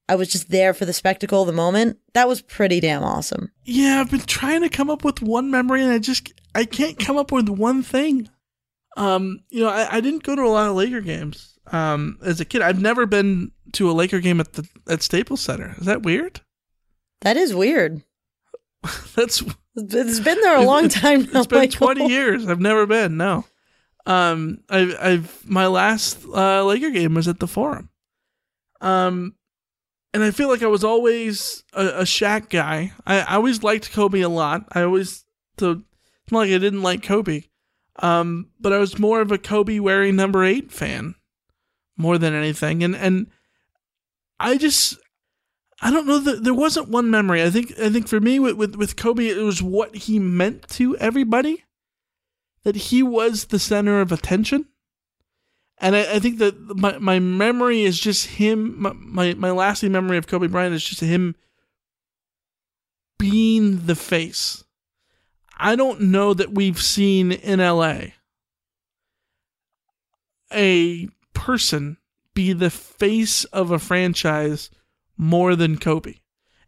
I 0.07 0.15
was 0.15 0.27
just 0.27 0.49
there 0.49 0.73
for 0.73 0.85
the 0.85 0.93
spectacle, 0.93 1.45
the 1.45 1.51
moment. 1.51 1.99
That 2.13 2.27
was 2.27 2.41
pretty 2.41 2.79
damn 2.79 3.03
awesome. 3.03 3.51
Yeah, 3.63 3.99
I've 4.01 4.09
been 4.09 4.21
trying 4.21 4.61
to 4.61 4.69
come 4.69 4.89
up 4.89 5.03
with 5.03 5.21
one 5.21 5.51
memory, 5.51 5.83
and 5.83 5.91
I 5.91 5.99
just 5.99 6.33
I 6.55 6.65
can't 6.65 6.97
come 6.97 7.15
up 7.15 7.31
with 7.31 7.47
one 7.47 7.83
thing. 7.83 8.27
Um, 8.99 9.39
you 9.49 9.61
know, 9.63 9.69
I, 9.69 9.97
I 9.97 10.01
didn't 10.01 10.23
go 10.23 10.35
to 10.35 10.41
a 10.41 10.49
lot 10.49 10.69
of 10.69 10.75
Laker 10.75 11.01
games. 11.01 11.57
um, 11.71 12.17
as 12.23 12.39
a 12.41 12.45
kid. 12.45 12.61
I've 12.61 12.81
never 12.81 13.05
been 13.05 13.51
to 13.73 13.89
a 13.89 13.93
Laker 13.93 14.19
game 14.19 14.39
at 14.39 14.53
the 14.53 14.67
at 14.87 15.01
Staples 15.01 15.41
Center. 15.41 15.75
Is 15.79 15.85
that 15.85 16.01
weird? 16.03 16.41
That 17.21 17.37
is 17.37 17.53
weird. 17.53 18.01
That's 19.15 19.43
it's 19.75 20.19
been 20.19 20.41
there 20.41 20.57
a 20.57 20.63
long 20.63 20.89
time 20.89 21.21
now. 21.31 21.39
It's 21.39 21.47
been 21.47 21.59
Michael. 21.59 21.87
twenty 21.87 22.07
years. 22.07 22.47
I've 22.47 22.59
never 22.59 22.85
been. 22.85 23.17
No. 23.17 23.45
Um, 24.05 24.63
I've 24.69 24.95
I've 24.99 25.45
my 25.49 25.67
last 25.67 26.25
uh, 26.25 26.63
Laker 26.65 26.89
game 26.89 27.13
was 27.13 27.27
at 27.27 27.39
the 27.39 27.47
Forum. 27.47 27.89
Um, 28.81 29.35
and 30.13 30.23
I 30.23 30.31
feel 30.31 30.49
like 30.49 30.63
I 30.63 30.67
was 30.67 30.83
always 30.83 31.63
a, 31.73 31.85
a 31.85 32.03
Shaq 32.03 32.49
guy. 32.49 32.93
I, 33.05 33.19
I 33.21 33.35
always 33.35 33.61
liked 33.63 33.91
Kobe 33.93 34.21
a 34.21 34.29
lot. 34.29 34.65
I 34.71 34.81
always 34.81 35.25
so 35.59 35.71
it's 36.23 36.31
not 36.31 36.39
like 36.39 36.49
I 36.51 36.57
didn't 36.57 36.81
like 36.81 37.03
Kobe. 37.03 37.43
Um, 38.01 38.49
but 38.59 38.73
I 38.73 38.77
was 38.77 38.97
more 38.97 39.21
of 39.21 39.31
a 39.31 39.37
Kobe 39.37 39.79
wearing 39.79 40.15
number 40.15 40.43
eight 40.43 40.71
fan 40.71 41.15
more 41.97 42.17
than 42.17 42.33
anything. 42.33 42.83
And 42.83 42.95
and 42.95 43.27
I 44.39 44.57
just 44.57 44.97
I 45.81 45.91
don't 45.91 46.07
know 46.07 46.19
that 46.19 46.43
there 46.43 46.53
wasn't 46.53 46.89
one 46.89 47.11
memory. 47.11 47.43
I 47.43 47.49
think 47.49 47.77
I 47.79 47.89
think 47.89 48.07
for 48.07 48.19
me 48.19 48.39
with, 48.39 48.55
with 48.55 48.75
with 48.75 48.95
Kobe 48.95 49.27
it 49.27 49.37
was 49.37 49.61
what 49.61 49.95
he 49.95 50.17
meant 50.17 50.67
to 50.69 50.97
everybody. 50.97 51.65
That 52.63 52.75
he 52.75 53.03
was 53.03 53.45
the 53.45 53.59
center 53.59 54.01
of 54.01 54.11
attention. 54.11 54.65
And 55.77 55.95
I, 55.95 56.15
I 56.15 56.19
think 56.19 56.39
that 56.39 56.59
my, 56.75 56.97
my 56.97 57.19
memory 57.19 57.83
is 57.83 57.97
just 57.99 58.27
him 58.27 58.81
my, 58.81 58.91
my, 58.93 59.33
my 59.35 59.51
lasting 59.51 59.93
memory 59.93 60.17
of 60.17 60.27
Kobe 60.27 60.47
Bryant 60.47 60.75
is 60.75 60.83
just 60.83 61.01
him 61.01 61.35
being 63.17 63.85
the 63.85 63.95
face. 63.95 64.63
I 65.59 65.75
don't 65.75 66.01
know 66.01 66.33
that 66.33 66.53
we've 66.53 66.81
seen 66.81 67.31
in 67.31 67.59
LA 67.59 68.13
a 70.53 71.07
person 71.33 71.97
be 72.33 72.53
the 72.53 72.69
face 72.69 73.43
of 73.45 73.71
a 73.71 73.79
franchise 73.79 74.69
more 75.17 75.55
than 75.55 75.77
Kobe. 75.77 76.15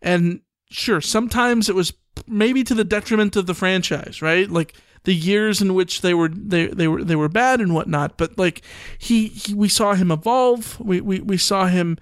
And 0.01 0.41
sure, 0.69 1.01
sometimes 1.01 1.69
it 1.69 1.75
was 1.75 1.93
maybe 2.27 2.63
to 2.63 2.73
the 2.73 2.83
detriment 2.83 3.35
of 3.35 3.45
the 3.45 3.53
franchise, 3.53 4.21
right? 4.21 4.49
Like 4.49 4.75
the 5.03 5.13
years 5.13 5.61
in 5.61 5.73
which 5.73 6.01
they 6.01 6.13
were 6.13 6.29
they 6.29 6.67
they 6.67 6.87
were 6.87 7.03
they 7.03 7.15
were 7.15 7.29
bad 7.29 7.61
and 7.61 7.73
whatnot. 7.73 8.17
But 8.17 8.37
like 8.37 8.61
he, 8.97 9.27
he 9.27 9.53
we 9.53 9.69
saw 9.69 9.93
him 9.93 10.11
evolve. 10.11 10.79
We, 10.79 11.01
we 11.01 11.19
we 11.21 11.37
saw 11.37 11.67
him 11.67 11.97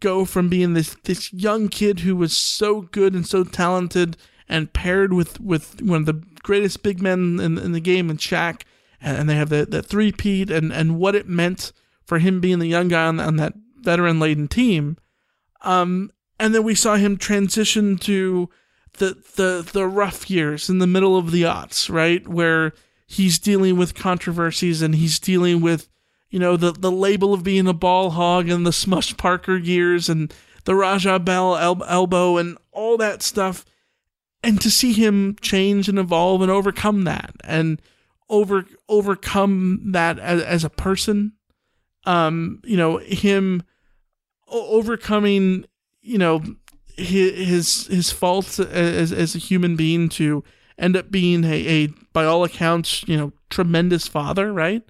go 0.00 0.24
from 0.24 0.48
being 0.48 0.74
this 0.74 0.96
this 1.04 1.32
young 1.32 1.68
kid 1.68 2.00
who 2.00 2.14
was 2.16 2.36
so 2.36 2.82
good 2.82 3.14
and 3.14 3.26
so 3.26 3.44
talented 3.44 4.16
and 4.48 4.72
paired 4.72 5.12
with 5.12 5.40
with 5.40 5.82
one 5.82 6.00
of 6.00 6.06
the 6.06 6.22
greatest 6.42 6.82
big 6.82 7.00
men 7.00 7.40
in, 7.40 7.58
in 7.58 7.72
the 7.72 7.80
game 7.80 8.10
in 8.10 8.16
Shaq 8.16 8.62
and 9.00 9.28
they 9.28 9.36
have 9.36 9.48
that 9.50 9.70
that 9.70 9.86
three 9.86 10.12
peat 10.12 10.50
and 10.50 10.72
and 10.72 10.98
what 10.98 11.14
it 11.14 11.28
meant 11.28 11.72
for 12.04 12.18
him 12.18 12.40
being 12.40 12.58
the 12.58 12.66
young 12.66 12.88
guy 12.88 13.06
on, 13.06 13.20
on 13.20 13.36
that 13.36 13.54
veteran 13.76 14.18
laden 14.18 14.48
team. 14.48 14.96
Um 15.62 16.10
and 16.40 16.54
then 16.54 16.62
we 16.62 16.74
saw 16.74 16.96
him 16.96 17.16
transition 17.16 17.96
to 17.98 18.48
the 18.94 19.16
the 19.36 19.68
the 19.72 19.86
rough 19.86 20.30
years 20.30 20.68
in 20.68 20.78
the 20.78 20.86
middle 20.86 21.16
of 21.16 21.30
the 21.30 21.42
aughts 21.42 21.90
right? 21.92 22.26
Where 22.26 22.72
he's 23.06 23.38
dealing 23.38 23.76
with 23.76 23.94
controversies 23.94 24.82
and 24.82 24.94
he's 24.94 25.18
dealing 25.18 25.60
with 25.60 25.88
you 26.30 26.38
know 26.38 26.56
the 26.56 26.72
the 26.72 26.92
label 26.92 27.32
of 27.32 27.44
being 27.44 27.66
a 27.66 27.72
ball 27.72 28.10
hog 28.10 28.48
and 28.48 28.66
the 28.66 28.72
smush 28.72 29.16
parker 29.16 29.56
years 29.56 30.08
and 30.08 30.32
the 30.64 30.74
raja 30.74 31.18
bell 31.18 31.56
el- 31.56 31.84
elbow 31.84 32.36
and 32.36 32.58
all 32.72 32.96
that 32.96 33.22
stuff 33.22 33.64
and 34.42 34.60
to 34.60 34.70
see 34.70 34.92
him 34.92 35.36
change 35.40 35.88
and 35.88 35.98
evolve 35.98 36.42
and 36.42 36.50
overcome 36.50 37.04
that 37.04 37.34
and 37.44 37.80
over 38.28 38.64
overcome 38.88 39.80
that 39.92 40.18
as, 40.18 40.42
as 40.42 40.64
a 40.64 40.70
person 40.70 41.32
um 42.04 42.60
you 42.64 42.76
know 42.76 42.98
him 42.98 43.62
overcoming 44.48 45.64
you 46.02 46.18
know 46.18 46.42
his 46.96 47.86
his 47.86 48.10
faults 48.10 48.58
as 48.58 49.12
as 49.12 49.34
a 49.34 49.38
human 49.38 49.76
being 49.76 50.08
to 50.08 50.42
end 50.78 50.96
up 50.96 51.10
being 51.10 51.44
a, 51.44 51.66
a 51.68 51.86
by 52.12 52.24
all 52.24 52.44
accounts 52.44 53.06
you 53.06 53.16
know 53.16 53.32
tremendous 53.50 54.08
father 54.08 54.52
right? 54.52 54.82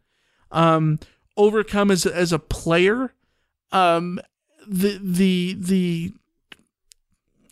Um 0.50 0.98
overcome 1.36 1.90
as 1.90 2.06
as 2.06 2.32
a 2.32 2.38
player 2.38 3.12
um 3.72 4.18
the 4.66 4.98
the 5.02 5.56
the 5.58 6.12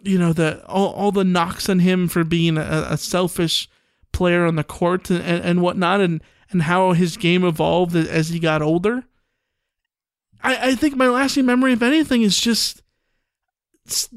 you 0.07 0.19
know 0.19 0.33
the 0.33 0.65
all, 0.67 0.93
all 0.93 1.13
the 1.13 1.25
knocks 1.25 1.69
on 1.69 1.81
him 1.81 2.09
for 2.09 2.25
being 2.25 2.57
a, 2.57 2.87
a 2.91 2.97
selfish 2.97 3.69
player 4.13 4.47
on 4.47 4.57
the 4.57 4.65
court 4.65 5.11
and, 5.11 5.23
and, 5.23 5.45
and 5.45 5.63
whatnot 5.63 6.01
and 6.01 6.23
and 6.51 6.63
how 6.63 6.93
his 6.93 7.17
game 7.17 7.45
evolved 7.45 7.97
as 7.97 8.29
he 8.29 8.39
got 8.39 8.63
older. 8.63 9.05
I, 10.43 10.71
I 10.71 10.75
think 10.75 10.97
my 10.97 11.09
lasting 11.09 11.47
memory 11.47 11.73
of 11.73 11.83
anything 11.83 12.23
is 12.23 12.41
just 12.41 12.83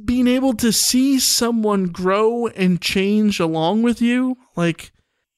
being 0.04 0.28
able 0.28 0.54
to 0.54 0.72
see 0.72 1.20
someone 1.20 1.86
grow 1.86 2.48
and 2.48 2.82
change 2.82 3.40
along 3.40 3.84
with 3.84 4.02
you. 4.02 4.38
Like 4.56 4.92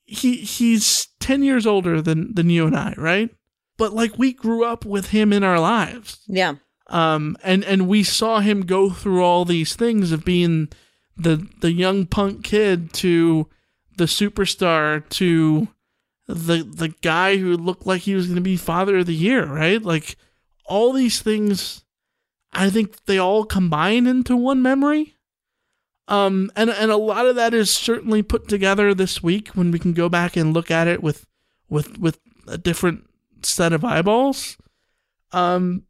he 0.03 0.37
he's 0.37 1.07
10 1.19 1.43
years 1.43 1.65
older 1.65 2.01
than 2.01 2.33
than 2.35 2.49
you 2.49 2.67
and 2.67 2.75
I 2.75 2.93
right? 2.97 3.29
But 3.77 3.93
like 3.93 4.17
we 4.17 4.33
grew 4.33 4.65
up 4.65 4.85
with 4.85 5.07
him 5.07 5.31
in 5.33 5.43
our 5.43 5.59
lives. 5.59 6.21
Yeah. 6.27 6.55
Um 6.91 7.35
and 7.43 7.63
and 7.65 7.87
we 7.87 8.03
saw 8.03 8.39
him 8.39 8.61
go 8.61 8.89
through 8.89 9.23
all 9.23 9.45
these 9.45 9.75
things 9.75 10.11
of 10.11 10.23
being 10.23 10.69
the 11.17 11.47
the 11.61 11.71
young 11.71 12.05
punk 12.05 12.43
kid 12.43 12.93
to 12.93 13.47
the 13.97 14.05
superstar 14.05 15.07
to 15.09 15.67
the 16.27 16.63
the 16.63 16.93
guy 17.01 17.37
who 17.37 17.57
looked 17.57 17.87
like 17.87 18.01
he 18.01 18.15
was 18.15 18.27
going 18.27 18.35
to 18.35 18.41
be 18.41 18.57
father 18.57 18.97
of 18.97 19.07
the 19.07 19.15
year 19.15 19.45
right 19.45 19.81
like 19.81 20.15
all 20.65 20.93
these 20.93 21.21
things 21.21 21.83
I 22.53 22.69
think 22.69 23.05
they 23.05 23.17
all 23.17 23.45
combine 23.45 24.07
into 24.07 24.35
one 24.35 24.61
memory. 24.61 25.15
Um, 26.07 26.51
and 26.55 26.69
and 26.69 26.91
a 26.91 26.97
lot 26.97 27.25
of 27.25 27.35
that 27.35 27.53
is 27.53 27.71
certainly 27.71 28.21
put 28.21 28.47
together 28.47 28.93
this 28.93 29.23
week 29.23 29.49
when 29.49 29.71
we 29.71 29.79
can 29.79 29.93
go 29.93 30.09
back 30.09 30.35
and 30.35 30.53
look 30.53 30.69
at 30.69 30.87
it 30.87 31.01
with 31.01 31.25
with 31.69 31.97
with 31.99 32.19
a 32.47 32.57
different 32.57 33.07
set 33.43 33.71
of 33.71 33.85
eyeballs. 33.85 34.57
Um, 35.31 35.83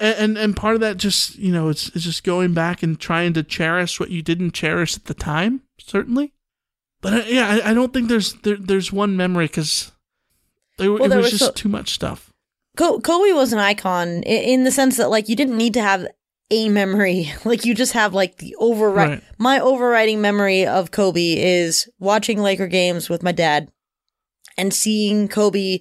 and 0.00 0.18
and, 0.18 0.38
and 0.38 0.56
part 0.56 0.74
of 0.74 0.80
that 0.80 0.96
just 0.96 1.36
you 1.38 1.52
know 1.52 1.68
it's 1.68 1.88
it's 1.94 2.04
just 2.04 2.24
going 2.24 2.54
back 2.54 2.82
and 2.82 2.98
trying 2.98 3.32
to 3.34 3.42
cherish 3.42 4.00
what 4.00 4.10
you 4.10 4.22
didn't 4.22 4.52
cherish 4.52 4.96
at 4.96 5.04
the 5.04 5.14
time, 5.14 5.62
certainly. 5.78 6.32
But 7.02 7.12
I, 7.14 7.24
yeah, 7.28 7.48
I, 7.48 7.70
I 7.70 7.74
don't 7.74 7.92
think 7.92 8.08
there's 8.08 8.34
there, 8.42 8.56
there's 8.56 8.92
one 8.92 9.16
memory 9.16 9.46
because 9.46 9.92
there, 10.78 10.92
Well, 10.92 11.04
it 11.04 11.08
there 11.08 11.18
was 11.18 11.26
was 11.32 11.40
just 11.40 11.44
so- 11.44 11.52
too 11.52 11.68
much 11.68 11.90
stuff. 11.90 12.32
Co- 12.76 13.00
Kobe 13.00 13.32
was 13.32 13.52
an 13.52 13.58
icon 13.58 14.22
in 14.22 14.64
the 14.64 14.70
sense 14.70 14.96
that 14.96 15.10
like 15.10 15.28
you 15.28 15.36
didn't 15.36 15.56
need 15.58 15.74
to 15.74 15.82
have 15.82 16.06
a 16.50 16.68
memory. 16.68 17.32
Like 17.44 17.64
you 17.64 17.74
just 17.74 17.92
have 17.92 18.14
like 18.14 18.36
the 18.38 18.54
override. 18.58 19.08
Right. 19.10 19.22
My 19.38 19.58
overriding 19.60 20.20
memory 20.20 20.66
of 20.66 20.90
Kobe 20.90 21.34
is 21.36 21.88
watching 21.98 22.40
Laker 22.40 22.66
games 22.68 23.08
with 23.08 23.22
my 23.22 23.32
dad 23.32 23.70
and 24.56 24.72
seeing 24.74 25.26
Kobe 25.28 25.80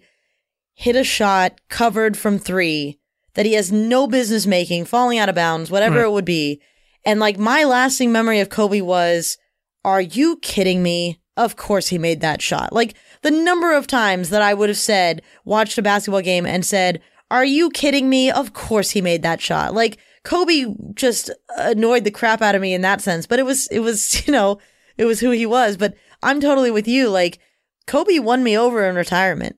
hit 0.73 0.95
a 0.95 1.03
shot 1.03 1.59
covered 1.69 2.17
from 2.17 2.39
three 2.39 2.98
that 3.39 3.45
he 3.45 3.53
has 3.53 3.71
no 3.71 4.05
business 4.05 4.45
making, 4.45 4.83
falling 4.83 5.17
out 5.17 5.29
of 5.29 5.35
bounds, 5.35 5.71
whatever 5.71 5.99
Right. 5.99 6.07
it 6.07 6.11
would 6.11 6.25
be. 6.25 6.59
And 7.05 7.21
like 7.21 7.37
my 7.39 7.63
lasting 7.63 8.11
memory 8.11 8.41
of 8.41 8.49
Kobe 8.49 8.81
was, 8.81 9.37
are 9.85 10.01
you 10.01 10.35
kidding 10.41 10.83
me? 10.83 11.21
Of 11.37 11.55
course 11.55 11.87
he 11.87 11.97
made 11.97 12.19
that 12.19 12.41
shot. 12.41 12.73
Like 12.73 12.95
the 13.21 13.31
number 13.31 13.73
of 13.73 13.87
times 13.87 14.29
that 14.31 14.41
I 14.41 14.53
would 14.53 14.67
have 14.67 14.77
said, 14.77 15.21
watched 15.45 15.77
a 15.77 15.81
basketball 15.81 16.19
game 16.21 16.45
and 16.45 16.65
said, 16.65 16.99
are 17.31 17.45
you 17.45 17.69
kidding 17.69 18.09
me? 18.09 18.29
Of 18.29 18.51
course 18.51 18.89
he 18.89 18.99
made 19.01 19.21
that 19.21 19.39
shot. 19.39 19.73
Like 19.73 19.99
Kobe 20.25 20.65
just 20.93 21.31
annoyed 21.57 22.03
the 22.03 22.11
crap 22.11 22.41
out 22.41 22.55
of 22.55 22.61
me 22.61 22.73
in 22.73 22.81
that 22.81 22.99
sense, 22.99 23.25
but 23.25 23.39
it 23.39 23.43
was, 23.43 23.67
it 23.67 23.79
was, 23.79 24.21
you 24.27 24.33
know, 24.33 24.59
it 24.97 25.05
was 25.05 25.21
who 25.21 25.31
he 25.31 25.45
was. 25.45 25.77
But 25.77 25.93
I'm 26.21 26.41
totally 26.41 26.71
with 26.71 26.89
you. 26.89 27.07
Like 27.07 27.39
Kobe 27.87 28.19
won 28.19 28.43
me 28.43 28.57
over 28.57 28.83
in 28.85 28.97
retirement. 28.97 29.55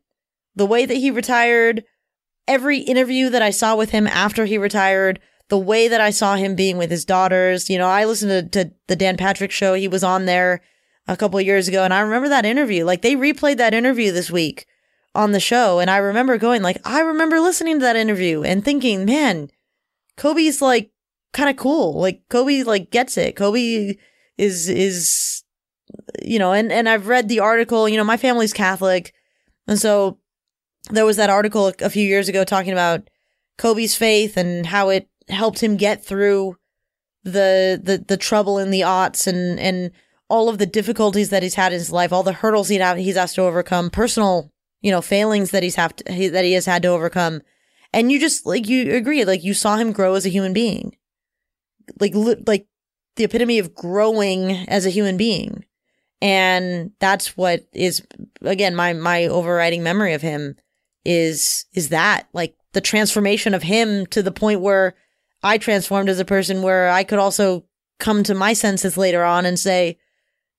The 0.55 0.67
way 0.67 0.85
that 0.85 0.97
he 0.97 1.09
retired, 1.09 1.83
every 2.51 2.79
interview 2.79 3.29
that 3.29 3.41
I 3.41 3.49
saw 3.49 3.75
with 3.77 3.91
him 3.91 4.05
after 4.07 4.45
he 4.45 4.57
retired, 4.57 5.19
the 5.47 5.57
way 5.57 5.87
that 5.87 6.01
I 6.01 6.09
saw 6.09 6.35
him 6.35 6.53
being 6.53 6.77
with 6.77 6.91
his 6.91 7.05
daughters. 7.05 7.69
You 7.69 7.77
know, 7.77 7.87
I 7.87 8.05
listened 8.05 8.51
to, 8.51 8.63
to 8.63 8.71
the 8.87 8.95
Dan 8.95 9.17
Patrick 9.17 9.51
show. 9.51 9.73
He 9.73 9.87
was 9.87 10.03
on 10.03 10.25
there 10.25 10.61
a 11.07 11.17
couple 11.17 11.39
years 11.41 11.67
ago, 11.67 11.83
and 11.83 11.93
I 11.93 12.01
remember 12.01 12.29
that 12.29 12.45
interview. 12.45 12.83
Like 12.83 13.01
they 13.01 13.15
replayed 13.15 13.57
that 13.57 13.73
interview 13.73 14.11
this 14.11 14.29
week 14.29 14.65
on 15.15 15.31
the 15.31 15.39
show, 15.39 15.79
and 15.79 15.89
I 15.89 15.97
remember 15.97 16.37
going 16.37 16.61
like, 16.61 16.79
I 16.85 16.99
remember 17.01 17.39
listening 17.39 17.79
to 17.79 17.85
that 17.85 17.95
interview 17.95 18.43
and 18.43 18.63
thinking, 18.63 19.05
man, 19.05 19.49
Kobe's 20.17 20.61
like 20.61 20.91
kind 21.33 21.49
of 21.49 21.55
cool. 21.55 21.99
Like 21.99 22.21
Kobe 22.29 22.63
like 22.63 22.91
gets 22.91 23.17
it. 23.17 23.35
Kobe 23.35 23.95
is 24.37 24.69
is 24.69 25.43
you 26.21 26.39
know, 26.39 26.51
and 26.53 26.71
and 26.71 26.87
I've 26.87 27.07
read 27.07 27.27
the 27.29 27.39
article. 27.39 27.87
You 27.87 27.97
know, 27.97 28.03
my 28.03 28.17
family's 28.17 28.53
Catholic, 28.53 29.13
and 29.67 29.79
so 29.79 30.17
there 30.89 31.05
was 31.05 31.17
that 31.17 31.29
article 31.29 31.73
a 31.79 31.89
few 31.89 32.07
years 32.07 32.27
ago 32.27 32.43
talking 32.43 32.71
about 32.71 33.09
Kobe's 33.57 33.95
faith 33.95 34.37
and 34.37 34.65
how 34.65 34.89
it 34.89 35.07
helped 35.29 35.61
him 35.61 35.77
get 35.77 36.03
through 36.03 36.57
the 37.23 37.79
the 37.81 38.03
the 38.07 38.17
trouble 38.17 38.57
in 38.57 38.71
the 38.71 38.81
aughts 38.81 39.27
and 39.27 39.59
and 39.59 39.91
all 40.27 40.49
of 40.49 40.57
the 40.57 40.65
difficulties 40.65 41.29
that 41.29 41.43
he's 41.43 41.55
had 41.55 41.73
in 41.73 41.79
his 41.79 41.91
life, 41.91 42.13
all 42.13 42.23
the 42.23 42.31
hurdles 42.31 42.69
he'd 42.69 42.79
have, 42.79 42.97
he's 42.97 43.17
has 43.17 43.33
to 43.33 43.41
overcome, 43.41 43.89
personal 43.89 44.51
you 44.81 44.89
know 44.91 45.01
failings 45.01 45.51
that 45.51 45.61
he's 45.61 45.75
have 45.75 45.95
to, 45.97 46.11
he, 46.11 46.27
that 46.29 46.45
he 46.45 46.53
has 46.53 46.65
had 46.65 46.81
to 46.81 46.87
overcome, 46.87 47.41
And 47.93 48.11
you 48.11 48.19
just 48.19 48.45
like 48.45 48.67
you 48.67 48.95
agree, 48.95 49.23
like 49.25 49.43
you 49.43 49.53
saw 49.53 49.77
him 49.77 49.91
grow 49.91 50.15
as 50.15 50.25
a 50.25 50.29
human 50.29 50.53
being, 50.53 50.95
like 51.99 52.15
li- 52.15 52.43
like 52.47 52.67
the 53.17 53.25
epitome 53.25 53.59
of 53.59 53.75
growing 53.75 54.51
as 54.67 54.85
a 54.85 54.89
human 54.89 55.17
being, 55.17 55.65
and 56.21 56.91
that's 56.99 57.37
what 57.37 57.67
is 57.73 58.01
again 58.41 58.75
my 58.75 58.93
my 58.93 59.27
overriding 59.27 59.83
memory 59.83 60.13
of 60.13 60.23
him 60.23 60.55
is 61.05 61.65
is 61.73 61.89
that 61.89 62.27
like 62.33 62.55
the 62.73 62.81
transformation 62.81 63.53
of 63.53 63.63
him 63.63 64.05
to 64.07 64.21
the 64.23 64.31
point 64.31 64.61
where 64.61 64.95
I 65.43 65.57
transformed 65.57 66.09
as 66.09 66.19
a 66.19 66.25
person 66.25 66.61
where 66.61 66.89
I 66.89 67.03
could 67.03 67.19
also 67.19 67.65
come 67.99 68.23
to 68.23 68.35
my 68.35 68.53
senses 68.53 68.97
later 68.97 69.23
on 69.23 69.45
and 69.45 69.59
say, 69.59 69.97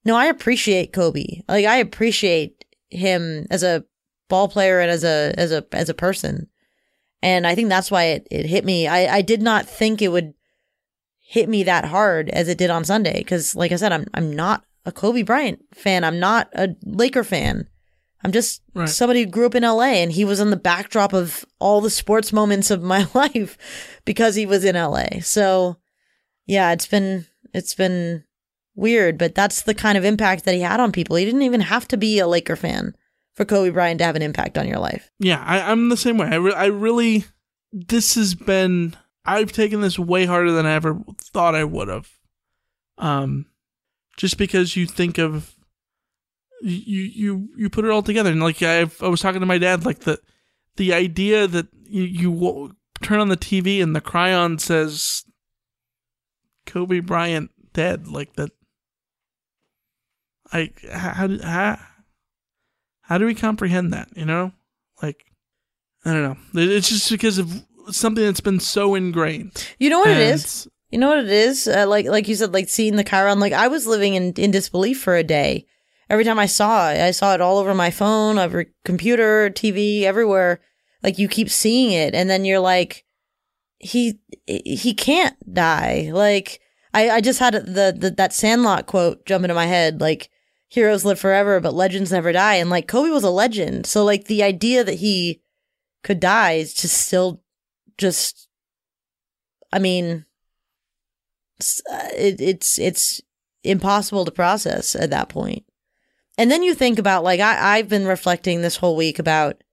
no, 0.05 0.15
I 0.15 0.25
appreciate 0.25 0.93
Kobe. 0.93 1.41
Like 1.47 1.65
I 1.65 1.77
appreciate 1.77 2.65
him 2.89 3.47
as 3.49 3.63
a 3.63 3.85
ball 4.29 4.47
player 4.47 4.79
and 4.79 4.91
as 4.91 5.03
a 5.03 5.33
as 5.37 5.51
a 5.51 5.65
as 5.71 5.89
a 5.89 5.93
person. 5.93 6.47
And 7.21 7.47
I 7.47 7.55
think 7.55 7.69
that's 7.69 7.89
why 7.89 8.05
it, 8.05 8.27
it 8.29 8.45
hit 8.45 8.65
me. 8.65 8.87
I, 8.87 9.17
I 9.17 9.21
did 9.21 9.41
not 9.41 9.65
think 9.65 10.01
it 10.01 10.09
would 10.09 10.33
hit 11.19 11.47
me 11.47 11.63
that 11.63 11.85
hard 11.85 12.29
as 12.29 12.49
it 12.49 12.57
did 12.57 12.69
on 12.69 12.83
Sunday. 12.83 13.23
Cause 13.23 13.55
like 13.55 13.71
I 13.71 13.77
said, 13.77 13.93
I'm 13.93 14.05
I'm 14.13 14.35
not 14.35 14.65
a 14.85 14.91
Kobe 14.91 15.21
Bryant 15.21 15.63
fan. 15.73 16.03
I'm 16.03 16.19
not 16.19 16.49
a 16.53 16.75
Laker 16.83 17.23
fan. 17.23 17.67
I'm 18.23 18.31
just 18.31 18.61
right. 18.73 18.87
somebody 18.87 19.23
who 19.23 19.29
grew 19.29 19.45
up 19.45 19.55
in 19.55 19.63
LA 19.63 19.95
and 20.01 20.11
he 20.11 20.23
was 20.23 20.39
on 20.39 20.49
the 20.49 20.57
backdrop 20.57 21.13
of 21.13 21.45
all 21.59 21.81
the 21.81 21.89
sports 21.89 22.31
moments 22.31 22.71
of 22.71 22.81
my 22.81 23.07
life 23.13 23.57
because 24.05 24.35
he 24.35 24.45
was 24.45 24.63
in 24.63 24.75
LA. 24.75 25.19
So 25.21 25.77
yeah, 26.45 26.71
it's 26.71 26.87
been 26.87 27.25
it's 27.53 27.75
been 27.75 28.23
weird, 28.75 29.17
but 29.17 29.35
that's 29.35 29.61
the 29.61 29.73
kind 29.73 29.97
of 29.97 30.05
impact 30.05 30.45
that 30.45 30.55
he 30.55 30.61
had 30.61 30.79
on 30.79 30.91
people. 30.91 31.15
He 31.15 31.25
didn't 31.25 31.43
even 31.43 31.61
have 31.61 31.87
to 31.89 31.97
be 31.97 32.19
a 32.19 32.27
Laker 32.27 32.55
fan 32.55 32.95
for 33.35 33.45
Kobe 33.45 33.69
Bryant 33.69 33.99
to 33.99 34.05
have 34.05 34.15
an 34.15 34.21
impact 34.21 34.57
on 34.57 34.67
your 34.67 34.79
life. 34.79 35.11
Yeah, 35.19 35.43
I, 35.45 35.71
am 35.71 35.89
the 35.89 35.97
same 35.97 36.17
way. 36.17 36.27
I, 36.27 36.35
re- 36.35 36.53
I 36.53 36.65
really, 36.65 37.25
this 37.71 38.15
has 38.15 38.35
been, 38.35 38.95
I've 39.25 39.51
taken 39.51 39.81
this 39.81 39.97
way 39.97 40.25
harder 40.25 40.51
than 40.51 40.65
I 40.65 40.73
ever 40.73 40.99
thought 41.19 41.55
I 41.55 41.63
would 41.63 41.87
have. 41.87 42.09
Um, 42.97 43.47
just 44.17 44.37
because 44.37 44.75
you 44.75 44.85
think 44.85 45.17
of, 45.17 45.55
you 46.63 47.03
you 47.03 47.49
you 47.57 47.69
put 47.69 47.85
it 47.85 47.91
all 47.91 48.03
together, 48.03 48.31
and 48.31 48.41
like 48.41 48.61
I 48.63 48.89
I 49.01 49.07
was 49.07 49.21
talking 49.21 49.41
to 49.41 49.45
my 49.45 49.57
dad, 49.57 49.85
like 49.85 49.99
the 49.99 50.19
the 50.77 50.93
idea 50.93 51.47
that 51.47 51.67
you, 51.85 52.03
you 52.03 52.75
turn 53.01 53.19
on 53.19 53.29
the 53.29 53.37
TV 53.37 53.81
and 53.83 53.95
the 53.95 54.01
chyron 54.01 54.59
says 54.59 55.25
Kobe 56.65 56.99
Bryant 56.99 57.51
dead, 57.73 58.07
like 58.07 58.33
that. 58.35 58.51
I 60.51 60.71
how 60.91 61.29
how 61.43 61.79
how 63.01 63.17
do 63.17 63.25
we 63.25 63.35
comprehend 63.35 63.93
that? 63.93 64.09
You 64.15 64.25
know, 64.25 64.53
like 65.01 65.25
I 66.05 66.13
don't 66.13 66.23
know. 66.23 66.37
It's 66.61 66.89
just 66.89 67.09
because 67.09 67.37
of 67.37 67.65
something 67.91 68.23
that's 68.23 68.39
been 68.39 68.59
so 68.59 68.95
ingrained. 68.95 69.67
You 69.79 69.89
know 69.89 69.99
what 69.99 70.09
and 70.09 70.19
it 70.19 70.35
is. 70.35 70.67
You 70.91 70.99
know 70.99 71.09
what 71.09 71.19
it 71.19 71.29
is. 71.29 71.67
Uh, 71.67 71.87
like 71.87 72.05
like 72.05 72.27
you 72.27 72.35
said, 72.35 72.53
like 72.53 72.69
seeing 72.69 72.95
the 72.95 73.03
chyron. 73.03 73.39
Like 73.39 73.53
I 73.53 73.67
was 73.67 73.87
living 73.87 74.13
in 74.13 74.33
in 74.33 74.51
disbelief 74.51 75.01
for 75.01 75.15
a 75.15 75.23
day. 75.23 75.65
Every 76.13 76.23
time 76.23 76.37
I 76.37 76.45
saw 76.45 76.91
it, 76.91 77.01
I 77.01 77.09
saw 77.09 77.33
it 77.33 77.41
all 77.41 77.57
over 77.57 77.73
my 77.73 77.89
phone, 77.89 78.37
every 78.37 78.67
computer, 78.85 79.49
TV, 79.49 80.03
everywhere. 80.03 80.61
Like 81.01 81.17
you 81.17 81.27
keep 81.27 81.49
seeing 81.49 81.91
it, 81.91 82.13
and 82.13 82.29
then 82.29 82.45
you're 82.45 82.59
like, 82.59 83.03
he 83.79 84.19
he 84.45 84.93
can't 84.93 85.35
die. 85.51 86.11
Like 86.13 86.61
I 86.93 87.09
I 87.09 87.21
just 87.21 87.39
had 87.39 87.53
the, 87.55 87.95
the 87.97 88.13
that 88.15 88.31
Sandlot 88.31 88.85
quote 88.85 89.25
jump 89.25 89.43
into 89.43 89.55
my 89.55 89.65
head. 89.65 90.01
Like 90.01 90.29
heroes 90.73 91.03
live 91.03 91.19
forever, 91.19 91.59
but 91.59 91.73
legends 91.73 92.11
never 92.11 92.31
die. 92.31 92.55
And 92.57 92.69
like 92.69 92.87
Kobe 92.87 93.09
was 93.09 93.23
a 93.23 93.31
legend. 93.31 93.87
So 93.87 94.05
like 94.05 94.25
the 94.25 94.43
idea 94.43 94.83
that 94.83 94.99
he 94.99 95.41
could 96.03 96.19
die 96.19 96.53
is 96.53 96.75
just 96.75 97.07
still 97.07 97.41
just, 97.97 98.47
I 99.71 99.79
mean, 99.79 100.25
it's, 101.57 101.81
uh, 101.91 102.09
it, 102.15 102.39
it's, 102.39 102.79
it's 102.79 103.21
impossible 103.63 104.25
to 104.25 104.31
process 104.31 104.95
at 104.95 105.11
that 105.11 105.29
point. 105.29 105.63
And 106.37 106.49
then 106.49 106.63
you 106.63 106.73
think 106.73 106.99
about 106.99 107.23
like, 107.23 107.39
I, 107.39 107.77
I've 107.77 107.89
been 107.89 108.05
reflecting 108.05 108.61
this 108.61 108.77
whole 108.77 108.95
week 108.95 109.19
about 109.19 109.63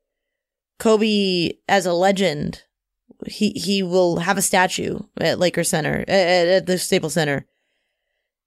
Kobe 0.79 1.53
as 1.69 1.87
a 1.87 1.93
legend. 1.93 2.63
He, 3.27 3.51
he 3.51 3.83
will 3.83 4.19
have 4.21 4.39
a 4.39 4.43
statue 4.43 5.01
at 5.19 5.39
Laker 5.39 5.65
Center, 5.65 6.05
at, 6.09 6.49
at 6.49 6.67
the 6.67 6.79
Staples 6.79 7.15
Center 7.15 7.47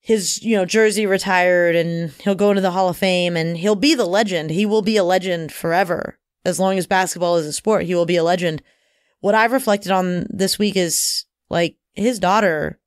his 0.03 0.43
you 0.43 0.55
know 0.55 0.65
jersey 0.65 1.05
retired 1.05 1.77
and 1.77 2.11
he'll 2.19 2.35
go 2.35 2.49
into 2.49 2.61
the 2.61 2.71
Hall 2.71 2.89
of 2.89 2.97
Fame 2.97 3.37
and 3.37 3.57
he'll 3.57 3.75
be 3.75 3.95
the 3.95 4.05
legend. 4.05 4.51
He 4.51 4.65
will 4.65 4.81
be 4.81 4.97
a 4.97 5.03
legend 5.03 5.51
forever. 5.51 6.19
As 6.45 6.59
long 6.59 6.77
as 6.77 6.85
basketball 6.85 7.37
is 7.37 7.45
a 7.45 7.53
sport, 7.53 7.85
he 7.85 7.95
will 7.95 8.05
be 8.05 8.17
a 8.17 8.23
legend. 8.23 8.61
What 9.21 9.33
I've 9.33 9.53
reflected 9.53 9.93
on 9.93 10.27
this 10.29 10.59
week 10.59 10.75
is 10.75 11.23
like 11.49 11.77
his 11.93 12.19
daughter 12.19 12.81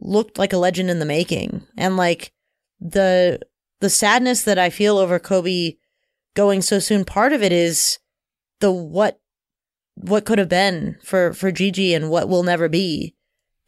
looked 0.00 0.38
like 0.38 0.52
a 0.52 0.58
legend 0.58 0.90
in 0.90 0.98
the 0.98 1.06
making 1.06 1.66
and 1.78 1.96
like 1.96 2.32
the 2.78 3.40
the 3.84 3.90
sadness 3.90 4.44
that 4.44 4.58
I 4.58 4.70
feel 4.70 4.96
over 4.96 5.18
Kobe 5.18 5.74
going 6.34 6.62
so 6.62 6.78
soon 6.78 7.04
part 7.04 7.34
of 7.34 7.42
it 7.42 7.52
is 7.52 7.98
the 8.60 8.72
what 8.72 9.20
what 9.96 10.24
could 10.24 10.38
have 10.38 10.48
been 10.48 10.96
for 11.04 11.34
for 11.34 11.52
Gigi 11.52 11.92
and 11.92 12.08
what 12.08 12.26
will 12.26 12.42
never 12.42 12.66
be. 12.70 13.14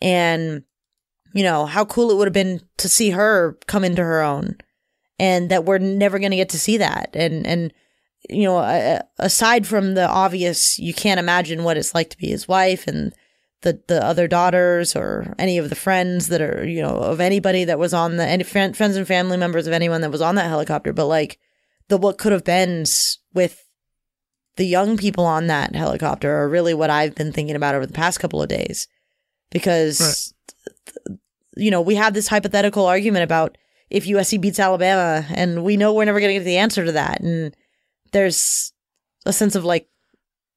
And 0.00 0.62
you 1.34 1.42
know, 1.42 1.66
how 1.66 1.84
cool 1.84 2.10
it 2.10 2.16
would 2.16 2.28
have 2.28 2.32
been 2.32 2.62
to 2.78 2.88
see 2.88 3.10
her 3.10 3.58
come 3.66 3.84
into 3.84 4.02
her 4.02 4.22
own 4.22 4.56
and 5.18 5.50
that 5.50 5.66
we're 5.66 5.76
never 5.76 6.18
going 6.18 6.30
to 6.30 6.36
get 6.38 6.48
to 6.48 6.58
see 6.58 6.78
that. 6.78 7.10
And, 7.12 7.46
and, 7.46 7.74
you 8.30 8.44
know, 8.44 9.02
aside 9.18 9.66
from 9.66 9.92
the 9.92 10.08
obvious, 10.08 10.78
you 10.78 10.94
can't 10.94 11.20
imagine 11.20 11.62
what 11.62 11.76
it's 11.76 11.94
like 11.94 12.08
to 12.08 12.16
be 12.16 12.28
his 12.28 12.48
wife 12.48 12.86
and 12.86 13.12
the, 13.66 13.80
the 13.88 14.04
other 14.04 14.26
daughters 14.26 14.96
or 14.96 15.34
any 15.38 15.58
of 15.58 15.68
the 15.68 15.74
friends 15.74 16.28
that 16.28 16.40
are, 16.40 16.66
you 16.66 16.80
know, 16.80 16.96
of 16.96 17.20
anybody 17.20 17.64
that 17.64 17.78
was 17.78 17.92
on 17.92 18.16
the, 18.16 18.26
any 18.26 18.44
friends 18.44 18.80
and 18.80 19.06
family 19.06 19.36
members 19.36 19.66
of 19.66 19.72
anyone 19.72 20.00
that 20.00 20.10
was 20.10 20.22
on 20.22 20.36
that 20.36 20.48
helicopter. 20.48 20.92
But 20.92 21.06
like 21.06 21.38
the, 21.88 21.98
what 21.98 22.18
could 22.18 22.32
have 22.32 22.44
been 22.44 22.84
with 23.34 23.62
the 24.56 24.64
young 24.64 24.96
people 24.96 25.24
on 25.24 25.48
that 25.48 25.74
helicopter 25.74 26.34
are 26.34 26.48
really 26.48 26.74
what 26.74 26.90
I've 26.90 27.14
been 27.14 27.32
thinking 27.32 27.56
about 27.56 27.74
over 27.74 27.86
the 27.86 27.92
past 27.92 28.20
couple 28.20 28.40
of 28.40 28.48
days 28.48 28.88
because 29.50 30.00
right 30.00 31.18
you 31.56 31.70
know, 31.70 31.80
we 31.80 31.94
have 31.94 32.14
this 32.14 32.28
hypothetical 32.28 32.86
argument 32.86 33.24
about 33.24 33.58
if 33.88 34.04
USC 34.04 34.40
beats 34.40 34.60
Alabama, 34.60 35.26
and 35.30 35.64
we 35.64 35.76
know 35.76 35.94
we're 35.94 36.04
never 36.04 36.20
going 36.20 36.34
to 36.34 36.38
get 36.38 36.44
the 36.44 36.58
answer 36.58 36.84
to 36.84 36.92
that. 36.92 37.20
And 37.20 37.56
there's 38.12 38.72
a 39.24 39.32
sense 39.32 39.54
of 39.54 39.64
like 39.64 39.88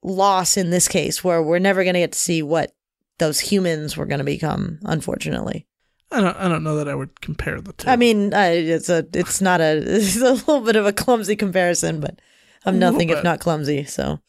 loss 0.04 0.58
in 0.58 0.70
this 0.70 0.88
case 0.88 1.24
where 1.24 1.42
we're 1.42 1.60
never 1.60 1.84
going 1.84 1.94
to 1.94 2.02
get 2.02 2.12
to 2.12 2.20
see 2.20 2.44
what 2.44 2.74
those 3.20 3.40
humans 3.40 3.96
were 3.96 4.06
going 4.06 4.20
to 4.20 4.26
become, 4.26 4.80
unfortunately. 4.84 5.68
I 6.12 6.22
don't. 6.22 6.38
I 6.38 6.48
don't 6.48 6.64
know 6.64 6.78
that 6.78 6.90
I 6.90 6.96
would 6.96 7.22
compare 7.22 7.62
the 7.62 7.74
two. 7.74 7.88
I 7.88 7.96
mean, 7.96 8.34
uh, 8.34 8.50
it's 8.52 8.90
a. 8.90 9.06
It's 9.14 9.42
not 9.42 9.62
a. 9.62 9.78
It's 9.86 10.18
a 10.18 10.34
little 10.34 10.62
bit 10.62 10.76
of 10.76 10.88
a 10.88 10.94
clumsy 10.94 11.36
comparison, 11.36 12.00
but 12.00 12.20
I'm 12.66 12.80
nothing 12.80 13.10
if 13.10 13.24
not 13.24 13.40
clumsy. 13.40 13.84
So, 13.86 14.20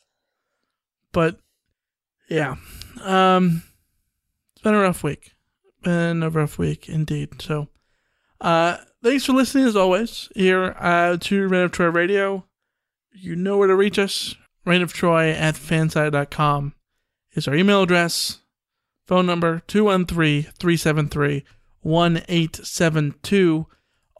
but 1.12 1.40
yeah, 2.28 2.56
um, 3.02 3.62
it's 4.52 4.62
been 4.62 4.74
a 4.74 4.80
rough 4.80 5.02
week 5.02 5.32
been 5.82 6.22
a 6.22 6.30
rough 6.30 6.58
week 6.58 6.88
indeed. 6.88 7.40
So, 7.40 7.68
uh, 8.40 8.78
thanks 9.02 9.26
for 9.26 9.32
listening 9.32 9.66
as 9.66 9.76
always 9.76 10.28
here 10.34 10.74
uh, 10.78 11.16
to 11.20 11.48
Reign 11.48 11.62
of 11.62 11.72
Troy 11.72 11.88
Radio. 11.88 12.44
You 13.12 13.36
know 13.36 13.58
where 13.58 13.68
to 13.68 13.74
reach 13.74 13.98
us. 13.98 14.34
Reign 14.64 14.82
of 14.82 14.92
Troy 14.92 15.30
at 15.30 15.54
fansided.com 15.54 16.74
is 17.32 17.48
our 17.48 17.54
email 17.54 17.82
address. 17.82 18.38
Phone 19.10 19.26
number 19.26 19.60
213 19.66 20.52
373 20.56 21.44
1872. 21.80 23.66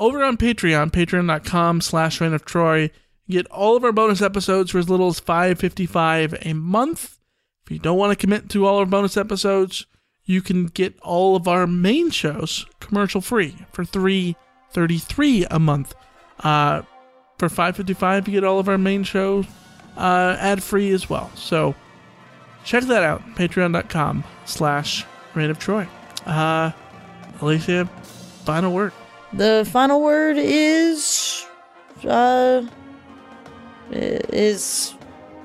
Over 0.01 0.25
on 0.25 0.37
Patreon, 0.37 0.91
patreon.com 0.91 1.81
slash 1.81 2.21
Reign 2.21 2.35
of 2.35 2.45
Troy. 2.45 2.91
Get 3.29 3.47
all 3.53 3.77
of 3.77 3.85
our 3.85 3.93
bonus 3.93 4.21
episodes 4.21 4.73
for 4.73 4.79
as 4.79 4.91
little 4.91 5.07
as 5.07 5.21
555 5.21 6.35
a 6.43 6.55
month. 6.55 7.21
If 7.65 7.71
you 7.71 7.79
don't 7.79 7.99
want 7.99 8.11
to 8.11 8.17
commit 8.17 8.49
to 8.49 8.67
all 8.67 8.79
our 8.79 8.85
bonus 8.85 9.17
episodes, 9.17 9.87
you 10.25 10.43
can 10.43 10.67
get 10.67 10.99
all 11.03 11.37
of 11.37 11.47
our 11.47 11.69
main 11.69 12.11
shows 12.11 12.67
commercial 12.81 13.21
free 13.21 13.59
for 13.71 13.85
three 13.85 14.35
thirty 14.73 14.99
three 14.99 15.47
a 15.53 15.61
month. 15.61 15.95
Uh, 16.41 16.83
for 17.39 17.49
five 17.49 17.77
fifty 17.77 17.95
five, 17.95 18.27
you 18.27 18.35
get 18.35 18.43
all 18.43 18.59
of 18.59 18.69
our 18.69 18.77
main 18.77 19.05
shows 19.05 19.47
uh, 19.97 20.37
ad 20.41 20.65
free 20.65 20.91
as 20.91 21.09
well. 21.09 21.31
So 21.37 21.77
check 22.65 22.85
that 22.85 23.03
out. 23.03 23.23
Patreon.com 23.35 24.25
slash 24.45 25.05
Reign 25.35 25.51
of 25.51 25.59
Troy. 25.59 25.87
Uh, 26.27 26.73
Alicia, 27.41 27.87
final 28.45 28.73
word. 28.73 28.93
The 29.33 29.69
final 29.71 30.03
word 30.03 30.37
is 30.39 31.47
uh 32.05 32.67
is 33.93 34.95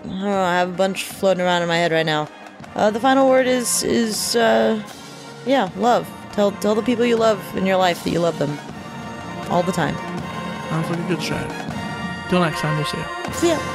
I, 0.03 0.07
don't 0.07 0.19
know, 0.21 0.41
I 0.41 0.55
have 0.55 0.69
a 0.69 0.77
bunch 0.77 1.03
floating 1.03 1.41
around 1.41 1.61
in 1.61 1.67
my 1.67 1.77
head 1.77 1.91
right 1.91 2.05
now. 2.05 2.27
Uh, 2.75 2.91
the 2.91 2.99
final 2.99 3.29
word 3.29 3.47
is 3.47 3.83
is 3.83 4.35
uh, 4.35 4.81
yeah, 5.45 5.69
love. 5.77 6.09
Tell 6.33 6.51
tell 6.51 6.75
the 6.75 6.81
people 6.81 7.05
you 7.05 7.15
love 7.15 7.39
in 7.55 7.65
your 7.65 7.77
life 7.77 8.03
that 8.03 8.09
you 8.09 8.19
love 8.19 8.37
them 8.39 8.57
all 9.49 9.63
the 9.63 9.71
time. 9.71 9.95
Sounds 10.69 10.89
like 10.89 10.99
a 10.99 11.07
good 11.07 11.21
strategy. 11.21 11.55
Till 12.29 12.41
next 12.41 12.59
time, 12.59 12.75
we'll 12.75 12.85
see 12.85 12.97
you. 12.97 13.33
See 13.33 13.49
ya. 13.49 13.74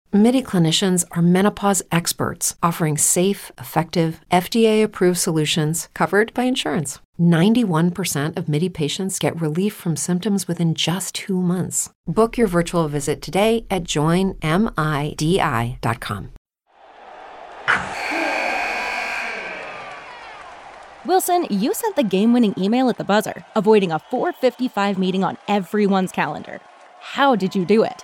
MIDI 0.13 0.43
clinicians 0.43 1.05
are 1.11 1.21
menopause 1.21 1.81
experts 1.89 2.55
offering 2.61 2.97
safe, 2.97 3.49
effective, 3.57 4.19
FDA 4.29 4.83
approved 4.83 5.17
solutions 5.17 5.87
covered 5.93 6.33
by 6.33 6.43
insurance. 6.43 6.99
91% 7.17 8.35
of 8.35 8.49
MIDI 8.49 8.67
patients 8.67 9.19
get 9.19 9.39
relief 9.39 9.73
from 9.73 9.95
symptoms 9.95 10.49
within 10.49 10.75
just 10.75 11.15
two 11.15 11.41
months. 11.41 11.89
Book 12.05 12.37
your 12.37 12.47
virtual 12.47 12.89
visit 12.89 13.21
today 13.21 13.65
at 13.71 13.85
joinmidi.com. 13.85 14.41
Wilson, 21.05 21.47
you 21.49 21.73
sent 21.73 21.95
the 21.95 22.03
game 22.03 22.33
winning 22.33 22.53
email 22.57 22.89
at 22.89 22.97
the 22.97 23.05
buzzer, 23.05 23.45
avoiding 23.55 23.93
a 23.93 23.99
455 23.99 24.97
meeting 24.99 25.23
on 25.23 25.37
everyone's 25.47 26.11
calendar. 26.11 26.59
How 26.99 27.37
did 27.37 27.55
you 27.55 27.63
do 27.63 27.83
it? 27.83 28.03